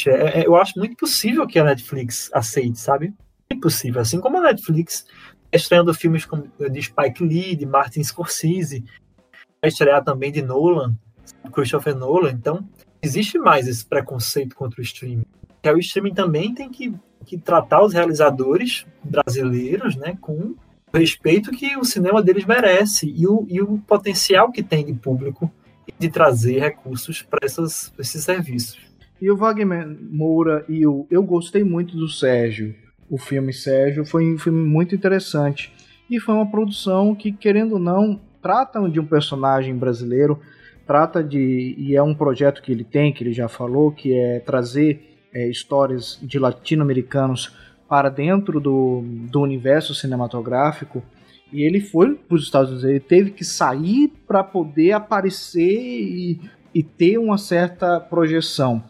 É, 0.07 0.41
é, 0.41 0.47
eu 0.47 0.57
acho 0.57 0.79
muito 0.79 0.97
possível 0.97 1.47
que 1.47 1.59
a 1.59 1.65
Netflix 1.65 2.31
aceite, 2.33 2.79
sabe? 2.79 3.15
Impossível. 3.51 4.01
Assim 4.01 4.21
como 4.21 4.39
a 4.39 4.43
Netflix 4.43 5.07
está 5.45 5.57
estreando 5.57 5.95
filmes 5.95 6.25
como, 6.25 6.51
de 6.71 6.83
Spike 6.83 7.25
Lee, 7.25 7.57
de 7.57 7.67
Martin 7.67 8.03
Scorsese, 8.03 8.85
vai 9.61 9.69
estrear 9.69 10.05
também 10.05 10.31
de 10.31 10.43
Nolan, 10.43 10.95
Christopher 11.53 11.97
Nolan. 11.97 12.31
Então, 12.31 12.69
existe 13.03 13.39
mais 13.39 13.67
esse 13.67 13.85
preconceito 13.85 14.55
contra 14.55 14.81
o 14.81 14.85
streaming. 14.85 15.25
O 15.65 15.79
streaming 15.79 16.15
também 16.15 16.55
tem 16.55 16.71
que 16.71 16.95
que 17.25 17.39
tratar 17.39 17.83
os 17.83 17.93
realizadores 17.93 18.87
brasileiros 19.05 19.97
né, 19.97 20.17
com 20.21 20.55
o 20.93 20.99
respeito 20.99 21.51
que 21.51 21.77
o 21.77 21.85
cinema 21.85 22.23
deles 22.23 22.45
merece 22.45 23.07
e 23.07 23.27
o, 23.27 23.47
e 23.49 23.61
o 23.61 23.79
potencial 23.79 24.51
que 24.51 24.63
tem 24.63 24.85
de 24.85 24.95
público 24.95 25.51
de 25.99 26.09
trazer 26.09 26.59
recursos 26.61 27.23
para 27.23 27.47
esses 27.47 28.25
serviços. 28.25 28.90
E 29.21 29.31
o 29.31 29.37
Wagner 29.37 29.87
Moura 30.11 30.65
e 30.69 30.87
o 30.87 31.07
eu 31.11 31.23
gostei 31.23 31.63
muito 31.63 31.97
do 31.97 32.09
Sérgio. 32.09 32.75
O 33.09 33.19
filme 33.19 33.53
Sérgio 33.53 34.05
foi 34.05 34.33
um 34.33 34.39
filme 34.39 34.67
muito 34.67 34.95
interessante 34.95 35.73
e 36.11 36.19
foi 36.19 36.35
uma 36.35 36.51
produção 36.51 37.15
que 37.15 37.31
querendo 37.31 37.75
ou 37.75 37.79
não 37.79 38.21
tratam 38.41 38.89
de 38.89 38.99
um 38.99 39.07
personagem 39.07 39.77
brasileiro, 39.77 40.41
trata 40.87 41.23
de 41.23 41.75
e 41.77 41.95
é 41.95 42.03
um 42.03 42.15
projeto 42.15 42.63
que 42.63 42.73
ele 42.73 42.85
tem, 42.85 43.13
que 43.13 43.23
ele 43.23 43.33
já 43.33 43.49
falou, 43.49 43.93
que 43.93 44.15
é 44.15 44.41
trazer 44.41 45.19
é, 45.33 45.49
histórias 45.49 46.19
de 46.23 46.39
latino-americanos 46.39 47.55
para 47.89 48.09
dentro 48.09 48.61
do, 48.61 49.03
do 49.31 49.41
universo 49.41 49.95
cinematográfico. 49.95 51.03
E 51.53 51.63
ele 51.63 51.81
foi 51.81 52.15
para 52.15 52.37
os 52.37 52.45
Estados 52.45 52.71
Unidos, 52.71 52.89
ele 52.89 53.01
teve 53.01 53.31
que 53.33 53.45
sair 53.45 54.13
para 54.27 54.45
poder 54.45 54.93
aparecer 54.93 55.69
e, 55.69 56.41
e, 56.73 56.83
ter 56.83 57.19
uma 57.19 57.37
certa 57.37 57.99
projeção. 57.99 58.85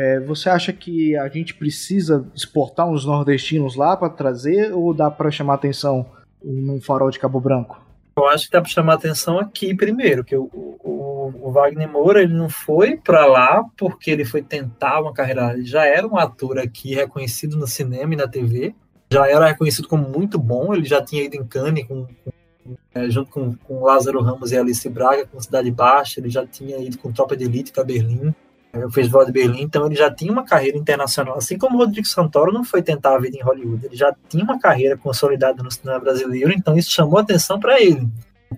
É, 0.00 0.20
você 0.20 0.48
acha 0.48 0.72
que 0.72 1.16
a 1.16 1.28
gente 1.28 1.54
precisa 1.54 2.24
exportar 2.32 2.88
uns 2.88 3.04
nordestinos 3.04 3.74
lá 3.74 3.96
para 3.96 4.08
trazer 4.08 4.72
ou 4.72 4.94
dá 4.94 5.10
para 5.10 5.28
chamar 5.28 5.54
atenção 5.54 6.06
num 6.40 6.80
farol 6.80 7.10
de 7.10 7.18
Cabo 7.18 7.40
Branco? 7.40 7.84
Eu 8.16 8.28
acho 8.28 8.46
que 8.46 8.52
dá 8.52 8.60
para 8.60 8.70
chamar 8.70 8.94
atenção 8.94 9.40
aqui 9.40 9.74
primeiro, 9.74 10.22
que 10.22 10.36
o, 10.36 10.44
o, 10.52 11.32
o 11.42 11.50
Wagner 11.50 11.90
Moura 11.90 12.22
ele 12.22 12.32
não 12.32 12.48
foi 12.48 12.96
para 12.96 13.26
lá 13.26 13.64
porque 13.76 14.12
ele 14.12 14.24
foi 14.24 14.40
tentar 14.40 15.00
uma 15.00 15.12
carreira, 15.12 15.52
ele 15.52 15.64
já 15.64 15.84
era 15.84 16.06
um 16.06 16.16
ator 16.16 16.60
aqui 16.60 16.94
reconhecido 16.94 17.56
no 17.56 17.66
cinema 17.66 18.14
e 18.14 18.16
na 18.16 18.28
TV, 18.28 18.76
já 19.12 19.28
era 19.28 19.48
reconhecido 19.48 19.88
como 19.88 20.08
muito 20.08 20.38
bom, 20.38 20.72
ele 20.72 20.84
já 20.84 21.02
tinha 21.02 21.24
ido 21.24 21.34
em 21.34 21.44
Cannes 21.44 21.84
com, 21.88 22.06
com, 22.06 22.76
é, 22.94 23.10
junto 23.10 23.32
com, 23.32 23.52
com 23.52 23.82
Lázaro 23.82 24.22
Ramos 24.22 24.52
e 24.52 24.56
Alice 24.56 24.88
Braga, 24.88 25.26
com 25.26 25.40
Cidade 25.40 25.72
Baixa, 25.72 26.20
ele 26.20 26.30
já 26.30 26.46
tinha 26.46 26.78
ido 26.78 26.98
com 26.98 27.10
Tropa 27.10 27.36
de 27.36 27.46
Elite 27.46 27.72
para 27.72 27.82
Berlim, 27.82 28.32
é, 28.72 28.84
o 28.84 28.90
Festival 28.90 29.24
de 29.24 29.32
Berlim, 29.32 29.62
então 29.62 29.86
ele 29.86 29.94
já 29.94 30.10
tinha 30.10 30.32
uma 30.32 30.44
carreira 30.44 30.76
internacional. 30.76 31.36
Assim 31.36 31.56
como 31.56 31.76
o 31.76 31.78
Rodrigo 31.78 32.06
Santoro 32.06 32.52
não 32.52 32.64
foi 32.64 32.82
tentar 32.82 33.14
a 33.14 33.18
vida 33.18 33.36
em 33.36 33.42
Hollywood, 33.42 33.86
ele 33.86 33.96
já 33.96 34.14
tinha 34.28 34.44
uma 34.44 34.58
carreira 34.58 34.96
consolidada 34.96 35.62
no 35.62 35.70
cinema 35.70 35.98
brasileiro, 35.98 36.52
então 36.52 36.76
isso 36.76 36.90
chamou 36.90 37.18
atenção 37.18 37.58
para 37.58 37.80
ele. 37.80 38.06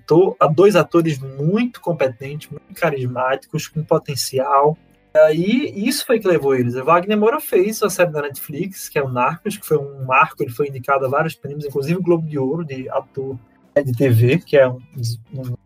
Tô 0.06 0.36
a 0.38 0.46
dois 0.46 0.76
atores 0.76 1.18
muito 1.18 1.80
competentes, 1.80 2.48
muito 2.50 2.74
carismáticos, 2.74 3.68
com 3.68 3.82
potencial. 3.82 4.76
Aí, 5.12 5.72
isso 5.74 6.06
foi 6.06 6.20
que 6.20 6.28
levou 6.28 6.54
eles. 6.54 6.76
O 6.76 6.84
Wagner 6.84 7.18
Moura 7.18 7.40
fez 7.40 7.82
a 7.82 7.90
série 7.90 8.12
da 8.12 8.22
Netflix, 8.22 8.88
que 8.88 8.98
é 8.98 9.02
o 9.02 9.08
Narcos, 9.08 9.56
que 9.56 9.66
foi 9.66 9.76
um 9.76 10.04
marco, 10.04 10.42
ele 10.42 10.52
foi 10.52 10.68
indicado 10.68 11.04
a 11.04 11.08
vários 11.08 11.34
prêmios, 11.34 11.64
inclusive 11.64 11.98
o 11.98 12.02
Globo 12.02 12.26
de 12.26 12.38
Ouro 12.38 12.64
de 12.64 12.88
ator 12.88 13.36
de 13.84 13.92
TV, 13.92 14.38
que 14.38 14.56
é 14.56 14.68
um, 14.68 14.80
um, 15.34 15.56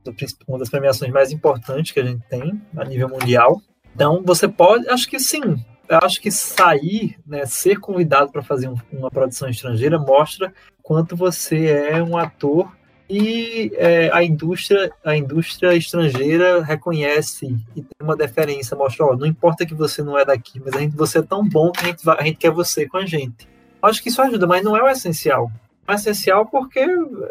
uma 0.47 0.59
das 0.59 0.71
premiações 0.71 1.13
mais 1.13 1.33
importantes 1.33 1.93
que 1.93 2.01
a 2.01 2.05
gente 2.05 2.23
tem 2.29 2.61
a 2.77 2.85
nível 2.85 3.09
mundial. 3.09 3.61
Então, 3.95 4.23
você 4.25 4.49
pode, 4.49 4.89
acho 4.89 5.09
que 5.09 5.19
sim, 5.19 5.65
eu 5.89 5.99
acho 6.03 6.21
que 6.21 6.31
sair, 6.31 7.17
né, 7.27 7.47
ser 7.47 7.79
convidado 7.79 8.33
para 8.33 8.43
fazer 8.43 8.69
um, 8.69 8.77
uma 8.93 9.11
produção 9.11 9.49
estrangeira 9.49 9.99
mostra 9.99 10.53
quanto 10.83 11.17
você 11.17 11.67
é 11.67 12.03
um 12.03 12.17
ator 12.17 12.71
e 13.09 13.71
é, 13.77 14.11
a 14.13 14.25
indústria 14.25 14.91
a 15.05 15.15
indústria 15.15 15.75
estrangeira 15.75 16.63
reconhece 16.63 17.47
e 17.77 17.83
tem 17.83 17.97
uma 18.01 18.17
deferência, 18.17 18.77
mostra, 18.77 19.05
ó, 19.07 19.17
não 19.17 19.27
importa 19.27 19.67
que 19.67 19.75
você 19.75 20.03
não 20.03 20.19
é 20.19 20.25
daqui, 20.25 20.61
mas 20.65 20.75
a 20.75 20.81
gente, 20.81 20.97
você 20.97 21.19
é 21.19 21.23
tão 21.23 21.47
bom 21.47 21.71
que 21.71 21.85
a 21.85 21.89
gente, 21.89 22.09
a 22.09 22.23
gente 22.23 22.37
quer 22.39 22.51
você 22.51 22.89
com 22.89 22.97
a 22.97 23.07
gente. 23.07 23.47
Acho 23.83 24.03
que 24.03 24.09
isso 24.09 24.23
ajuda, 24.23 24.47
mas 24.47 24.65
não 24.65 24.75
é 24.77 24.83
o 24.83 24.89
essencial. 24.89 25.53
É 25.87 25.93
o 25.93 25.95
essencial 25.95 26.47
porque 26.47 26.81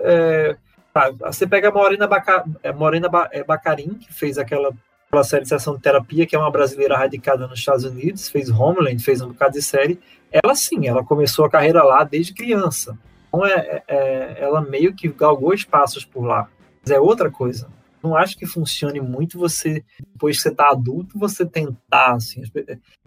é, 0.02 0.56
tá, 0.94 1.11
você 1.19 1.48
pega 1.48 1.69
a 1.69 1.72
Morena, 1.72 2.06
Baca, 2.06 2.45
é, 2.61 2.72
Morena 2.72 3.10
é, 3.31 3.44
Bacarin, 3.44 3.95
que 3.95 4.14
fez 4.14 4.38
aquela 4.38 4.72
pela 5.14 5.23
série 5.23 5.45
Sessão 5.45 5.76
de 5.76 5.81
Terapia, 5.81 6.26
que 6.26 6.35
é 6.35 6.40
uma 6.40 6.49
brasileira 6.49 6.98
radicada 6.98 7.45
nos 7.45 7.60
Estados 7.60 7.85
Unidos, 7.85 8.30
fez 8.30 8.49
Homeland, 8.49 8.98
fez 9.03 9.22
um 9.22 9.27
bocado 9.27 9.53
de 9.53 9.61
série. 9.61 9.99
Ela 10.31 10.56
sim, 10.56 10.88
ela 10.88 11.03
começou 11.03 11.45
a 11.45 11.49
carreira 11.52 11.84
lá 11.84 12.03
desde 12.03 12.34
criança. 12.34 12.98
Então 13.27 13.45
é, 13.45 13.84
é, 13.88 14.38
ela 14.40 14.60
meio 14.61 14.95
que 14.95 15.07
galgou 15.07 15.53
espaços 15.53 16.03
por 16.03 16.26
lá. 16.26 16.49
Mas 16.81 16.90
é 16.90 16.99
outra 16.99 17.30
coisa. 17.30 17.69
Não 18.02 18.18
acho 18.18 18.35
que 18.35 18.48
funcione 18.48 18.99
muito 18.99 19.38
você, 19.38 19.85
depois 19.99 20.38
que 20.38 20.41
você 20.41 20.49
está 20.49 20.72
adulto, 20.72 21.19
você 21.19 21.45
tentar, 21.45 22.15
assim. 22.15 22.41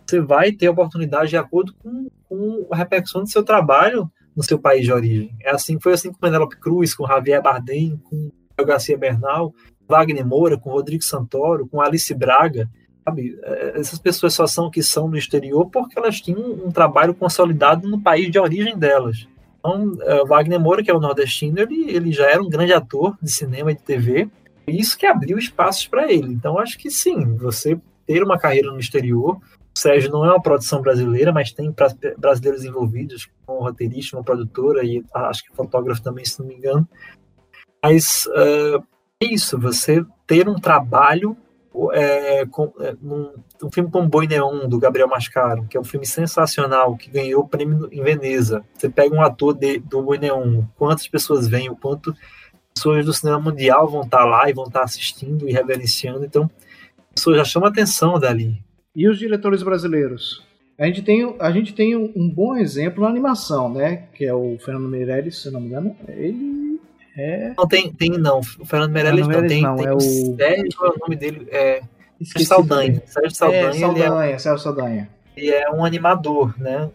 Você 0.06 0.20
vai 0.20 0.52
ter 0.52 0.68
oportunidade 0.68 1.30
de 1.30 1.36
acordo 1.36 1.74
com, 1.74 2.08
com 2.28 2.68
a 2.70 2.76
repercussão 2.76 3.24
do 3.24 3.28
seu 3.28 3.42
trabalho 3.42 4.08
no 4.34 4.44
seu 4.44 4.60
país 4.60 4.84
de 4.84 4.92
origem. 4.92 5.36
É 5.42 5.50
assim, 5.50 5.80
foi 5.80 5.94
assim 5.94 6.12
com 6.12 6.18
Penelope 6.20 6.56
Cruz, 6.56 6.94
com 6.94 7.04
Javier 7.04 7.42
Bardem, 7.42 8.00
com 8.04 8.30
Garcia 8.64 8.96
Bernal. 8.96 9.52
Wagner 9.88 10.26
Moura, 10.26 10.58
com 10.58 10.70
Rodrigo 10.70 11.02
Santoro, 11.02 11.66
com 11.66 11.80
Alice 11.80 12.12
Braga. 12.14 12.68
Sabe? 13.04 13.38
É, 13.42 13.78
essas 13.78 13.98
pessoas 13.98 14.34
só 14.34 14.46
são 14.46 14.66
o 14.66 14.70
que 14.70 14.82
são 14.82 15.08
no 15.08 15.16
exterior 15.16 15.68
porque 15.70 15.98
elas 15.98 16.20
tinham 16.20 16.40
um 16.40 16.70
trabalho 16.70 17.14
consolidado 17.14 17.88
no 17.88 18.00
país 18.00 18.30
de 18.30 18.38
origem 18.38 18.76
delas. 18.76 19.28
Então, 19.58 19.96
é, 20.02 20.24
Wagner 20.24 20.60
Moura, 20.60 20.82
que 20.82 20.90
é 20.90 20.94
o 20.94 21.00
nordestino, 21.00 21.58
ele, 21.58 21.90
ele 21.90 22.12
já 22.12 22.30
era 22.30 22.42
um 22.42 22.48
grande 22.48 22.72
ator 22.72 23.16
de 23.20 23.30
cinema 23.30 23.72
e 23.72 23.76
de 23.76 23.82
TV, 23.82 24.28
e 24.66 24.80
isso 24.80 24.96
que 24.98 25.06
abriu 25.06 25.38
espaços 25.38 25.86
para 25.86 26.12
ele. 26.12 26.32
Então, 26.32 26.58
acho 26.58 26.78
que 26.78 26.90
sim, 26.90 27.36
você 27.36 27.78
ter 28.06 28.22
uma 28.22 28.38
carreira 28.38 28.70
no 28.70 28.78
exterior. 28.78 29.36
O 29.74 29.78
Sérgio 29.78 30.10
não 30.10 30.24
é 30.24 30.30
uma 30.30 30.40
produção 30.40 30.80
brasileira, 30.80 31.32
mas 31.32 31.52
tem 31.52 31.74
brasileiros 32.16 32.64
envolvidos, 32.64 33.28
como 33.44 33.60
roteirista, 33.60 34.16
uma 34.16 34.24
produtora 34.24 34.84
e 34.84 35.04
acho 35.12 35.44
que 35.44 35.54
fotógrafo 35.54 36.02
também, 36.02 36.24
se 36.24 36.40
não 36.40 36.46
me 36.46 36.54
engano. 36.54 36.88
Mas 37.82 38.26
uh, 38.26 38.82
isso, 39.22 39.58
você 39.58 40.04
ter 40.26 40.48
um 40.48 40.56
trabalho 40.56 41.36
é, 41.92 42.46
com, 42.46 42.72
é, 42.80 42.94
num, 43.00 43.32
um 43.62 43.70
filme 43.70 43.90
como 43.90 44.08
Boi 44.08 44.26
Neon, 44.26 44.68
do 44.68 44.78
Gabriel 44.78 45.08
Mascaro, 45.08 45.66
que 45.68 45.76
é 45.76 45.80
um 45.80 45.84
filme 45.84 46.06
sensacional, 46.06 46.96
que 46.96 47.10
ganhou 47.10 47.42
o 47.42 47.48
prêmio 47.48 47.88
em 47.90 48.02
Veneza. 48.02 48.64
Você 48.74 48.88
pega 48.88 49.14
um 49.14 49.22
ator 49.22 49.54
de, 49.54 49.78
do 49.78 50.02
Boi 50.02 50.18
Neon, 50.18 50.62
quantas 50.76 51.08
pessoas 51.08 51.46
vêm, 51.48 51.70
o 51.70 51.76
quanto 51.76 52.14
pessoas 52.74 53.04
do 53.06 53.12
cinema 53.12 53.40
mundial 53.40 53.88
vão 53.88 54.02
estar 54.02 54.24
lá 54.24 54.50
e 54.50 54.52
vão 54.52 54.64
estar 54.64 54.82
assistindo 54.82 55.48
e 55.48 55.52
reverenciando, 55.52 56.24
então 56.24 56.50
pessoas 57.14 57.38
já 57.38 57.44
chamam 57.44 57.68
atenção 57.68 58.18
dali. 58.18 58.62
E 58.94 59.08
os 59.08 59.18
diretores 59.18 59.62
brasileiros? 59.62 60.44
A 60.78 60.84
gente 60.86 61.00
tem, 61.02 61.36
a 61.40 61.50
gente 61.50 61.72
tem 61.72 61.96
um, 61.96 62.12
um 62.14 62.28
bom 62.28 62.54
exemplo 62.54 63.02
na 63.02 63.08
animação, 63.08 63.72
né? 63.72 64.08
Que 64.12 64.26
é 64.26 64.34
o 64.34 64.58
Fernando 64.58 64.88
Meirelles, 64.88 65.40
se 65.40 65.50
não 65.50 65.60
me 65.60 65.68
engano. 65.68 65.96
Ele 66.06 66.65
é... 67.16 67.54
Não, 67.56 67.66
tem, 67.66 67.92
tem 67.92 68.10
não. 68.10 68.40
O 68.40 68.66
Fernando 68.66 68.92
Meirelles 68.92 69.26
não, 69.26 69.46
tem. 69.46 69.62
Não, 69.62 69.76
tem 69.76 69.86
é 69.86 69.94
o 69.94 70.00
Sérgio, 70.00 70.84
é 70.84 70.88
o 70.88 70.98
nome 70.98 71.16
dele? 71.16 71.48
É. 71.50 71.82
Esqueci 72.20 72.46
Saldanha. 72.46 73.02
Sérgio 73.06 73.34
Saldanha. 73.34 73.68
É, 73.68 73.72
Saldanha, 73.72 74.24
é, 74.24 74.38
Sérgio 74.38 74.62
Saldanha. 74.62 75.10
Ele 75.36 75.50
é 75.50 75.70
um 75.70 75.84
animador, 75.84 76.54
né? 76.58 76.90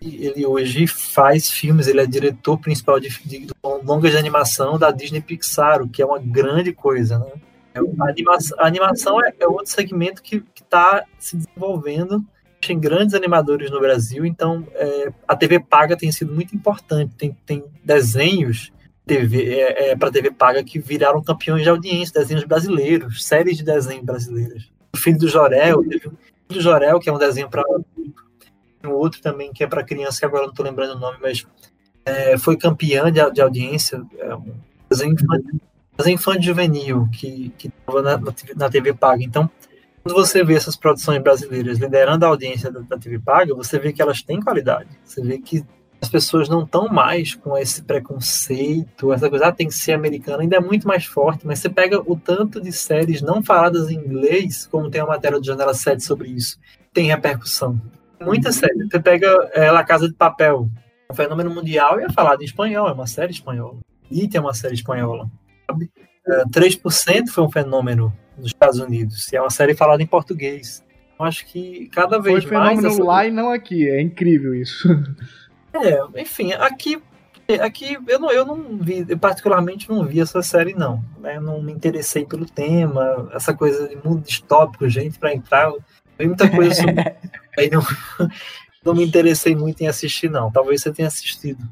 ele 0.00 0.44
hoje 0.44 0.86
faz 0.86 1.50
filmes, 1.50 1.86
ele 1.86 2.00
é 2.00 2.06
diretor 2.06 2.58
principal 2.58 3.00
de, 3.00 3.08
de, 3.24 3.46
longas 3.62 4.10
de 4.10 4.18
animação 4.18 4.78
da 4.78 4.90
Disney 4.90 5.20
Pixar, 5.20 5.82
o 5.82 5.88
que 5.88 6.02
é 6.02 6.06
uma 6.06 6.18
grande 6.18 6.72
coisa, 6.72 7.18
né? 7.18 7.32
É, 7.74 7.78
a, 7.78 8.08
animação, 8.08 8.58
a 8.60 8.66
animação 8.66 9.24
é, 9.24 9.32
é, 9.40 9.48
outro 9.48 9.72
segmento 9.72 10.22
que 10.22 10.42
está 10.54 11.04
se 11.18 11.36
desenvolvendo. 11.36 12.24
Tem 12.60 12.78
grandes 12.78 13.14
animadores 13.14 13.70
no 13.70 13.80
Brasil, 13.80 14.24
então 14.24 14.66
é, 14.74 15.12
a 15.26 15.36
TV 15.36 15.58
paga 15.58 15.96
tem 15.96 16.10
sido 16.12 16.32
muito 16.32 16.54
importante. 16.54 17.14
Tem, 17.16 17.36
tem 17.44 17.64
desenhos 17.82 18.72
TV, 19.06 19.54
é, 19.54 19.90
é, 19.90 19.96
para 19.96 20.10
TV 20.10 20.30
paga 20.30 20.64
que 20.64 20.78
viraram 20.78 21.22
campeões 21.22 21.62
de 21.62 21.68
audiência, 21.68 22.20
desenhos 22.20 22.44
brasileiros, 22.44 23.24
séries 23.24 23.58
de 23.58 23.64
desenhos 23.64 24.04
brasileiros. 24.04 24.72
O 24.94 24.96
Filho 24.96 25.18
do 25.18 25.28
Jorel, 25.28 25.82
teve 25.82 26.08
o 26.08 26.10
Filho 26.10 26.14
do 26.48 26.60
Jorel, 26.60 26.98
que 26.98 27.08
é 27.08 27.12
um 27.12 27.18
desenho 27.18 27.48
para 27.48 27.62
um 28.84 28.90
outro 28.90 29.20
também 29.20 29.52
que 29.52 29.64
é 29.64 29.66
para 29.66 29.84
criança, 29.84 30.18
que 30.18 30.24
agora 30.24 30.44
não 30.44 30.50
estou 30.50 30.64
lembrando 30.64 30.96
o 30.96 30.98
nome, 30.98 31.18
mas 31.20 31.46
é, 32.04 32.38
foi 32.38 32.56
campeã 32.56 33.10
de, 33.10 33.20
de 33.30 33.40
audiência, 33.40 34.02
é 34.18 34.34
um 34.34 34.54
desenho 34.90 35.12
infantil, 35.14 35.60
desenho 35.96 36.14
infantil 36.14 36.42
juvenil 36.42 37.08
que 37.12 37.52
estava 37.58 38.02
na, 38.02 38.20
na 38.56 38.70
TV 38.70 38.94
paga. 38.94 39.22
Então, 39.22 39.50
quando 40.02 40.16
você 40.16 40.44
vê 40.44 40.54
essas 40.54 40.76
produções 40.76 41.22
brasileiras 41.22 41.78
liderando 41.78 42.24
a 42.24 42.28
audiência 42.28 42.70
da, 42.70 42.80
da 42.80 42.98
TV 42.98 43.18
paga, 43.18 43.54
você 43.54 43.78
vê 43.78 43.92
que 43.92 44.02
elas 44.02 44.22
têm 44.22 44.40
qualidade. 44.40 44.88
Você 45.02 45.22
vê 45.22 45.38
que 45.38 45.64
as 46.04 46.08
pessoas 46.10 46.50
não 46.50 46.64
estão 46.64 46.86
mais 46.86 47.34
com 47.34 47.56
esse 47.56 47.82
preconceito, 47.82 49.10
essa 49.10 49.30
coisa, 49.30 49.46
ah, 49.46 49.52
tem 49.52 49.66
que 49.66 49.74
ser 49.74 49.94
americano, 49.94 50.42
ainda 50.42 50.56
é 50.56 50.60
muito 50.60 50.86
mais 50.86 51.06
forte, 51.06 51.46
mas 51.46 51.60
você 51.60 51.70
pega 51.70 51.98
o 51.98 52.14
tanto 52.14 52.60
de 52.60 52.70
séries 52.70 53.22
não 53.22 53.42
faladas 53.42 53.90
em 53.90 53.94
inglês, 53.94 54.66
como 54.66 54.90
tem 54.90 55.00
a 55.00 55.06
matéria 55.06 55.40
do 55.40 55.46
Janela 55.46 55.72
7 55.72 56.04
sobre 56.04 56.28
isso, 56.28 56.58
tem 56.92 57.06
repercussão. 57.06 57.80
Muita 58.20 58.52
série. 58.52 58.84
Você 58.84 59.00
pega 59.00 59.28
é, 59.54 59.70
La 59.70 59.82
Casa 59.82 60.06
de 60.06 60.14
Papel, 60.14 60.68
um 61.10 61.14
fenômeno 61.14 61.54
mundial 61.54 61.98
e 61.98 62.04
é 62.04 62.12
falado 62.12 62.42
em 62.42 62.44
espanhol, 62.44 62.88
é 62.88 62.92
uma 62.92 63.06
série 63.06 63.32
espanhola. 63.32 63.78
E 64.10 64.28
tem 64.28 64.40
uma 64.40 64.52
série 64.52 64.74
espanhola. 64.74 65.30
Sabe? 65.66 65.90
É, 66.26 66.44
3% 66.44 67.28
foi 67.28 67.44
um 67.44 67.50
fenômeno 67.50 68.14
nos 68.36 68.48
Estados 68.48 68.78
Unidos, 68.78 69.32
e 69.32 69.36
é 69.36 69.40
uma 69.40 69.50
série 69.50 69.74
falada 69.74 70.02
em 70.02 70.06
português. 70.06 70.84
Eu 71.18 71.24
acho 71.24 71.46
que 71.46 71.88
cada 71.88 72.18
vez 72.18 72.44
foi 72.44 72.56
mais. 72.58 72.74
Foi 72.74 72.82
fenômeno 72.82 72.88
essa... 72.88 73.04
lá 73.04 73.26
e 73.26 73.30
não 73.30 73.50
aqui, 73.50 73.88
é 73.88 74.02
incrível 74.02 74.54
isso. 74.54 74.86
É, 75.74 76.20
enfim, 76.20 76.52
aqui 76.52 77.02
aqui 77.60 77.98
eu 78.06 78.18
não, 78.18 78.30
eu 78.30 78.46
não 78.46 78.78
vi, 78.78 79.04
eu 79.06 79.18
particularmente 79.18 79.90
não 79.90 80.04
vi 80.04 80.20
essa 80.20 80.42
série 80.42 80.72
não, 80.72 81.04
né? 81.18 81.38
Não 81.38 81.62
me 81.62 81.72
interessei 81.72 82.24
pelo 82.24 82.46
tema, 82.46 83.30
essa 83.34 83.52
coisa 83.52 83.88
de 83.88 83.96
mundo 83.96 84.22
distópico, 84.22 84.88
gente, 84.88 85.18
para 85.18 85.34
entrar, 85.34 85.70
tem 86.16 86.28
muita 86.28 86.48
coisa 86.48 86.74
sobre, 86.74 86.94
aí 87.58 87.70
não, 87.70 87.82
não 88.84 88.94
me 88.94 89.04
interessei 89.04 89.54
muito 89.54 89.82
em 89.82 89.88
assistir 89.88 90.30
não. 90.30 90.50
Talvez 90.50 90.82
você 90.82 90.92
tenha 90.92 91.08
assistido. 91.08 91.62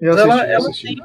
Eu 0.00 0.12
assisti, 0.12 0.30
ela, 0.30 0.68
assisti. 0.68 0.96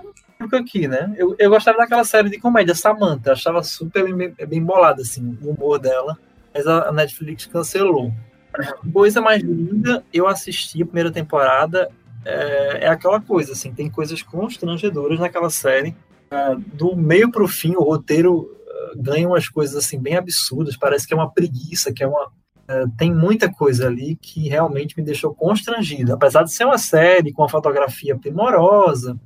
tem 0.49 0.59
aqui, 0.59 0.87
né? 0.87 1.13
Eu, 1.17 1.35
eu 1.39 1.49
gostava 1.49 1.77
daquela 1.77 2.03
série 2.03 2.29
de 2.29 2.39
comédia, 2.39 2.75
Samantha. 2.75 3.31
Achava 3.31 3.63
super 3.63 4.13
bem, 4.13 4.33
bem 4.47 4.63
bolada, 4.63 5.01
assim, 5.01 5.37
o 5.41 5.51
humor 5.51 5.79
dela. 5.79 6.17
Mas 6.53 6.67
a 6.67 6.91
Netflix 6.91 7.45
cancelou. 7.45 8.11
Coisa 8.91 9.21
mais 9.21 9.41
linda, 9.41 10.03
eu 10.13 10.27
assisti 10.27 10.81
a 10.81 10.85
primeira 10.85 11.09
temporada. 11.09 11.89
É, 12.23 12.85
é 12.85 12.87
aquela 12.87 13.19
coisa, 13.19 13.53
assim, 13.53 13.73
tem 13.73 13.89
coisas 13.89 14.21
constrangedoras 14.21 15.19
naquela 15.19 15.49
série. 15.49 15.95
É, 16.29 16.55
do 16.73 16.95
meio 16.95 17.31
pro 17.31 17.47
fim, 17.47 17.75
o 17.75 17.83
roteiro 17.83 18.55
é, 18.67 18.93
ganha 18.97 19.27
umas 19.27 19.49
coisas 19.49 19.75
assim 19.75 19.99
bem 19.99 20.15
absurdas. 20.15 20.77
Parece 20.77 21.07
que 21.07 21.13
é 21.13 21.17
uma 21.17 21.31
preguiça, 21.31 21.91
que 21.91 22.03
é 22.03 22.07
uma. 22.07 22.31
É, 22.67 22.85
tem 22.97 23.13
muita 23.13 23.51
coisa 23.51 23.87
ali 23.87 24.15
que 24.15 24.47
realmente 24.47 24.95
me 24.97 25.03
deixou 25.03 25.33
constrangido. 25.33 26.13
Apesar 26.13 26.43
de 26.43 26.53
ser 26.53 26.65
uma 26.65 26.77
série 26.77 27.33
com 27.33 27.41
uma 27.41 27.49
fotografia 27.49 28.17
primorosa, 28.17 29.19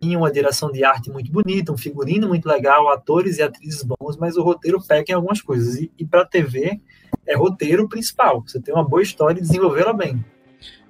tinha 0.00 0.18
uma 0.18 0.30
direção 0.30 0.70
de 0.70 0.84
arte 0.84 1.10
muito 1.10 1.32
bonita, 1.32 1.72
um 1.72 1.78
figurino 1.78 2.28
muito 2.28 2.46
legal, 2.46 2.90
atores 2.90 3.38
e 3.38 3.42
atrizes 3.42 3.82
bons, 3.82 4.16
mas 4.18 4.36
o 4.36 4.42
roteiro 4.42 4.82
peca 4.86 5.12
em 5.12 5.14
algumas 5.14 5.40
coisas. 5.40 5.76
E, 5.76 5.90
e 5.98 6.04
para 6.04 6.26
TV 6.26 6.80
é 7.26 7.34
roteiro 7.34 7.88
principal. 7.88 8.42
Você 8.46 8.60
tem 8.60 8.74
uma 8.74 8.86
boa 8.86 9.02
história 9.02 9.38
e 9.38 9.42
desenvolvê-la 9.42 9.94
bem. 9.94 10.22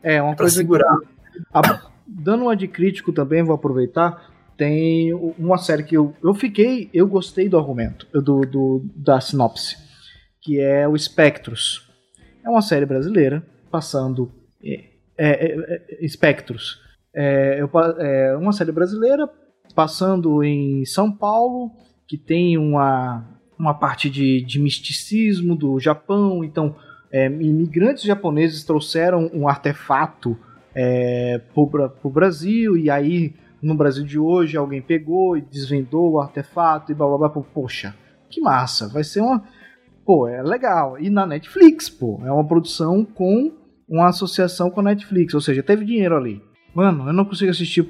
É, 0.02 0.20
uma 0.20 0.34
coisa 0.34 0.56
segurar. 0.56 0.98
A, 1.52 1.90
dando 2.06 2.44
uma 2.44 2.56
de 2.56 2.68
crítico 2.68 3.12
também, 3.12 3.42
vou 3.42 3.54
aproveitar. 3.54 4.32
Tem 4.56 5.12
uma 5.12 5.58
série 5.58 5.82
que 5.82 5.96
eu, 5.96 6.14
eu 6.22 6.32
fiquei, 6.32 6.88
eu 6.94 7.08
gostei 7.08 7.48
do 7.48 7.58
argumento, 7.58 8.06
do, 8.12 8.42
do 8.42 8.84
da 8.94 9.20
sinopse, 9.20 9.76
que 10.40 10.60
é 10.60 10.86
o 10.86 10.96
Spectros. 10.96 11.90
É 12.44 12.48
uma 12.48 12.62
série 12.62 12.86
brasileira 12.86 13.44
passando 13.70 14.30
é, 14.62 14.84
é, 15.18 16.02
é, 16.02 16.08
Spectros 16.08 16.80
é, 17.14 17.60
é 17.98 18.36
uma 18.36 18.52
série 18.52 18.72
brasileira 18.72 19.28
passando 19.74 20.42
em 20.42 20.84
São 20.84 21.10
Paulo, 21.10 21.70
que 22.06 22.16
tem 22.16 22.58
uma, 22.58 23.24
uma 23.58 23.74
parte 23.74 24.10
de, 24.10 24.40
de 24.42 24.60
misticismo 24.60 25.56
do 25.56 25.80
Japão. 25.80 26.44
Então, 26.44 26.76
é, 27.10 27.26
imigrantes 27.26 28.04
japoneses 28.04 28.64
trouxeram 28.64 29.30
um 29.32 29.48
artefato 29.48 30.38
é, 30.74 31.40
para 31.54 31.92
o 32.02 32.10
Brasil, 32.10 32.76
e 32.76 32.90
aí 32.90 33.34
no 33.62 33.74
Brasil 33.74 34.04
de 34.04 34.18
hoje 34.18 34.56
alguém 34.56 34.82
pegou 34.82 35.36
e 35.36 35.40
desvendou 35.40 36.12
o 36.12 36.20
artefato 36.20 36.92
e 36.92 36.94
blá 36.94 37.06
blá 37.06 37.28
blá. 37.28 37.30
Poxa, 37.30 37.94
que 38.28 38.40
massa! 38.40 38.88
Vai 38.88 39.04
ser 39.04 39.20
uma. 39.20 39.42
Pô, 40.04 40.28
é 40.28 40.42
legal. 40.42 40.98
E 40.98 41.08
na 41.08 41.24
Netflix, 41.24 41.88
pô, 41.88 42.20
é 42.24 42.30
uma 42.30 42.46
produção 42.46 43.04
com 43.04 43.52
uma 43.88 44.08
associação 44.08 44.70
com 44.70 44.80
a 44.80 44.84
Netflix, 44.84 45.34
ou 45.34 45.40
seja, 45.40 45.62
teve 45.62 45.84
dinheiro 45.84 46.16
ali. 46.16 46.42
Mano, 46.74 47.08
eu 47.08 47.12
não 47.12 47.24
consigo 47.24 47.50
assistir. 47.50 47.80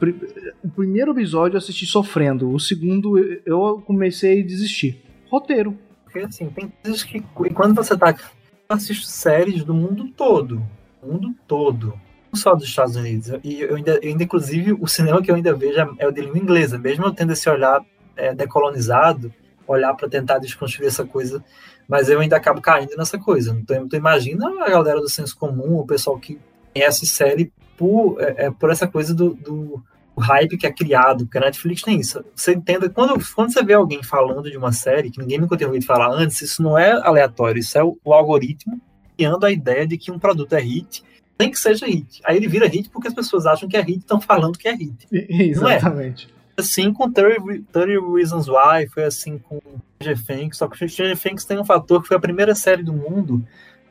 O 0.62 0.69
primeiro 0.70 1.12
episódio 1.12 1.55
eu 1.55 1.59
assisti 1.59 1.86
sofrendo. 1.86 2.51
O 2.51 2.61
segundo 2.61 3.19
eu 3.47 3.82
comecei 3.86 4.43
a 4.43 4.47
desistir. 4.47 5.02
Roteiro. 5.31 5.77
Porque 6.05 6.19
assim, 6.19 6.48
tem 6.51 6.70
coisas 6.82 7.02
que. 7.02 7.20
Quando 7.55 7.74
você 7.74 7.97
tá. 7.97 8.11
Eu 8.11 8.77
assisto 8.77 9.06
séries 9.06 9.65
do 9.65 9.73
mundo 9.73 10.09
todo. 10.09 10.62
mundo 11.02 11.35
todo. 11.48 11.98
Só 12.35 12.55
dos 12.55 12.65
Estados 12.65 12.97
Unidos. 12.97 13.39
E 13.43 13.61
eu 13.62 13.77
ainda, 13.77 13.98
eu 14.02 14.11
ainda, 14.11 14.24
inclusive, 14.24 14.73
o 14.73 14.86
cinema 14.86 15.23
que 15.23 15.31
eu 15.31 15.35
ainda 15.35 15.55
vejo 15.55 15.78
é, 15.78 15.89
é 15.98 16.09
o 16.09 16.12
de 16.12 16.20
língua 16.20 16.39
inglesa. 16.39 16.78
Mesmo 16.78 17.05
eu 17.05 17.12
tendo 17.12 17.32
esse 17.32 17.48
olhar 17.48 17.85
é, 18.16 18.35
decolonizado, 18.35 19.32
olhar 19.66 19.94
para 19.94 20.09
tentar 20.09 20.39
desconstruir 20.39 20.89
essa 20.89 21.05
coisa. 21.05 21.43
Mas 21.86 22.09
eu 22.09 22.20
ainda 22.20 22.36
acabo 22.36 22.61
caindo 22.61 22.97
nessa 22.97 23.19
coisa. 23.19 23.56
Então, 23.61 23.86
imagina 23.93 24.48
a 24.65 24.70
galera 24.70 25.01
do 25.01 25.09
senso 25.09 25.36
comum, 25.36 25.78
o 25.78 25.86
pessoal 25.86 26.19
que 26.19 26.39
conhece 26.73 27.06
série 27.06 27.52
por, 27.77 28.16
é, 28.20 28.47
é, 28.47 28.51
por 28.51 28.70
essa 28.70 28.86
coisa 28.86 29.15
do, 29.15 29.35
do 29.35 29.82
hype 30.19 30.56
que 30.56 30.66
é 30.66 30.73
criado, 30.73 31.24
porque 31.24 31.39
a 31.39 31.43
Netflix 31.43 31.82
tem 31.82 31.98
isso. 31.98 32.24
Você 32.35 32.52
entenda, 32.52 32.89
quando, 32.89 33.15
quando 33.35 33.52
você 33.52 33.62
vê 33.62 33.74
alguém 33.74 34.02
falando 34.02 34.51
de 34.51 34.56
uma 34.56 34.73
série 34.73 35.11
que 35.11 35.19
ninguém 35.19 35.39
nunca 35.39 35.56
tinha 35.56 35.66
ouvido 35.66 35.85
falar 35.85 36.11
antes, 36.11 36.40
isso 36.40 36.62
não 36.62 36.78
é 36.78 36.93
aleatório, 36.93 37.61
isso 37.61 37.77
é 37.77 37.82
o, 37.82 37.98
o 38.05 38.12
algoritmo 38.12 38.81
criando 39.16 39.47
a 39.47 39.51
ideia 39.51 39.86
de 39.86 39.97
que 39.97 40.11
um 40.11 40.19
produto 40.19 40.55
é 40.55 40.61
hit, 40.61 41.02
tem 41.36 41.51
que 41.51 41.59
seja 41.59 41.86
hit. 41.86 42.20
Aí 42.24 42.36
ele 42.36 42.48
vira 42.48 42.66
hit 42.66 42.89
porque 42.90 43.09
as 43.09 43.15
pessoas 43.15 43.47
acham 43.47 43.69
que 43.69 43.77
é 43.77 43.81
hit 43.81 43.97
e 43.97 43.98
estão 43.98 44.20
falando 44.20 44.59
que 44.59 44.69
é 44.69 44.74
hit. 44.74 45.06
Exatamente. 45.12 46.28
É. 46.56 46.61
Assim 46.61 46.93
com 46.93 47.11
30, 47.11 47.65
30 47.73 47.89
Reasons 48.15 48.48
Why, 48.48 48.89
foi 48.93 49.05
assim 49.05 49.39
com 49.39 49.61
Stranger 50.01 50.24
Things, 50.24 50.56
só 50.56 50.69
que 50.69 50.89
Stranger 50.89 51.19
Things 51.19 51.44
tem 51.44 51.59
um 51.59 51.65
fator 51.65 52.01
que 52.01 52.09
foi 52.09 52.16
a 52.16 52.20
primeira 52.20 52.55
série 52.55 52.82
do 52.82 52.93
mundo 52.93 53.44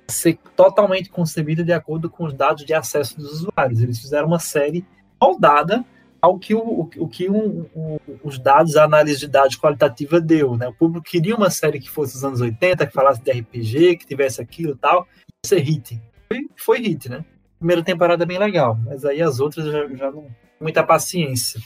ser 0.07 0.37
totalmente 0.55 1.09
concebida 1.09 1.63
de 1.63 1.73
acordo 1.73 2.09
com 2.09 2.25
os 2.25 2.33
dados 2.33 2.65
de 2.65 2.73
acesso 2.73 3.17
dos 3.17 3.41
usuários. 3.41 3.81
Eles 3.81 3.99
fizeram 3.99 4.27
uma 4.27 4.39
série 4.39 4.85
moldada 5.21 5.83
ao 6.21 6.39
que, 6.39 6.55
o, 6.55 6.89
o 6.97 7.07
que 7.07 7.29
um, 7.29 7.65
um, 7.75 7.97
os 8.23 8.39
dados, 8.39 8.77
a 8.77 8.85
análise 8.85 9.19
de 9.19 9.27
dados 9.27 9.57
qualitativa 9.57 10.21
deu. 10.21 10.55
Né? 10.55 10.67
O 10.67 10.73
público 10.73 11.05
queria 11.05 11.35
uma 11.35 11.49
série 11.49 11.81
que 11.81 11.89
fosse 11.89 12.13
dos 12.13 12.23
anos 12.23 12.39
80, 12.39 12.87
que 12.87 12.93
falasse 12.93 13.21
de 13.21 13.31
RPG, 13.31 13.97
que 13.97 14.05
tivesse 14.05 14.41
aquilo 14.41 14.71
e 14.71 14.77
tal, 14.77 15.05
e 15.43 15.47
ser 15.47 15.59
hit. 15.59 16.01
Foi, 16.29 16.47
foi 16.55 16.79
hit, 16.79 17.09
né? 17.09 17.25
Primeira 17.63 17.81
temporada 17.81 18.23
é 18.23 18.27
bem 18.27 18.37
legal, 18.37 18.77
mas 18.83 19.05
aí 19.05 19.21
as 19.21 19.39
outras 19.39 19.65
já, 19.65 19.87
já 19.95 20.11
não. 20.11 20.27
Muita 20.59 20.83
paciência. 20.83 21.61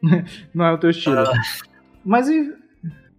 não 0.54 0.64
é 0.64 0.72
o 0.72 0.78
teu 0.78 0.90
estilo. 0.90 1.18
Ah. 1.18 1.32
Mas, 2.04 2.28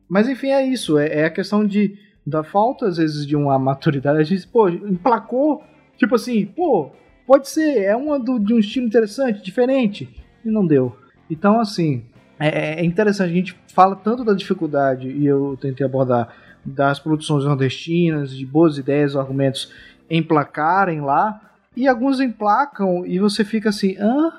mas 0.08 0.30
enfim, 0.30 0.48
é 0.48 0.66
isso. 0.66 0.98
É, 0.98 1.08
é 1.08 1.26
a 1.26 1.30
questão 1.30 1.66
de 1.68 1.99
da 2.26 2.41
falta, 2.41 2.88
às 2.88 2.95
vezes, 2.95 3.28
de 3.28 3.36
uma 3.36 3.60
maturidade. 3.60 4.18
A 4.18 4.24
gente, 4.24 4.48
pô, 4.48 4.70
emplacou, 4.70 5.62
tipo 5.98 6.16
assim, 6.16 6.45
pô, 6.45 6.94
pode 7.28 7.49
ser, 7.49 7.84
é 7.84 7.98
uma 7.98 8.18
do, 8.18 8.40
de 8.40 8.53
um 8.53 8.60
estilo 8.60 8.88
interessante, 8.88 9.44
diferente, 9.44 10.10
e 10.45 10.49
não 10.49 10.66
deu. 10.66 10.95
Então, 11.30 11.60
assim, 11.60 12.06
é, 12.40 12.80
é 12.80 12.86
interessante, 12.86 13.30
a 13.30 13.36
gente 13.36 13.60
fala 13.74 13.94
tanto 13.94 14.24
da 14.24 14.34
dificuldade, 14.34 15.10
e 15.10 15.26
eu 15.26 15.58
tentei 15.60 15.86
abordar, 15.86 16.34
das 16.64 16.98
produções 16.98 17.44
nordestinas, 17.44 18.34
de 18.34 18.45
boas 18.45 18.78
ideias, 18.78 19.18
argumentos 19.18 19.70
emplacarem 20.10 21.02
lá, 21.02 21.51
e 21.76 21.88
alguns 21.88 22.19
emplacam 22.19 23.06
e 23.06 23.19
você 23.19 23.45
fica 23.45 23.69
assim, 23.69 23.98
hã? 23.98 24.31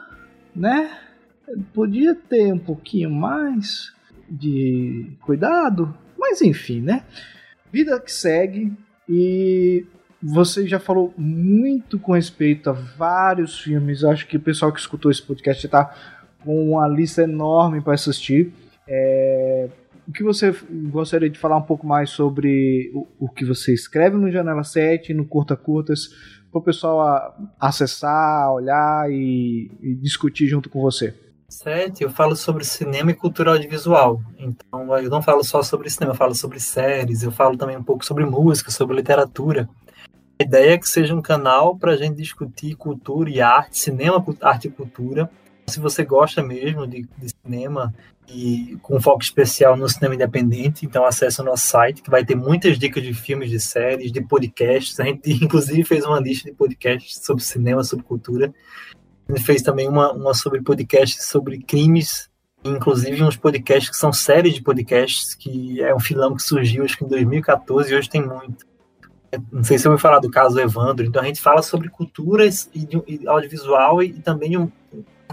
Né? 0.54 0.90
Podia 1.72 2.14
ter 2.14 2.52
um 2.52 2.58
pouquinho 2.58 3.10
mais 3.10 3.92
de 4.28 5.12
cuidado, 5.22 5.94
mas 6.18 6.42
enfim, 6.42 6.80
né? 6.80 7.04
Vida 7.72 7.98
que 8.00 8.12
segue 8.12 8.72
e 9.08 9.84
você 10.22 10.66
já 10.66 10.78
falou 10.78 11.12
muito 11.16 11.98
com 11.98 12.12
respeito 12.12 12.70
a 12.70 12.72
vários 12.72 13.60
filmes. 13.60 14.04
Acho 14.04 14.26
que 14.26 14.36
o 14.36 14.40
pessoal 14.40 14.72
que 14.72 14.78
escutou 14.78 15.10
esse 15.10 15.22
podcast 15.22 15.66
está 15.66 15.94
com 16.44 16.72
uma 16.72 16.86
lista 16.86 17.22
enorme 17.22 17.80
para 17.80 17.94
assistir. 17.94 18.52
É... 18.86 19.68
O 20.06 20.12
que 20.12 20.22
você 20.22 20.54
gostaria 20.90 21.30
de 21.30 21.38
falar 21.38 21.56
um 21.56 21.62
pouco 21.62 21.86
mais 21.86 22.10
sobre 22.10 22.90
o, 22.92 23.06
o 23.20 23.28
que 23.28 23.44
você 23.44 23.72
escreve 23.72 24.16
no 24.16 24.30
Janela 24.30 24.64
7, 24.64 25.14
no 25.14 25.24
Curta 25.24 25.56
Curtas, 25.56 26.10
para 26.52 26.58
o 26.58 26.62
pessoal 26.62 27.34
acessar, 27.58 28.52
olhar 28.52 29.10
e, 29.10 29.70
e 29.80 29.94
discutir 29.94 30.46
junto 30.46 30.68
com 30.68 30.82
você? 30.82 31.14
7, 31.48 32.02
eu 32.02 32.10
falo 32.10 32.36
sobre 32.36 32.64
cinema 32.64 33.10
e 33.10 33.14
cultura 33.14 33.52
audiovisual. 33.52 34.20
Então, 34.38 34.96
eu 34.98 35.10
não 35.10 35.22
falo 35.22 35.42
só 35.42 35.62
sobre 35.62 35.88
cinema, 35.90 36.12
eu 36.12 36.16
falo 36.16 36.34
sobre 36.34 36.60
séries, 36.60 37.22
eu 37.22 37.32
falo 37.32 37.56
também 37.56 37.76
um 37.76 37.82
pouco 37.82 38.04
sobre 38.04 38.24
música, 38.24 38.70
sobre 38.70 38.96
literatura. 38.96 39.68
A 40.38 40.44
ideia 40.44 40.72
é 40.72 40.78
que 40.78 40.88
seja 40.88 41.14
um 41.14 41.22
canal 41.22 41.76
para 41.76 41.92
a 41.92 41.96
gente 41.96 42.16
discutir 42.16 42.74
cultura 42.74 43.30
e 43.30 43.40
arte, 43.40 43.78
cinema, 43.78 44.24
arte 44.40 44.68
e 44.68 44.70
cultura. 44.70 45.30
Se 45.66 45.80
você 45.80 46.04
gosta 46.04 46.42
mesmo 46.42 46.86
de, 46.86 47.06
de 47.18 47.28
cinema 47.42 47.94
e 48.28 48.78
com 48.82 49.00
foco 49.00 49.22
especial 49.22 49.76
no 49.76 49.88
cinema 49.88 50.14
independente, 50.14 50.86
então 50.86 51.04
acesse 51.04 51.40
o 51.40 51.44
nosso 51.44 51.68
site, 51.68 52.02
que 52.02 52.10
vai 52.10 52.24
ter 52.24 52.34
muitas 52.34 52.78
dicas 52.78 53.02
de 53.02 53.12
filmes, 53.12 53.50
de 53.50 53.60
séries, 53.60 54.12
de 54.12 54.20
podcasts. 54.20 54.98
A 55.00 55.04
gente, 55.04 55.30
inclusive, 55.42 55.84
fez 55.84 56.04
uma 56.04 56.20
lista 56.20 56.48
de 56.50 56.56
podcasts 56.56 57.24
sobre 57.24 57.42
cinema, 57.42 57.84
sobre 57.84 58.04
cultura. 58.04 58.52
Ele 59.28 59.40
fez 59.40 59.62
também 59.62 59.88
uma, 59.88 60.12
uma 60.12 60.34
sobre 60.34 60.60
podcast 60.62 61.22
sobre 61.22 61.58
crimes, 61.62 62.30
inclusive 62.64 63.22
uns 63.22 63.36
podcasts 63.36 63.90
que 63.90 63.96
são 63.96 64.12
séries 64.12 64.54
de 64.54 64.62
podcasts, 64.62 65.34
que 65.34 65.82
é 65.82 65.94
um 65.94 66.00
filão 66.00 66.34
que 66.34 66.42
surgiu 66.42 66.84
acho 66.84 66.96
que 66.96 67.04
em 67.04 67.08
2014 67.08 67.92
e 67.92 67.96
hoje 67.96 68.08
tem 68.08 68.22
muito. 68.24 68.66
Não 69.50 69.64
sei 69.64 69.78
se 69.78 69.86
eu 69.86 69.92
vou 69.92 69.98
falar 69.98 70.18
do 70.18 70.30
caso 70.30 70.60
Evandro, 70.60 71.06
então 71.06 71.22
a 71.22 71.24
gente 71.24 71.40
fala 71.40 71.62
sobre 71.62 71.88
culturas 71.88 72.68
e, 72.74 72.86
e 73.08 73.26
audiovisual 73.26 74.02
e, 74.02 74.08
e 74.08 74.20
também 74.20 74.50
de, 74.50 74.58
um, 74.58 74.70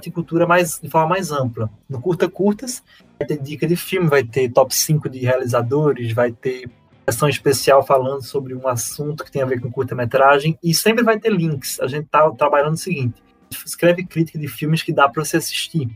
de 0.05 0.11
cultura 0.11 0.45
mais, 0.45 0.79
de 0.81 0.89
forma 0.89 1.09
mais 1.09 1.31
ampla. 1.31 1.69
No 1.87 2.01
Curta 2.01 2.29
Curtas, 2.29 2.83
vai 3.17 3.27
ter 3.27 3.37
dica 3.41 3.67
de 3.67 3.75
filme, 3.75 4.07
vai 4.07 4.23
ter 4.23 4.49
top 4.49 4.73
5 4.73 5.09
de 5.09 5.19
realizadores, 5.19 6.11
vai 6.13 6.31
ter 6.31 6.69
sessão 7.11 7.27
especial 7.27 7.85
falando 7.85 8.23
sobre 8.23 8.53
um 8.53 8.67
assunto 8.67 9.23
que 9.23 9.31
tem 9.31 9.41
a 9.41 9.45
ver 9.45 9.59
com 9.59 9.71
curta-metragem 9.71 10.57
e 10.63 10.73
sempre 10.73 11.03
vai 11.03 11.19
ter 11.19 11.31
links. 11.31 11.79
A 11.79 11.87
gente 11.87 12.05
está 12.05 12.29
trabalhando 12.31 12.73
o 12.73 12.77
seguinte: 12.77 13.21
escreve 13.65 14.05
crítica 14.05 14.37
de 14.37 14.47
filmes 14.47 14.83
que 14.83 14.93
dá 14.93 15.09
para 15.09 15.23
você 15.23 15.37
assistir. 15.37 15.89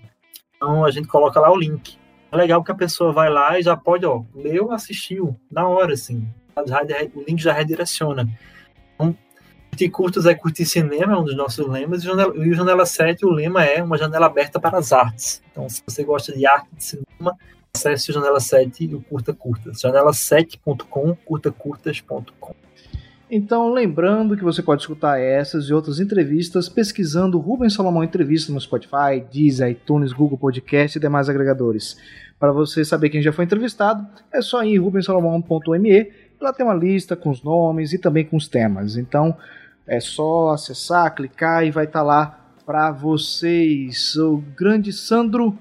Então 0.56 0.84
a 0.84 0.92
gente 0.92 1.08
coloca 1.08 1.40
lá 1.40 1.52
o 1.52 1.58
link. 1.58 1.98
É 2.32 2.36
legal 2.36 2.64
que 2.64 2.72
a 2.72 2.76
pessoa 2.76 3.12
vai 3.12 3.30
lá 3.30 3.60
e 3.60 3.64
já 3.64 3.78
pode, 3.78 4.06
ó, 4.06 4.24
leu, 4.34 4.72
assistiu, 4.72 5.40
na 5.52 5.68
hora, 5.68 5.94
assim. 5.94 6.28
O 7.14 7.22
link 7.22 7.42
já 7.42 7.54
redireciona. 7.54 8.28
Curtir 9.74 9.90
curtos 9.90 10.26
é 10.28 10.36
curtir 10.36 10.66
cinema, 10.68 11.14
é 11.14 11.18
um 11.18 11.24
dos 11.24 11.36
nossos 11.36 11.68
lemas, 11.68 12.04
e, 12.04 12.08
e 12.08 12.50
o 12.52 12.54
Janela 12.54 12.86
7, 12.86 13.26
o 13.26 13.32
lema 13.32 13.66
é 13.66 13.82
uma 13.82 13.98
janela 13.98 14.28
aberta 14.28 14.60
para 14.60 14.78
as 14.78 14.94
artes. 14.94 15.42
Então, 15.52 15.68
se 15.68 15.82
você 15.84 16.04
gosta 16.04 16.32
de 16.32 16.46
arte, 16.46 16.68
de 16.78 16.84
cinema, 16.84 17.36
acesse 17.76 18.12
o 18.12 18.14
Janela 18.14 18.40
7 18.40 18.86
e 18.86 18.94
o 18.94 19.02
Curta 19.02 19.34
Curtas. 19.34 19.82
Janela7.com, 19.82 21.18
curtacurtas.com. 21.26 22.56
Então, 23.32 23.74
lembrando 23.74 24.38
que 24.38 24.44
você 24.44 24.62
pode 24.62 24.84
escutar 24.84 25.20
essas 25.20 25.66
e 25.66 25.74
outras 25.74 26.00
entrevistas 26.00 26.70
pesquisando 26.70 27.40
Rubens 27.40 27.74
Salomão 27.74 28.04
Entrevista 28.04 28.54
no 28.54 28.62
Spotify, 28.62 29.26
Deezer, 29.32 29.72
iTunes, 29.72 30.14
Google 30.14 30.38
Podcast 30.38 31.00
e 31.00 31.02
demais 31.02 31.30
agregadores. 31.30 31.98
Para 32.40 32.52
você 32.52 32.86
saber 32.86 33.10
quem 33.10 33.24
já 33.24 33.34
foi 33.34 33.46
entrevistado, 33.46 34.06
é 34.32 34.40
só 34.40 34.64
ir 34.64 34.76
em 34.76 34.78
rubensalomão.me, 34.78 36.12
lá 36.40 36.54
tem 36.54 36.66
uma 36.66 36.76
lista 36.76 37.16
com 37.16 37.32
os 37.32 37.42
nomes 37.42 37.92
e 37.94 37.98
também 37.98 38.26
com 38.26 38.38
os 38.38 38.48
temas. 38.48 38.98
Então, 38.98 39.36
é 39.88 40.00
só 40.00 40.52
acessar, 40.52 41.14
clicar 41.14 41.66
e 41.66 41.72
vai 41.72 41.86
estar 41.86 42.00
tá 42.00 42.06
lá 42.06 42.40
para 42.66 42.92
vocês. 42.92 44.16
O 44.16 44.38
grande 44.56 44.94
Sandro, 44.94 45.58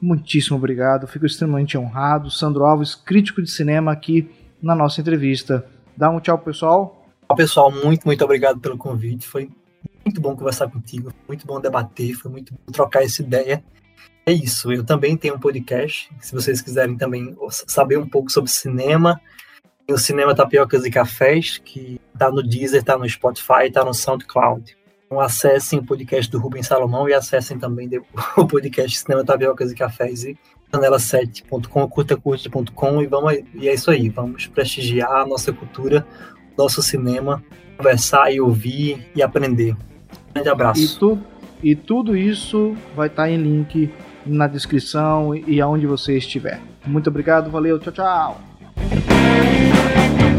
muitíssimo 0.00 0.56
obrigado, 0.56 1.06
fico 1.06 1.26
extremamente 1.26 1.76
honrado. 1.78 2.30
Sandro 2.30 2.64
Alves, 2.64 2.94
crítico 2.94 3.42
de 3.42 3.50
cinema 3.50 3.92
aqui 3.92 4.30
na 4.62 4.74
nossa 4.74 5.00
entrevista. 5.00 5.66
Dá 5.96 6.10
um 6.10 6.20
tchau, 6.20 6.38
pessoal. 6.38 7.06
Pessoal, 7.36 7.70
muito, 7.70 8.04
muito 8.04 8.24
obrigado 8.24 8.60
pelo 8.60 8.76
convite. 8.76 9.26
Foi 9.26 9.50
muito 10.04 10.20
bom 10.20 10.36
conversar 10.36 10.68
contigo, 10.68 11.12
muito 11.26 11.46
bom 11.46 11.60
debater, 11.60 12.14
foi 12.14 12.30
muito 12.30 12.52
bom 12.52 12.72
trocar 12.72 13.02
essa 13.02 13.22
ideia. 13.22 13.64
É 14.26 14.32
isso, 14.32 14.72
eu 14.72 14.84
também 14.84 15.16
tenho 15.16 15.34
um 15.34 15.38
podcast, 15.38 16.08
se 16.20 16.32
vocês 16.32 16.62
quiserem 16.62 16.96
também 16.96 17.36
saber 17.66 17.98
um 17.98 18.08
pouco 18.08 18.30
sobre 18.30 18.50
cinema, 18.50 19.20
o 19.92 19.98
Cinema 19.98 20.34
Tapiocas 20.34 20.84
e 20.84 20.90
Cafés, 20.90 21.58
que 21.58 22.00
está 22.12 22.30
no 22.30 22.42
Deezer, 22.42 22.80
está 22.80 22.96
no 22.96 23.08
Spotify, 23.08 23.66
está 23.66 23.84
no 23.84 23.94
SoundCloud. 23.94 24.76
Então 25.06 25.20
acessem 25.20 25.78
o 25.78 25.84
podcast 25.84 26.30
do 26.30 26.38
Rubens 26.38 26.66
Salomão 26.66 27.08
e 27.08 27.14
acessem 27.14 27.58
também 27.58 27.88
o 28.36 28.46
podcast 28.46 28.98
Cinema 28.98 29.24
Tapiocas 29.24 29.70
e 29.70 29.74
Cafés 29.74 30.24
e 30.24 30.36
janela7.com, 30.72 31.86
curtacurta.com 31.86 33.02
e, 33.02 33.06
vamos, 33.06 33.38
e 33.54 33.68
é 33.68 33.74
isso 33.74 33.90
aí, 33.90 34.08
vamos 34.08 34.46
prestigiar 34.46 35.12
a 35.12 35.26
nossa 35.26 35.52
cultura 35.52 36.06
nosso 36.56 36.82
cinema, 36.82 37.42
conversar 37.76 38.32
e 38.32 38.40
ouvir 38.40 39.10
e 39.14 39.22
aprender. 39.22 39.72
Um 39.72 40.32
grande 40.34 40.48
abraço. 40.48 40.82
E, 40.82 40.98
tu, 40.98 41.18
e 41.62 41.76
tudo 41.76 42.16
isso 42.16 42.76
vai 42.94 43.08
estar 43.08 43.28
em 43.28 43.36
link 43.36 43.92
na 44.24 44.46
descrição 44.46 45.34
e 45.34 45.60
aonde 45.60 45.86
você 45.86 46.16
estiver. 46.16 46.60
Muito 46.86 47.08
obrigado, 47.10 47.50
valeu, 47.50 47.78
tchau, 47.78 47.92
tchau. 47.92 48.51
Thank 48.90 50.22
you. 50.22 50.31